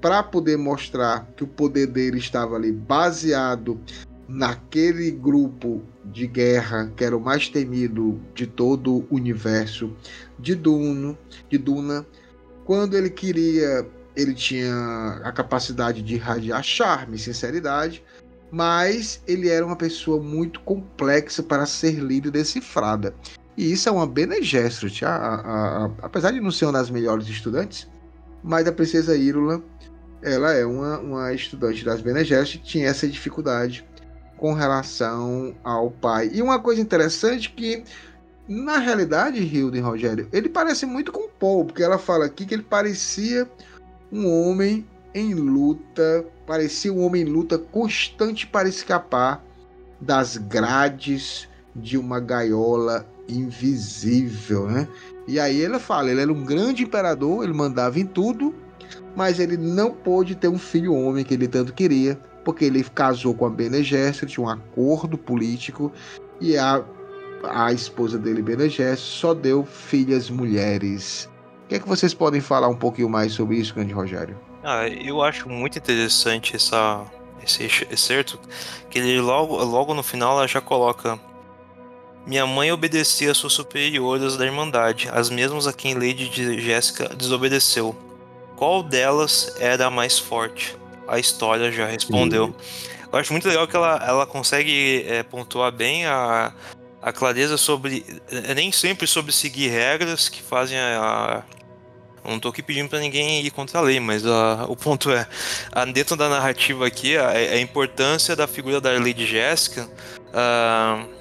para 0.00 0.22
poder 0.22 0.56
mostrar 0.56 1.26
que 1.36 1.44
o 1.44 1.46
poder 1.46 1.86
dele 1.86 2.18
estava 2.18 2.56
ali 2.56 2.72
baseado 2.72 3.78
naquele 4.26 5.10
grupo 5.10 5.82
de 6.04 6.26
guerra 6.26 6.90
que 6.96 7.04
era 7.04 7.16
o 7.16 7.20
mais 7.20 7.48
temido 7.48 8.20
de 8.34 8.46
todo 8.46 8.98
o 8.98 9.06
universo 9.10 9.94
de 10.38 10.54
Duno, 10.54 11.18
de 11.48 11.58
Duna. 11.58 12.06
Quando 12.64 12.96
ele 12.96 13.10
queria, 13.10 13.86
ele 14.16 14.34
tinha 14.34 15.20
a 15.24 15.32
capacidade 15.32 16.02
de 16.02 16.14
irradiar 16.14 16.62
charme, 16.62 17.18
sinceridade, 17.18 18.02
mas 18.50 19.22
ele 19.26 19.48
era 19.48 19.64
uma 19.64 19.76
pessoa 19.76 20.20
muito 20.22 20.60
complexa 20.60 21.42
para 21.42 21.66
ser 21.66 21.92
lida 22.00 22.28
e 22.28 22.30
decifrada. 22.30 23.14
E 23.56 23.72
isso 23.72 23.88
é 23.88 23.92
uma 23.92 24.06
Bene 24.06 24.42
Gesserit. 24.42 25.04
A, 25.04 25.14
a, 25.14 25.84
a, 25.84 25.90
apesar 26.02 26.32
de 26.32 26.40
não 26.40 26.50
ser 26.50 26.64
uma 26.64 26.72
das 26.72 26.90
melhores 26.90 27.28
estudantes, 27.28 27.88
mas 28.42 28.66
a 28.66 28.72
princesa 28.72 29.16
Írula, 29.16 29.62
ela 30.22 30.52
é 30.52 30.64
uma, 30.64 30.98
uma 30.98 31.32
estudante 31.32 31.84
das 31.84 32.00
Bene 32.00 32.24
Gesserit, 32.24 32.62
tinha 32.64 32.88
essa 32.88 33.06
dificuldade 33.06 33.86
com 34.36 34.54
relação 34.54 35.54
ao 35.62 35.90
pai. 35.90 36.30
E 36.32 36.40
uma 36.40 36.58
coisa 36.58 36.80
interessante 36.80 37.50
que, 37.50 37.84
na 38.48 38.78
realidade, 38.78 39.38
Hilda 39.38 39.76
e 39.76 39.80
Rogério, 39.80 40.28
ele 40.32 40.48
parece 40.48 40.86
muito 40.86 41.12
com 41.12 41.28
Paul, 41.28 41.66
porque 41.66 41.82
ela 41.82 41.98
fala 41.98 42.24
aqui 42.24 42.46
que 42.46 42.54
ele 42.54 42.62
parecia 42.62 43.48
um 44.10 44.26
homem 44.26 44.86
em 45.14 45.34
luta, 45.34 46.24
parecia 46.46 46.92
um 46.92 47.04
homem 47.04 47.22
em 47.22 47.26
luta 47.26 47.58
constante 47.58 48.46
para 48.46 48.68
escapar 48.68 49.44
das 50.00 50.36
grades 50.36 51.48
de 51.74 51.98
uma 51.98 52.20
gaiola 52.20 53.06
invisível, 53.28 54.68
né? 54.68 54.88
E 55.26 55.38
aí 55.38 55.60
ele 55.60 55.78
fala, 55.78 56.10
ele 56.10 56.20
era 56.20 56.32
um 56.32 56.44
grande 56.44 56.82
imperador, 56.82 57.44
ele 57.44 57.52
mandava 57.52 58.00
em 58.00 58.06
tudo, 58.06 58.54
mas 59.14 59.38
ele 59.38 59.56
não 59.56 59.92
pôde 59.92 60.34
ter 60.34 60.48
um 60.48 60.58
filho 60.58 60.94
homem 60.94 61.24
que 61.24 61.34
ele 61.34 61.46
tanto 61.46 61.72
queria, 61.72 62.18
porque 62.44 62.64
ele 62.64 62.82
casou 62.82 63.34
com 63.34 63.46
a 63.46 63.50
Bene 63.50 63.82
Gesserit, 63.82 64.34
tinha 64.34 64.46
um 64.46 64.48
acordo 64.48 65.16
político, 65.16 65.92
e 66.40 66.56
a, 66.56 66.82
a 67.44 67.72
esposa 67.72 68.18
dele, 68.18 68.42
Bene 68.42 68.68
Gesserit, 68.68 69.00
só 69.00 69.34
deu 69.34 69.64
filhas 69.64 70.30
mulheres. 70.30 71.28
O 71.64 71.68
que 71.68 71.76
é 71.76 71.78
que 71.78 71.88
vocês 71.88 72.12
podem 72.12 72.40
falar 72.40 72.68
um 72.68 72.76
pouquinho 72.76 73.08
mais 73.08 73.32
sobre 73.32 73.56
isso, 73.56 73.74
grande 73.74 73.92
Rogério? 73.92 74.49
Ah, 74.62 74.86
eu 74.88 75.22
acho 75.22 75.48
muito 75.48 75.78
interessante 75.78 76.56
essa, 76.56 77.04
esse 77.42 77.64
excerto, 77.90 78.38
que 78.90 78.98
ele 78.98 79.20
logo, 79.20 79.56
logo 79.64 79.94
no 79.94 80.02
final 80.02 80.36
ela 80.36 80.46
já 80.46 80.60
coloca 80.60 81.18
minha 82.26 82.46
mãe 82.46 82.70
obedecia 82.70 83.30
às 83.30 83.38
suas 83.38 83.52
superiores 83.52 84.36
da 84.36 84.44
Irmandade, 84.44 85.08
as 85.12 85.30
mesmas 85.30 85.66
a 85.66 85.72
quem 85.72 85.94
Lady 85.94 86.30
Jéssica 86.60 87.08
desobedeceu. 87.08 87.96
Qual 88.56 88.82
delas 88.82 89.54
era 89.58 89.86
a 89.86 89.90
mais 89.90 90.18
forte? 90.18 90.76
A 91.08 91.18
história 91.18 91.72
já 91.72 91.86
respondeu. 91.86 92.54
Eu 93.12 93.18
acho 93.18 93.32
muito 93.32 93.48
legal 93.48 93.66
que 93.66 93.74
ela, 93.74 93.96
ela 94.06 94.26
consegue 94.26 95.04
é, 95.08 95.22
pontuar 95.22 95.72
bem 95.72 96.06
a, 96.06 96.52
a 97.02 97.12
clareza 97.12 97.56
sobre. 97.56 98.04
É, 98.30 98.54
nem 98.54 98.70
sempre 98.70 99.06
sobre 99.06 99.32
seguir 99.32 99.68
regras 99.68 100.28
que 100.28 100.42
fazem 100.42 100.78
a. 100.78 101.42
não 102.24 102.38
tô 102.40 102.48
aqui 102.48 102.62
pedindo 102.62 102.88
para 102.88 103.00
ninguém 103.00 103.40
ir 103.44 103.50
contra 103.50 103.78
a 103.78 103.82
lei, 103.82 104.00
mas 104.00 104.26
a, 104.26 104.66
o 104.68 104.76
ponto 104.76 105.10
é, 105.10 105.26
dentro 105.92 106.16
da 106.16 106.28
narrativa 106.28 106.86
aqui, 106.86 107.16
a, 107.16 107.28
a, 107.30 107.60
importância 107.60 108.36
da 108.36 108.46
figura 108.46 108.80
da 108.80 108.90
Lady 108.92 109.26
Jéssica. 109.26 109.88
Uh, 110.28 111.20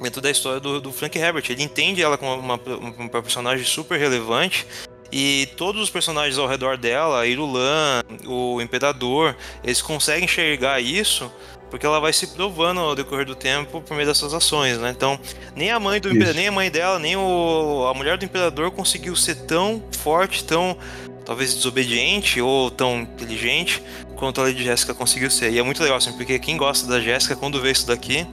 dentro 0.00 0.20
da 0.20 0.30
história 0.30 0.60
do, 0.60 0.80
do 0.80 0.92
Frank 0.92 1.18
Herbert. 1.18 1.44
Ele 1.48 1.62
entende 1.62 2.02
ela 2.02 2.18
como 2.18 2.34
uma, 2.34 2.56
uma, 2.56 3.08
personagem 3.08 3.64
super 3.64 3.98
relevante 3.98 4.66
e 5.10 5.48
todos 5.56 5.80
os 5.80 5.90
personagens 5.90 6.38
ao 6.38 6.46
redor 6.46 6.76
dela, 6.76 7.20
a 7.20 7.26
Irulan, 7.26 8.02
o 8.26 8.60
Imperador, 8.60 9.36
eles 9.62 9.80
conseguem 9.80 10.24
enxergar 10.24 10.80
isso 10.80 11.30
porque 11.70 11.84
ela 11.84 12.00
vai 12.00 12.12
se 12.12 12.28
provando 12.28 12.80
ao 12.80 12.94
decorrer 12.94 13.26
do 13.26 13.34
tempo 13.34 13.80
por 13.80 13.94
meio 13.94 14.06
dessas 14.06 14.32
ações, 14.32 14.78
né? 14.78 14.90
Então, 14.90 15.18
nem 15.54 15.70
a 15.70 15.80
mãe 15.80 16.00
do 16.00 16.12
nem 16.12 16.48
a 16.48 16.52
mãe 16.52 16.70
dela, 16.70 16.98
nem 16.98 17.16
o, 17.16 17.86
a 17.88 17.94
mulher 17.94 18.16
do 18.18 18.24
imperador 18.24 18.70
conseguiu 18.70 19.16
ser 19.16 19.34
tão 19.46 19.82
forte, 19.98 20.44
tão 20.44 20.76
talvez 21.24 21.54
desobediente 21.54 22.40
ou 22.40 22.70
tão 22.70 23.00
inteligente 23.00 23.82
quanto 24.14 24.40
a 24.40 24.44
Lady 24.44 24.62
Jéssica 24.62 24.94
conseguiu 24.94 25.30
ser. 25.30 25.52
E 25.52 25.58
é 25.58 25.62
muito 25.62 25.82
legal 25.82 25.98
assim, 25.98 26.12
porque 26.12 26.38
quem 26.38 26.56
gosta 26.56 26.86
da 26.86 27.00
Jéssica 27.00 27.34
quando 27.34 27.60
vê 27.60 27.72
isso 27.72 27.86
daqui, 27.86 28.26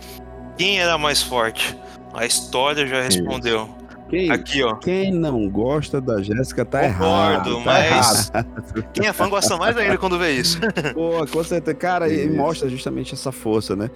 quem 0.58 0.80
era 0.80 0.98
mais 0.98 1.22
forte? 1.22 1.76
A 2.14 2.26
história 2.26 2.86
já 2.86 3.02
respondeu. 3.02 3.83
Quem, 4.14 4.30
Aqui, 4.30 4.62
ó. 4.62 4.76
Quem 4.76 5.12
não 5.12 5.50
gosta 5.50 6.00
da 6.00 6.22
Jéssica 6.22 6.64
tá 6.64 6.88
Concordo, 6.88 7.50
errado. 7.50 7.56
Tá 7.56 7.62
mas 7.66 8.30
errado. 8.30 8.86
quem 8.94 9.08
é 9.08 9.14
fã 9.14 9.28
gosta 9.28 9.58
mais 9.58 9.76
ainda 9.76 9.98
quando 9.98 10.20
vê 10.20 10.34
isso. 10.34 10.60
Pô, 10.94 11.26
com 11.26 11.44
certeza. 11.44 11.76
Cara, 11.76 12.08
e 12.12 12.30
mostra 12.30 12.70
justamente 12.70 13.14
essa 13.14 13.32
força, 13.32 13.76
né? 13.76 13.90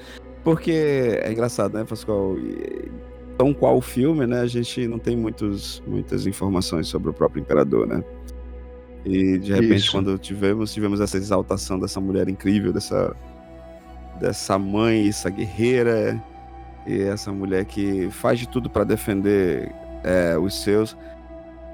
Porque 0.43 1.20
é 1.22 1.32
engraçado, 1.32 1.78
né, 1.78 1.84
Pascoal? 1.84 2.36
Tão 3.38 3.53
qual 3.53 3.78
o 3.78 3.82
filme, 3.82 4.26
né? 4.26 4.41
A 4.41 4.47
gente 4.47 4.88
não 4.88 4.97
tem 4.97 5.15
muitos, 5.15 5.84
muitas 5.86 6.26
informações 6.26 6.88
sobre 6.88 7.11
o 7.11 7.13
próprio 7.13 7.41
imperador, 7.41 7.86
né? 7.86 8.03
E 9.05 9.38
de 9.38 9.53
repente, 9.53 9.76
Isso. 9.76 9.91
quando 9.91 10.18
tivemos, 10.18 10.74
tivemos 10.74 10.99
essa 10.99 11.18
exaltação 11.18 11.80
dessa 11.80 12.01
mulher 12.01 12.28
incrível, 12.28 12.74
dessa, 12.74 13.15
dessa 14.20 14.57
mãe, 14.57 15.07
essa 15.07 15.30
guerreira, 15.30 16.22
e 16.88 17.01
essa 17.03 17.32
mulher 17.32 17.65
que 17.65 18.09
faz 18.09 18.39
de 18.39 18.47
tudo 18.47 18.70
para 18.70 18.84
defender 18.84 19.72
é, 20.04 20.38
os 20.38 20.62
seus 20.62 20.98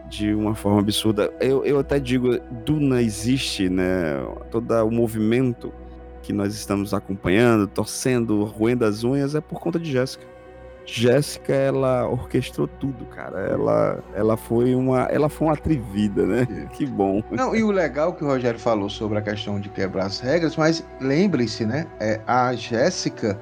de 0.10 0.34
uma 0.34 0.54
forma 0.54 0.80
absurda. 0.80 1.34
Eu, 1.40 1.66
eu 1.66 1.80
até 1.80 2.00
digo, 2.00 2.40
Duna 2.66 3.02
existe, 3.02 3.68
né? 3.68 4.24
Todo 4.52 4.72
o 4.86 4.92
movimento 4.92 5.74
que 6.22 6.32
nós 6.32 6.54
estamos 6.54 6.94
acompanhando, 6.94 7.68
torcendo, 7.68 8.44
roendo 8.44 8.86
as 8.86 9.04
unhas, 9.04 9.36
é 9.36 9.42
por 9.42 9.60
conta 9.60 9.80
de 9.80 9.92
Jéssica. 9.92 10.26
Jéssica, 10.86 11.54
ela 11.54 12.08
orquestrou 12.08 12.68
tudo, 12.68 13.06
cara. 13.06 13.40
Ela, 13.40 14.04
ela 14.14 14.38
foi 14.38 14.76
uma, 14.76 15.04
ela 15.04 15.30
foi 15.30 15.48
uma 15.48 15.54
atrevida, 15.54 16.26
né? 16.26 16.46
Que 16.74 16.86
bom. 16.86 17.24
Não, 17.32 17.56
e 17.56 17.64
o 17.64 17.72
legal 17.72 18.14
que 18.14 18.24
o 18.24 18.28
Rogério 18.28 18.60
falou 18.60 18.90
sobre 18.90 19.18
a 19.18 19.22
questão 19.22 19.60
de 19.60 19.70
quebrar 19.70 20.06
as 20.06 20.20
regras, 20.20 20.56
mas 20.56 20.86
lembre-se, 21.00 21.66
né? 21.66 21.88
É, 22.00 22.20
a 22.28 22.54
Jéssica, 22.54 23.40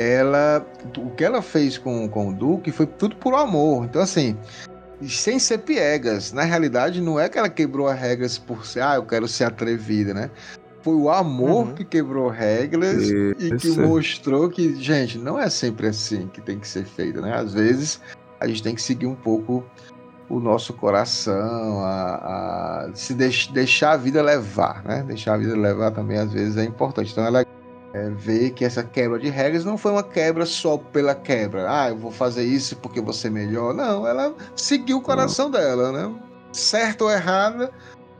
ela 0.00 0.66
o 0.96 1.10
que 1.10 1.22
ela 1.22 1.42
fez 1.42 1.76
com, 1.76 2.08
com 2.08 2.30
o 2.30 2.32
Duque 2.32 2.72
foi 2.72 2.86
tudo 2.86 3.16
por 3.16 3.34
amor. 3.34 3.84
Então, 3.84 4.00
assim, 4.00 4.34
sem 5.06 5.38
ser 5.38 5.58
piegas. 5.58 6.32
Na 6.32 6.42
realidade, 6.42 7.02
não 7.02 7.20
é 7.20 7.28
que 7.28 7.38
ela 7.38 7.50
quebrou 7.50 7.86
as 7.86 8.00
regras 8.00 8.38
por 8.38 8.64
ser, 8.64 8.80
ah, 8.82 8.94
eu 8.94 9.04
quero 9.04 9.28
ser 9.28 9.44
atrevida, 9.44 10.14
né? 10.14 10.30
Foi 10.82 10.94
o 10.94 11.10
amor 11.10 11.66
uhum. 11.66 11.74
que 11.74 11.84
quebrou 11.84 12.30
regras 12.30 13.02
Isso. 13.02 13.34
e 13.38 13.56
que 13.58 13.68
mostrou 13.78 14.48
que, 14.48 14.74
gente, 14.76 15.18
não 15.18 15.38
é 15.38 15.50
sempre 15.50 15.88
assim 15.88 16.28
que 16.28 16.40
tem 16.40 16.58
que 16.58 16.66
ser 16.66 16.86
feito, 16.86 17.20
né? 17.20 17.36
Às 17.36 17.52
vezes 17.52 18.00
a 18.40 18.46
gente 18.46 18.62
tem 18.62 18.74
que 18.74 18.80
seguir 18.80 19.06
um 19.06 19.14
pouco 19.14 19.62
o 20.30 20.40
nosso 20.40 20.72
coração, 20.72 21.84
a, 21.84 22.86
a 22.86 22.90
se 22.94 23.12
deix, 23.12 23.48
deixar 23.48 23.92
a 23.92 23.96
vida 23.98 24.22
levar, 24.22 24.82
né? 24.82 25.04
Deixar 25.06 25.34
a 25.34 25.36
vida 25.36 25.54
levar 25.54 25.90
também 25.90 26.16
às 26.16 26.32
vezes 26.32 26.56
é 26.56 26.64
importante. 26.64 27.12
Então 27.12 27.26
ela 27.26 27.44
é, 27.92 28.10
ver 28.10 28.50
que 28.50 28.64
essa 28.64 28.82
quebra 28.82 29.18
de 29.18 29.28
regras 29.28 29.64
não 29.64 29.76
foi 29.76 29.92
uma 29.92 30.02
quebra 30.02 30.46
só 30.46 30.76
pela 30.76 31.14
quebra. 31.14 31.66
Ah, 31.68 31.88
eu 31.88 31.96
vou 31.96 32.10
fazer 32.10 32.44
isso 32.44 32.76
porque 32.76 33.00
você 33.00 33.26
é 33.26 33.30
melhor. 33.30 33.74
Não, 33.74 34.06
ela 34.06 34.34
seguiu 34.54 34.98
o 34.98 35.02
coração 35.02 35.48
não. 35.48 35.58
dela, 35.58 35.92
né? 35.92 36.14
Certo 36.52 37.02
ou 37.02 37.10
errada, 37.10 37.70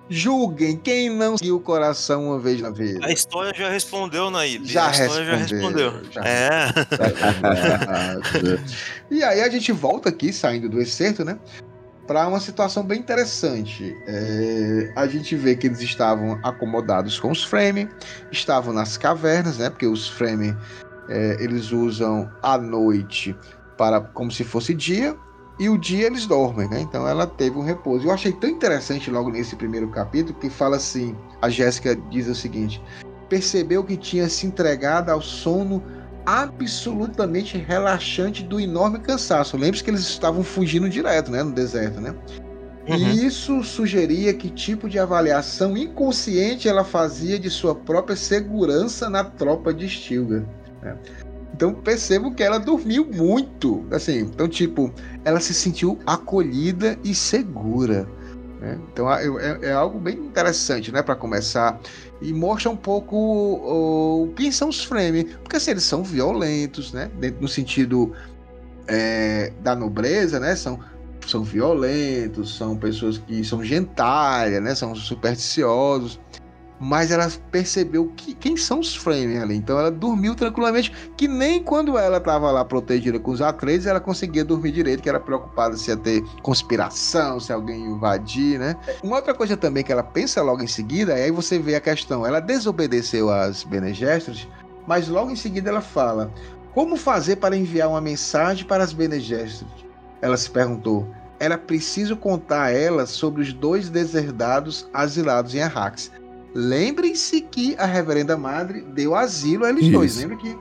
julguem 0.08 0.76
quem 0.76 1.08
não 1.08 1.38
seguiu 1.38 1.56
o 1.56 1.60
coração 1.60 2.26
uma 2.26 2.38
vez 2.38 2.60
na 2.60 2.70
vida. 2.70 3.06
A 3.06 3.12
história 3.12 3.52
já 3.56 3.70
respondeu, 3.70 4.30
Naib. 4.30 4.66
Já 4.66 4.88
a 4.88 4.90
história 4.90 5.36
respondeu, 5.36 5.90
já 5.92 5.96
respondeu. 5.96 6.12
Já 6.12 6.24
é. 6.24 6.68
e 9.10 9.22
aí 9.22 9.40
a 9.40 9.48
gente 9.48 9.70
volta 9.70 10.08
aqui, 10.08 10.32
saindo 10.32 10.68
do 10.68 10.80
excerto, 10.80 11.24
né? 11.24 11.38
Para 12.10 12.26
uma 12.26 12.40
situação 12.40 12.82
bem 12.82 12.98
interessante. 12.98 13.96
É, 14.04 14.92
a 14.96 15.06
gente 15.06 15.36
vê 15.36 15.54
que 15.54 15.68
eles 15.68 15.80
estavam 15.80 16.40
acomodados 16.42 17.20
com 17.20 17.30
os 17.30 17.44
Frame, 17.44 17.88
estavam 18.32 18.74
nas 18.74 18.96
cavernas, 18.96 19.58
né? 19.58 19.70
Porque 19.70 19.86
os 19.86 20.08
Frame 20.08 20.56
é, 21.08 21.36
eles 21.38 21.70
usam 21.70 22.28
a 22.42 22.58
noite 22.58 23.36
para 23.78 24.00
como 24.00 24.28
se 24.32 24.42
fosse 24.42 24.74
dia 24.74 25.16
e 25.56 25.68
o 25.68 25.78
dia 25.78 26.08
eles 26.08 26.26
dormem, 26.26 26.68
né? 26.68 26.80
Então 26.80 27.06
ela 27.06 27.28
teve 27.28 27.56
um 27.56 27.62
repouso. 27.62 28.08
Eu 28.08 28.10
achei 28.10 28.32
tão 28.32 28.50
interessante 28.50 29.08
logo 29.08 29.30
nesse 29.30 29.54
primeiro 29.54 29.88
capítulo 29.88 30.36
que 30.36 30.50
fala 30.50 30.78
assim: 30.78 31.16
a 31.40 31.48
Jéssica 31.48 31.94
diz 31.94 32.26
o 32.26 32.34
seguinte: 32.34 32.82
percebeu 33.28 33.84
que 33.84 33.96
tinha 33.96 34.28
se 34.28 34.48
entregado 34.48 35.10
ao 35.10 35.22
sono 35.22 35.80
absolutamente 36.24 37.58
relaxante 37.58 38.42
do 38.42 38.60
enorme 38.60 38.98
cansaço. 38.98 39.56
Lembre-se 39.56 39.84
que 39.84 39.90
eles 39.90 40.00
estavam 40.00 40.42
fugindo 40.42 40.88
direto, 40.88 41.30
né, 41.30 41.42
no 41.42 41.52
deserto, 41.52 42.00
né? 42.00 42.14
Uhum. 42.88 42.96
E 42.96 43.26
isso 43.26 43.62
sugeria 43.62 44.32
que 44.34 44.48
tipo 44.48 44.88
de 44.88 44.98
avaliação 44.98 45.76
inconsciente 45.76 46.68
ela 46.68 46.82
fazia 46.82 47.38
de 47.38 47.50
sua 47.50 47.74
própria 47.74 48.16
segurança 48.16 49.08
na 49.08 49.22
tropa 49.22 49.72
de 49.72 49.88
Stilgar. 49.88 50.42
Né? 50.82 50.96
Então 51.54 51.74
percebo 51.74 52.34
que 52.34 52.42
ela 52.42 52.58
dormiu 52.58 53.06
muito, 53.06 53.84
assim. 53.90 54.20
Então 54.20 54.48
tipo, 54.48 54.92
ela 55.24 55.40
se 55.40 55.52
sentiu 55.52 55.98
acolhida 56.06 56.98
e 57.04 57.14
segura. 57.14 58.08
Né? 58.60 58.78
Então 58.92 59.10
é, 59.10 59.24
é, 59.62 59.72
algo 59.72 59.98
bem 59.98 60.16
interessante, 60.18 60.92
né, 60.92 61.02
para 61.02 61.16
começar 61.16 61.80
e 62.20 62.30
mostra 62.32 62.70
um 62.70 62.76
pouco 62.76 63.16
o, 63.16 64.32
quem 64.36 64.52
são 64.52 64.68
os 64.68 64.84
Frame, 64.84 65.24
porque 65.24 65.56
assim, 65.56 65.70
eles 65.70 65.84
são 65.84 66.04
violentos, 66.04 66.92
né? 66.92 67.10
Dentro, 67.18 67.40
no 67.40 67.48
sentido 67.48 68.12
é, 68.86 69.50
da 69.62 69.74
nobreza, 69.74 70.38
né? 70.38 70.54
São, 70.54 70.78
são 71.26 71.42
violentos, 71.42 72.54
são 72.58 72.76
pessoas 72.76 73.16
que 73.16 73.42
são 73.42 73.64
gentalhas, 73.64 74.62
né? 74.62 74.74
São 74.74 74.94
supersticiosos. 74.94 76.20
Mas 76.80 77.10
ela 77.10 77.30
percebeu 77.50 78.10
que, 78.16 78.34
quem 78.34 78.56
são 78.56 78.80
os 78.80 78.96
Fremen 78.96 79.38
ali. 79.38 79.54
Então 79.54 79.78
ela 79.78 79.90
dormiu 79.90 80.34
tranquilamente, 80.34 80.90
que 81.14 81.28
nem 81.28 81.62
quando 81.62 81.98
ela 81.98 82.16
estava 82.16 82.50
lá 82.50 82.64
protegida 82.64 83.18
com 83.18 83.30
os 83.30 83.42
Atreides, 83.42 83.86
ela 83.86 84.00
conseguia 84.00 84.42
dormir 84.42 84.72
direito, 84.72 85.02
que 85.02 85.08
era 85.08 85.20
preocupada 85.20 85.76
se 85.76 85.90
ia 85.90 85.96
ter 85.96 86.24
conspiração, 86.42 87.38
se 87.38 87.52
alguém 87.52 87.84
invadir, 87.84 88.58
né? 88.58 88.74
Uma 89.02 89.16
outra 89.16 89.34
coisa 89.34 89.58
também 89.58 89.84
que 89.84 89.92
ela 89.92 90.02
pensa 90.02 90.40
logo 90.40 90.62
em 90.62 90.66
seguida, 90.66 91.12
aí 91.12 91.30
você 91.30 91.58
vê 91.58 91.74
a 91.74 91.80
questão, 91.80 92.26
ela 92.26 92.40
desobedeceu 92.40 93.30
às 93.30 93.62
Bene 93.62 93.92
mas 94.86 95.06
logo 95.06 95.30
em 95.30 95.36
seguida 95.36 95.68
ela 95.68 95.82
fala: 95.82 96.32
como 96.72 96.96
fazer 96.96 97.36
para 97.36 97.56
enviar 97.56 97.88
uma 97.88 98.00
mensagem 98.00 98.64
para 98.64 98.82
as 98.82 98.92
Bene? 98.92 99.20
Ela 100.22 100.36
se 100.36 100.50
perguntou. 100.50 101.06
Era 101.38 101.56
preciso 101.56 102.16
contar 102.16 102.64
a 102.64 102.70
elas 102.70 103.10
sobre 103.10 103.42
os 103.42 103.52
dois 103.52 103.88
deserdados 103.88 104.88
asilados 104.92 105.54
em 105.54 105.62
Arrax. 105.62 106.10
Lembrem-se 106.54 107.40
que 107.42 107.76
a 107.78 107.86
Reverenda 107.86 108.36
Madre 108.36 108.80
deu 108.82 109.14
asilo 109.14 109.64
a 109.64 109.70
eles 109.70 109.82
Isso. 109.84 109.92
dois. 109.92 110.16
Lembra 110.16 110.36
que 110.36 110.56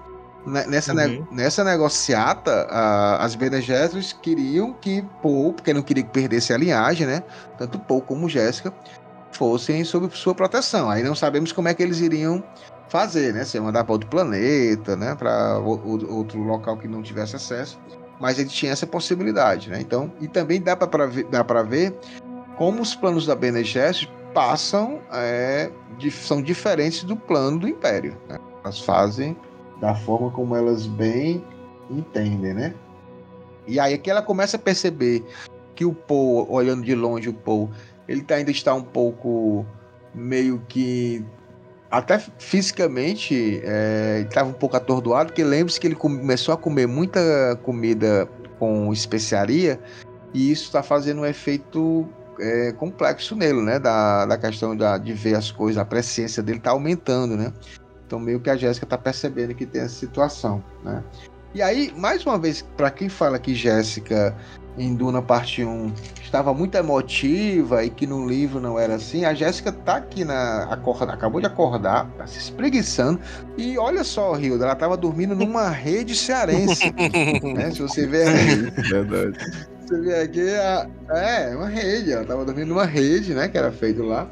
ne- 0.46 0.66
nessa, 0.68 0.94
ne- 0.94 1.18
Uhum. 1.20 1.28
nessa 1.32 1.64
negociata, 1.64 2.68
a- 2.70 3.24
as 3.24 3.36
Bene 3.36 3.62
Gesserit 3.62 4.16
queriam 4.22 4.74
que 4.74 5.02
Paul, 5.22 5.54
porque 5.54 5.74
não 5.74 5.82
queria 5.82 6.04
que 6.04 6.10
perdesse 6.12 6.54
a 6.54 6.58
linhagem, 6.58 7.08
né? 7.08 7.24
Tanto 7.58 7.80
Paul 7.80 8.02
como 8.02 8.30
Jéssica 8.30 8.74
fossem 9.32 9.84
sob 9.84 10.10
sua 10.16 10.36
proteção. 10.36 10.90
Aí 10.90 11.04
não 11.04 11.16
sabemos 11.16 11.52
como 11.52 11.68
é 11.68 11.74
que 11.74 11.82
eles 11.82 12.00
iriam 12.00 12.44
fazer, 12.88 13.34
né? 13.34 13.44
Se 13.46 13.58
ia 13.58 13.62
mandar 13.64 13.84
para 13.84 13.94
outro 13.94 14.10
planeta, 14.10 14.96
né? 14.96 15.16
Para 15.16 15.58
outro 15.60 16.42
local 16.44 16.78
que 16.78 16.88
não 16.88 17.02
tivesse 17.02 17.36
acesso. 17.36 17.80
Mas 18.20 18.38
ele 18.38 18.50
tinha 18.50 18.72
essa 18.72 18.86
possibilidade, 18.86 19.70
né? 19.70 19.80
Então, 19.80 20.12
e 20.20 20.28
também 20.28 20.62
dá 20.62 20.76
para 20.76 21.06
ver, 21.08 21.24
dá 21.32 21.44
para 21.44 21.64
ver 21.64 21.98
como 22.58 22.82
os 22.82 22.94
planos 22.94 23.26
da 23.26 23.34
Bene 23.36 23.64
Gesserit 23.64 24.12
passam, 24.34 25.00
é, 25.12 25.72
são 26.12 26.42
diferentes 26.42 27.04
do 27.04 27.16
plano 27.16 27.60
do 27.60 27.68
Império. 27.68 28.16
Né? 28.28 28.38
Elas 28.64 28.80
fazem 28.80 29.36
da 29.80 29.96
forma 29.96 30.30
como 30.32 30.56
elas 30.56 30.86
bem 30.86 31.44
entendem, 31.90 32.54
né? 32.54 32.74
E 33.68 33.80
aí 33.80 33.94
é 33.94 33.98
que 33.98 34.10
ela 34.10 34.22
começa 34.22 34.58
a 34.58 34.60
perceber 34.60 35.24
que 35.76 35.86
o 35.86 35.94
Paul, 35.94 36.52
olhando 36.52 36.84
de 36.84 36.94
longe 36.96 37.30
o 37.30 37.34
Paul, 37.34 37.70
ele 38.08 38.22
tá- 38.22 38.36
ainda 38.36 38.52
está 38.52 38.74
um 38.74 38.82
pouco 38.82 39.66
meio 40.14 40.62
que 40.68 41.24
até 41.92 42.20
fisicamente 42.38 43.62
é, 43.64 44.26
estava 44.28 44.50
um 44.50 44.54
pouco 44.54 44.76
atordoado, 44.76 45.28
porque 45.28 45.44
lembre-se 45.44 45.80
que 45.80 45.88
ele 45.88 45.96
come- 45.96 46.20
começou 46.20 46.54
a 46.54 46.58
comer 46.58 46.88
muita 46.88 47.58
comida 47.64 48.28
com 48.60 48.92
especiaria 48.92 49.80
e 50.34 50.52
isso 50.52 50.66
está 50.66 50.84
fazendo 50.84 51.22
um 51.22 51.26
efeito 51.26 52.08
é, 52.40 52.72
complexo 52.74 53.36
nele, 53.36 53.62
né? 53.62 53.80
Da, 53.80 54.26
da 54.26 54.38
questão 54.38 54.76
da, 54.76 54.98
de 54.98 55.14
ver 55.14 55.36
as 55.36 55.52
coisas, 55.52 55.82
a 55.82 55.86
presciência 55.86 56.42
dele 56.42 56.60
tá 56.60 56.72
aumentando, 56.72 57.36
né? 57.36 57.54
Então 58.06 58.20
meio 58.20 58.40
que 58.40 58.50
a 58.50 58.58
Jéssica 58.58 58.86
tá 58.86 58.98
percebendo 58.98 59.54
que 59.54 59.66
tem 59.66 59.82
essa 59.82 59.96
situação, 59.96 60.64
né? 60.84 61.04
E 61.54 61.62
aí, 61.64 61.92
mais 61.98 62.26
uma 62.26 62.38
vez, 62.38 62.62
para 62.78 62.92
quem 62.92 63.10
fala 63.10 63.40
que 63.40 63.56
Jéssica 63.56 64.36
em 64.78 64.96
Duna 64.96 65.22
parte 65.22 65.64
1 65.64 65.92
estava 66.22 66.54
muito 66.54 66.76
emotiva 66.76 67.84
e 67.84 67.90
que 67.90 68.06
no 68.06 68.28
livro 68.28 68.62
não 68.62 68.80
era 68.80 68.96
assim, 68.96 69.26
a 69.26 69.34
Jéssica 69.34 69.72
tá 69.72 69.98
aqui 69.98 70.24
na 70.24 70.66
acorda, 70.66 71.12
acabou 71.12 71.42
de 71.42 71.48
acordar, 71.48 72.08
tá 72.18 72.26
se 72.28 72.38
espreguiçando 72.38 73.20
e 73.58 73.78
olha 73.78 74.04
só, 74.04 74.40
Hilda, 74.40 74.66
ela 74.66 74.76
tava 74.76 74.96
dormindo 74.96 75.36
numa 75.36 75.70
rede 75.70 76.16
cearense, 76.16 76.94
né? 77.56 77.72
Se 77.72 77.82
você 77.82 78.08
ver 78.08 78.72
Verdade. 78.90 79.38
Você 79.90 80.00
vê 80.00 80.16
aqui, 80.16 80.50
a, 80.56 80.88
é, 81.10 81.56
uma 81.56 81.68
rede. 81.68 82.12
Ela 82.12 82.24
tava 82.24 82.46
dormindo 82.46 82.70
numa 82.70 82.86
rede, 82.86 83.34
né? 83.34 83.48
Que 83.48 83.58
era 83.58 83.72
feito 83.72 84.04
lá. 84.04 84.30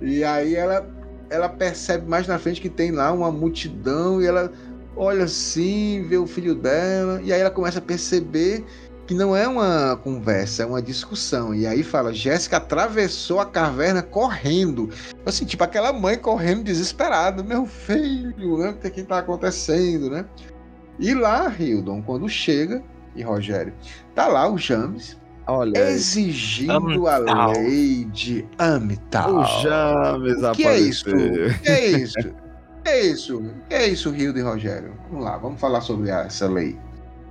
E 0.00 0.22
aí 0.22 0.54
ela, 0.54 0.86
ela 1.30 1.48
percebe 1.48 2.06
mais 2.06 2.26
na 2.26 2.38
frente 2.38 2.60
que 2.60 2.68
tem 2.68 2.90
lá 2.90 3.10
uma 3.10 3.32
multidão 3.32 4.20
e 4.20 4.26
ela 4.26 4.52
olha 4.96 5.24
assim, 5.24 6.04
vê 6.08 6.18
o 6.18 6.26
filho 6.26 6.54
dela. 6.54 7.20
E 7.22 7.32
aí 7.32 7.40
ela 7.40 7.50
começa 7.50 7.78
a 7.78 7.82
perceber 7.82 8.64
que 9.06 9.14
não 9.14 9.34
é 9.34 9.48
uma 9.48 9.96
conversa, 9.96 10.62
é 10.62 10.66
uma 10.66 10.82
discussão. 10.82 11.54
E 11.54 11.66
aí 11.66 11.82
fala, 11.82 12.12
Jéssica 12.12 12.58
atravessou 12.58 13.40
a 13.40 13.46
caverna 13.46 14.02
correndo. 14.02 14.90
Assim, 15.24 15.46
tipo 15.46 15.64
aquela 15.64 15.92
mãe 15.92 16.16
correndo 16.18 16.62
desesperada. 16.62 17.42
Meu 17.42 17.64
filho, 17.64 18.58
né? 18.58 18.70
O 18.70 18.74
que 18.74 18.90
que 18.90 19.02
tá 19.02 19.18
acontecendo, 19.18 20.10
né? 20.10 20.26
E 20.98 21.14
lá, 21.14 21.50
Hildon, 21.58 22.02
quando 22.02 22.28
chega, 22.28 22.82
e 23.14 23.22
Rogério, 23.22 23.72
tá 24.14 24.26
lá 24.28 24.48
o 24.50 24.56
James 24.58 25.16
Olha 25.46 25.80
aí. 25.80 25.92
exigindo 25.94 27.06
a 27.08 27.16
lei 27.48 28.04
de 28.06 28.46
Amital. 28.58 29.36
O 29.38 29.44
James 29.62 30.42
O 30.42 30.52
que 30.52 30.64
é 30.66 30.78
isso? 30.78 31.08
O 31.08 31.58
que 31.62 31.68
é 31.68 31.88
isso? 31.90 32.18
O 32.18 32.82
que 32.82 32.88
é 32.88 33.06
isso? 33.06 33.38
O 33.38 33.50
que 33.68 33.74
é 33.74 33.86
isso, 33.88 34.14
Hildo 34.14 34.38
e 34.38 34.42
Rogério? 34.42 34.94
Vamos 35.10 35.24
lá, 35.24 35.36
vamos 35.36 35.60
falar 35.60 35.80
sobre 35.80 36.10
essa 36.10 36.48
lei. 36.48 36.78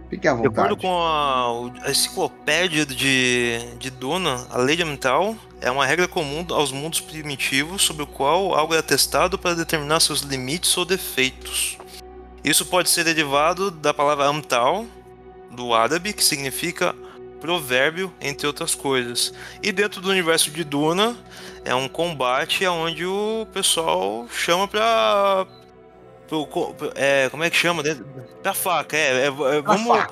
Fique 0.09 0.27
à 0.27 0.33
De 0.33 0.47
acordo 0.47 0.75
vontade. 0.75 0.81
com 0.81 1.01
a, 1.03 1.87
a 1.87 1.91
enciclopédia 1.91 2.83
de, 2.85 3.59
de 3.77 3.89
Duna, 3.91 4.47
a 4.49 4.57
lei 4.57 4.75
de 4.75 4.81
Amital 4.81 5.35
é 5.61 5.69
uma 5.69 5.85
regra 5.85 6.07
comum 6.07 6.43
aos 6.49 6.71
mundos 6.71 6.99
primitivos 6.99 7.83
sobre 7.83 8.01
o 8.03 8.07
qual 8.07 8.55
algo 8.55 8.73
é 8.73 8.81
testado 8.81 9.37
para 9.37 9.53
determinar 9.53 9.99
seus 9.99 10.21
limites 10.21 10.75
ou 10.77 10.83
defeitos. 10.83 11.77
Isso 12.43 12.65
pode 12.65 12.89
ser 12.89 13.03
derivado 13.03 13.69
da 13.69 13.93
palavra 13.93 14.25
Amital, 14.25 14.85
do 15.51 15.73
árabe, 15.73 16.13
que 16.13 16.23
significa 16.23 16.93
provérbio, 17.41 18.13
entre 18.19 18.45
outras 18.47 18.75
coisas. 18.75 19.33
E 19.63 19.71
dentro 19.71 20.01
do 20.01 20.09
universo 20.09 20.51
de 20.51 20.63
Duna, 20.63 21.15
é 21.63 21.73
um 21.73 21.87
combate 21.87 22.65
onde 22.67 23.05
o 23.05 23.47
pessoal 23.53 24.27
chama 24.29 24.67
pra. 24.67 25.45
pro 26.27 26.47
é, 26.95 27.29
como 27.29 27.43
é 27.43 27.49
que 27.49 27.55
chama? 27.57 27.81
Dentro- 27.83 28.05
Pra 28.43 28.53
faca, 28.53 28.95
é. 28.97 29.23
é, 29.23 29.27
é, 29.27 29.29
vamos. 29.61 30.05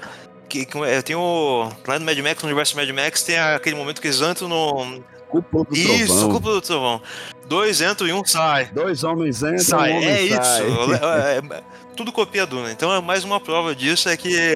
Que, 0.50 0.66
que, 0.66 0.78
é, 0.84 1.02
tem 1.02 1.16
o. 1.16 1.70
Lá 1.86 2.00
no 2.00 2.06
Mad 2.06 2.18
Max, 2.20 2.42
no 2.42 2.48
universo 2.48 2.76
Mad 2.78 2.90
Max, 2.90 3.24
tem 3.24 3.38
aquele 3.38 3.76
momento 3.76 4.02
que 4.02 4.08
eles 4.08 4.22
entram 4.22 4.48
no. 4.48 5.04
Cúpula 5.30 5.66
do 5.66 5.76
Isso, 5.76 6.14
trovão. 6.14 6.32
cúpula 6.32 6.54
do 6.56 6.62
trovão. 6.62 7.02
Dois 7.48 7.82
entram 7.82 8.08
e 8.08 8.14
um 8.14 8.24
sai. 8.24 8.66
Dois 8.74 9.04
homens 9.04 9.44
entram, 9.44 9.60
Sai, 9.60 9.92
um 9.92 9.96
homem 9.98 10.08
é 10.10 10.42
sai. 10.42 10.64
isso. 10.66 11.58
Tudo 11.98 12.12
copia 12.12 12.46
Duna. 12.46 12.72
Então 12.72 12.94
é 12.94 13.02
mais 13.02 13.24
uma 13.24 13.40
prova 13.40 13.76
disso 13.76 14.08
é 14.08 14.16
que 14.16 14.56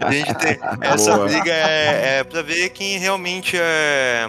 a 0.00 0.10
gente 0.10 0.34
tem 0.34 0.58
essa 0.80 1.14
Boa. 1.14 1.28
briga 1.28 1.52
é, 1.52 2.18
é 2.20 2.24
para 2.24 2.40
ver 2.40 2.70
quem 2.70 2.98
realmente 2.98 3.58
é, 3.58 4.28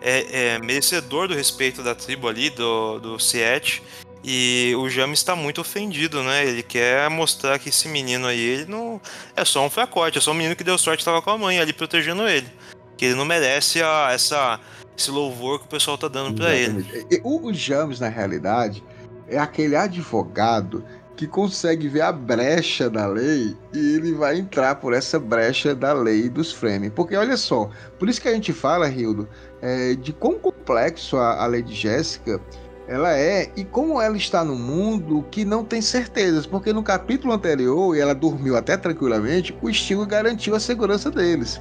é, 0.00 0.54
é 0.54 0.58
merecedor 0.58 1.28
do 1.28 1.34
respeito 1.34 1.82
da 1.82 1.94
tribo 1.94 2.26
ali 2.28 2.48
do 2.48 2.98
do 2.98 3.18
Siete. 3.18 3.82
E 4.26 4.74
o 4.78 4.88
James 4.88 5.18
está 5.18 5.36
muito 5.36 5.60
ofendido, 5.60 6.22
né? 6.22 6.46
Ele 6.46 6.62
quer 6.62 7.10
mostrar 7.10 7.58
que 7.58 7.68
esse 7.68 7.86
menino 7.88 8.26
aí, 8.26 8.40
ele 8.40 8.64
não. 8.64 8.98
É 9.36 9.44
só 9.44 9.62
um 9.66 9.68
fracote, 9.68 10.16
é 10.16 10.20
só 10.20 10.30
um 10.30 10.34
menino 10.34 10.56
que 10.56 10.64
deu 10.64 10.78
sorte 10.78 11.00
estava 11.00 11.20
com 11.20 11.28
a 11.28 11.36
mãe 11.36 11.58
ali 11.58 11.74
protegendo 11.74 12.26
ele. 12.26 12.48
Que 12.96 13.04
ele 13.04 13.16
não 13.16 13.26
merece 13.26 13.82
a, 13.82 14.12
essa, 14.12 14.58
esse 14.96 15.10
louvor 15.10 15.58
que 15.58 15.66
o 15.66 15.68
pessoal 15.68 15.98
tá 15.98 16.08
dando 16.08 16.34
pra 16.34 16.54
ele. 16.54 17.06
O 17.22 17.52
James, 17.52 18.00
na 18.00 18.08
realidade, 18.08 18.82
é 19.28 19.38
aquele 19.38 19.76
advogado 19.76 20.84
que 21.16 21.26
consegue 21.26 21.88
ver 21.88 22.00
a 22.00 22.12
brecha 22.12 22.90
da 22.90 23.06
lei 23.06 23.56
e 23.72 23.94
ele 23.94 24.12
vai 24.12 24.38
entrar 24.38 24.74
por 24.76 24.92
essa 24.92 25.18
brecha 25.18 25.74
da 25.74 25.92
lei 25.92 26.28
dos 26.28 26.52
Fremen. 26.52 26.90
Porque 26.90 27.16
olha 27.16 27.36
só, 27.36 27.70
por 27.98 28.08
isso 28.08 28.20
que 28.20 28.28
a 28.28 28.32
gente 28.32 28.52
fala, 28.52 28.88
Hildo, 28.88 29.28
é, 29.62 29.94
de 29.94 30.12
quão 30.12 30.34
complexo 30.38 31.16
a, 31.16 31.42
a 31.42 31.46
lei 31.46 31.62
de 31.62 31.74
Jéssica 31.74 32.40
ela 32.86 33.16
é 33.16 33.50
e 33.56 33.64
como 33.64 34.00
ela 34.00 34.16
está 34.16 34.44
no 34.44 34.56
mundo 34.56 35.24
que 35.30 35.44
não 35.44 35.64
tem 35.64 35.80
certezas. 35.80 36.46
Porque 36.46 36.72
no 36.72 36.82
capítulo 36.82 37.32
anterior, 37.32 37.96
e 37.96 38.00
ela 38.00 38.14
dormiu 38.14 38.56
até 38.56 38.76
tranquilamente, 38.76 39.56
o 39.62 39.72
Stilgo 39.72 40.06
garantiu 40.06 40.54
a 40.54 40.60
segurança 40.60 41.10
deles. 41.10 41.60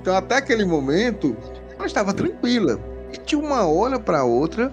Então, 0.00 0.14
até 0.14 0.36
aquele 0.36 0.64
momento, 0.64 1.36
ela 1.76 1.86
estava 1.86 2.12
tranquila. 2.12 2.78
E 3.12 3.18
de 3.18 3.36
uma 3.36 3.66
hora 3.66 3.98
para 3.98 4.24
outra 4.24 4.72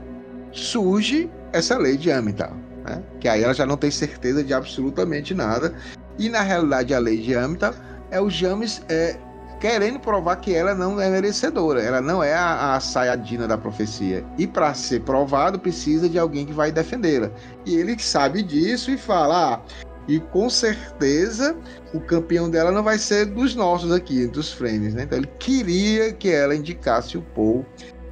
surge 0.51 1.29
essa 1.57 1.77
lei 1.77 1.97
de 1.97 2.11
Amital, 2.11 2.53
né? 2.85 3.01
Que 3.19 3.27
aí 3.27 3.43
ela 3.43 3.53
já 3.53 3.65
não 3.65 3.77
tem 3.77 3.91
certeza 3.91 4.43
de 4.43 4.53
absolutamente 4.53 5.33
nada. 5.33 5.73
E 6.17 6.29
na 6.29 6.41
realidade 6.41 6.93
a 6.93 6.99
lei 6.99 7.17
de 7.17 7.35
Amital 7.35 7.73
é 8.09 8.19
o 8.19 8.29
James 8.29 8.81
é, 8.89 9.17
querendo 9.59 9.99
provar 9.99 10.37
que 10.37 10.53
ela 10.53 10.73
não 10.73 10.99
é 10.99 11.09
merecedora, 11.09 11.81
ela 11.81 12.01
não 12.01 12.23
é 12.23 12.33
a, 12.33 12.75
a 12.75 12.79
saiadina 12.79 13.47
da 13.47 13.57
profecia. 13.57 14.25
E 14.37 14.47
para 14.47 14.73
ser 14.73 15.01
provado 15.01 15.59
precisa 15.59 16.07
de 16.07 16.17
alguém 16.17 16.45
que 16.45 16.53
vai 16.53 16.71
defendê-la. 16.71 17.31
E 17.65 17.75
ele 17.75 17.97
sabe 17.99 18.41
disso 18.43 18.91
e 18.91 18.97
fala: 18.97 19.55
ah, 19.55 19.61
e 20.07 20.19
com 20.19 20.49
certeza 20.49 21.55
o 21.93 21.99
campeão 21.99 22.49
dela 22.49 22.71
não 22.71 22.83
vai 22.83 22.97
ser 22.97 23.25
dos 23.25 23.55
nossos 23.55 23.91
aqui, 23.91 24.25
dos 24.27 24.53
frames, 24.53 24.93
né? 24.93 25.03
Então 25.03 25.17
ele 25.17 25.29
queria 25.39 26.13
que 26.13 26.29
ela 26.29 26.55
indicasse 26.55 27.17
o 27.17 27.21
Paul 27.21 27.65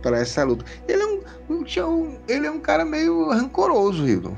para 0.05 0.19
essa 0.19 0.43
luta. 0.43 0.63
Ele 0.87 1.01
é 1.01 1.05
um, 1.07 1.21
um- 1.49 2.17
ele 2.27 2.45
é 2.45 2.51
um 2.51 2.59
cara 2.59 2.85
meio 2.85 3.27
rancoroso, 3.31 4.07
Hildon. 4.07 4.37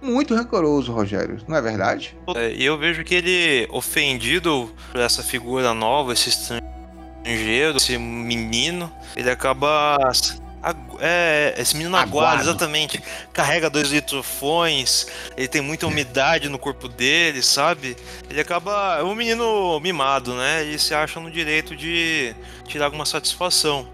Muito 0.00 0.34
rancoroso, 0.34 0.90
Rogério, 0.92 1.38
não 1.46 1.56
é 1.56 1.60
verdade? 1.60 2.16
É, 2.34 2.52
E 2.54 2.64
eu 2.64 2.78
vejo 2.78 3.04
que 3.04 3.14
ele, 3.14 3.66
ofendido 3.70 4.72
por 4.92 5.00
essa 5.00 5.22
figura 5.22 5.74
nova, 5.74 6.12
esse 6.14 6.30
estrangeiro, 6.30 7.76
esse 7.76 7.98
menino, 7.98 8.90
ele 9.16 9.28
acaba 9.30 9.98
é, 11.00 11.54
esse 11.58 11.76
menino 11.76 11.96
Aguado. 11.96 12.40
exatamente. 12.40 13.02
Carrega 13.32 13.68
dois 13.68 13.90
litrofões, 13.90 15.06
ele 15.36 15.48
tem 15.48 15.60
muita 15.60 15.86
umidade 15.86 16.48
no 16.48 16.58
corpo 16.58 16.88
dele, 16.88 17.42
sabe? 17.42 17.96
Ele 18.30 18.40
acaba. 18.40 18.96
É 18.98 19.02
um 19.02 19.14
menino 19.14 19.78
mimado, 19.80 20.34
né? 20.34 20.64
E 20.64 20.78
se 20.78 20.94
acha 20.94 21.18
no 21.20 21.30
direito 21.30 21.74
de 21.76 22.34
tirar 22.66 22.86
alguma 22.86 23.04
satisfação. 23.06 23.88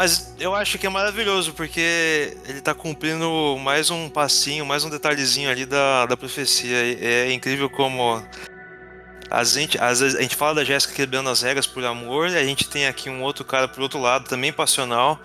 Mas 0.00 0.32
eu 0.40 0.54
acho 0.54 0.78
que 0.78 0.86
é 0.86 0.88
maravilhoso, 0.88 1.52
porque 1.52 2.34
ele 2.48 2.62
tá 2.62 2.72
cumprindo 2.72 3.58
mais 3.62 3.90
um 3.90 4.08
passinho, 4.08 4.64
mais 4.64 4.82
um 4.82 4.88
detalhezinho 4.88 5.50
ali 5.50 5.66
da, 5.66 6.06
da 6.06 6.16
profecia. 6.16 6.74
É 6.74 7.30
incrível 7.30 7.68
como. 7.68 8.22
A 9.30 9.44
gente, 9.44 9.78
às 9.78 10.00
vezes 10.00 10.18
a 10.18 10.22
gente 10.22 10.34
fala 10.36 10.54
da 10.54 10.64
Jéssica 10.64 10.94
quebrando 10.94 11.28
as 11.28 11.42
regras 11.42 11.66
por 11.66 11.84
amor, 11.84 12.30
e 12.30 12.38
a 12.38 12.42
gente 12.42 12.66
tem 12.66 12.86
aqui 12.86 13.10
um 13.10 13.22
outro 13.22 13.44
cara 13.44 13.68
por 13.68 13.82
outro 13.82 14.00
lado, 14.00 14.26
também 14.26 14.50
passional, 14.50 15.20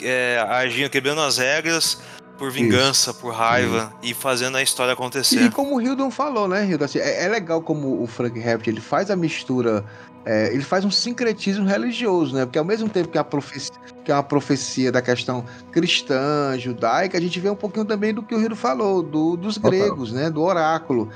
é, 0.00 0.38
agindo, 0.50 0.88
quebrando 0.88 1.20
as 1.20 1.38
regras 1.38 1.98
por 2.38 2.48
vingança, 2.52 3.12
por 3.12 3.34
raiva 3.34 3.92
e 4.04 4.14
fazendo 4.14 4.56
a 4.56 4.62
história 4.62 4.92
acontecer. 4.92 5.42
E 5.42 5.50
como 5.50 5.74
o 5.74 5.80
Hildon 5.82 6.12
falou, 6.12 6.46
né, 6.46 6.64
Hildon? 6.64 6.84
Assim, 6.84 7.00
é, 7.00 7.24
é 7.24 7.28
legal 7.28 7.60
como 7.60 8.00
o 8.00 8.06
Frank 8.06 8.38
Herbert 8.38 8.68
ele 8.68 8.80
faz 8.80 9.10
a 9.10 9.16
mistura, 9.16 9.84
é, 10.24 10.52
ele 10.52 10.62
faz 10.62 10.84
um 10.84 10.90
sincretismo 10.90 11.66
religioso, 11.66 12.34
né? 12.34 12.44
Porque 12.44 12.58
ao 12.58 12.64
mesmo 12.64 12.88
tempo 12.88 13.08
que 13.08 13.18
a 13.18 13.24
profecia, 13.24 13.74
que 14.04 14.12
é 14.12 14.14
uma 14.14 14.22
profecia 14.22 14.92
da 14.92 15.02
questão 15.02 15.44
cristã, 15.70 16.56
judaica, 16.58 17.18
a 17.18 17.20
gente 17.20 17.38
vê 17.40 17.50
um 17.50 17.56
pouquinho 17.56 17.84
também 17.84 18.14
do 18.14 18.22
que 18.22 18.34
o 18.34 18.40
Hildon 18.40 18.56
falou, 18.56 19.02
do, 19.02 19.36
dos 19.36 19.56
Total. 19.56 19.70
gregos, 19.70 20.12
né? 20.12 20.30
Do 20.30 20.42
oráculo. 20.42 21.08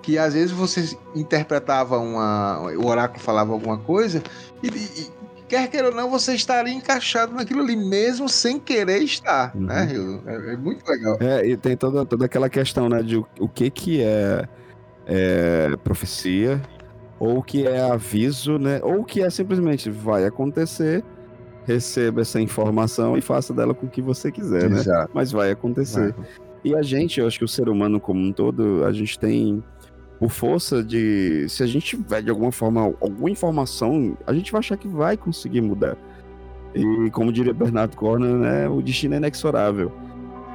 Que 0.00 0.18
às 0.18 0.34
vezes 0.34 0.50
você 0.50 0.96
interpretava 1.14 1.98
uma. 1.98 2.60
O 2.78 2.86
oráculo 2.86 3.20
falava 3.20 3.52
alguma 3.52 3.78
coisa, 3.78 4.22
e, 4.62 4.68
e- 4.68 5.10
quer 5.48 5.68
queira 5.68 5.88
ou 5.88 5.94
não, 5.94 6.10
você 6.10 6.34
estaria 6.34 6.72
encaixado 6.72 7.34
naquilo 7.34 7.60
ali, 7.62 7.76
mesmo 7.76 8.28
sem 8.28 8.58
querer 8.58 9.02
estar, 9.02 9.54
né, 9.54 9.88
Hildon? 9.92 10.22
É, 10.26 10.52
é 10.54 10.56
muito 10.56 10.88
legal. 10.88 11.16
É, 11.20 11.46
e 11.46 11.56
tem 11.56 11.76
toda, 11.76 12.04
toda 12.04 12.24
aquela 12.24 12.48
questão, 12.48 12.88
né, 12.88 13.02
de 13.02 13.16
o, 13.16 13.26
o 13.38 13.48
que 13.48 13.70
que 13.70 14.02
é, 14.02 14.48
é 15.06 15.76
profecia, 15.82 16.60
ou 17.24 17.42
que 17.42 17.66
é 17.66 17.80
aviso, 17.80 18.58
né, 18.58 18.80
ou 18.82 19.04
que 19.04 19.22
é 19.22 19.30
simplesmente 19.30 19.90
vai 19.90 20.26
acontecer, 20.26 21.02
receba 21.66 22.20
essa 22.20 22.40
informação 22.40 23.16
e 23.16 23.20
faça 23.20 23.54
dela 23.54 23.74
com 23.74 23.86
o 23.86 23.88
que 23.88 24.02
você 24.02 24.30
quiser, 24.30 24.68
né? 24.68 24.80
Exato. 24.80 25.10
Mas 25.14 25.32
vai 25.32 25.50
acontecer. 25.50 26.14
E 26.62 26.74
a 26.74 26.82
gente, 26.82 27.20
eu 27.20 27.26
acho 27.26 27.38
que 27.38 27.44
o 27.44 27.48
ser 27.48 27.68
humano 27.68 27.98
como 27.98 28.20
um 28.20 28.32
todo, 28.32 28.84
a 28.84 28.92
gente 28.92 29.18
tem 29.18 29.62
por 30.18 30.30
força 30.30 30.82
de. 30.82 31.48
Se 31.48 31.62
a 31.62 31.66
gente 31.66 31.84
tiver 31.84 32.22
de 32.22 32.30
alguma 32.30 32.52
forma 32.52 32.82
alguma 32.82 33.30
informação, 33.30 34.16
a 34.26 34.32
gente 34.32 34.52
vai 34.52 34.60
achar 34.60 34.76
que 34.76 34.88
vai 34.88 35.16
conseguir 35.16 35.60
mudar. 35.60 35.96
E 36.74 37.10
como 37.10 37.32
diria 37.32 37.54
Bernardo 37.54 37.96
Corner, 37.96 38.34
né, 38.34 38.68
o 38.68 38.82
destino 38.82 39.14
é 39.14 39.16
inexorável. 39.18 39.92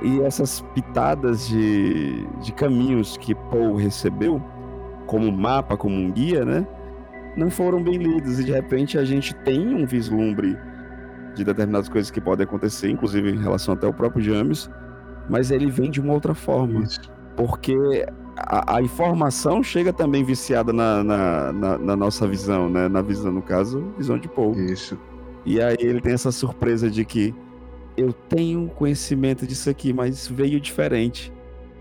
E 0.02 0.22
essas 0.22 0.62
pitadas 0.74 1.48
de, 1.48 2.26
de 2.42 2.52
caminhos 2.54 3.18
que 3.18 3.36
Paul 3.36 3.76
recebeu, 3.76 4.42
como 5.10 5.32
mapa, 5.32 5.76
como 5.76 5.96
um 5.96 6.12
guia, 6.12 6.46
né, 6.46 6.68
não 7.36 7.50
foram 7.50 7.82
bem 7.84 7.98
lidos. 7.98 8.40
E 8.40 8.44
de 8.44 8.52
repente 8.52 8.96
a 8.98 9.04
gente 9.04 9.34
tem 9.44 9.74
um 9.74 9.86
vislumbre 9.86 10.56
de 11.34 11.44
determinadas 11.44 11.90
coisas 11.90 12.12
que 12.12 12.22
podem 12.22 12.44
acontecer, 12.46 12.92
inclusive 12.92 13.32
em 13.32 13.40
relação 13.42 13.74
até 13.74 13.88
ao 13.88 13.94
próprio 13.94 14.22
James, 14.24 14.70
mas 15.28 15.50
ele 15.50 15.70
vem 15.70 15.90
de 15.90 16.00
uma 16.00 16.14
outra 16.14 16.36
forma. 16.36 16.84
Porque 17.36 17.76
a, 18.38 18.76
a 18.78 18.82
informação 18.82 19.64
chega 19.64 19.92
também 19.92 20.24
viciada 20.24 20.72
na, 20.72 21.04
na, 21.04 21.54
na- 21.54 21.78
na 21.78 21.96
nossa 21.96 22.28
visão, 22.28 22.70
né? 22.70 22.88
Na 22.88 23.02
visão, 23.02 23.32
no 23.32 23.42
caso, 23.42 23.92
visão 23.98 24.18
de 24.18 24.28
Paul. 24.28 24.54
Isso. 24.60 25.00
E 25.46 25.60
aí 25.62 25.78
ele 25.80 26.02
tem 26.02 26.14
essa 26.14 26.32
surpresa 26.32 26.90
de 26.90 27.04
que 27.06 27.34
eu 27.98 28.12
tenho 28.14 28.68
conhecimento 28.70 29.48
disso 29.48 29.70
aqui, 29.70 29.92
mas 29.94 30.28
veio 30.28 30.60
diferente. 30.60 31.32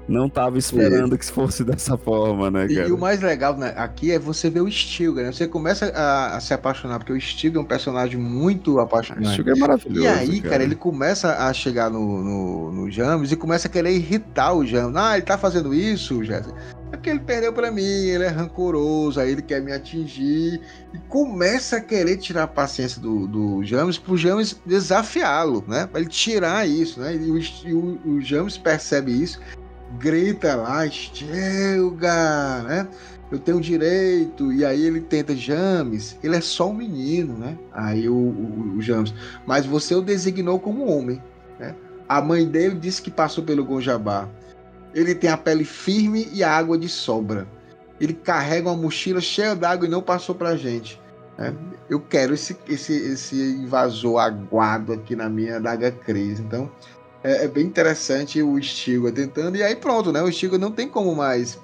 Não 0.08 0.26
tava 0.26 0.56
esperando 0.56 1.18
que 1.18 1.26
fosse 1.26 1.62
dessa 1.62 1.98
forma, 1.98 2.50
né, 2.50 2.66
cara? 2.66 2.88
e 2.88 2.92
o 2.92 2.96
mais 2.96 3.20
legal 3.20 3.54
né, 3.58 3.74
aqui 3.76 4.10
é 4.10 4.18
você 4.18 4.48
ver 4.48 4.62
o 4.62 4.70
Stilgar, 4.70 5.26
né? 5.26 5.32
Você 5.32 5.46
começa 5.46 5.92
a, 5.94 6.36
a 6.36 6.40
se 6.40 6.54
apaixonar, 6.54 6.98
porque 6.98 7.12
o 7.12 7.20
Stilgar 7.20 7.60
é 7.60 7.64
um 7.64 7.68
personagem 7.68 8.18
muito 8.18 8.80
apaixonante. 8.80 9.28
O 9.28 9.32
Stilgar 9.32 9.56
é 9.56 9.58
maravilhoso, 9.60 10.00
E 10.00 10.08
aí, 10.08 10.40
cara, 10.40 10.52
cara. 10.52 10.62
ele 10.62 10.74
começa 10.74 11.36
a 11.46 11.52
chegar 11.52 11.90
no, 11.90 12.24
no, 12.24 12.72
no 12.72 12.90
James 12.90 13.30
e 13.30 13.36
começa 13.36 13.68
a 13.68 13.70
querer 13.70 13.94
irritar 13.94 14.54
o 14.54 14.64
James. 14.64 14.96
Ah, 14.96 15.18
ele 15.18 15.26
tá 15.26 15.36
fazendo 15.36 15.74
isso, 15.74 16.24
Jéssica. 16.24 16.54
É 16.90 16.96
porque 16.96 17.10
ele 17.10 17.20
perdeu 17.20 17.52
pra 17.52 17.70
mim, 17.70 17.82
ele 17.82 18.24
é 18.24 18.28
rancoroso, 18.28 19.20
aí 19.20 19.32
ele 19.32 19.42
quer 19.42 19.60
me 19.60 19.72
atingir. 19.72 20.58
E 20.94 20.98
começa 21.06 21.76
a 21.76 21.80
querer 21.82 22.16
tirar 22.16 22.44
a 22.44 22.48
paciência 22.48 22.98
do, 22.98 23.26
do 23.26 23.62
James 23.62 23.98
pro 23.98 24.16
James 24.16 24.58
desafiá-lo, 24.64 25.62
né? 25.68 25.86
Pra 25.86 26.00
ele 26.00 26.08
tirar 26.08 26.66
isso, 26.66 26.98
né? 26.98 27.14
E 27.14 27.30
o, 27.30 27.38
e 27.38 27.74
o, 27.74 28.00
o 28.06 28.20
James 28.22 28.56
percebe 28.56 29.12
isso 29.12 29.38
grita 29.98 30.54
lá, 30.56 30.86
Stilgar, 30.88 32.64
né? 32.64 32.88
Eu 33.30 33.38
tenho 33.38 33.60
direito. 33.60 34.52
E 34.52 34.64
aí 34.64 34.86
ele 34.86 35.00
tenta, 35.00 35.34
James, 35.36 36.18
ele 36.22 36.36
é 36.36 36.40
só 36.40 36.70
um 36.70 36.74
menino, 36.74 37.36
né? 37.36 37.58
Aí 37.72 38.08
o, 38.08 38.14
o, 38.14 38.74
o 38.76 38.82
James, 38.82 39.14
mas 39.46 39.66
você 39.66 39.94
o 39.94 40.00
designou 40.02 40.58
como 40.58 40.86
homem, 40.86 41.22
né? 41.58 41.74
A 42.08 42.22
mãe 42.22 42.46
dele 42.46 42.74
disse 42.74 43.02
que 43.02 43.10
passou 43.10 43.44
pelo 43.44 43.64
Gonjabá. 43.64 44.28
Ele 44.94 45.14
tem 45.14 45.28
a 45.30 45.36
pele 45.36 45.64
firme 45.64 46.28
e 46.32 46.42
a 46.42 46.50
água 46.50 46.78
de 46.78 46.88
sobra. 46.88 47.46
Ele 48.00 48.14
carrega 48.14 48.70
uma 48.70 48.76
mochila 48.80 49.20
cheia 49.20 49.54
d'água 49.54 49.86
e 49.86 49.90
não 49.90 50.00
passou 50.00 50.34
pra 50.34 50.56
gente. 50.56 50.98
né? 51.36 51.54
Eu 51.90 52.00
quero 52.00 52.32
esse, 52.32 52.56
esse, 52.66 52.94
esse 52.94 53.36
invasor 53.36 54.18
aguado 54.20 54.92
aqui 54.92 55.14
na 55.14 55.28
minha 55.28 55.60
daga 55.60 55.90
crise. 55.90 56.42
Então, 56.42 56.70
é, 57.22 57.44
é 57.44 57.48
bem 57.48 57.66
interessante 57.66 58.42
o 58.42 58.60
Stiga 58.62 59.10
tentando, 59.12 59.56
e 59.56 59.62
aí 59.62 59.74
pronto, 59.76 60.12
né? 60.12 60.22
O 60.22 60.30
Stiga 60.32 60.58
não 60.58 60.70
tem 60.70 60.88
como 60.88 61.14
mais 61.14 61.58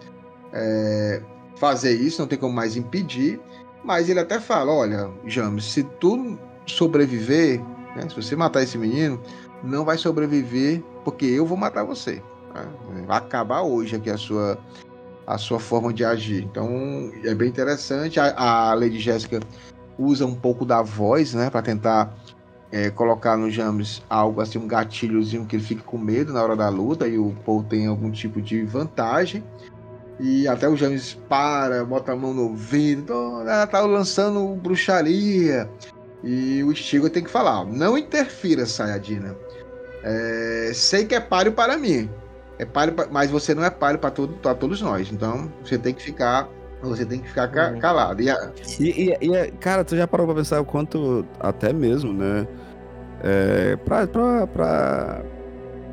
é, 0.53 1.21
fazer 1.57 1.95
isso, 1.95 2.21
não 2.21 2.29
tem 2.29 2.39
como 2.39 2.55
mais 2.55 2.77
impedir, 2.77 3.41
mas 3.85 4.09
ele 4.09 4.21
até 4.21 4.41
fala: 4.41 4.73
olha, 4.73 5.11
James, 5.27 5.65
se 5.65 5.83
tu 6.01 6.39
sobreviver, 6.67 7.61
né, 7.95 8.09
se 8.09 8.17
você 8.17 8.35
matar 8.35 8.63
esse 8.63 8.79
menino, 8.79 9.21
não 9.63 9.85
vai 9.85 9.99
sobreviver 9.99 10.83
porque 11.05 11.27
eu 11.27 11.47
vou 11.47 11.57
matar 11.57 11.85
você. 11.85 12.23
tá? 12.53 12.67
Vai 13.07 13.19
acabar 13.19 13.63
hoje 13.63 13.97
aqui 13.97 14.11
a 14.11 14.17
sua, 14.17 14.59
a 15.27 15.39
sua 15.39 15.61
forma 15.61 15.93
de 15.93 16.05
agir. 16.05 16.43
Então 16.45 17.13
é 17.23 17.35
bem 17.35 17.49
interessante. 17.49 18.19
A, 18.19 18.35
a 18.71 18.75
Lady 18.75 18.99
Jéssica 18.99 19.41
usa 19.99 20.27
um 20.27 20.35
pouco 20.35 20.65
da 20.65 20.83
voz, 20.83 21.35
né, 21.35 21.51
para 21.51 21.63
tentar 21.63 22.13
é, 22.75 22.91
colocar 22.91 23.37
no 23.37 23.49
James 23.49 24.03
algo 24.11 24.41
assim, 24.41 24.59
um 24.59 24.67
gatilhozinho 24.67 25.47
que 25.47 25.55
ele 25.55 25.63
fique 25.63 25.83
com 25.83 25.97
medo 25.97 26.33
na 26.33 26.43
hora 26.43 26.57
da 26.57 26.69
luta 26.69 27.07
e 27.07 27.17
o 27.17 27.33
Paul 27.47 27.63
tem 27.63 27.87
algum 27.87 28.11
tipo 28.11 28.43
de 28.43 28.65
vantagem. 28.65 29.45
E 30.19 30.49
até 30.49 30.69
o 30.69 30.77
James 30.77 31.15
para, 31.29 31.85
bota 31.85 32.11
a 32.11 32.17
mão 32.17 32.35
no 32.35 32.49
ouvido, 32.49 33.43
ela 33.43 33.65
tá 33.69 33.81
lançando 33.83 34.57
bruxaria. 34.57 35.71
E 36.25 36.65
o 36.65 36.75
Stigo 36.75 37.09
tem 37.09 37.23
que 37.23 37.31
falar: 37.31 37.65
não 37.65 37.97
interfira, 37.97 38.67
Sayadina. 38.67 39.37
É, 40.03 40.73
sei 40.75 41.05
que 41.05 41.15
é 41.15 41.21
páreo 41.21 41.53
para 41.53 41.79
mim, 41.79 42.11
é 42.59 42.65
páreo 42.65 42.95
mas 43.09 43.31
você 43.31 43.55
não 43.55 43.65
é 43.65 43.71
páreo 43.71 44.01
para 44.01 44.11
todo, 44.11 44.35
todos 44.59 44.83
nós. 44.83 45.13
Então 45.13 45.49
você 45.65 45.79
tem 45.79 45.95
que 45.95 46.03
ficar, 46.03 46.49
você 46.89 47.05
tem 47.05 47.21
que 47.21 47.29
ficar 47.29 47.49
ca- 47.49 47.73
calado. 47.75 48.21
E 48.23 48.31
a- 48.31 48.51
E, 48.81 48.85
e- 49.11 49.17
e 49.29 49.35
é- 49.35 49.51
cara, 49.61 49.85
tu 49.85 49.97
já 49.97 50.07
parou 50.07 50.27
pra 50.27 50.35
pensar 50.37 50.61
o 50.61 50.65
quanto, 50.65 51.25
até 51.41 51.73
mesmo, 51.73 52.13
né? 52.13 52.47
É, 53.23 53.77
pra, 53.77 54.07
pra, 54.07 54.47
pra, 54.47 55.23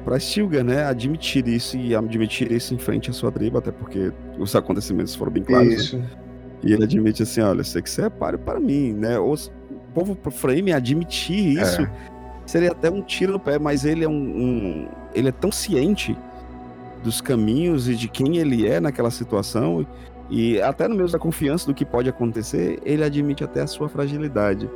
pra 0.03 0.19
Stilgar, 0.19 0.63
né? 0.63 0.83
Admitir 0.85 1.47
isso 1.47 1.77
e 1.77 1.95
admitir 1.95 2.51
isso 2.51 2.73
em 2.73 2.77
frente 2.77 3.09
à 3.09 3.13
sua 3.13 3.31
tribo, 3.31 3.57
até 3.57 3.71
porque 3.71 4.11
os 4.37 4.55
acontecimentos 4.55 5.15
foram 5.15 5.31
bem 5.31 5.43
claros. 5.43 5.69
né? 5.69 5.75
Isso. 5.75 6.01
E 6.63 6.73
ele 6.73 6.83
admite 6.83 7.23
assim: 7.23 7.41
olha, 7.41 7.63
sei 7.63 7.81
que 7.81 7.89
você 7.89 8.03
é 8.03 8.09
páreo 8.09 8.39
para 8.39 8.59
mim, 8.59 8.93
né? 8.93 9.17
Os- 9.19 9.51
O 9.71 9.93
povo 9.93 10.15
pro 10.15 10.31
Frame 10.31 10.71
admitir 10.71 11.59
isso 11.61 11.85
seria 12.45 12.71
até 12.71 12.89
um 12.89 13.01
tiro 13.01 13.33
no 13.33 13.39
pé, 13.39 13.59
mas 13.59 13.83
ele 13.83 14.05
é 14.05 14.07
um, 14.07 14.13
um- 14.13 14.87
Ele 15.13 15.27
é 15.27 15.31
tão 15.33 15.51
ciente 15.51 16.17
dos 17.03 17.19
caminhos 17.19 17.89
e 17.89 17.95
de 17.95 18.07
quem 18.07 18.37
ele 18.37 18.65
é 18.67 18.79
naquela 18.79 19.11
situação. 19.11 19.81
E 19.81 19.87
até 20.61 20.87
no 20.87 20.95
meio 20.95 21.09
da 21.09 21.19
confiança 21.19 21.65
do 21.65 21.73
que 21.73 21.83
pode 21.83 22.09
acontecer, 22.09 22.79
ele 22.85 23.03
admite 23.03 23.43
até 23.43 23.61
a 23.61 23.67
sua 23.67 23.89
fragilidade. 23.89 24.69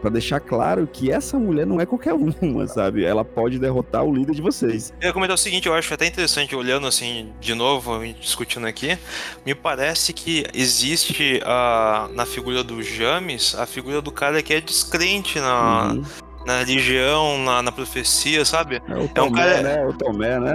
Pra 0.00 0.10
deixar 0.10 0.40
claro 0.40 0.84
que 0.92 1.12
essa 1.12 1.38
mulher 1.38 1.64
não 1.64 1.80
é 1.80 1.86
qualquer 1.86 2.12
uma, 2.12 2.66
sabe? 2.66 3.04
Ela 3.04 3.24
pode 3.24 3.56
derrotar 3.60 4.04
o 4.04 4.12
líder 4.12 4.34
de 4.34 4.42
vocês. 4.42 4.92
Eu 5.00 5.06
ia 5.06 5.12
comentar 5.12 5.34
o 5.36 5.38
seguinte, 5.38 5.68
eu 5.68 5.74
acho 5.74 5.94
até 5.94 6.06
interessante, 6.06 6.56
olhando 6.56 6.88
assim, 6.88 7.32
de 7.40 7.54
novo, 7.54 8.04
e 8.04 8.12
discutindo 8.12 8.66
aqui, 8.66 8.98
me 9.46 9.54
parece 9.54 10.12
que 10.12 10.44
existe 10.52 11.40
a, 11.44 12.08
na 12.14 12.26
figura 12.26 12.64
do 12.64 12.82
James 12.82 13.54
a 13.54 13.64
figura 13.64 14.02
do 14.02 14.10
cara 14.10 14.42
que 14.42 14.52
é 14.52 14.60
descrente 14.60 15.38
na, 15.38 15.92
Uhum. 15.92 16.02
Na 16.46 16.58
religião, 16.58 17.38
na, 17.38 17.62
na 17.62 17.70
profecia, 17.72 18.44
sabe? 18.44 18.82
É 18.88 18.94
o 18.94 19.02
um 19.04 19.08
Tomé, 19.08 19.40
cara- 19.44 19.62
né? 19.62 19.86
O 19.86 19.92
Tomé, 19.92 20.40
né? 20.40 20.54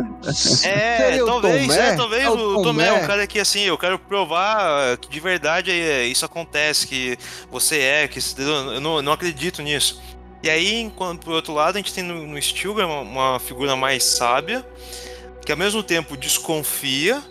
É, 0.64 1.18
talvez, 1.26 1.68
Tomé? 1.68 1.80
é, 1.89 1.95
talvez 1.95 2.23
É 2.23 2.30
o 2.30 2.34
o 2.59 2.64
Tomé 2.64 2.84
é 2.85 2.89
Tomé? 2.91 3.03
um 3.03 3.07
cara 3.07 3.26
que 3.27 3.39
assim, 3.39 3.61
eu 3.61 3.77
quero 3.77 3.97
provar 3.97 4.97
que 4.97 5.09
de 5.09 5.19
verdade 5.19 5.72
é, 5.72 6.05
isso 6.05 6.26
acontece, 6.26 6.88
que 6.88 7.18
você 7.49 7.80
é, 7.80 8.07
que 8.07 8.19
eu 8.38 8.81
não, 8.81 8.95
eu 8.97 9.01
não 9.01 9.11
acredito 9.14 9.61
nisso. 9.61 10.01
E 10.43 10.49
aí, 10.49 10.80
enquanto 10.81 11.26
por 11.26 11.34
outro 11.34 11.53
lado, 11.53 11.76
a 11.76 11.80
gente 11.80 11.93
tem 11.93 12.03
no, 12.03 12.26
no 12.27 12.41
Stilgar 12.41 12.85
uma, 12.88 13.01
uma 13.01 13.39
figura 13.39 13.76
mais 13.76 14.03
sábia, 14.03 14.65
que 15.45 15.51
ao 15.51 15.57
mesmo 15.57 15.81
tempo 15.81 16.15
desconfia, 16.15 17.22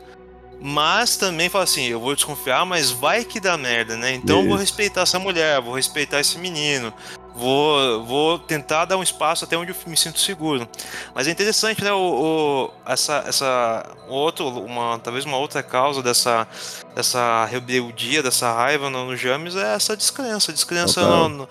mas 0.60 1.16
também 1.16 1.48
fala 1.48 1.64
assim: 1.64 1.86
eu 1.86 2.00
vou 2.00 2.14
desconfiar, 2.14 2.64
mas 2.64 2.90
vai 2.90 3.24
que 3.24 3.38
dá 3.38 3.56
merda, 3.56 3.96
né? 3.96 4.14
Então 4.14 4.40
eu 4.42 4.48
vou 4.48 4.56
respeitar 4.56 5.02
essa 5.02 5.18
mulher, 5.18 5.60
vou 5.60 5.74
respeitar 5.74 6.18
esse 6.20 6.38
menino, 6.38 6.92
vou, 7.36 8.04
vou 8.04 8.38
tentar 8.38 8.86
dar 8.86 8.96
um 8.96 9.02
espaço 9.02 9.44
até 9.44 9.56
onde 9.56 9.70
eu 9.70 9.76
me 9.86 9.96
sinto 9.96 10.18
seguro. 10.18 10.66
Mas 11.14 11.28
é 11.28 11.30
interessante, 11.30 11.84
né? 11.84 11.92
O, 11.92 11.98
o 11.98 12.90
essa, 12.90 13.24
essa 13.26 13.86
outro, 14.08 14.48
uma, 14.48 14.98
talvez 14.98 15.24
uma 15.24 15.36
outra 15.36 15.62
causa 15.62 16.02
dessa, 16.02 16.48
dessa 16.94 17.44
rebeldia, 17.44 18.22
dessa 18.22 18.52
raiva 18.52 18.88
no, 18.88 19.06
no 19.06 19.16
James 19.16 19.54
é 19.54 19.74
essa 19.74 19.96
descrença, 19.96 20.52
descrença 20.52 21.02
no, 21.02 21.28
no, 21.28 21.48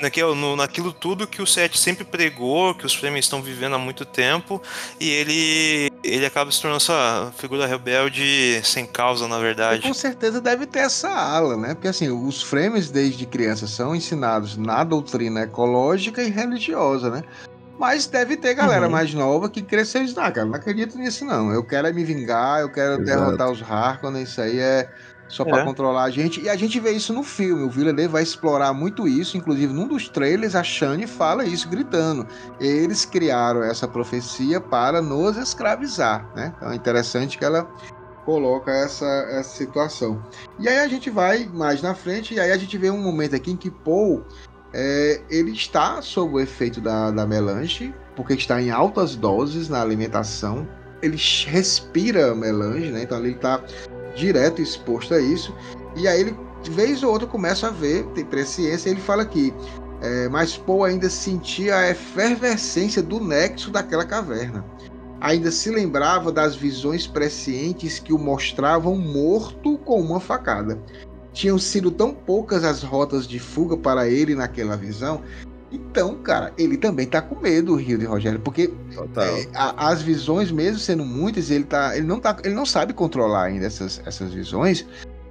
naquilo, 0.00 0.34
no, 0.34 0.56
naquilo 0.56 0.92
tudo 0.92 1.26
que 1.26 1.42
o 1.42 1.46
Seth 1.46 1.76
sempre 1.76 2.04
pregou, 2.04 2.74
que 2.74 2.86
os 2.86 2.94
Fremen 2.94 3.20
estão 3.20 3.42
vivendo 3.42 3.74
há 3.74 3.78
muito 3.78 4.04
tempo, 4.04 4.62
e 4.98 5.10
ele 5.10 5.89
ele 6.02 6.26
acaba 6.26 6.50
se 6.50 6.60
tornando 6.60 6.82
essa 6.82 7.32
figura 7.36 7.66
rebelde 7.66 8.60
sem 8.64 8.86
causa, 8.86 9.28
na 9.28 9.38
verdade. 9.38 9.80
E 9.80 9.88
com 9.88 9.94
certeza 9.94 10.40
deve 10.40 10.66
ter 10.66 10.80
essa 10.80 11.08
ala, 11.08 11.56
né? 11.56 11.74
Porque 11.74 11.88
assim, 11.88 12.08
os 12.08 12.42
Fremen 12.42 12.82
desde 12.90 13.26
criança 13.26 13.66
são 13.66 13.94
ensinados 13.94 14.56
na 14.56 14.82
doutrina 14.84 15.42
ecológica 15.42 16.22
e 16.22 16.30
religiosa, 16.30 17.10
né? 17.10 17.22
Mas 17.78 18.06
deve 18.06 18.36
ter 18.36 18.54
galera 18.54 18.86
uhum. 18.86 18.92
mais 18.92 19.14
nova 19.14 19.48
que 19.48 19.62
cresceu 19.62 20.02
e 20.02 20.06
diz, 20.06 20.18
ah, 20.18 20.30
cara, 20.30 20.46
não 20.46 20.54
acredito 20.54 20.98
nisso 20.98 21.24
não. 21.24 21.50
Eu 21.50 21.64
quero 21.64 21.88
é 21.88 21.92
me 21.92 22.04
vingar, 22.04 22.60
eu 22.60 22.70
quero 22.70 23.00
Exato. 23.00 23.04
derrotar 23.04 23.50
os 23.50 23.62
Harkonnen, 23.62 24.22
isso 24.22 24.40
aí 24.40 24.58
é 24.58 24.90
só 25.30 25.44
para 25.44 25.62
é. 25.62 25.64
controlar 25.64 26.02
a 26.02 26.10
gente. 26.10 26.42
E 26.42 26.48
a 26.48 26.56
gente 26.56 26.78
vê 26.80 26.90
isso 26.90 27.12
no 27.12 27.22
filme. 27.22 27.62
O 27.62 27.70
Villeneuve 27.70 28.12
vai 28.12 28.22
explorar 28.22 28.74
muito 28.74 29.06
isso. 29.06 29.36
Inclusive, 29.36 29.72
num 29.72 29.86
dos 29.86 30.08
trailers, 30.08 30.54
a 30.54 30.62
Shane 30.62 31.06
fala 31.06 31.44
isso, 31.44 31.68
gritando. 31.68 32.26
Eles 32.58 33.04
criaram 33.04 33.62
essa 33.62 33.86
profecia 33.86 34.60
para 34.60 35.00
nos 35.00 35.36
escravizar, 35.36 36.28
né? 36.34 36.52
Então 36.56 36.72
é 36.72 36.74
interessante 36.74 37.38
que 37.38 37.44
ela 37.44 37.70
coloca 38.24 38.70
essa, 38.70 39.06
essa 39.30 39.56
situação. 39.56 40.22
E 40.58 40.68
aí 40.68 40.78
a 40.78 40.88
gente 40.88 41.08
vai 41.08 41.46
mais 41.46 41.80
na 41.80 41.94
frente, 41.94 42.34
e 42.34 42.40
aí 42.40 42.52
a 42.52 42.58
gente 42.58 42.76
vê 42.76 42.90
um 42.90 43.00
momento 43.00 43.34
aqui 43.34 43.52
em 43.52 43.56
que 43.56 43.70
Paul 43.70 44.24
é, 44.72 45.20
ele 45.30 45.52
está 45.52 46.02
sob 46.02 46.34
o 46.34 46.40
efeito 46.40 46.80
da, 46.80 47.10
da 47.10 47.26
melange, 47.26 47.94
porque 48.14 48.34
está 48.34 48.60
em 48.60 48.70
altas 48.70 49.16
doses 49.16 49.68
na 49.68 49.80
alimentação. 49.80 50.68
Ele 51.02 51.16
respira 51.46 52.34
melange, 52.34 52.90
né? 52.90 53.02
Então 53.02 53.18
ele 53.18 53.32
está 53.32 53.62
direto 54.14 54.60
exposto 54.60 55.14
a 55.14 55.20
isso. 55.20 55.54
E 55.96 56.06
aí 56.06 56.20
ele, 56.20 56.36
de 56.62 56.70
vez 56.70 57.02
ou 57.02 57.12
outra, 57.12 57.26
começa 57.26 57.68
a 57.68 57.70
ver, 57.70 58.04
tem 58.14 58.24
presciência, 58.24 58.90
ele 58.90 59.00
fala 59.00 59.22
aqui. 59.22 59.52
É, 60.02 60.28
mas 60.28 60.56
Paul 60.56 60.84
ainda 60.84 61.10
sentia 61.10 61.76
a 61.76 61.90
efervescência 61.90 63.02
do 63.02 63.20
nexo 63.20 63.70
daquela 63.70 64.04
caverna. 64.04 64.64
Ainda 65.20 65.50
se 65.50 65.70
lembrava 65.70 66.32
das 66.32 66.56
visões 66.56 67.06
prescientes 67.06 67.98
que 67.98 68.12
o 68.12 68.18
mostravam 68.18 68.96
morto 68.96 69.76
com 69.78 70.00
uma 70.00 70.18
facada. 70.18 70.78
Tinham 71.32 71.58
sido 71.58 71.90
tão 71.90 72.14
poucas 72.14 72.64
as 72.64 72.82
rotas 72.82 73.28
de 73.28 73.38
fuga 73.38 73.76
para 73.76 74.08
ele 74.08 74.34
naquela 74.34 74.76
visão 74.76 75.22
então, 75.72 76.16
cara, 76.16 76.52
ele 76.58 76.76
também 76.76 77.06
tá 77.06 77.22
com 77.22 77.36
medo, 77.36 77.74
o 77.74 77.76
Rio 77.76 77.96
de 77.96 78.04
Rogério, 78.04 78.40
porque 78.40 78.72
é, 79.16 79.48
a, 79.54 79.88
as 79.88 80.02
visões, 80.02 80.50
mesmo 80.50 80.78
sendo 80.78 81.04
muitas, 81.04 81.50
ele, 81.50 81.64
tá, 81.64 81.96
ele, 81.96 82.06
não 82.06 82.18
tá, 82.18 82.36
ele 82.42 82.54
não 82.54 82.66
sabe 82.66 82.92
controlar 82.92 83.44
ainda 83.44 83.66
essas, 83.66 84.02
essas 84.04 84.32
visões. 84.32 84.86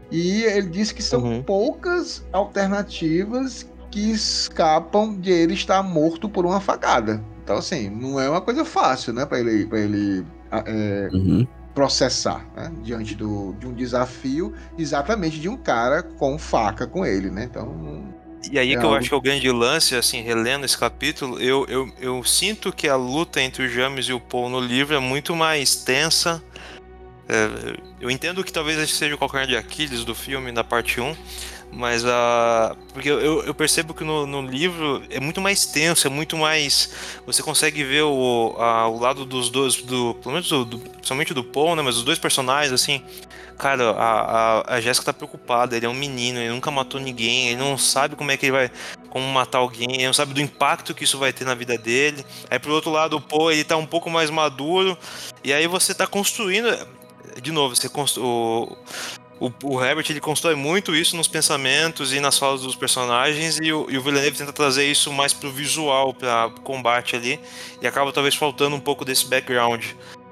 E 0.09 0.43
ele 0.43 0.69
disse 0.69 0.93
que 0.93 1.03
são 1.03 1.21
uhum. 1.21 1.43
poucas 1.43 2.25
alternativas 2.31 3.69
que 3.91 4.11
escapam 4.11 5.15
de 5.15 5.31
ele 5.31 5.53
estar 5.53 5.83
morto 5.83 6.29
por 6.29 6.45
uma 6.45 6.61
facada. 6.61 7.21
Então, 7.43 7.57
assim, 7.57 7.89
não 7.89 8.19
é 8.19 8.29
uma 8.29 8.41
coisa 8.41 8.63
fácil, 8.63 9.11
né, 9.13 9.25
para 9.25 9.39
ele, 9.39 9.65
pra 9.65 9.79
ele 9.79 10.25
é, 10.51 11.09
uhum. 11.11 11.47
processar, 11.73 12.45
né, 12.55 12.71
diante 12.81 13.13
do, 13.13 13.53
de 13.53 13.67
um 13.67 13.73
desafio 13.73 14.53
exatamente 14.77 15.39
de 15.39 15.49
um 15.49 15.57
cara 15.57 16.01
com 16.01 16.37
faca 16.37 16.87
com 16.87 17.05
ele, 17.05 17.29
né? 17.29 17.45
Então, 17.45 18.13
e 18.51 18.57
aí 18.57 18.73
é 18.73 18.79
que 18.79 18.85
eu 18.85 18.93
acho 18.93 19.09
que 19.09 19.13
é 19.13 19.17
o 19.17 19.21
grande 19.21 19.49
lance, 19.51 19.95
assim, 19.95 20.21
relendo 20.21 20.65
esse 20.65 20.77
capítulo, 20.77 21.39
eu, 21.41 21.65
eu, 21.67 21.91
eu 21.99 22.23
sinto 22.23 22.71
que 22.71 22.87
a 22.87 22.95
luta 22.95 23.41
entre 23.41 23.63
o 23.63 23.69
James 23.69 24.05
e 24.05 24.13
o 24.13 24.19
Paul 24.19 24.49
no 24.49 24.59
livro 24.59 24.95
é 24.95 24.99
muito 24.99 25.35
mais 25.35 25.75
tensa. 25.75 26.41
É, 27.27 27.77
eu 27.99 28.09
entendo 28.09 28.43
que 28.43 28.51
talvez 28.51 28.79
esse 28.79 28.93
seja 28.93 29.13
o 29.13 29.17
calcanhar 29.17 29.47
de 29.47 29.57
Aquiles 29.57 30.03
do 30.05 30.15
filme, 30.15 30.51
da 30.51 30.63
parte 30.63 31.01
1, 31.01 31.15
mas 31.71 32.03
a. 32.05 32.75
Porque 32.93 33.09
eu, 33.09 33.43
eu 33.43 33.53
percebo 33.53 33.93
que 33.93 34.03
no, 34.03 34.25
no, 34.25 34.41
livro 34.41 35.03
é 35.09 35.19
muito 35.19 35.39
mais 35.39 35.65
tenso, 35.65 36.07
é 36.07 36.09
muito 36.09 36.35
mais. 36.37 36.91
Você 37.25 37.43
consegue 37.43 37.83
ver 37.83 38.03
o, 38.03 38.55
a, 38.57 38.87
o 38.87 38.99
lado 38.99 39.25
dos 39.25 39.49
dois, 39.49 39.75
do, 39.75 40.15
pelo 40.15 40.33
menos 40.33 40.49
do, 40.49 40.65
do, 40.65 40.79
principalmente 40.79 41.33
do 41.33 41.43
Paul, 41.43 41.75
né? 41.75 41.83
Mas 41.83 41.97
os 41.97 42.03
dois 42.03 42.17
personagens, 42.17 42.73
assim, 42.73 43.03
cara, 43.59 43.91
a, 43.91 44.61
a, 44.61 44.75
a 44.75 44.81
Jéssica 44.81 45.07
tá 45.07 45.13
preocupada, 45.13 45.75
ele 45.75 45.85
é 45.85 45.89
um 45.89 45.93
menino, 45.93 46.39
ele 46.39 46.49
nunca 46.49 46.71
matou 46.71 46.99
ninguém, 46.99 47.49
ele 47.49 47.57
não 47.57 47.77
sabe 47.77 48.15
como 48.15 48.31
é 48.31 48.37
que 48.37 48.45
ele 48.45 48.53
vai 48.53 48.71
como 49.09 49.27
matar 49.27 49.57
alguém, 49.57 49.95
ele 49.95 50.05
não 50.05 50.13
sabe 50.13 50.33
do 50.33 50.41
impacto 50.41 50.95
que 50.95 51.03
isso 51.03 51.17
vai 51.19 51.33
ter 51.33 51.43
na 51.43 51.53
vida 51.53 51.77
dele. 51.77 52.25
Aí 52.49 52.57
pro 52.57 52.73
outro 52.73 52.89
lado, 52.89 53.17
o 53.17 53.21
Poe, 53.21 53.53
ele 53.53 53.65
tá 53.65 53.75
um 53.75 53.85
pouco 53.85 54.09
mais 54.09 54.29
maduro, 54.29 54.97
e 55.43 55.51
aí 55.51 55.67
você 55.67 55.93
tá 55.93 56.07
construindo, 56.07 56.69
de 57.41 57.51
novo, 57.51 57.75
você 57.75 57.89
constru, 57.89 58.23
o, 58.23 59.47
o, 59.47 59.51
o, 59.63 59.83
Herbert 59.83 60.05
ele 60.09 60.21
constrói 60.21 60.55
muito 60.55 60.95
isso 60.95 61.17
nos 61.17 61.27
pensamentos 61.27 62.13
e 62.13 62.21
nas 62.21 62.39
falas 62.39 62.61
dos 62.61 62.77
personagens 62.77 63.59
e 63.61 63.73
o, 63.73 63.87
e 63.89 63.97
o 63.97 64.01
Villeneuve 64.01 64.37
tenta 64.37 64.53
trazer 64.53 64.85
isso 64.85 65.11
mais 65.11 65.33
pro 65.33 65.51
visual, 65.51 66.13
para 66.13 66.49
combate 66.63 67.15
ali 67.15 67.37
e 67.81 67.87
acaba 67.87 68.13
talvez 68.13 68.35
faltando 68.35 68.75
um 68.75 68.79
pouco 68.79 69.03
desse 69.03 69.25
background. 69.27 69.83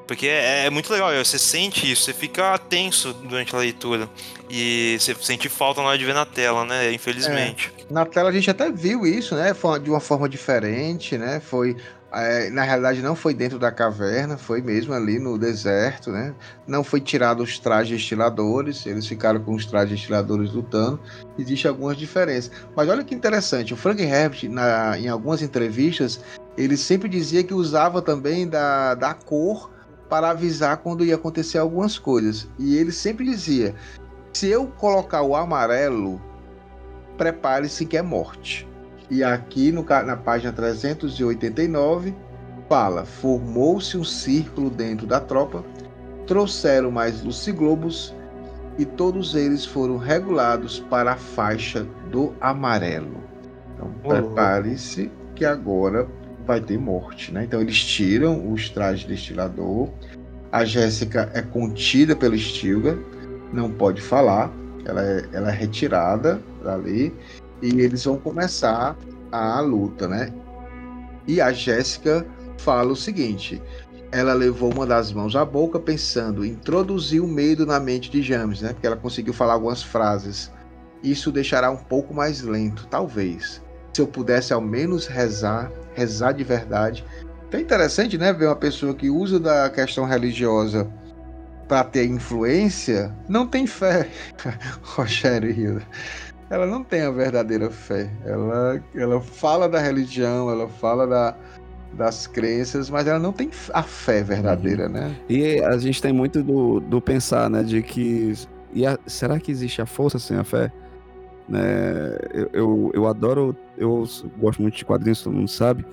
Porque 0.07 0.25
é, 0.25 0.65
é, 0.65 0.69
muito 0.69 0.91
legal, 0.91 1.13
você 1.13 1.37
sente 1.37 1.91
isso, 1.91 2.03
você 2.03 2.13
fica 2.13 2.57
tenso 2.57 3.13
durante 3.13 3.53
a 3.53 3.59
leitura. 3.59 4.09
E 4.49 4.95
você 4.97 5.13
sente 5.15 5.49
falta 5.49 5.81
na 5.81 5.89
hora 5.89 5.97
de 5.97 6.05
ver 6.05 6.13
na 6.13 6.25
tela, 6.25 6.63
né? 6.65 6.93
Infelizmente. 6.93 7.73
É, 7.77 7.93
na 7.93 8.05
tela 8.05 8.29
a 8.29 8.31
gente 8.31 8.49
até 8.49 8.71
viu 8.71 9.05
isso, 9.05 9.35
né? 9.35 9.53
De 9.83 9.89
uma 9.89 9.99
forma 9.99 10.29
diferente, 10.29 11.17
né? 11.17 11.41
Foi. 11.41 11.75
É, 12.09 12.49
na 12.49 12.63
realidade, 12.63 13.01
não 13.01 13.17
foi 13.17 13.33
dentro 13.33 13.59
da 13.59 13.69
caverna, 13.69 14.37
foi 14.37 14.61
mesmo 14.61 14.93
ali 14.93 15.19
no 15.19 15.37
deserto, 15.37 16.09
né? 16.09 16.33
Não 16.65 16.81
foi 16.81 17.01
tirado 17.01 17.43
os 17.43 17.59
trajes 17.59 17.99
destiladores, 17.99 18.85
eles 18.85 19.05
ficaram 19.05 19.41
com 19.41 19.53
os 19.53 19.65
trajes 19.65 19.99
destiladores 19.99 20.53
lutando. 20.53 21.01
Existem 21.37 21.67
algumas 21.67 21.97
diferenças. 21.97 22.49
Mas 22.73 22.87
olha 22.87 23.03
que 23.03 23.13
interessante, 23.13 23.73
o 23.73 23.77
Frank 23.77 24.01
Herbert, 24.01 24.49
na, 24.49 24.97
em 24.97 25.09
algumas 25.09 25.41
entrevistas, 25.41 26.21
ele 26.57 26.77
sempre 26.77 27.09
dizia 27.09 27.43
que 27.43 27.53
usava 27.53 28.01
também 28.01 28.47
da, 28.47 28.95
da 28.95 29.13
cor 29.13 29.69
para 30.09 30.29
avisar 30.29 30.77
quando 30.77 31.05
ia 31.05 31.15
acontecer 31.15 31.57
algumas 31.57 31.97
coisas. 31.97 32.49
E 32.57 32.75
ele 32.75 32.91
sempre 32.91 33.25
dizia: 33.25 33.75
se 34.33 34.47
eu 34.47 34.67
colocar 34.67 35.21
o 35.21 35.35
amarelo, 35.35 36.21
prepare-se 37.17 37.85
que 37.85 37.97
é 37.97 38.01
morte. 38.01 38.67
E 39.09 39.23
aqui 39.23 39.71
no, 39.71 39.83
na 39.83 40.17
página 40.17 40.51
389 40.51 42.15
fala: 42.69 43.05
formou-se 43.05 43.97
um 43.97 44.03
círculo 44.03 44.69
dentro 44.69 45.07
da 45.07 45.19
tropa, 45.19 45.63
trouxeram 46.25 46.91
mais 46.91 47.23
luciglobos 47.23 48.13
e 48.77 48.85
todos 48.85 49.33
eles 49.33 49.65
foram 49.65 49.97
regulados 49.97 50.79
para 50.79 51.13
a 51.13 51.17
faixa 51.17 51.83
do 52.11 52.33
amarelo. 52.39 53.23
Então 53.73 53.91
prepare-se 54.03 55.11
que 55.33 55.45
agora 55.45 56.07
vai 56.47 56.61
ter 56.61 56.79
morte, 56.79 57.31
né? 57.31 57.43
Então 57.43 57.61
eles 57.61 57.77
tiram 57.83 58.51
os 58.51 58.69
trajes 58.69 59.05
destilador. 59.05 59.89
A 60.51 60.63
Jéssica 60.63 61.29
é 61.33 61.41
contida 61.41 62.15
pelo 62.15 62.37
Stilgar, 62.37 62.97
não 63.51 63.69
pode 63.69 64.01
falar, 64.01 64.51
ela 64.85 65.03
é, 65.03 65.25
ela 65.33 65.49
é 65.49 65.53
retirada 65.53 66.41
dali 66.63 67.13
e 67.61 67.81
eles 67.81 68.05
vão 68.05 68.17
começar 68.17 68.95
a 69.31 69.59
luta, 69.59 70.07
né? 70.07 70.33
E 71.27 71.41
a 71.41 71.51
Jéssica 71.51 72.25
fala 72.57 72.93
o 72.93 72.95
seguinte: 72.95 73.61
ela 74.11 74.33
levou 74.33 74.73
uma 74.73 74.85
das 74.85 75.11
mãos 75.11 75.35
à 75.35 75.43
boca, 75.43 75.77
pensando 75.77 76.45
em 76.45 76.51
introduzir 76.51 77.21
o 77.21 77.27
medo 77.27 77.65
na 77.65 77.79
mente 77.79 78.09
de 78.09 78.21
James, 78.21 78.61
né? 78.61 78.71
Porque 78.71 78.87
ela 78.87 78.95
conseguiu 78.95 79.33
falar 79.33 79.53
algumas 79.53 79.83
frases. 79.83 80.49
Isso 81.03 81.31
deixará 81.31 81.69
um 81.69 81.77
pouco 81.77 82.13
mais 82.13 82.41
lento, 82.41 82.87
talvez. 82.87 83.61
Se 83.93 84.01
eu 84.01 84.07
pudesse 84.07 84.53
ao 84.53 84.61
menos 84.61 85.07
rezar 85.07 85.71
rezar 85.97 86.31
de 86.31 86.43
verdade. 86.43 87.03
Então 87.47 87.59
é 87.59 87.63
interessante, 87.63 88.17
né, 88.17 88.31
ver 88.31 88.45
uma 88.45 88.55
pessoa 88.55 88.93
que 88.93 89.09
usa 89.09 89.39
da 89.39 89.69
questão 89.69 90.05
religiosa 90.05 90.87
para 91.67 91.83
ter 91.83 92.05
influência, 92.05 93.11
não 93.27 93.47
tem 93.47 93.65
fé. 93.65 94.07
Rogério 94.83 95.49
Hilda. 95.49 95.81
Ela 96.49 96.65
não 96.65 96.83
tem 96.83 97.01
a 97.01 97.11
verdadeira 97.11 97.69
fé. 97.69 98.09
Ela, 98.23 98.81
ela 98.95 99.19
fala 99.19 99.67
da 99.67 99.79
religião, 99.79 100.49
ela 100.49 100.69
fala 100.69 101.05
da, 101.05 101.35
das 101.93 102.27
crenças, 102.27 102.89
mas 102.89 103.05
ela 103.07 103.19
não 103.19 103.33
tem 103.33 103.49
a 103.73 103.83
fé 103.83 104.23
verdadeira, 104.23 104.87
né? 104.87 105.13
E 105.27 105.59
a 105.61 105.77
gente 105.77 106.01
tem 106.01 106.13
muito 106.13 106.41
do, 106.41 106.79
do 106.79 107.01
pensar, 107.01 107.49
né, 107.49 107.63
de 107.63 107.81
que 107.81 108.33
e 108.73 108.85
a, 108.85 108.97
será 109.07 109.39
que 109.39 109.51
existe 109.51 109.81
a 109.81 109.85
força 109.85 110.19
sem 110.19 110.37
a 110.37 110.43
fé? 110.43 110.71
Né? 111.47 112.17
Eu, 112.33 112.49
eu, 112.53 112.91
eu 112.93 113.07
adoro, 113.07 113.55
eu 113.77 114.03
gosto 114.37 114.61
muito 114.61 114.75
de 114.75 114.85
quadrinhos, 114.85 115.21
todo 115.21 115.33
mundo 115.33 115.49
sabe. 115.49 115.85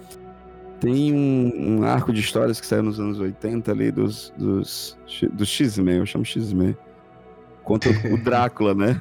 Tem 0.80 1.14
um, 1.14 1.78
um 1.78 1.84
arco 1.84 2.12
de 2.12 2.20
histórias 2.20 2.60
que 2.60 2.66
saiu 2.66 2.82
nos 2.82 2.98
anos 2.98 3.18
80 3.18 3.70
ali 3.70 3.90
dos, 3.90 4.32
dos, 4.36 4.98
dos 5.32 5.48
X-Men, 5.48 5.98
eu 5.98 6.06
chamo 6.06 6.24
X-Men, 6.24 6.76
contra 7.62 7.90
o 8.12 8.18
Drácula, 8.22 8.74
né? 8.74 9.00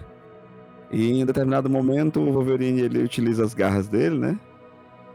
E 0.91 1.19
em 1.19 1.25
determinado 1.25 1.69
momento 1.69 2.19
o 2.19 2.31
Wolverine 2.31 2.81
ele 2.81 3.03
utiliza 3.03 3.43
as 3.43 3.53
garras 3.53 3.87
dele, 3.87 4.17
né? 4.17 4.39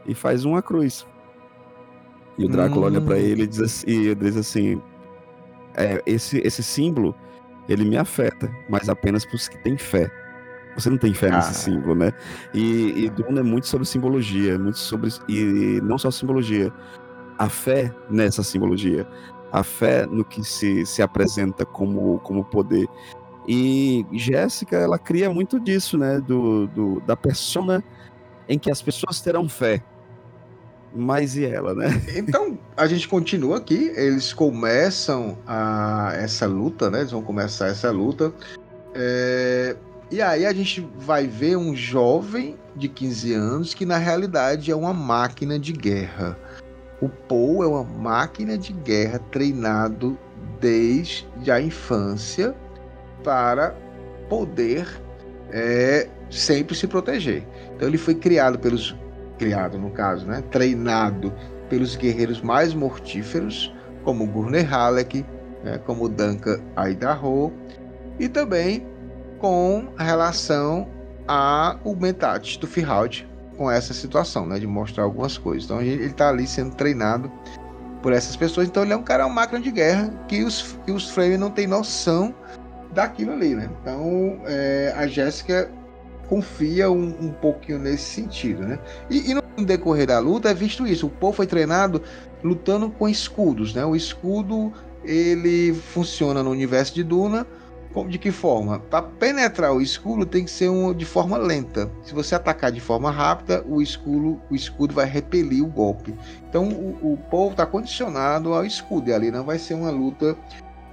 E 0.04 0.14
faz 0.14 0.44
uma 0.44 0.60
cruz. 0.60 1.06
E 2.36 2.44
o 2.44 2.48
Drácula 2.48 2.86
olha 2.86 3.00
para 3.00 3.18
ele 3.18 3.44
e 3.44 3.46
diz 3.46 3.60
assim, 3.60 3.90
e 3.90 4.14
diz 4.14 4.36
assim 4.36 4.80
é, 5.74 6.02
esse, 6.04 6.38
esse 6.38 6.62
símbolo 6.62 7.14
ele 7.68 7.84
me 7.84 7.96
afeta, 7.96 8.50
mas 8.68 8.88
apenas 8.88 9.24
para 9.24 9.36
os 9.36 9.48
que 9.48 9.62
têm 9.62 9.76
fé. 9.76 10.10
Você 10.78 10.90
não 10.90 10.98
tem 10.98 11.12
fé 11.12 11.30
nesse 11.30 11.54
símbolo, 11.54 11.94
né? 11.94 12.12
E, 12.54 13.04
e 13.04 13.10
Duna 13.10 13.40
é 13.40 13.42
muito 13.42 13.66
sobre 13.66 13.86
simbologia, 13.86 14.54
é 14.54 14.58
muito 14.58 14.78
sobre. 14.78 15.10
E 15.28 15.80
não 15.82 15.98
só 15.98 16.10
simbologia, 16.10 16.72
a 17.36 17.48
fé 17.48 17.92
nessa 18.08 18.44
simbologia, 18.44 19.06
a 19.50 19.64
fé 19.64 20.06
no 20.06 20.24
que 20.24 20.44
se, 20.44 20.86
se 20.86 21.02
apresenta 21.02 21.64
como, 21.64 22.20
como 22.20 22.44
poder. 22.44 22.86
E 23.46 24.06
Jéssica, 24.12 24.76
ela 24.76 24.98
cria 24.98 25.28
muito 25.30 25.58
disso, 25.58 25.98
né? 25.98 26.20
Do, 26.20 26.68
do, 26.68 27.00
da 27.00 27.16
persona 27.16 27.82
em 28.48 28.58
que 28.58 28.70
as 28.70 28.80
pessoas 28.80 29.20
terão 29.20 29.48
fé. 29.48 29.82
Mas 30.94 31.36
e 31.36 31.44
ela, 31.44 31.74
né? 31.74 31.88
Então, 32.16 32.58
a 32.76 32.86
gente 32.86 33.08
continua 33.08 33.58
aqui. 33.58 33.92
Eles 33.96 34.32
começam 34.32 35.38
a, 35.46 36.12
essa 36.14 36.46
luta, 36.46 36.88
né? 36.88 37.00
Eles 37.00 37.10
vão 37.10 37.22
começar 37.22 37.66
essa 37.66 37.90
luta. 37.90 38.32
É, 38.94 39.76
e 40.10 40.22
aí 40.22 40.46
a 40.46 40.52
gente 40.52 40.88
vai 40.96 41.26
ver 41.26 41.56
um 41.56 41.76
jovem 41.76 42.56
de 42.74 42.88
15 42.88 43.34
anos 43.34 43.74
que 43.74 43.84
na 43.84 43.98
realidade 43.98 44.70
é 44.70 44.76
uma 44.76 44.94
máquina 44.94 45.58
de 45.58 45.72
guerra. 45.72 46.38
O 47.00 47.08
Paul 47.08 47.62
é 47.62 47.66
uma 47.66 47.84
máquina 47.84 48.56
de 48.56 48.72
guerra 48.72 49.18
treinado 49.30 50.18
desde 50.60 51.50
a 51.50 51.60
infância 51.60 52.54
para 53.22 53.76
poder 54.28 54.88
é, 55.50 56.08
sempre 56.30 56.74
se 56.74 56.86
proteger. 56.86 57.46
Então 57.76 57.86
ele 57.86 57.98
foi 57.98 58.14
criado 58.14 58.58
pelos 58.58 58.96
criado 59.38 59.78
no 59.78 59.90
caso, 59.90 60.26
né, 60.26 60.42
treinado 60.50 61.32
pelos 61.68 61.94
guerreiros 61.94 62.40
mais 62.40 62.74
mortíferos, 62.74 63.72
como 64.02 64.26
Gurney 64.26 64.62
Halleck, 64.62 65.24
né, 65.62 65.78
como 65.86 66.08
Duncan 66.08 66.60
Idaho, 66.76 67.52
e 68.18 68.28
também 68.28 68.84
com 69.38 69.88
relação 69.98 70.88
a 71.26 71.76
o 71.84 71.94
Mentat 71.94 72.58
do 72.58 72.66
Firhaud 72.66 73.28
com 73.56 73.70
essa 73.70 73.92
situação, 73.92 74.46
né, 74.46 74.58
de 74.58 74.66
mostrar 74.66 75.04
algumas 75.04 75.36
coisas. 75.36 75.64
Então 75.64 75.82
ele 75.82 76.06
está 76.06 76.28
ali 76.28 76.46
sendo 76.46 76.74
treinado 76.74 77.30
por 78.00 78.12
essas 78.12 78.36
pessoas. 78.36 78.68
Então 78.68 78.84
ele 78.84 78.92
é 78.92 78.96
um 78.96 79.02
cara, 79.02 79.26
uma 79.26 79.34
máquina 79.34 79.60
de 79.60 79.70
guerra 79.70 80.10
que 80.28 80.44
os, 80.44 80.76
que 80.84 80.92
os 80.92 81.10
Frame 81.10 81.36
não 81.36 81.50
tem 81.50 81.66
noção 81.66 82.34
daquilo 82.92 83.32
ali, 83.32 83.54
né? 83.54 83.68
Então 83.82 84.40
é, 84.46 84.94
a 84.96 85.06
Jéssica 85.06 85.70
confia 86.28 86.90
um, 86.90 87.16
um, 87.20 87.32
pouquinho 87.32 87.78
nesse 87.78 88.04
sentido, 88.04 88.62
né? 88.62 88.78
E, 89.10 89.30
e, 89.30 89.34
no 89.34 89.42
decorrer 89.64 90.06
da 90.06 90.18
luta 90.18 90.50
é 90.50 90.54
visto 90.54 90.86
isso. 90.86 91.06
O 91.06 91.10
Paul 91.10 91.32
foi 91.32 91.46
treinado 91.46 92.02
lutando 92.44 92.88
com 92.90 93.08
escudos, 93.08 93.74
né? 93.74 93.84
O 93.84 93.96
escudo 93.96 94.72
ele 95.04 95.74
funciona 95.74 96.42
no 96.42 96.50
universo 96.50 96.94
de 96.94 97.02
Duna 97.02 97.46
de 98.06 98.18
que 98.18 98.30
forma? 98.30 98.78
Para 98.78 99.02
penetrar 99.02 99.72
o 99.72 99.80
escudo 99.80 100.26
tem 100.26 100.44
que 100.44 100.50
ser 100.50 100.68
um, 100.68 100.92
de 100.92 101.04
forma 101.04 101.36
lenta. 101.36 101.90
Se 102.02 102.14
você 102.14 102.34
atacar 102.34 102.70
de 102.70 102.80
forma 102.80 103.10
rápida, 103.10 103.64
o 103.66 103.80
escudo, 103.80 104.40
o 104.50 104.54
escudo 104.54 104.94
vai 104.94 105.06
repelir 105.06 105.64
o 105.64 105.68
golpe. 105.68 106.14
Então 106.48 106.68
o, 106.68 107.12
o 107.12 107.16
povo 107.30 107.52
está 107.52 107.64
condicionado 107.66 108.52
ao 108.52 108.64
escudo 108.64 109.08
e 109.08 109.12
ali 109.12 109.30
não 109.30 109.44
vai 109.44 109.58
ser 109.58 109.74
uma 109.74 109.90
luta 109.90 110.36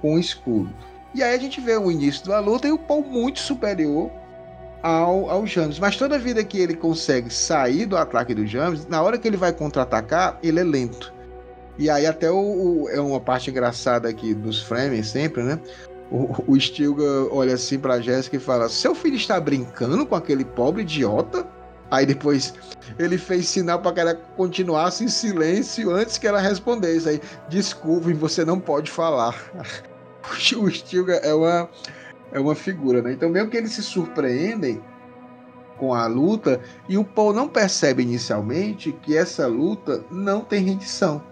com 0.00 0.14
o 0.14 0.18
escudo. 0.18 0.72
E 1.14 1.22
aí 1.22 1.34
a 1.34 1.38
gente 1.38 1.60
vê 1.60 1.76
o 1.76 1.90
início 1.90 2.26
da 2.26 2.40
luta 2.40 2.68
e 2.68 2.72
o 2.72 2.78
Paul 2.78 3.02
muito 3.02 3.40
superior 3.40 4.10
ao, 4.82 5.30
ao 5.30 5.46
James. 5.46 5.78
Mas 5.78 5.96
toda 5.96 6.18
vida 6.18 6.44
que 6.44 6.58
ele 6.58 6.74
consegue 6.74 7.32
sair 7.32 7.86
do 7.86 7.96
ataque 7.96 8.34
do 8.34 8.46
James, 8.46 8.86
na 8.86 9.02
hora 9.02 9.18
que 9.18 9.26
ele 9.26 9.36
vai 9.36 9.52
contra-atacar, 9.52 10.38
ele 10.42 10.60
é 10.60 10.64
lento. 10.64 11.12
E 11.78 11.90
aí 11.90 12.06
até 12.06 12.30
o, 12.30 12.36
o, 12.36 12.88
é 12.88 13.00
uma 13.00 13.20
parte 13.20 13.50
engraçada 13.50 14.08
aqui 14.08 14.32
dos 14.32 14.62
frames 14.62 15.08
sempre, 15.08 15.42
né? 15.42 15.58
O, 16.10 16.52
o 16.52 16.60
Stilga 16.60 17.02
olha 17.32 17.54
assim 17.54 17.78
pra 17.78 18.00
Jéssica 18.00 18.36
e 18.36 18.40
fala: 18.40 18.68
Seu 18.68 18.94
filho 18.94 19.16
está 19.16 19.40
brincando 19.40 20.06
com 20.06 20.14
aquele 20.14 20.44
pobre 20.44 20.82
idiota? 20.82 21.46
Aí 21.90 22.04
depois 22.04 22.54
ele 22.98 23.16
fez 23.16 23.48
sinal 23.48 23.80
para 23.80 23.92
que 23.92 24.00
ela 24.00 24.14
continuasse 24.14 25.04
em 25.04 25.08
silêncio 25.08 25.90
antes 25.90 26.18
que 26.18 26.26
ela 26.26 26.40
respondesse. 26.40 27.08
Aí, 27.08 27.20
desculpe, 27.48 28.12
você 28.12 28.44
não 28.44 28.58
pode 28.58 28.90
falar. 28.90 29.34
o 30.56 30.70
Stilga 30.70 31.14
é 31.16 31.32
uma, 31.32 31.68
é 32.32 32.40
uma 32.40 32.54
figura, 32.54 33.02
né? 33.02 33.12
Então, 33.12 33.28
meio 33.28 33.48
que 33.48 33.56
eles 33.56 33.72
se 33.72 33.82
surpreendem 33.82 34.82
com 35.78 35.94
a 35.94 36.06
luta 36.06 36.60
e 36.88 36.96
o 36.96 37.04
Paul 37.04 37.32
não 37.32 37.48
percebe 37.48 38.02
inicialmente 38.02 38.92
que 38.92 39.16
essa 39.16 39.46
luta 39.46 40.04
não 40.10 40.40
tem 40.40 40.64
rendição. 40.64 41.22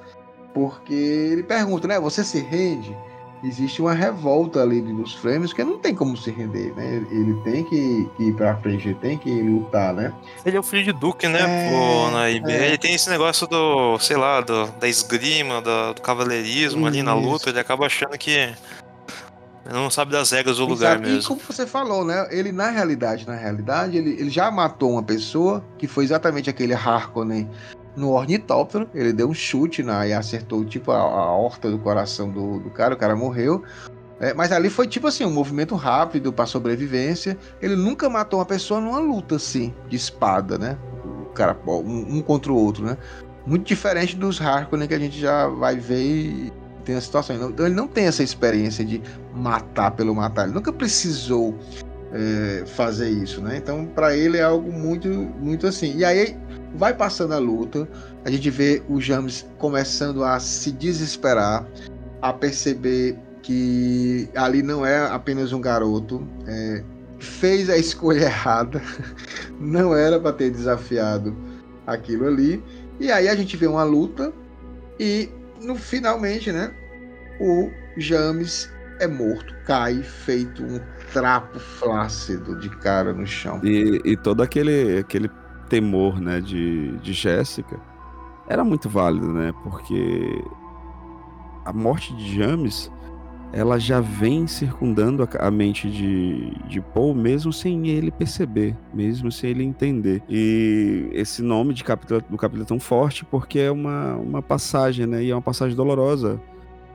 Porque 0.53 0.95
ele 0.95 1.43
pergunta, 1.43 1.89
né? 1.89 1.99
Você 1.99 2.23
se 2.23 2.39
rende? 2.41 2.97
Existe 3.45 3.81
uma 3.81 3.93
revolta 3.93 4.63
ali 4.63 4.81
dos 4.81 5.15
frames 5.15 5.53
que 5.53 5.63
não 5.63 5.79
tem 5.79 5.95
como 5.95 6.17
se 6.17 6.31
render, 6.31 6.73
né? 6.75 7.07
Ele 7.11 7.35
tem 7.45 7.65
que, 7.65 8.09
que 8.17 8.25
ir 8.25 8.35
pra 8.35 8.57
frente, 8.57 8.95
tem 8.95 9.19
que 9.19 9.31
lutar, 9.43 9.93
né? 9.95 10.13
Ele 10.45 10.57
é 10.57 10.61
o 10.61 10.63
filho 10.63 10.85
de 10.85 10.93
Duque, 10.93 11.29
né? 11.29 11.41
É, 11.41 11.71
Pô, 11.71 12.11
na 12.11 12.31
IB. 12.31 12.51
É. 12.51 12.69
Ele 12.69 12.79
tem 12.79 12.95
esse 12.95 13.11
negócio 13.11 13.47
do, 13.47 13.99
sei 13.99 14.17
lá, 14.17 14.41
do, 14.41 14.67
da 14.79 14.89
esgrima, 14.89 15.61
do, 15.61 15.95
do 15.95 16.03
cavaleirismo 16.03 16.81
Isso. 16.81 16.89
ali 16.89 17.03
na 17.03 17.15
luta, 17.15 17.51
ele 17.51 17.61
acaba 17.61 17.87
achando 17.87 18.17
que 18.17 18.55
não 19.73 19.91
sabe 19.91 20.13
das 20.13 20.31
regras 20.31 20.59
do 20.59 20.67
lugar 20.67 20.99
mesmo. 20.99 21.21
E 21.21 21.25
como 21.25 21.41
você 21.41 21.67
falou, 21.67 22.05
né? 22.05 22.29
Ele, 22.31 22.53
na 22.53 22.71
realidade, 22.71 23.27
na 23.27 23.35
realidade, 23.35 23.97
ele, 23.97 24.11
ele 24.11 24.31
já 24.31 24.51
matou 24.51 24.93
uma 24.93 25.03
pessoa, 25.03 25.65
que 25.79 25.87
foi 25.87 26.05
exatamente 26.05 26.51
aquele 26.51 26.75
Harkonnen 26.75 27.49
no 27.97 28.11
ornitóptero. 28.11 28.89
Ele 28.95 29.13
deu 29.13 29.29
um 29.29 29.35
chute 29.35 29.83
na, 29.83 30.07
e 30.07 30.13
acertou 30.13 30.65
tipo 30.65 30.91
a, 30.91 30.99
a 30.99 31.33
horta 31.33 31.71
do 31.71 31.79
coração 31.79 32.31
do, 32.31 32.61
do 32.61 32.71
cara. 32.71 32.95
O 32.95 32.97
cara 32.97 33.17
morreu. 33.17 33.63
É, 34.21 34.33
mas 34.33 34.53
ali 34.53 34.71
foi 34.71 34.87
tipo 34.87 35.07
assim, 35.07 35.25
um 35.25 35.33
movimento 35.33 35.75
rápido 35.75 36.33
para 36.33 36.47
sobrevivência. 36.47 37.37
Ele 37.61 37.77
nunca 37.77 38.09
matou 38.09 38.39
uma 38.39 38.47
pessoa 38.47 38.81
numa 38.81 38.99
luta 38.99 39.37
assim, 39.37 39.75
de 39.89 39.97
espada, 39.97 40.57
né? 40.57 40.79
O 41.23 41.27
cara, 41.35 41.57
um, 41.67 42.19
um 42.19 42.23
contra 42.23 42.53
o 42.53 42.57
outro, 42.57 42.85
né? 42.85 42.97
Muito 43.47 43.67
diferente 43.67 44.17
dos 44.17 44.41
Harkonnen 44.41 44.89
que 44.89 44.95
a 44.95 44.99
gente 44.99 45.21
já 45.21 45.49
vai 45.49 45.77
ver 45.77 46.03
e 46.03 46.53
tem 46.85 46.95
a 46.95 47.01
situação. 47.01 47.51
Então 47.51 47.67
ele 47.67 47.75
não 47.75 47.89
tem 47.89 48.07
essa 48.07 48.23
experiência 48.23 48.85
de 48.85 49.03
matar 49.35 49.91
pelo 49.91 50.15
matar. 50.15 50.45
Ele 50.45 50.55
nunca 50.55 50.73
precisou 50.73 51.59
é, 52.15 52.65
fazer 52.65 53.11
isso, 53.11 53.43
né? 53.43 53.57
Então 53.57 53.85
para 53.87 54.17
ele 54.17 54.39
é 54.39 54.43
algo 54.43 54.73
muito, 54.73 55.09
muito 55.09 55.67
assim. 55.67 55.97
E 55.97 56.05
aí 56.05 56.37
vai 56.75 56.95
passando 56.95 57.35
a 57.35 57.39
luta, 57.39 57.89
a 58.25 58.31
gente 58.31 58.49
vê 58.51 58.83
o 58.89 59.01
James 59.01 59.45
começando 59.59 60.25
a 60.25 60.39
se 60.39 60.71
desesperar, 60.71 61.67
a 62.23 62.33
perceber 62.33 63.19
que 63.43 64.29
ali 64.35 64.63
não 64.63 64.87
é 64.87 65.07
apenas 65.09 65.53
um 65.53 65.61
garoto, 65.61 66.27
é, 66.47 66.83
fez 67.19 67.69
a 67.69 67.77
escolha 67.77 68.25
errada, 68.25 68.81
não 69.61 69.95
era 69.95 70.19
para 70.19 70.33
ter 70.33 70.51
desafiado 70.51 71.37
aquilo 71.87 72.29
ali. 72.29 72.63
E 73.01 73.11
aí 73.11 73.29
a 73.29 73.35
gente 73.35 73.57
vê 73.57 73.67
uma 73.67 73.83
luta 73.83 74.33
e 74.99 75.29
no 75.61 75.75
finalmente, 75.75 76.53
né, 76.53 76.73
o 77.41 77.71
James 77.97 78.71
é 79.01 79.07
morto, 79.07 79.55
cai 79.65 80.03
feito 80.03 80.63
um 80.63 80.81
trapo 81.13 81.59
flácido 81.59 82.59
de 82.59 82.69
cara 82.69 83.13
no 83.13 83.27
chão. 83.27 83.61
E, 83.63 84.01
e 84.05 84.17
todo 84.17 84.43
aquele 84.43 84.99
aquele 84.99 85.31
temor, 85.69 86.21
né, 86.21 86.41
de, 86.41 86.97
de 86.99 87.13
Jéssica 87.13 87.81
era 88.49 88.63
muito 88.63 88.89
válido, 88.89 89.33
né? 89.33 89.53
Porque 89.63 90.45
a 91.65 91.73
morte 91.73 92.15
de 92.15 92.37
James 92.37 92.91
ela 93.53 93.79
já 93.79 94.01
vem 94.01 94.49
circundando 94.49 95.23
a, 95.23 95.47
a, 95.47 95.51
mente 95.51 95.89
de, 95.89 96.51
de 96.69 96.81
Paul, 96.81 97.15
mesmo 97.15 97.53
sem 97.53 97.87
ele 97.87 98.11
perceber, 98.11 98.77
mesmo 98.93 99.31
sem 99.31 99.51
ele 99.51 99.63
entender. 99.63 100.23
E 100.29 101.09
esse 101.13 101.41
nome 101.41 101.73
de 101.73 101.85
capítulo, 101.85 102.21
do 102.29 102.37
capítulo 102.37 102.65
é 102.65 102.67
tão 102.67 102.81
forte 102.81 103.25
porque 103.25 103.61
é 103.61 103.71
uma, 103.71 104.17
uma 104.17 104.43
passagem, 104.43 105.07
né? 105.07 105.23
E 105.23 105.31
é 105.31 105.35
uma 105.35 105.41
passagem 105.41 105.77
dolorosa 105.77 106.41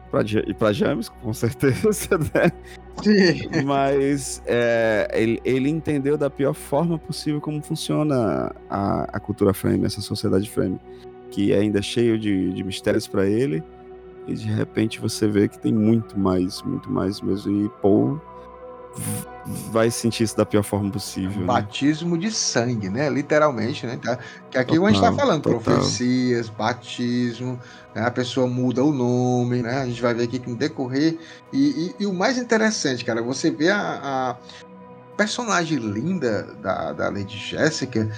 para 0.10 0.74
James, 0.74 1.10
com 1.10 1.34
certeza, 1.34 2.18
né? 2.34 2.52
Sim. 3.04 3.64
Mas 3.64 4.42
é, 4.46 5.08
ele, 5.14 5.40
ele, 5.46 5.70
entendeu 5.70 6.18
da 6.18 6.30
pior 6.30 6.54
forma 6.54 6.98
possível 6.98 7.40
como 7.40 7.62
funciona 7.62 8.54
a, 8.70 9.04
a 9.14 9.20
cultura 9.20 9.54
frame, 9.54 9.86
essa 9.86 10.02
sociedade 10.02 10.50
frame, 10.50 10.80
que 11.32 11.54
é 11.54 11.60
ainda 11.60 11.82
cheio 11.82 12.18
de, 12.18 12.52
de 12.52 12.64
mistérios 12.64 13.08
para 13.08 13.26
ele, 13.26 13.64
e 14.28 14.34
de 14.34 14.48
repente 14.48 15.00
você 15.00 15.28
vê 15.28 15.48
que 15.48 15.58
tem 15.58 15.74
muito 15.74 16.20
mais, 16.20 16.62
muito 16.64 16.92
mais 16.92 17.22
mesmo. 17.22 17.66
E 17.66 17.70
Paul 17.82 18.22
vai 19.72 19.90
sentir 19.90 20.24
isso 20.24 20.36
da 20.36 20.46
pior 20.46 20.64
forma 20.64 20.92
possível. 20.92 21.42
Né? 21.42 21.46
Batismo 21.46 22.18
de 22.18 22.32
sangue, 22.32 22.90
né? 22.90 23.10
Literalmente, 23.10 23.86
né? 23.86 23.98
Tá- 24.02 24.18
Que 24.50 24.58
aqui 24.58 24.78
a 24.78 24.88
gente 24.90 25.02
tá 25.02 25.14
falando, 25.14 25.44
total. 25.44 25.60
profecias, 25.62 26.50
batismo, 26.50 27.60
né? 27.96 28.04
a 28.06 28.12
pessoa 28.12 28.48
muda 28.48 28.84
o 28.84 28.92
nome, 28.92 29.62
né? 29.62 29.82
A 29.82 29.86
gente 29.86 30.02
vai 30.02 30.14
ver 30.14 30.24
aqui 30.24 30.40
que 30.40 30.50
no 30.50 30.56
decorrer. 30.56 31.18
E, 31.54 31.94
e- 32.00 32.04
e 32.04 32.06
o 32.06 32.14
mais 32.14 32.38
interessante, 32.38 33.06
cara, 33.06 33.22
você 33.22 33.50
vê 33.52 33.70
a, 33.70 33.80
a 34.02 34.36
personagem 35.18 35.78
linda 35.78 36.44
da, 36.62 36.94
da 36.94 37.10
Lady 37.10 37.38
Jéssica, 37.38 38.10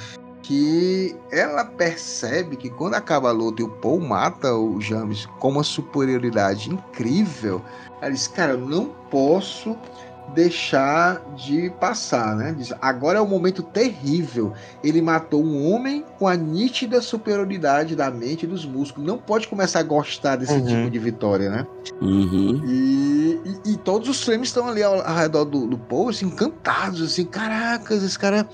que 0.41 1.15
ela 1.31 1.64
percebe 1.64 2.56
que 2.56 2.69
quando 2.69 2.95
acaba 2.95 3.30
a 3.30 3.31
luta 3.31 3.61
e 3.61 3.65
o 3.65 3.69
Paul 3.69 3.99
mata 4.02 4.53
o 4.56 4.81
James 4.81 5.27
com 5.39 5.49
uma 5.49 5.64
superioridade 5.64 6.69
incrível, 6.72 7.61
ela 8.02 8.11
diz, 8.11 8.27
cara, 8.27 8.53
eu 8.53 8.60
não 8.60 8.85
posso 9.10 9.77
deixar 10.34 11.22
de 11.35 11.69
passar, 11.80 12.35
né? 12.35 12.53
Diz, 12.57 12.73
agora 12.81 13.19
é 13.19 13.22
um 13.22 13.27
momento 13.27 13.61
terrível. 13.61 14.53
Ele 14.84 15.02
matou 15.02 15.43
um 15.43 15.69
homem 15.72 16.06
com 16.18 16.27
a 16.27 16.35
nítida 16.35 17.02
superioridade 17.02 17.95
da 17.95 18.10
mente 18.10 18.43
e 18.43 18.48
dos 18.48 18.65
músculos. 18.65 19.06
Não 19.07 19.18
pode 19.18 19.48
começar 19.48 19.80
a 19.80 19.84
gostar 19.84 20.38
desse 20.38 20.53
Uhum. 20.53 20.65
tipo 20.65 20.89
de 20.89 20.99
vitória, 20.99 21.49
né? 21.49 21.68
Uhum. 22.02 22.61
E, 22.65 23.39
e- 23.65 23.72
e 23.73 23.77
todos 23.77 24.07
os 24.07 24.23
frames 24.23 24.49
estão 24.49 24.68
ali 24.68 24.81
ao, 24.84 25.02
ao 25.02 25.15
redor 25.15 25.45
do, 25.45 25.68
do 25.68 25.77
Paul, 25.77 26.10
assim, 26.10 26.26
encantados, 26.27 27.02
assim, 27.02 27.26
caracas, 27.26 28.02
esse 28.03 28.18
cara 28.18 28.48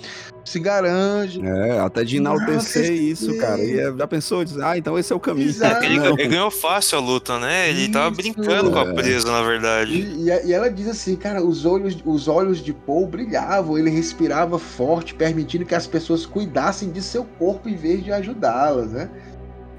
se 0.47 0.59
garante. 0.59 1.39
É, 1.45 1.79
até 1.79 2.03
de 2.03 2.17
enaltecer 2.17 2.91
isso, 2.91 3.37
cara. 3.37 3.63
E 3.63 3.79
é- 3.79 3.93
já 3.97 4.07
pensou? 4.07 4.43
Diz, 4.45 4.57
ah, 4.59 4.77
então 4.77 4.97
esse 4.97 5.11
é 5.11 5.15
o 5.15 5.19
caminho. 5.19 5.49
Ele, 5.83 5.99
Não. 5.99 6.13
ele 6.19 6.27
ganhou 6.27 6.49
fácil 6.51 6.97
a 6.97 7.01
luta, 7.01 7.37
né? 7.39 7.69
Ele 7.69 7.89
tava 7.89 8.07
Isso. 8.09 8.15
brincando 8.33 8.71
com 8.71 8.79
a 8.79 8.85
É. 8.87 8.93
presa, 8.93 9.31
na 9.31 9.41
verdade. 9.43 9.91
E, 9.93 10.29
e- 10.29 10.47
e 10.47 10.53
ela 10.53 10.69
diz 10.69 10.87
assim, 10.87 11.15
cara, 11.15 11.43
os 11.43 11.65
olhos, 11.65 11.97
os 12.05 12.27
olhos 12.27 12.59
de 12.63 12.73
Paul 12.73 13.07
brilhavam, 13.07 13.77
ele 13.77 13.89
respirava 13.89 14.57
forte, 14.57 15.13
permitindo 15.13 15.65
que 15.65 15.75
as 15.75 15.87
pessoas 15.87 16.25
cuidassem 16.25 16.91
de 16.91 17.01
seu 17.01 17.23
corpo 17.37 17.67
em 17.69 17.75
vez 17.75 18.03
de 18.03 18.11
ajudá-las, 18.11 18.91
né? 18.91 19.09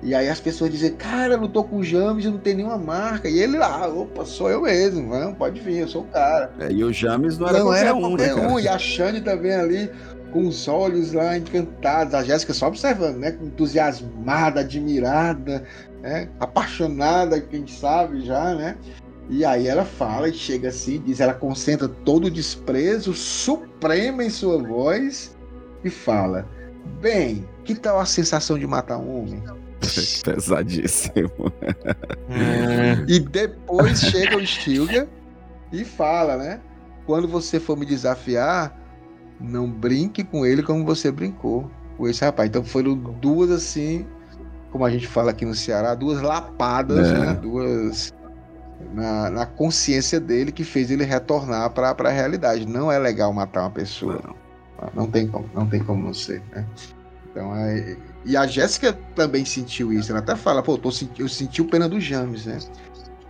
E 0.01 0.15
aí 0.15 0.29
as 0.29 0.39
pessoas 0.41 0.71
dizem, 0.71 0.93
cara, 0.93 1.37
lutou 1.37 1.65
com 1.65 1.79
o 1.79 1.83
James 1.83 2.25
e 2.25 2.29
não 2.29 2.39
tem 2.39 2.55
nenhuma 2.55 2.79
marca. 2.79 3.29
E 3.29 3.37
ele 3.41 3.59
lá, 3.59 3.89
opa, 3.89 4.25
sou 4.25 4.49
eu 4.49 4.63
mesmo, 4.63 5.13
não, 5.13 5.35
pode 5.35 5.61
vir, 5.61 5.79
eu 5.79 5.89
sou 5.89 6.03
o 6.03 6.05
cara. 6.07 6.53
É, 6.61 6.71
e 6.71 6.85
o 6.85 6.93
James 6.93 7.37
não 7.37 7.49
era 7.49 7.59
não 7.59 7.65
qualquer 7.67 7.81
era 7.85 7.95
um, 7.97 8.01
qualquer 8.03 8.37
né, 8.37 8.47
um. 8.47 8.61
E 8.61 8.69
a 8.69 8.79
Shane 8.79 9.21
também 9.21 9.53
ali, 9.53 9.91
com 10.33 10.47
os 10.47 10.69
olhos 10.69 11.13
lá 11.13 11.37
encantados, 11.37 12.15
a 12.15 12.23
Jéssica 12.23 12.53
só 12.53 12.69
observando, 12.69 13.17
né? 13.17 13.37
Entusiasmada, 13.43 14.61
admirada, 14.61 15.65
né? 16.01 16.29
apaixonada, 16.39 17.41
quem 17.41 17.67
sabe 17.67 18.25
já, 18.25 18.55
né? 18.55 18.77
E 19.31 19.45
aí 19.45 19.67
ela 19.67 19.85
fala 19.85 20.29
e 20.29 20.33
chega 20.33 20.69
assim, 20.69 21.03
diz, 21.05 21.21
ela 21.21 21.35
concentra 21.35 21.87
todo 21.89 22.27
o 22.27 22.31
desprezo 22.31 23.13
supremo 23.13 24.23
em 24.23 24.31
sua 24.31 24.59
voz 24.59 25.37
e 25.85 25.91
fala: 25.91 26.47
Bem, 27.01 27.47
que 27.65 27.75
tal 27.75 28.01
a 28.01 28.07
sensação 28.07 28.59
de 28.59 28.67
matar 28.67 28.99
um 28.99 29.23
homem? 29.23 29.43
Pesadíssimo. 30.25 31.31
Hum, 32.29 33.05
E 33.07 33.21
depois 33.21 34.01
chega 34.01 34.37
o 34.37 34.47
Stilgar 34.47 35.07
e 35.73 35.85
fala, 35.85 36.37
né? 36.37 36.61
Quando 37.07 37.29
você 37.29 37.61
for 37.61 37.77
me 37.77 37.87
desafiar, 37.87 38.78
não 39.41 39.71
brinque 39.71 40.25
com 40.25 40.45
ele 40.45 40.63
como 40.63 40.85
você 40.85 41.11
brincou 41.11 41.71
com 41.97 42.09
esse 42.09 42.25
rapaz. 42.25 42.49
Então 42.49 42.65
foram 42.65 42.95
duas 42.95 43.51
assim, 43.51 44.07
como 44.71 44.85
a 44.85 44.91
gente 44.91 45.07
fala 45.07 45.31
aqui 45.31 45.45
no 45.45 45.55
Ceará, 45.55 45.95
duas 45.95 46.21
lapadas, 46.21 47.09
É. 47.09 47.19
né? 47.19 47.35
Duas 47.35 48.13
na, 48.95 49.31
na 49.31 49.47
consciência 49.47 50.21
dele 50.21 50.53
que 50.53 50.65
fez 50.65 50.91
ele 50.91 51.05
retornar 51.05 51.71
para 51.71 51.91
a 51.91 52.11
realidade. 52.11 52.67
Não 52.67 52.91
é 52.91 52.99
legal 52.99 53.33
matar 53.33 53.63
uma 53.63 53.71
pessoa. 53.71 54.21
Não, 54.25 55.05
não 55.05 55.11
tem 55.11 55.27
como, 55.27 55.49
não 55.55 55.67
tem 55.67 55.83
como 55.83 56.05
não 56.05 56.15
ser, 56.15 56.43
né? 56.53 56.65
Então 57.31 57.55
é, 57.55 57.97
e 58.25 58.37
a 58.37 58.47
Jéssica 58.47 58.93
também 59.15 59.45
sentiu 59.45 59.93
isso. 59.93 60.11
Ela 60.11 60.21
até 60.21 60.35
fala, 60.37 60.63
pô, 60.63 60.73
eu, 60.75 60.79
tô 60.79 60.91
senti- 60.91 61.21
eu 61.21 61.29
senti 61.29 61.61
o 61.61 61.65
pena 61.65 61.89
do 61.89 62.01
James, 62.01 62.47
né? 62.47 62.59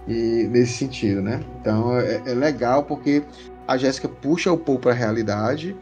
E 0.06 0.46
nesse 0.50 0.74
sentido, 0.74 1.20
né? 1.22 1.40
Então 1.60 1.96
é, 1.98 2.22
é 2.26 2.34
legal 2.34 2.84
porque 2.84 3.22
a 3.66 3.76
Jéssica 3.76 4.08
puxa 4.08 4.50
o 4.52 4.56
Paul 4.58 4.78
para 4.78 4.92
a 4.92 4.94
realidade, 4.94 5.76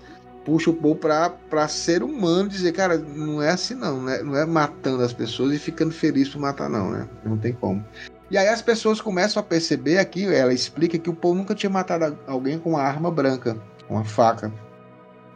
puxa 0.47 0.70
o 0.70 0.74
Paul 0.74 0.97
para 0.97 1.68
ser 1.68 2.05
humano, 2.05 2.48
dizer, 2.48 2.73
cara, 2.73 2.97
não 2.97 3.43
é 3.43 3.51
assim 3.51 3.74
não, 3.74 4.01
né? 4.01 4.23
não 4.23 4.36
é 4.36 4.47
matando 4.47 5.02
as 5.02 5.12
pessoas 5.12 5.52
e 5.52 5.59
ficando 5.59 5.90
feliz 5.90 6.28
por 6.28 6.39
matar 6.39 6.70
não, 6.70 6.89
né? 6.89 7.09
Não 7.24 7.36
tem 7.36 7.52
como. 7.52 7.85
E 8.31 8.39
aí 8.39 8.47
as 8.47 8.62
pessoas 8.62 9.01
começam 9.01 9.40
a 9.40 9.44
perceber 9.44 9.98
aqui, 9.98 10.24
ela 10.32 10.55
explica 10.55 10.97
que 10.98 11.10
o 11.10 11.14
Paul 11.14 11.35
nunca 11.35 11.55
tinha 11.55 11.68
matado 11.68 12.16
alguém 12.28 12.60
com 12.60 12.70
uma 12.70 12.82
arma 12.82 13.10
branca, 13.10 13.56
uma 13.90 14.05
faca. 14.05 14.52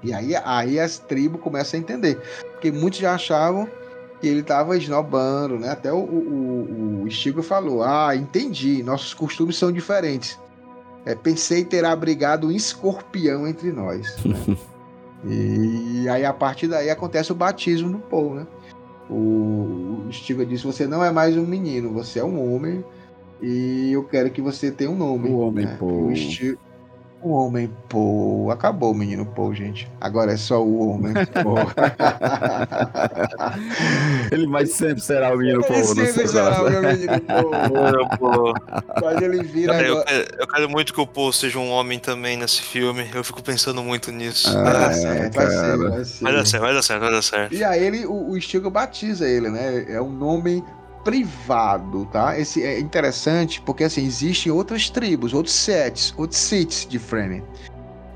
E 0.03 0.15
aí, 0.15 0.35
aí 0.37 0.79
as 0.79 0.99
tribos 0.99 1.41
começam 1.41 1.79
a 1.79 1.83
entender. 1.83 2.21
Porque 2.53 2.71
muitos 2.71 3.01
já 3.01 3.15
achavam 3.15 3.69
que 4.21 4.29
ele 4.29 4.41
estava 4.41 4.77
esnobando, 4.77 5.59
né? 5.59 5.71
Até 5.71 5.93
o, 5.93 5.99
o, 5.99 7.03
o 7.05 7.11
Stigo 7.11 7.43
falou: 7.43 7.83
Ah, 7.83 8.15
entendi, 8.15 8.83
nossos 8.83 9.13
costumes 9.13 9.59
são 9.59 9.73
diferentes. 9.73 10.39
É, 11.05 11.15
pensei 11.15 11.65
ter 11.65 11.85
abrigado 11.85 12.47
um 12.47 12.51
escorpião 12.51 13.47
entre 13.47 13.73
nós. 13.73 14.17
né? 14.25 14.57
e 15.25 16.09
aí, 16.09 16.25
a 16.25 16.33
partir 16.33 16.67
daí, 16.67 16.89
acontece 16.89 17.31
o 17.33 17.35
batismo 17.35 17.91
do 17.91 17.99
Paul, 17.99 18.35
né? 18.35 18.47
O, 19.09 20.07
o 20.07 20.13
disse: 20.47 20.65
Você 20.65 20.87
não 20.87 21.05
é 21.05 21.11
mais 21.11 21.37
um 21.37 21.45
menino, 21.45 21.93
você 21.93 22.21
é 22.21 22.25
um 22.25 22.55
homem. 22.55 22.85
E 23.43 23.93
eu 23.93 24.05
quero 24.05 24.31
que 24.31 24.41
você 24.41 24.71
tenha 24.71 24.91
um 24.91 24.97
nome. 24.97 25.31
O 25.31 25.39
homem 25.39 25.65
né? 25.67 25.77
Paul. 25.79 26.09
O 26.09 26.17
Stiga- 26.17 26.59
o 27.23 27.31
homem 27.33 27.71
Paul. 27.89 28.51
Acabou 28.51 28.93
o 28.93 28.95
menino 28.95 29.25
Paul, 29.27 29.55
gente. 29.55 29.89
Agora 30.01 30.33
é 30.33 30.37
só 30.37 30.63
o 30.63 30.91
homem 30.91 31.13
Paul. 31.43 31.59
Ele 34.31 34.47
mais 34.47 34.73
sempre 34.73 35.01
será 35.01 35.35
o 35.35 35.39
menino 35.39 35.61
Ele 35.61 35.69
Paul. 35.69 35.79
não 35.95 36.07
sempre 36.07 36.29
será 36.29 36.63
o 36.63 36.71
meu 36.71 36.83
menino 36.83 37.21
Paul. 37.23 38.09
pô. 38.19 38.55
Quando 39.01 39.23
ele 39.23 39.43
vira 39.43 39.73
Cara, 39.73 39.87
eu, 39.87 39.93
agora. 39.99 40.07
quero, 40.07 40.29
eu 40.41 40.47
quero 40.49 40.71
muito 40.71 40.95
que 40.95 41.01
o 41.01 41.07
Paul 41.07 41.33
seja 41.33 41.59
um 41.59 41.71
homem 41.71 41.99
também 41.99 42.37
nesse 42.37 42.63
filme. 42.63 43.09
Eu 43.15 43.25
fico 43.25 43.43
pensando 43.43 43.83
muito 43.83 44.11
nisso. 44.13 44.49
Ah, 44.57 44.63
Vai 44.63 44.73
dar 44.73 44.91
É, 44.91 44.95
certo, 44.95 45.35
vai 45.35 45.51
ser, 45.51 45.77
vai 45.79 46.05
ser. 46.05 46.25
Vai 46.25 46.33
dar 46.35 46.47
certo, 46.47 46.63
vai 46.63 46.75
dar 46.75 46.83
certo, 46.83 47.01
vai 47.01 47.11
dar 47.11 47.23
certo. 47.23 47.55
E 47.55 47.65
aí 47.65 47.83
ele, 47.85 48.07
o, 48.07 48.31
o 48.31 48.41
Stigo 48.41 48.71
batiza 48.71 49.29
ele, 49.29 49.51
né? 49.51 49.85
É 49.89 50.01
um 50.01 50.11
nome 50.11 50.63
privado, 51.11 52.07
tá? 52.07 52.39
Esse 52.39 52.63
é 52.63 52.79
interessante 52.79 53.61
porque 53.63 53.83
assim 53.83 54.07
existem 54.07 54.53
outras 54.53 54.89
tribos, 54.89 55.35
outros 55.35 55.57
sets, 55.57 56.15
outros 56.17 56.39
Siths 56.39 56.87
de 56.89 57.01
Fremen. 57.01 57.43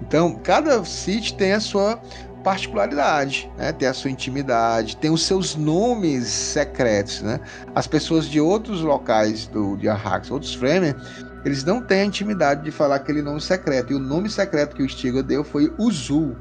Então 0.00 0.38
cada 0.44 0.84
Sith 0.84 1.32
tem 1.32 1.54
a 1.54 1.60
sua 1.60 2.00
particularidade, 2.44 3.50
né? 3.58 3.72
Tem 3.72 3.88
a 3.88 3.92
sua 3.92 4.12
intimidade, 4.12 4.96
tem 4.98 5.10
os 5.10 5.26
seus 5.26 5.56
nomes 5.56 6.28
secretos, 6.28 7.20
né? 7.20 7.40
As 7.74 7.88
pessoas 7.88 8.26
de 8.26 8.40
outros 8.40 8.80
locais 8.80 9.48
do 9.48 9.76
de 9.76 9.88
Arrax, 9.88 10.30
outros 10.30 10.54
Fremen, 10.54 10.94
eles 11.44 11.64
não 11.64 11.82
têm 11.82 12.02
a 12.02 12.04
intimidade 12.04 12.62
de 12.62 12.70
falar 12.70 12.96
aquele 12.96 13.22
nome 13.22 13.40
secreto. 13.40 13.92
E 13.92 13.96
o 13.96 13.98
nome 13.98 14.30
secreto 14.30 14.76
que 14.76 14.84
o 14.84 14.88
Stiga 14.88 15.20
deu 15.20 15.42
foi 15.42 15.72
Uzul, 15.80 16.36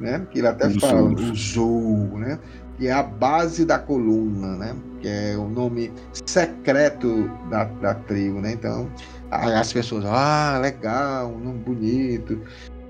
né? 0.00 0.26
Que 0.28 0.40
ele 0.40 0.48
até 0.48 0.66
Uzul. 0.66 0.80
fala, 0.80 1.02
Uzul, 1.02 2.18
né? 2.18 2.40
Que 2.78 2.88
é 2.88 2.92
a 2.92 3.02
base 3.04 3.64
da 3.64 3.78
coluna, 3.78 4.56
né? 4.56 4.74
Que 5.04 5.10
é 5.10 5.36
o 5.36 5.46
nome 5.46 5.92
secreto 6.24 7.30
da, 7.50 7.64
da 7.64 7.94
tribo, 7.94 8.40
né? 8.40 8.52
Então, 8.52 8.88
as 9.30 9.70
pessoas, 9.70 10.02
ah, 10.06 10.58
legal, 10.62 11.28
um 11.28 11.38
nome 11.40 11.58
bonito. 11.58 12.40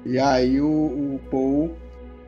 E 0.07 0.17
aí 0.17 0.61
o, 0.61 0.65
o 0.65 1.21
Paul 1.29 1.73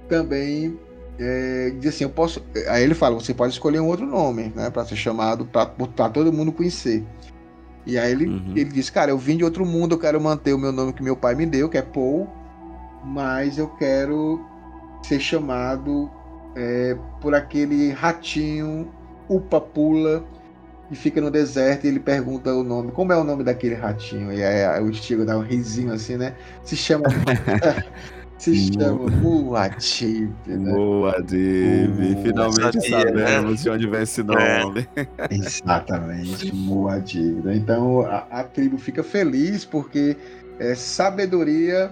também 0.09 0.77
é, 1.21 1.73
diz 1.79 1.95
assim, 1.95 2.03
eu 2.03 2.11
posso. 2.11 2.43
Aí 2.69 2.83
ele 2.83 2.95
fala, 2.95 3.15
você 3.15 3.33
pode 3.33 3.53
escolher 3.53 3.79
um 3.79 3.87
outro 3.87 4.05
nome, 4.07 4.53
né? 4.57 4.71
Para 4.71 4.85
ser 4.85 4.97
chamado, 4.97 5.47
para 5.47 6.09
todo 6.09 6.33
mundo 6.33 6.51
conhecer. 6.51 7.05
E 7.87 7.97
aí 7.97 8.11
ele, 8.11 8.27
Uhum. 8.27 8.55
ele 8.57 8.71
diz, 8.71 8.91
cara, 8.91 9.13
eu 9.13 9.19
vim 9.19 9.37
de 9.37 9.45
outro 9.45 9.65
mundo, 9.65 9.95
eu 9.95 9.99
quero 10.01 10.21
manter 10.21 10.53
o 10.53 10.59
meu 10.59 10.73
nome 10.73 10.93
que 10.93 11.03
meu 11.03 11.17
pai 11.17 11.37
me 11.37 11.47
deu, 11.47 11.69
que 11.69 11.79
é 11.79 11.83
Paul, 11.83 12.27
mas 13.05 13.57
eu 13.57 13.69
quero 13.69 14.45
ser 15.05 15.21
chamado 15.21 16.11
é, 16.57 16.97
por 17.21 17.37
aquele 17.37 17.93
ratinho 17.93 18.89
upa-pula 19.29 20.25
que 20.89 20.95
fica 20.95 21.21
no 21.21 21.31
deserto 21.31 21.85
e 21.85 21.89
ele 21.89 22.01
pergunta 22.01 22.53
o 22.55 22.63
nome. 22.63 22.93
Como 22.93 23.13
é 23.13 23.17
o 23.17 23.25
nome 23.25 23.43
daquele 23.43 23.75
ratinho? 23.75 24.33
E 24.33 24.43
aí 24.43 24.83
o 24.83 24.93
Stigo 24.95 25.25
dá 25.25 25.37
um 25.37 25.43
risinho 25.43 25.93
assim, 25.93 26.17
né? 26.17 26.35
Se 26.63 26.77
chama. 26.77 27.05
se 28.39 28.73
chama 28.73 29.11
Muatib, 29.11 30.31
né? 30.47 30.73
Boa. 30.73 31.15
Finalmente 32.23 32.91
né? 32.91 33.05
sabemos 33.05 33.63
de 33.63 33.71
onde 33.71 33.89
vem 33.89 34.03
esse 34.03 34.23
nome. 34.23 34.87
Exatamente, 35.31 36.55
Muad'Dib. 36.55 37.45
né? 37.45 37.57
Então 37.57 38.03
a, 38.03 38.27
a 38.31 38.45
tribo 38.45 38.79
fica 38.79 39.03
feliz 39.03 39.65
porque 39.65 40.17
é 40.59 40.75
sabedoria 40.75 41.91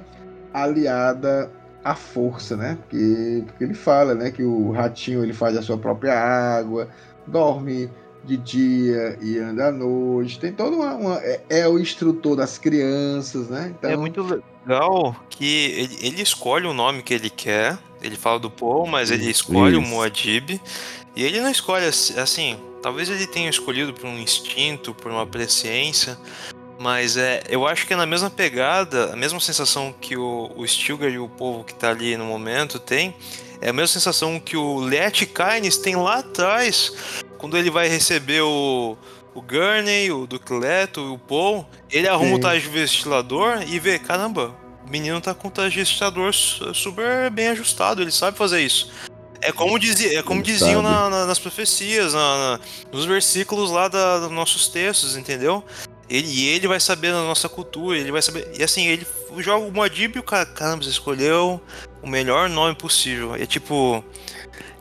aliada 0.52 1.51
à 1.82 1.94
força, 1.94 2.56
né? 2.56 2.78
Porque, 2.81 3.43
porque 3.47 3.65
ele 3.65 3.74
fala, 3.74 4.15
né, 4.15 4.31
que 4.31 4.43
o 4.43 4.70
ratinho 4.70 5.23
ele 5.23 5.35
faz 5.35 5.56
a 5.56 5.62
sua 5.62 5.77
própria 5.77 6.15
água, 6.19 6.89
dorme 7.26 7.90
de 8.24 8.36
dia 8.36 9.18
e 9.20 9.38
anda 9.38 9.68
à 9.68 9.72
noite. 9.72 10.38
Tem 10.38 10.52
toda 10.52 10.74
uma. 10.76 10.94
uma- 10.94 11.18
é, 11.22 11.42
é 11.51 11.68
o 11.68 11.78
instrutor 11.78 12.36
das 12.36 12.56
crianças, 12.59 13.48
né? 13.48 13.74
Então, 13.78 13.90
É 13.90 13.96
muito 13.96 14.22
legal 14.22 15.14
que 15.28 15.44
ele, 15.76 15.98
ele 16.01 16.22
escolhe 16.22 16.66
o 16.66 16.72
nome 16.72 17.02
que 17.02 17.12
ele 17.14 17.30
quer. 17.30 17.78
Ele 18.02 18.16
fala 18.16 18.38
do 18.38 18.51
Paul, 18.51 18.86
mas 18.86 19.10
ele 19.10 19.30
escolhe 19.30 19.76
o 19.76 19.80
Isso. 19.80 19.90
Muad'Dib. 19.90 20.60
E 21.16 21.22
ele 21.22 21.40
não 21.40 21.51
escolhe 21.51 21.86
assim, 21.86 22.18
assim, 22.18 22.59
talvez 22.82 23.09
ele 23.09 23.26
tenha 23.26 23.48
escolhido 23.48 23.94
por 23.94 24.06
um 24.06 24.18
instinto, 24.18 24.92
por 24.92 25.10
uma 25.12 25.26
presciência, 25.26 26.18
mas 26.78 27.16
é, 27.16 27.42
eu 27.48 27.66
acho 27.66 27.86
que 27.86 27.92
é 27.92 27.96
na 27.96 28.05
mesma 28.05 28.28
pegada, 28.28 29.12
a 29.12 29.16
mesma 29.16 29.38
sensação 29.38 29.94
que 30.01 30.16
o, 30.16 30.51
o 30.56 30.66
Stilgar 30.66 31.09
e 31.10 31.18
o 31.18 31.28
povo 31.28 31.62
que 31.62 31.72
tá 31.72 31.90
ali 31.90 32.16
no 32.16 32.24
momento 32.24 32.78
tem, 32.80 33.14
é 33.64 33.70
a 33.70 33.72
mesma 33.72 33.88
sensação 33.88 34.38
que 34.38 34.58
o 34.58 34.78
Let 34.78 35.24
Kynes 35.24 35.78
tem 35.78 35.96
lá 35.96 36.18
atrás, 36.18 36.92
quando 37.38 37.56
ele 37.56 37.70
vai 37.70 37.88
receber 37.88 38.42
o, 38.42 38.94
o 39.34 39.40
Gurney, 39.40 40.12
o 40.12 40.26
Duke 40.26 40.52
Leto, 40.52 41.14
o 41.14 41.18
Paul, 41.18 41.66
ele 41.90 42.06
arruma 42.06 42.28
Sim. 42.32 42.34
o 42.34 42.40
traje 42.40 42.60
de 42.60 42.68
vestilador 42.68 43.62
e 43.66 43.78
vê, 43.78 43.98
caramba, 43.98 44.54
o 44.86 44.90
menino 44.90 45.18
tá 45.18 45.32
com 45.32 45.48
o 45.48 45.50
traje 45.50 45.82
su- 45.86 46.74
super 46.74 47.30
bem 47.30 47.48
ajustado, 47.48 48.02
ele 48.02 48.12
sabe 48.12 48.36
fazer 48.36 48.60
isso. 48.60 48.92
É 49.40 49.50
como, 49.50 49.78
dizia, 49.78 50.18
é 50.18 50.22
como 50.22 50.40
Ele 50.40 50.52
diziam 50.52 50.82
na- 50.82 51.08
na- 51.08 51.24
nas 51.24 51.38
profecias, 51.38 52.12
na- 52.12 52.60
nos 52.92 53.06
versículos 53.06 53.70
lá 53.70 53.88
da- 53.88 54.18
dos 54.20 54.30
nossos 54.30 54.68
textos, 54.68 55.16
entendeu? 55.16 55.64
Ele, 56.08 56.28
e 56.28 56.48
ele 56.48 56.68
vai 56.68 56.78
saber 56.78 57.12
da 57.12 57.22
nossa 57.22 57.48
cultura, 57.48 57.96
ele 57.96 58.12
vai 58.12 58.20
saber. 58.20 58.52
E 58.58 58.62
assim, 58.62 58.86
ele 58.88 59.06
joga 59.38 59.64
o 59.64 59.72
Moadib 59.72 60.16
e 60.16 60.18
o 60.18 60.22
cara, 60.22 60.44
caramba, 60.44 60.84
você 60.84 60.90
escolheu 60.90 61.60
o 62.05 62.09
melhor 62.09 62.48
nome 62.48 62.74
possível. 62.74 63.35
É 63.35 63.47
tipo. 63.47 64.05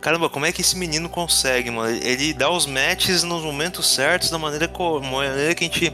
Caramba, 0.02 0.30
como 0.30 0.46
é 0.46 0.52
que 0.52 0.60
esse 0.62 0.78
menino 0.78 1.08
consegue, 1.08 1.72
mano? 1.72 1.96
Ele- 2.04 2.34
dá 2.34 2.50
os 2.50 2.66
matches 2.66 3.24
nos 3.24 3.42
momentos 3.42 3.88
certos, 3.88 4.30
da 4.30 4.38
maneira, 4.38 4.68
co- 4.68 5.00
maneira 5.00 5.56
que 5.56 5.64
a 5.64 5.68
gente 5.68 5.94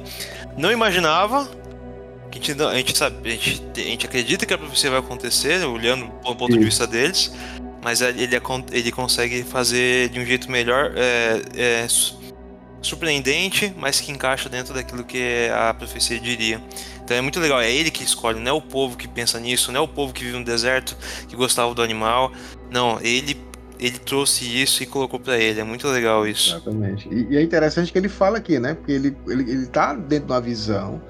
não 0.57 0.71
imaginava. 0.71 1.47
Que 2.31 2.39
a, 2.39 2.41
gente, 2.41 2.61
a, 2.63 2.75
gente 2.75 2.97
sabe, 2.97 3.27
a, 3.27 3.31
gente, 3.31 3.61
a 3.75 3.79
gente 3.79 4.05
acredita 4.05 4.45
que 4.45 4.53
a 4.53 4.57
profecia 4.57 4.89
vai 4.89 4.99
acontecer, 4.99 5.63
olhando 5.65 6.05
do 6.05 6.35
ponto 6.35 6.51
de 6.51 6.63
vista 6.63 6.85
deles, 6.85 7.31
mas 7.83 8.01
ele, 8.01 8.27
ele 8.71 8.91
consegue 8.91 9.43
fazer 9.43 10.09
de 10.09 10.19
um 10.19 10.25
jeito 10.25 10.49
melhor, 10.51 10.91
é, 10.95 11.41
é, 11.55 11.87
surpreendente, 12.81 13.73
mas 13.77 13.99
que 13.99 14.11
encaixa 14.11 14.49
dentro 14.49 14.73
daquilo 14.73 15.03
que 15.03 15.49
a 15.53 15.73
profecia 15.73 16.19
diria. 16.19 16.61
Então 17.03 17.17
é 17.17 17.21
muito 17.21 17.39
legal, 17.39 17.59
é 17.59 17.71
ele 17.71 17.89
que 17.89 18.03
escolhe, 18.03 18.39
não 18.39 18.51
é 18.51 18.53
o 18.53 18.61
povo 18.61 18.95
que 18.95 19.07
pensa 19.07 19.39
nisso, 19.39 19.71
não 19.71 19.81
é 19.81 19.83
o 19.83 19.87
povo 19.87 20.13
que 20.13 20.23
vive 20.23 20.37
no 20.37 20.45
deserto, 20.45 20.95
que 21.27 21.35
gostava 21.35 21.73
do 21.73 21.81
animal. 21.81 22.31
Não, 22.69 22.99
ele, 23.01 23.35
ele 23.79 23.97
trouxe 23.97 24.45
isso 24.45 24.83
e 24.83 24.85
colocou 24.85 25.19
pra 25.19 25.37
ele. 25.37 25.59
É 25.59 25.63
muito 25.63 25.87
legal 25.87 26.27
isso. 26.27 26.51
Exatamente. 26.55 27.09
E, 27.09 27.33
e 27.33 27.37
é 27.37 27.41
interessante 27.41 27.91
que 27.91 27.97
ele 27.97 28.09
fala 28.09 28.37
aqui, 28.37 28.59
né? 28.59 28.75
Porque 28.75 28.91
ele, 28.91 29.17
ele, 29.27 29.51
ele 29.51 29.65
tá 29.65 29.93
dentro 29.95 30.27
de 30.27 30.33
uma 30.33 30.41
visão. 30.41 31.01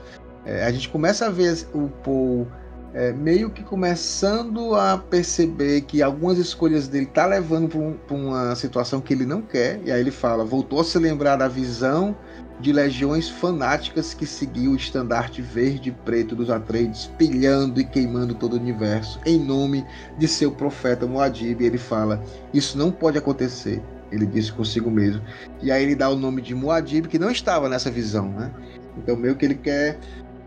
É, 0.45 0.65
a 0.65 0.71
gente 0.71 0.87
começa 0.87 1.27
a 1.27 1.29
ver 1.29 1.67
o 1.73 1.89
Paul 1.89 2.47
é, 2.93 3.11
meio 3.11 3.49
que 3.49 3.63
começando 3.63 4.75
a 4.75 4.97
perceber 4.97 5.81
que 5.81 6.01
algumas 6.01 6.37
escolhas 6.37 6.87
dele 6.87 7.05
tá 7.05 7.25
levando 7.25 7.69
para 7.69 8.15
um, 8.15 8.29
uma 8.29 8.55
situação 8.55 8.99
que 8.99 9.13
ele 9.13 9.25
não 9.25 9.41
quer. 9.41 9.79
E 9.85 9.91
aí 9.91 9.99
ele 9.99 10.11
fala: 10.11 10.43
voltou 10.43 10.81
a 10.81 10.83
se 10.83 10.97
lembrar 10.97 11.35
da 11.35 11.47
visão 11.47 12.15
de 12.59 12.73
legiões 12.73 13.29
fanáticas 13.29 14.13
que 14.13 14.25
seguiu 14.25 14.71
o 14.71 14.75
estandarte 14.75 15.41
verde 15.41 15.89
e 15.89 15.91
preto 15.93 16.35
dos 16.35 16.49
Atreides, 16.49 17.09
pilhando 17.17 17.79
e 17.79 17.85
queimando 17.85 18.35
todo 18.35 18.53
o 18.53 18.59
universo, 18.59 19.19
em 19.25 19.39
nome 19.39 19.85
de 20.17 20.27
seu 20.27 20.51
profeta 20.51 21.05
Moadib. 21.05 21.61
E 21.61 21.67
ele 21.67 21.77
fala: 21.77 22.21
Isso 22.53 22.77
não 22.77 22.91
pode 22.91 23.17
acontecer. 23.17 23.81
Ele 24.11 24.25
disse 24.25 24.51
consigo 24.51 24.89
mesmo. 24.89 25.21
E 25.61 25.71
aí 25.71 25.83
ele 25.83 25.95
dá 25.95 26.09
o 26.09 26.15
nome 26.15 26.41
de 26.41 26.55
Muad'Dib, 26.55 27.07
que 27.07 27.19
não 27.19 27.29
estava 27.29 27.69
nessa 27.69 27.91
visão, 27.91 28.29
né? 28.29 28.51
Então 28.97 29.15
meio 29.15 29.35
que 29.35 29.45
ele 29.45 29.53
quer 29.53 29.99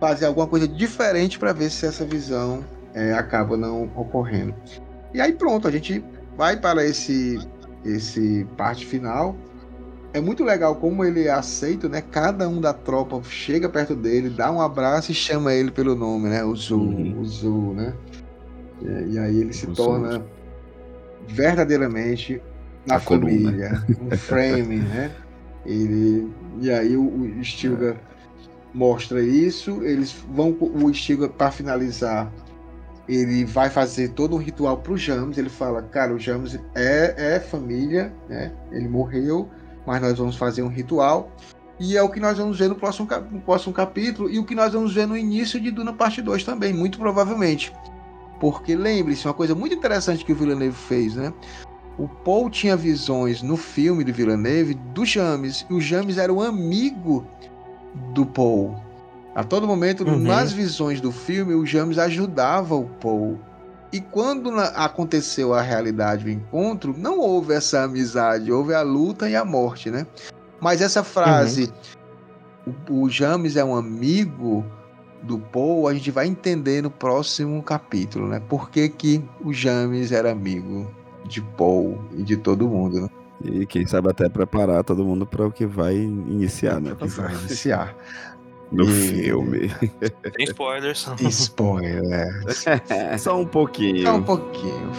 fazer 0.02 0.26
alguma 0.26 0.48
coisa 0.48 0.66
diferente 0.66 1.38
para 1.38 1.52
ver 1.52 1.70
se 1.70 1.86
essa 1.86 2.04
visão 2.04 2.64
é, 2.92 3.12
acaba 3.12 3.56
não 3.56 3.84
ocorrendo. 3.94 4.52
E 5.14 5.20
aí 5.20 5.32
pronto, 5.32 5.68
a 5.68 5.70
gente 5.70 6.04
vai 6.36 6.56
para 6.56 6.84
esse 6.84 7.38
esse 7.84 8.44
parte 8.56 8.84
final. 8.84 9.36
É 10.12 10.20
muito 10.20 10.42
legal 10.42 10.74
como 10.74 11.04
ele 11.04 11.28
é 11.28 11.30
aceito, 11.30 11.88
né? 11.88 12.02
Cada 12.02 12.48
um 12.48 12.60
da 12.60 12.72
tropa 12.72 13.22
chega 13.22 13.68
perto 13.68 13.94
dele, 13.94 14.28
dá 14.28 14.50
um 14.50 14.60
abraço 14.60 15.12
e 15.12 15.14
chama 15.14 15.54
ele 15.54 15.70
pelo 15.70 15.94
nome, 15.94 16.28
né? 16.28 16.42
O 16.44 16.54
Zul, 16.56 16.80
Uhum. 16.80 17.20
o 17.20 17.24
Zul, 17.24 17.72
né? 17.74 17.94
E, 18.82 19.12
e 19.14 19.18
aí 19.20 19.38
ele 19.38 19.52
se 19.52 19.66
O 19.66 19.72
torna 19.72 20.10
Zul. 20.10 20.24
verdadeiramente 21.28 22.42
na 22.86 22.96
A 22.96 23.00
coluna. 23.00 23.52
família, 23.52 23.84
um 24.00 24.10
frame, 24.10 24.78
né? 24.80 25.12
Ele 25.64 26.28
e 26.60 26.70
aí 26.72 26.96
o, 26.96 27.04
o 27.04 27.44
Stilgar 27.44 27.96
mostra 28.74 29.22
isso, 29.22 29.82
eles 29.82 30.14
vão 30.30 30.56
o 30.60 30.92
Stilgar 30.92 31.30
para 31.30 31.50
finalizar, 31.50 32.32
ele 33.08 33.44
vai 33.44 33.68
fazer 33.68 34.10
todo 34.10 34.36
um 34.36 34.38
ritual 34.38 34.78
pro 34.78 34.96
James, 34.96 35.36
ele 35.36 35.48
fala, 35.48 35.82
cara, 35.82 36.14
o 36.14 36.18
James 36.18 36.58
é 36.74 37.14
é 37.16 37.40
família, 37.40 38.12
né? 38.28 38.52
Ele 38.70 38.88
morreu, 38.88 39.48
mas 39.86 40.00
nós 40.00 40.18
vamos 40.18 40.36
fazer 40.36 40.62
um 40.62 40.68
ritual. 40.68 41.30
E 41.80 41.96
é 41.96 42.02
o 42.02 42.08
que 42.08 42.20
nós 42.20 42.38
vamos 42.38 42.58
ver 42.58 42.68
no 42.68 42.76
próximo, 42.76 43.08
no 43.30 43.40
próximo 43.40 43.72
capítulo 43.72 44.30
e 44.30 44.38
o 44.38 44.44
que 44.44 44.54
nós 44.54 44.72
vamos 44.72 44.94
ver 44.94 45.06
no 45.06 45.16
início 45.16 45.60
de 45.60 45.70
Duna 45.70 45.92
Parte 45.92 46.22
2 46.22 46.44
também, 46.44 46.72
muito 46.72 46.98
provavelmente. 46.98 47.72
Porque 48.38 48.76
lembre-se, 48.76 49.26
uma 49.26 49.34
coisa 49.34 49.54
muito 49.54 49.74
interessante 49.74 50.24
que 50.24 50.32
o 50.32 50.36
Villeneuve 50.36 50.76
fez, 50.76 51.16
né? 51.16 51.32
O 51.98 52.08
Paul 52.08 52.48
tinha 52.48 52.76
visões 52.76 53.42
no 53.42 53.56
filme 53.56 54.04
do 54.04 54.12
Villeneuve 54.12 54.74
do 54.74 55.04
James, 55.04 55.66
e 55.68 55.74
o 55.74 55.80
James 55.80 56.18
era 56.18 56.32
um 56.32 56.40
amigo 56.40 57.26
do 58.14 58.24
Paul. 58.26 58.76
A 59.34 59.42
todo 59.42 59.66
momento, 59.66 60.04
Uhum. 60.04 60.18
nas 60.18 60.52
visões 60.52 61.00
do 61.00 61.10
filme, 61.10 61.54
o 61.54 61.64
James 61.64 61.98
ajudava 61.98 62.74
o 62.74 62.84
Paul. 62.84 63.38
E 63.92 64.00
quando 64.00 64.50
aconteceu 64.58 65.52
a 65.52 65.60
realidade, 65.60 66.26
o 66.26 66.30
encontro, 66.30 66.94
não 66.96 67.18
houve 67.18 67.52
essa 67.54 67.82
amizade, 67.84 68.50
houve 68.50 68.74
a 68.74 68.82
luta 68.82 69.28
e 69.28 69.36
a 69.36 69.44
morte, 69.44 69.90
né? 69.90 70.06
Mas 70.60 70.80
essa 70.80 71.02
frase, 71.02 71.70
o, 72.88 73.02
o 73.04 73.10
James 73.10 73.56
é 73.56 73.64
um 73.64 73.74
amigo 73.76 74.64
do 75.22 75.38
Paul, 75.38 75.88
a 75.88 75.94
gente 75.94 76.10
vai 76.10 76.26
entender 76.26 76.82
no 76.82 76.90
próximo 76.90 77.62
capítulo, 77.62 78.28
né? 78.28 78.40
Por 78.48 78.70
que, 78.70 78.88
que 78.88 79.22
o 79.44 79.52
James 79.52 80.10
era 80.10 80.30
amigo 80.32 80.90
de 81.28 81.40
Paul 81.40 81.98
e 82.16 82.22
de 82.22 82.36
todo 82.36 82.68
mundo, 82.68 83.02
né? 83.02 83.08
E 83.44 83.66
quem 83.66 83.86
sabe 83.86 84.10
até 84.10 84.28
preparar 84.28 84.84
todo 84.84 85.04
mundo 85.04 85.26
para 85.26 85.46
o 85.46 85.50
que 85.52 85.66
vai 85.66 85.94
iniciar, 85.96 86.80
né? 86.80 86.94
Que 86.98 87.06
vai 87.08 87.32
iniciar. 87.34 87.94
No 88.72 88.84
E- 88.84 88.90
filme. 88.90 89.68
Tem 90.34 90.46
spoilers. 90.46 91.06
Spoiler. 91.28 92.26
Só 93.20 93.38
um 93.38 93.44
pouquinho. 93.44 94.02
Só 94.02 94.16
um 94.16 94.22
pouquinho. 94.22 94.90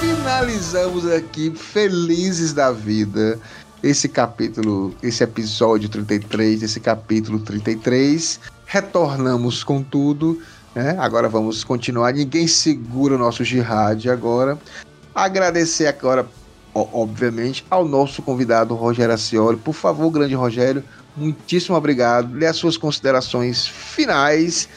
Finalizamos 0.00 1.06
aqui 1.10 1.52
felizes 1.54 2.52
da 2.52 2.72
vida 2.72 3.38
esse 3.82 4.08
capítulo, 4.08 4.94
esse 5.02 5.24
episódio 5.24 5.88
33, 5.88 6.62
esse 6.62 6.78
capítulo 6.78 7.40
33. 7.40 8.40
Retornamos 8.64 9.64
com 9.64 9.82
tudo, 9.82 10.40
né? 10.74 10.96
Agora 10.98 11.28
vamos 11.28 11.64
continuar. 11.64 12.12
Ninguém 12.12 12.46
segura 12.46 13.16
o 13.16 13.18
nosso 13.18 13.44
jihad 13.44 14.08
agora. 14.08 14.58
Agradecer 15.14 15.86
agora, 15.88 16.26
obviamente, 16.72 17.66
ao 17.68 17.84
nosso 17.84 18.22
convidado 18.22 18.74
Rogério 18.74 19.14
Acioli. 19.14 19.58
Por 19.58 19.74
favor, 19.74 20.10
grande 20.10 20.34
Rogério, 20.34 20.82
muitíssimo 21.16 21.76
obrigado. 21.76 22.28
Dê 22.28 22.46
as 22.46 22.56
suas 22.56 22.76
considerações 22.76 23.66
finais. 23.66 24.68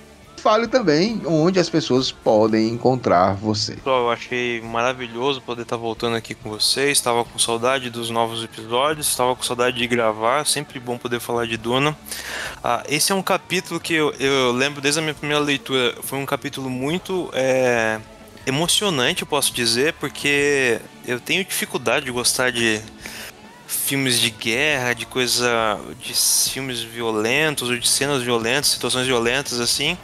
Fale 0.45 0.67
também 0.67 1.23
onde 1.25 1.59
as 1.59 1.67
pessoas 1.71 2.11
podem 2.11 2.69
encontrar 2.69 3.33
você. 3.33 3.79
Eu 3.83 4.11
achei 4.11 4.61
maravilhoso 4.61 5.41
poder 5.41 5.63
estar 5.63 5.75
voltando 5.75 6.15
aqui 6.15 6.35
com 6.35 6.51
vocês. 6.51 6.99
Estava 6.99 7.25
com 7.25 7.39
saudade 7.39 7.89
dos 7.89 8.11
novos 8.11 8.43
episódios, 8.43 9.07
estava 9.07 9.35
com 9.35 9.41
saudade 9.41 9.75
de 9.75 9.87
gravar. 9.87 10.45
Sempre 10.45 10.79
bom 10.79 10.99
poder 10.99 11.19
falar 11.19 11.47
de 11.47 11.57
Duna. 11.57 11.97
Ah, 12.63 12.83
esse 12.87 13.11
é 13.11 13.15
um 13.15 13.23
capítulo 13.23 13.79
que 13.79 13.95
eu, 13.95 14.13
eu 14.19 14.51
lembro 14.51 14.81
desde 14.81 14.99
a 14.99 15.01
minha 15.01 15.15
primeira 15.15 15.43
leitura. 15.43 15.95
Foi 16.03 16.19
um 16.19 16.27
capítulo 16.27 16.69
muito 16.69 17.27
é, 17.33 17.99
emocionante, 18.45 19.23
eu 19.23 19.27
posso 19.27 19.51
dizer, 19.51 19.93
porque 19.93 20.79
eu 21.07 21.19
tenho 21.19 21.43
dificuldade 21.43 22.05
de 22.05 22.11
gostar 22.11 22.51
de 22.51 22.79
filmes 23.67 24.19
de 24.19 24.29
guerra, 24.29 24.93
de 24.93 25.07
coisa, 25.07 25.79
de 25.99 26.13
filmes 26.13 26.83
violentos 26.83 27.67
ou 27.67 27.75
de 27.75 27.89
cenas 27.89 28.21
violentas, 28.21 28.67
situações 28.67 29.07
violentas 29.07 29.59
assim. 29.59 29.97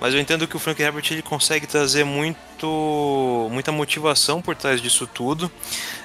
Mas 0.00 0.14
eu 0.14 0.20
entendo 0.20 0.46
que 0.46 0.56
o 0.56 0.58
Frank 0.58 0.80
Herbert 0.80 1.04
ele 1.10 1.22
consegue 1.22 1.66
trazer 1.66 2.04
muito, 2.04 3.48
muita 3.50 3.72
motivação 3.72 4.40
por 4.40 4.54
trás 4.54 4.80
disso 4.80 5.06
tudo. 5.06 5.50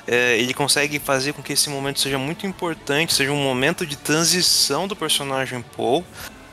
É, 0.08 0.38
ele 0.38 0.54
consegue 0.54 1.00
fazer 1.00 1.34
com 1.34 1.44
que 1.44 1.54
esse 1.54 1.70
momento 1.70 2.00
seja 2.00 2.18
muito 2.18 2.48
importante, 2.48 3.14
seja 3.14 3.32
um 3.32 3.44
momento 3.44 3.86
de 3.86 3.96
transição 3.96 4.88
do 4.88 4.96
personagem 4.96 5.64
Paul. 5.76 6.04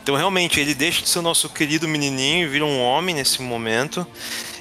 Então, 0.02 0.16
realmente, 0.16 0.60
ele 0.60 0.74
deixa 0.74 1.02
de 1.02 1.08
ser 1.08 1.18
o 1.18 1.22
nosso 1.22 1.48
querido 1.48 1.86
menininho 1.88 2.46
e 2.46 2.48
vira 2.48 2.64
um 2.64 2.80
homem 2.80 3.14
nesse 3.14 3.40
momento. 3.40 4.06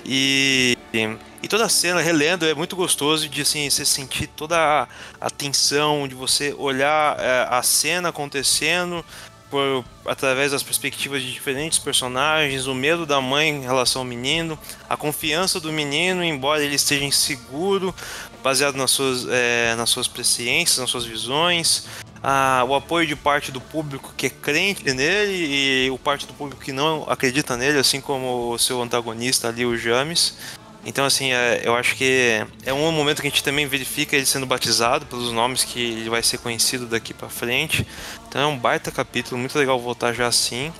E, 0.05 0.77
e 0.93 1.47
toda 1.47 1.65
a 1.65 1.69
cena, 1.69 2.01
relendo, 2.01 2.45
é 2.45 2.53
muito 2.53 2.75
gostoso 2.75 3.27
de 3.27 3.41
assim, 3.41 3.69
você 3.69 3.85
sentir 3.85 4.27
toda 4.27 4.57
a, 4.57 4.87
a 5.19 5.29
tensão, 5.29 6.07
de 6.07 6.15
você 6.15 6.53
olhar 6.57 7.17
é, 7.19 7.47
a 7.49 7.61
cena 7.61 8.09
acontecendo 8.09 9.03
por, 9.49 9.83
através 10.05 10.51
das 10.51 10.63
perspectivas 10.63 11.21
de 11.21 11.31
diferentes 11.31 11.79
personagens, 11.79 12.67
o 12.67 12.75
medo 12.75 13.05
da 13.05 13.19
mãe 13.19 13.49
em 13.49 13.61
relação 13.61 14.01
ao 14.01 14.07
menino, 14.07 14.57
a 14.87 14.95
confiança 14.95 15.59
do 15.59 15.71
menino, 15.71 16.23
embora 16.23 16.63
ele 16.63 16.75
esteja 16.75 17.03
inseguro, 17.03 17.93
baseado 18.43 18.75
nas 18.75 18.91
suas, 18.91 19.25
é, 19.29 19.75
nas 19.75 19.89
suas 19.89 20.07
presciências, 20.07 20.77
nas 20.77 20.89
suas 20.89 21.05
visões, 21.05 21.87
a, 22.21 22.65
o 22.67 22.75
apoio 22.75 23.07
de 23.07 23.15
parte 23.15 23.51
do 23.51 23.61
público 23.61 24.13
que 24.15 24.27
é 24.27 24.29
crente 24.29 24.83
nele 24.93 25.85
e 25.85 25.89
o 25.91 25.97
parte 25.97 26.25
do 26.25 26.33
público 26.33 26.61
que 26.61 26.71
não 26.71 27.05
acredita 27.07 27.57
nele, 27.57 27.79
assim 27.79 28.01
como 28.01 28.51
o 28.51 28.59
seu 28.59 28.81
antagonista 28.81 29.47
ali, 29.47 29.65
o 29.65 29.77
James. 29.77 30.35
Então, 30.85 31.05
assim, 31.05 31.31
é, 31.33 31.61
eu 31.63 31.75
acho 31.75 31.95
que 31.95 32.45
é 32.65 32.73
um 32.73 32.91
momento 32.91 33.21
que 33.21 33.27
a 33.27 33.29
gente 33.29 33.43
também 33.43 33.67
verifica 33.67 34.15
ele 34.15 34.25
sendo 34.25 34.45
batizado 34.45 35.05
pelos 35.05 35.31
nomes 35.31 35.63
que 35.63 35.79
ele 35.79 36.09
vai 36.09 36.23
ser 36.23 36.37
conhecido 36.37 36.85
daqui 36.85 37.13
para 37.13 37.29
frente. 37.29 37.85
Então 38.27 38.41
é 38.41 38.45
um 38.45 38.57
baita 38.57 38.91
capítulo, 38.91 39.37
muito 39.37 39.57
legal 39.57 39.79
voltar 39.79 40.13
já 40.13 40.27
assim. 40.27 40.71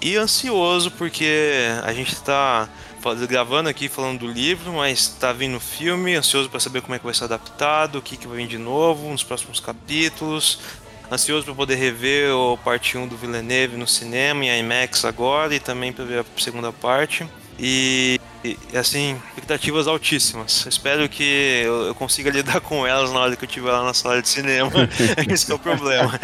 E 0.00 0.16
ansioso 0.16 0.90
porque 0.90 1.68
a 1.82 1.92
gente 1.92 2.12
está 2.12 2.68
gravando 3.28 3.68
aqui 3.68 3.88
falando 3.88 4.20
do 4.20 4.26
livro, 4.26 4.72
mas 4.72 4.98
está 5.00 5.32
vindo 5.32 5.56
o 5.56 5.60
filme, 5.60 6.16
ansioso 6.16 6.50
para 6.50 6.58
saber 6.58 6.82
como 6.82 6.94
é 6.94 6.98
que 6.98 7.04
vai 7.04 7.14
ser 7.14 7.24
adaptado, 7.24 7.98
o 7.98 8.02
que, 8.02 8.16
que 8.16 8.26
vai 8.26 8.38
vir 8.38 8.48
de 8.48 8.58
novo 8.58 9.08
nos 9.08 9.22
próximos 9.22 9.60
capítulos. 9.60 10.58
Ansioso 11.10 11.44
para 11.44 11.54
poder 11.54 11.76
rever 11.76 12.34
o 12.34 12.58
parte 12.58 12.98
1 12.98 13.06
do 13.06 13.16
Villeneuve 13.16 13.76
no 13.76 13.86
cinema, 13.86 14.44
em 14.44 14.58
IMAX 14.58 15.04
agora, 15.04 15.54
e 15.54 15.60
também 15.60 15.92
para 15.92 16.04
ver 16.04 16.20
a 16.20 16.24
segunda 16.36 16.72
parte. 16.72 17.24
E, 17.58 18.20
e, 18.44 18.56
assim, 18.76 19.20
expectativas 19.28 19.86
altíssimas. 19.86 20.66
Espero 20.66 21.08
que 21.08 21.62
eu, 21.64 21.86
eu, 21.86 21.94
consiga 21.94 22.30
lidar 22.30 22.60
com 22.60 22.86
elas 22.86 23.12
na 23.12 23.20
hora 23.20 23.36
que 23.36 23.44
eu 23.44 23.48
estiver 23.48 23.70
lá 23.70 23.84
na 23.84 23.94
sala 23.94 24.20
de 24.20 24.28
cinema. 24.28 24.70
esse 25.28 25.50
é 25.50 25.54
o 25.54 25.58
problema. 25.58 26.18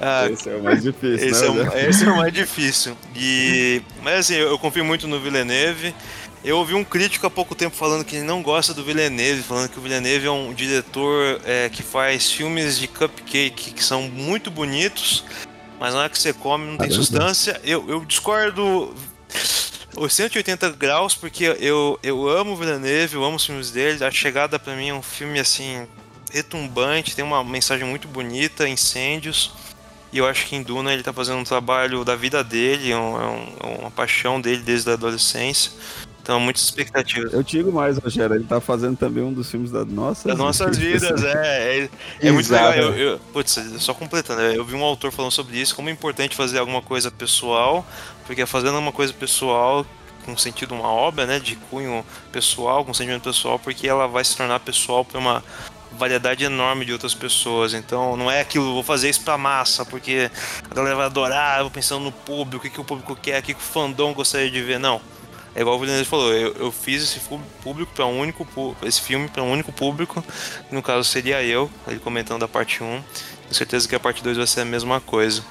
Ah, 0.00 0.28
esse 0.30 0.48
é 0.48 0.56
o 0.56 0.62
mais 0.62 0.82
difícil, 0.82 1.28
esse, 1.28 1.48
né? 1.48 1.64
é 1.64 1.86
o, 1.86 1.90
esse 1.90 2.04
é 2.04 2.10
o 2.10 2.16
mais 2.16 2.32
difícil. 2.32 2.96
E, 3.14 3.82
mas 4.02 4.20
assim, 4.20 4.34
eu, 4.34 4.48
eu 4.48 4.58
confio 4.58 4.84
muito 4.84 5.08
no 5.08 5.20
Villeneuve. 5.20 5.94
Eu 6.44 6.58
ouvi 6.58 6.74
um 6.74 6.84
crítico 6.84 7.26
há 7.26 7.30
pouco 7.30 7.56
tempo 7.56 7.74
falando 7.74 8.04
que 8.04 8.14
ele 8.14 8.24
não 8.24 8.40
gosta 8.40 8.72
do 8.72 8.84
Villeneuve, 8.84 9.42
falando 9.42 9.68
que 9.68 9.78
o 9.78 9.82
Villeneuve 9.82 10.26
é 10.26 10.30
um 10.30 10.54
diretor 10.54 11.40
é, 11.44 11.68
que 11.68 11.82
faz 11.82 12.30
filmes 12.30 12.78
de 12.78 12.86
cupcake 12.86 13.72
que 13.72 13.82
são 13.82 14.02
muito 14.02 14.48
bonitos, 14.48 15.24
mas 15.80 15.92
na 15.92 16.00
hora 16.00 16.08
que 16.08 16.16
você 16.16 16.32
come 16.32 16.66
não 16.66 16.76
tem 16.76 16.88
substância. 16.88 17.60
Eu, 17.64 17.84
eu 17.88 18.04
discordo 18.04 18.94
os 19.96 20.12
180 20.12 20.70
graus, 20.70 21.14
porque 21.14 21.44
eu, 21.58 21.98
eu 22.02 22.28
amo 22.28 22.52
o 22.52 22.56
Villeneuve, 22.56 23.14
eu 23.14 23.24
amo 23.24 23.36
os 23.36 23.46
filmes 23.46 23.70
dele. 23.70 24.04
A 24.04 24.10
Chegada 24.10 24.58
para 24.58 24.76
mim 24.76 24.90
é 24.90 24.94
um 24.94 25.02
filme 25.02 25.38
assim 25.38 25.86
retumbante, 26.30 27.16
tem 27.16 27.24
uma 27.24 27.42
mensagem 27.42 27.86
muito 27.86 28.06
bonita, 28.06 28.68
incêndios. 28.68 29.52
E 30.12 30.18
eu 30.18 30.26
acho 30.26 30.46
que 30.46 30.56
em 30.56 30.62
Duna 30.62 30.92
ele 30.92 31.02
tá 31.02 31.12
fazendo 31.12 31.38
um 31.38 31.44
trabalho 31.44 32.04
da 32.04 32.14
vida 32.14 32.44
dele, 32.44 32.90
é 32.90 32.96
um, 32.96 33.16
é 33.60 33.66
uma 33.80 33.90
paixão 33.90 34.40
dele 34.40 34.62
desde 34.62 34.90
a 34.90 34.94
adolescência. 34.94 35.72
Então, 36.22 36.40
muitas 36.40 36.64
expectativas. 36.64 37.32
Eu 37.32 37.40
digo 37.40 37.70
mais, 37.70 37.98
Rogério, 37.98 38.34
ele 38.34 38.42
tá 38.42 38.60
fazendo 38.60 38.96
também 38.96 39.22
um 39.22 39.32
dos 39.32 39.48
filmes 39.48 39.70
da 39.70 39.84
nossa 39.84 40.28
das 40.28 40.36
nossas 40.36 40.76
vidas, 40.76 41.22
é. 41.22 41.78
É, 41.78 41.88
é 42.20 42.30
muito 42.32 42.50
legal. 42.50 42.72
Eu, 42.72 42.94
eu, 42.94 43.18
putz, 43.32 43.56
só 43.78 43.94
completando, 43.94 44.40
eu 44.40 44.64
vi 44.64 44.74
um 44.74 44.82
autor 44.82 45.12
falando 45.12 45.30
sobre 45.30 45.56
isso, 45.56 45.76
como 45.76 45.88
é 45.88 45.92
importante 45.92 46.34
fazer 46.34 46.58
alguma 46.58 46.82
coisa 46.82 47.12
pessoal, 47.12 47.86
porque 48.26 48.44
fazendo 48.46 48.78
uma 48.78 48.92
coisa 48.92 49.12
pessoal 49.12 49.86
com 50.24 50.36
sentido 50.36 50.74
uma 50.74 50.88
obra, 50.88 51.24
né, 51.24 51.38
de 51.38 51.54
cunho 51.54 52.04
pessoal, 52.32 52.84
com 52.84 52.92
sentimento 52.92 53.22
pessoal, 53.22 53.58
porque 53.58 53.86
ela 53.86 54.08
vai 54.08 54.24
se 54.24 54.36
tornar 54.36 54.58
pessoal 54.58 55.04
para 55.04 55.18
uma 55.18 55.44
variedade 55.92 56.44
enorme 56.44 56.84
de 56.84 56.92
outras 56.92 57.14
pessoas. 57.14 57.72
Então 57.72 58.16
não 58.16 58.30
é 58.30 58.40
aquilo, 58.40 58.74
vou 58.74 58.82
fazer 58.82 59.08
isso 59.08 59.22
pra 59.22 59.38
massa, 59.38 59.84
porque 59.84 60.30
a 60.68 60.74
galera 60.74 60.96
vai 60.96 61.06
adorar, 61.06 61.58
eu 61.58 61.64
vou 61.64 61.70
pensando 61.70 62.02
no 62.02 62.12
público, 62.12 62.56
o 62.56 62.60
que, 62.60 62.74
que 62.74 62.80
o 62.80 62.84
público 62.84 63.16
quer, 63.16 63.40
o 63.40 63.42
que, 63.42 63.54
que 63.54 63.60
o 63.60 63.62
fandom 63.62 64.12
gostaria 64.12 64.50
de 64.50 64.62
ver. 64.62 64.78
Não. 64.78 65.00
É 65.54 65.62
igual 65.62 65.76
o 65.76 65.78
Villeneuve 65.78 66.04
falou, 66.04 66.34
eu, 66.34 66.52
eu 66.56 66.70
fiz 66.70 67.02
esse 67.02 67.18
público 67.62 67.90
para 67.94 68.04
um 68.04 68.20
único 68.20 68.76
esse 68.82 69.00
filme 69.00 69.26
para 69.26 69.42
um 69.42 69.50
único 69.50 69.72
público, 69.72 70.22
no 70.70 70.82
caso 70.82 71.04
seria 71.04 71.42
eu, 71.42 71.70
ele 71.88 71.98
comentando 71.98 72.42
a 72.42 72.48
parte 72.48 72.82
1. 72.82 72.86
Tenho 72.86 73.54
certeza 73.54 73.88
que 73.88 73.94
a 73.94 74.00
parte 74.00 74.22
2 74.22 74.36
vai 74.36 74.46
ser 74.46 74.60
a 74.60 74.64
mesma 74.66 75.00
coisa. 75.00 75.42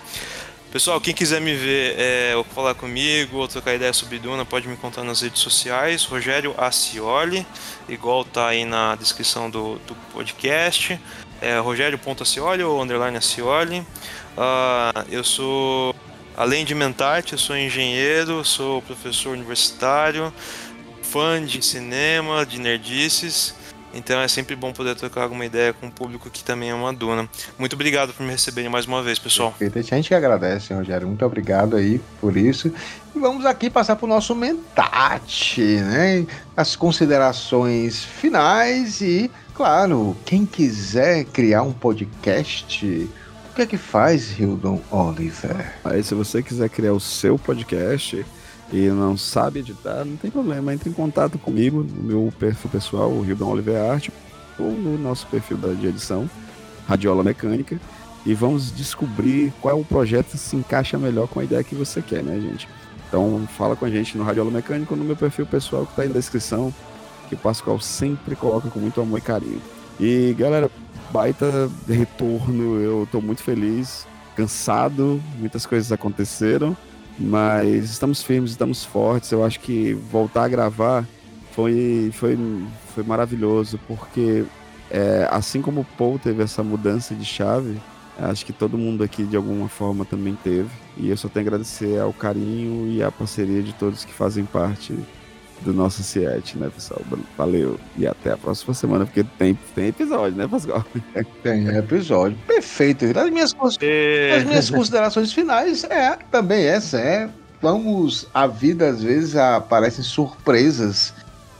Pessoal, 0.76 1.00
quem 1.00 1.14
quiser 1.14 1.40
me 1.40 1.56
ver 1.56 1.96
é, 1.98 2.36
ou 2.36 2.44
falar 2.44 2.76
comigo 2.76 3.38
ou 3.38 3.48
trocar 3.48 3.76
ideia 3.76 3.94
sobre 3.94 4.20
Duna, 4.20 4.44
pode 4.44 4.68
me 4.68 4.74
encontrar 4.74 5.06
nas 5.06 5.22
redes 5.22 5.40
sociais. 5.40 6.04
Rogério 6.04 6.54
Acioli, 6.58 7.48
igual 7.88 8.26
tá 8.26 8.48
aí 8.48 8.66
na 8.66 8.94
descrição 8.96 9.50
do, 9.50 9.76
do 9.88 9.96
podcast. 10.12 11.00
É 11.40 11.58
Rogério.acioli 11.60 12.62
ou 12.62 12.84
underline 12.84 13.16
Acioli. 13.16 13.80
Uh, 13.80 15.06
eu 15.10 15.24
sou 15.24 15.96
Além 16.36 16.66
de 16.66 16.76
Mentarte, 16.76 17.32
eu 17.32 17.40
sou 17.40 17.56
engenheiro, 17.56 18.44
sou 18.44 18.82
professor 18.82 19.30
universitário, 19.30 20.34
fã 21.02 21.42
de 21.42 21.64
cinema, 21.64 22.46
de 22.46 22.60
nerdices. 22.60 23.56
Então 23.96 24.20
é 24.20 24.28
sempre 24.28 24.56
bom 24.56 24.74
poder 24.74 24.94
trocar 24.96 25.24
alguma 25.24 25.46
ideia 25.46 25.74
com 25.74 25.88
o 25.88 25.92
público 25.92 26.30
que 26.30 26.44
também 26.44 26.70
é 26.70 26.76
uma 26.76 26.94
duna. 26.94 27.28
Muito 27.58 27.74
obrigado 27.74 28.14
por 28.14 28.24
me 28.24 28.32
receberem 28.32 28.70
mais 28.70 28.86
uma 28.86 29.02
vez, 29.02 29.18
pessoal. 29.18 29.56
Perfeito. 29.58 29.94
A 29.94 29.96
gente 29.96 30.10
que 30.10 30.14
agradece, 30.14 30.74
Rogério. 30.74 31.08
Muito 31.08 31.26
obrigado 31.26 31.78
aí 31.78 32.02
por 32.20 32.36
isso. 32.36 32.72
E 33.16 33.20
vamos 33.20 33.46
aqui 33.46 33.70
passar 33.70 33.96
para 33.96 34.06
o 34.06 34.10
nosso 34.10 34.36
mentate, 34.36 35.62
né? 35.62 36.28
As 36.58 36.76
considerações 36.76 38.04
finais 38.04 39.00
e, 39.00 39.32
claro, 39.54 40.16
quem 40.26 40.46
quiser 40.46 41.24
criar 41.26 41.64
um 41.64 41.72
podcast 41.72 43.10
o 43.50 43.56
que 43.56 43.62
é 43.62 43.66
que 43.66 43.78
faz 43.78 44.38
Hildon 44.38 44.82
Oliver? 44.92 45.76
Aí, 45.82 46.04
se 46.04 46.14
você 46.14 46.44
quiser 46.44 46.68
criar 46.68 46.92
o 46.92 47.00
seu 47.00 47.40
podcast 47.40 48.26
e 48.72 48.88
não 48.90 49.16
sabe 49.16 49.60
editar, 49.60 50.04
não 50.04 50.18
tem 50.18 50.32
problema. 50.32 50.74
Entre 50.74 50.90
em 50.90 50.94
contato 50.94 51.38
comigo 51.38 51.84
no 51.84 52.04
meu 52.04 52.34
perfil 52.38 52.70
pessoal, 52.70 53.12
o 53.12 53.26
Hildon 53.26 53.52
Oliver 53.52 53.92
Arte, 53.92 54.12
ou 54.58 54.72
no 54.72 54.98
nosso 54.98 55.28
perfil 55.28 55.58
de 55.58 55.88
edição, 55.88 56.30
Radiola 56.88 57.24
Mecânica, 57.24 57.80
e 58.26 58.34
vamos 58.34 58.72
descobrir 58.72 59.54
qual 59.62 59.78
é 59.78 59.80
o 59.80 59.86
projeto 59.86 60.32
que 60.32 60.38
se 60.38 60.56
encaixa 60.56 60.98
melhor 60.98 61.28
com 61.28 61.40
a 61.40 61.44
ideia 61.44 61.64
que 61.64 61.76
você 61.76 62.02
quer, 62.02 62.24
né, 62.24 62.40
gente? 62.40 62.68
Então, 63.08 63.48
fala 63.56 63.76
com 63.76 63.86
a 63.86 63.90
gente 63.90 64.18
no 64.18 64.24
Radiola 64.24 64.50
Mecânica 64.50 64.94
ou 64.94 64.98
no 64.98 65.06
meu 65.06 65.16
perfil 65.16 65.46
pessoal 65.46 65.86
que 65.86 65.92
está 65.92 66.02
aí 66.02 66.08
na 66.08 66.16
descrição, 66.16 66.74
que 67.30 67.36
o 67.36 67.38
Pascoal 67.38 67.80
sempre 67.80 68.36
coloca 68.36 68.70
com 68.70 68.80
muito 68.80 69.00
amor 69.00 69.20
e 69.20 69.22
carinho. 69.22 69.62
E, 70.00 70.36
galera, 70.38 70.70
baita 71.12 71.70
retorno, 71.88 72.82
eu 72.82 73.08
tô 73.12 73.22
muito 73.22 73.44
feliz, 73.44 74.08
cansado, 74.36 75.22
muitas 75.38 75.66
coisas 75.66 75.92
aconteceram, 75.92 76.76
mas 77.18 77.86
estamos 77.86 78.22
firmes, 78.22 78.52
estamos 78.52 78.84
fortes. 78.84 79.32
Eu 79.32 79.44
acho 79.44 79.60
que 79.60 79.94
voltar 79.94 80.44
a 80.44 80.48
gravar 80.48 81.06
foi, 81.52 82.12
foi, 82.14 82.38
foi 82.94 83.04
maravilhoso, 83.04 83.80
porque 83.88 84.46
é, 84.92 85.28
assim 85.32 85.62
como 85.62 85.82
o 85.82 85.86
Paul 85.98 86.20
teve 86.20 86.44
essa 86.44 86.64
mudança 86.64 87.16
de 87.16 87.26
chave, 87.26 87.80
acho 88.18 88.46
que 88.46 88.54
todo 88.54 88.78
mundo 88.78 89.04
aqui 89.04 89.24
de 89.24 89.36
alguma 89.36 89.68
forma 89.68 90.06
também 90.06 90.38
teve. 90.44 90.70
E 90.98 91.10
eu 91.10 91.18
só 91.18 91.28
tenho 91.28 91.46
a 91.46 91.48
agradecer 91.48 92.00
ao 92.00 92.14
carinho 92.14 92.88
e 92.88 93.04
à 93.04 93.12
parceria 93.12 93.62
de 93.62 93.74
todos 93.74 94.06
que 94.06 94.14
fazem 94.14 94.46
parte 94.46 94.98
do 95.62 95.74
nosso 95.74 96.04
Ciete, 96.04 96.58
né, 96.58 96.70
pessoal? 96.74 97.02
Valeu. 97.38 97.80
E 97.98 98.06
até 98.06 98.32
a 98.32 98.38
próxima 98.38 98.74
semana, 98.74 99.06
porque 99.06 99.24
tem, 99.38 99.58
tem 99.74 99.88
episódio, 99.88 100.38
né, 100.38 100.48
Pascal? 100.48 100.86
Tem 101.44 101.68
episódio. 101.68 102.38
Perfeito. 102.48 103.06
As 103.18 103.30
minhas, 103.30 103.56
as 104.38 104.44
minhas 104.44 104.70
considerações 104.70 105.32
finais 105.32 105.84
é 105.86 106.18
também 106.32 106.66
essa, 106.66 107.00
é. 107.00 107.30
Vamos, 107.62 108.28
a 108.34 108.46
vida 108.46 108.90
às 108.90 109.02
vezes 109.02 109.36
aparecem 109.36 110.04
surpresas 110.04 111.14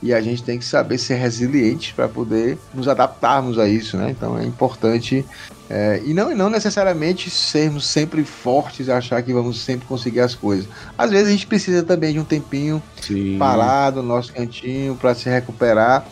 e 0.06 0.14
a 0.14 0.20
gente 0.20 0.42
tem 0.42 0.58
que 0.58 0.64
saber 0.64 0.98
ser 0.98 1.16
resiliente 1.16 1.92
para 1.92 2.08
poder 2.08 2.56
nos 2.72 2.86
adaptarmos 2.86 3.58
a 3.58 3.68
isso, 3.68 3.96
né? 3.96 4.10
Então 4.10 4.38
é 4.38 4.44
importante 4.44 5.24
é, 5.68 6.00
e 6.04 6.14
não, 6.14 6.32
não 6.32 6.48
necessariamente 6.48 7.28
sermos 7.28 7.84
sempre 7.86 8.24
fortes 8.24 8.86
e 8.86 8.92
achar 8.92 9.20
que 9.20 9.32
vamos 9.32 9.60
sempre 9.60 9.84
conseguir 9.86 10.20
as 10.20 10.34
coisas. 10.34 10.68
Às 10.96 11.10
vezes 11.10 11.26
a 11.26 11.30
gente 11.32 11.46
precisa 11.46 11.82
também 11.82 12.12
de 12.12 12.20
um 12.20 12.24
tempinho 12.24 12.80
Sim. 13.00 13.36
parado 13.36 14.00
no 14.00 14.08
nosso 14.08 14.32
cantinho 14.32 14.94
para 14.94 15.12
se 15.12 15.28
recuperar 15.28 16.06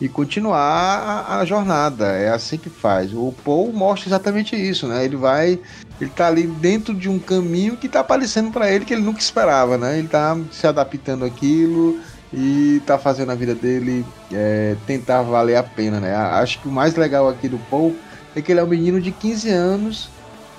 e 0.00 0.08
continuar 0.08 0.58
a, 0.58 1.38
a, 1.38 1.44
jornada. 1.44 2.06
É 2.06 2.30
assim 2.30 2.58
que 2.58 2.68
faz. 2.68 3.12
O 3.14 3.32
Paul 3.44 3.72
mostra 3.72 4.08
exatamente 4.08 4.56
isso, 4.56 4.88
né? 4.88 5.04
Ele 5.04 5.16
vai, 5.16 5.58
ele 6.00 6.10
tá 6.10 6.26
ali 6.26 6.42
dentro 6.42 6.92
de 6.92 7.08
um 7.08 7.20
caminho 7.20 7.76
que 7.76 7.88
tá 7.88 8.00
aparecendo 8.00 8.50
para 8.50 8.70
ele 8.70 8.84
que 8.84 8.92
ele 8.92 9.02
nunca 9.02 9.20
esperava, 9.20 9.78
né? 9.78 10.00
Ele 10.00 10.08
tá 10.08 10.36
se 10.50 10.66
adaptando 10.66 11.24
àquilo 11.24 12.00
e 12.32 12.82
tá 12.86 12.98
fazendo 12.98 13.32
a 13.32 13.34
vida 13.34 13.54
dele 13.54 14.04
é, 14.32 14.76
tentar 14.86 15.22
valer 15.22 15.56
a 15.56 15.62
pena, 15.62 16.00
né? 16.00 16.14
Acho 16.14 16.60
que 16.60 16.68
o 16.68 16.72
mais 16.72 16.96
legal 16.96 17.28
aqui 17.28 17.48
do 17.48 17.58
Paul 17.70 17.94
é 18.34 18.42
que 18.42 18.52
ele 18.52 18.60
é 18.60 18.64
um 18.64 18.68
menino 18.68 19.00
de 19.00 19.12
15 19.12 19.50
anos 19.50 20.10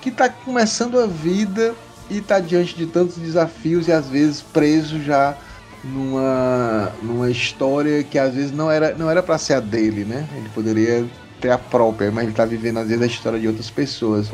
que 0.01 0.09
está 0.09 0.29
começando 0.29 0.99
a 0.99 1.05
vida 1.05 1.75
e 2.09 2.21
tá 2.21 2.39
diante 2.39 2.75
de 2.75 2.85
tantos 2.85 3.17
desafios 3.17 3.87
e 3.87 3.91
às 3.91 4.07
vezes 4.07 4.41
preso 4.41 5.01
já 5.03 5.35
numa, 5.83 6.91
numa 7.03 7.29
história 7.29 8.03
que 8.03 8.17
às 8.17 8.33
vezes 8.33 8.51
não 8.51 8.71
era 8.71 8.93
não 8.95 9.09
era 9.09 9.21
para 9.21 9.37
ser 9.37 9.55
a 9.55 9.59
dele, 9.59 10.05
né? 10.05 10.27
Ele 10.35 10.49
poderia 10.49 11.05
ter 11.39 11.51
a 11.51 11.57
própria, 11.57 12.11
mas 12.11 12.25
ele 12.25 12.33
tá 12.33 12.45
vivendo 12.45 12.77
às 12.77 12.87
vezes 12.87 13.03
a 13.03 13.05
história 13.05 13.39
de 13.39 13.47
outras 13.47 13.69
pessoas. 13.69 14.31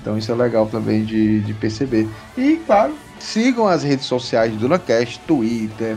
Então 0.00 0.18
isso 0.18 0.30
é 0.30 0.34
legal 0.34 0.66
também 0.66 1.04
de, 1.04 1.40
de 1.40 1.54
perceber. 1.54 2.08
E 2.36 2.60
claro, 2.66 2.94
sigam 3.18 3.66
as 3.66 3.82
redes 3.82 4.06
sociais 4.06 4.52
do 4.52 4.58
DunaCast, 4.58 5.20
Twitter, 5.20 5.96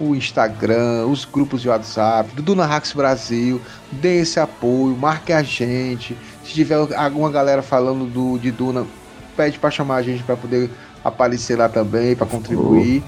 o 0.00 0.16
Instagram, 0.16 1.06
os 1.06 1.26
grupos 1.26 1.60
de 1.60 1.68
WhatsApp, 1.68 2.30
do 2.40 2.54
Hacks 2.54 2.92
Brasil, 2.94 3.60
dê 3.92 4.20
esse 4.20 4.40
apoio, 4.40 4.96
marque 4.96 5.32
a 5.32 5.42
gente. 5.42 6.16
Se 6.42 6.54
tiver 6.54 6.76
alguma 6.96 7.30
galera 7.30 7.60
falando 7.60 8.06
do, 8.06 8.38
de 8.38 8.50
Duna, 8.50 8.86
pede 9.36 9.58
para 9.58 9.70
chamar 9.70 9.96
a 9.96 10.02
gente 10.02 10.22
para 10.22 10.36
poder 10.36 10.70
aparecer 11.04 11.58
lá 11.58 11.68
também, 11.68 12.16
para 12.16 12.26
contribuir. 12.26 13.04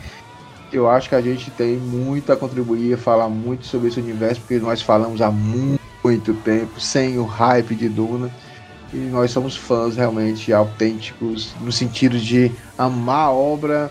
Eu 0.70 0.88
acho 0.88 1.08
que 1.08 1.14
a 1.14 1.20
gente 1.20 1.50
tem 1.50 1.76
muito 1.76 2.30
a 2.30 2.36
contribuir, 2.36 2.94
a 2.94 2.98
falar 2.98 3.28
muito 3.28 3.66
sobre 3.66 3.88
esse 3.88 3.98
universo, 3.98 4.40
porque 4.40 4.58
nós 4.58 4.82
falamos 4.82 5.22
há 5.22 5.30
muito 5.30 6.34
tempo, 6.44 6.78
sem 6.78 7.18
o 7.18 7.24
hype 7.24 7.74
de 7.74 7.88
Duna. 7.88 8.30
E 8.92 8.96
nós 8.96 9.30
somos 9.30 9.56
fãs 9.56 9.96
realmente 9.96 10.52
autênticos, 10.52 11.54
no 11.60 11.72
sentido 11.72 12.18
de 12.18 12.52
amar 12.76 13.28
a 13.28 13.30
obra 13.30 13.90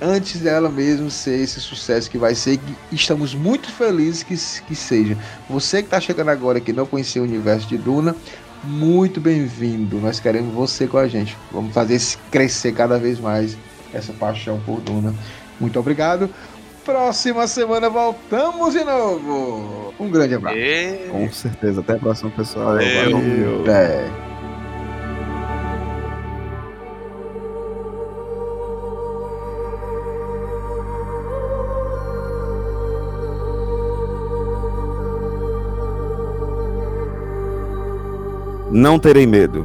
antes 0.00 0.40
dela 0.40 0.68
mesmo 0.68 1.10
ser 1.10 1.40
esse 1.40 1.60
sucesso 1.60 2.10
que 2.10 2.18
vai 2.18 2.34
ser. 2.34 2.58
Estamos 2.90 3.34
muito 3.34 3.70
felizes 3.70 4.22
que, 4.22 4.36
que 4.66 4.74
seja. 4.74 5.16
Você 5.48 5.78
que 5.78 5.86
está 5.86 6.00
chegando 6.00 6.30
agora 6.30 6.60
que 6.60 6.72
não 6.72 6.86
conhecia 6.86 7.22
o 7.22 7.24
universo 7.24 7.68
de 7.68 7.78
Duna, 7.78 8.14
muito 8.62 9.20
bem-vindo. 9.20 9.98
Nós 9.98 10.20
queremos 10.20 10.54
você 10.54 10.86
com 10.86 10.98
a 10.98 11.06
gente. 11.06 11.36
Vamos 11.52 11.72
fazer 11.72 12.00
crescer 12.30 12.72
cada 12.72 12.98
vez 12.98 13.20
mais 13.20 13.56
essa 13.92 14.12
paixão 14.12 14.60
por 14.64 14.80
Duna. 14.80 15.14
Muito 15.60 15.78
obrigado. 15.78 16.28
Próxima 16.84 17.46
semana 17.46 17.88
voltamos 17.88 18.74
de 18.74 18.84
novo. 18.84 19.94
Um 19.98 20.10
grande 20.10 20.34
abraço. 20.34 20.58
E... 20.58 21.08
Com 21.10 21.32
certeza. 21.32 21.80
Até 21.80 21.94
a 21.94 21.98
próxima, 21.98 22.30
pessoal. 22.30 22.74
Valeu. 22.74 23.12
Valeu. 23.12 23.62
Até. 23.62 24.23
Não 38.76 38.98
terei 38.98 39.24
medo. 39.24 39.64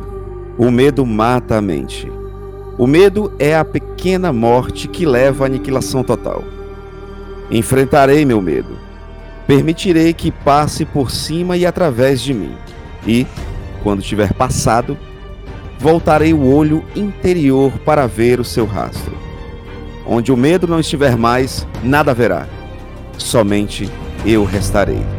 O 0.56 0.70
medo 0.70 1.04
mata 1.04 1.58
a 1.58 1.62
mente. 1.64 2.08
O 2.78 2.86
medo 2.86 3.34
é 3.40 3.58
a 3.58 3.66
pequena 3.66 4.32
morte 4.32 4.88
que 4.88 5.04
leva 5.04 5.46
à 5.46 5.48
aniquilação 5.48 6.04
total. 6.04 6.44
Enfrentarei 7.50 8.24
meu 8.24 8.40
medo. 8.40 8.78
Permitirei 9.48 10.14
que 10.14 10.30
passe 10.30 10.86
por 10.86 11.10
cima 11.10 11.58
e 11.58 11.66
através 11.66 12.22
de 12.22 12.36
mim. 12.36 12.54
E, 13.04 13.26
quando 13.82 14.04
tiver 14.04 14.32
passado, 14.32 14.96
voltarei 15.80 16.32
o 16.32 16.46
olho 16.46 16.86
interior 16.96 17.80
para 17.80 18.06
ver 18.06 18.40
o 18.40 18.46
seu 18.46 18.68
rastro. 18.68 19.18
Onde 20.06 20.32
o 20.32 20.38
medo 20.38 20.68
não 20.68 20.80
estiver 20.80 21.18
mais, 21.18 21.66
nada 21.82 22.12
haverá. 22.12 22.48
Somente 23.18 23.90
eu 24.24 24.44
restarei. 24.44 25.19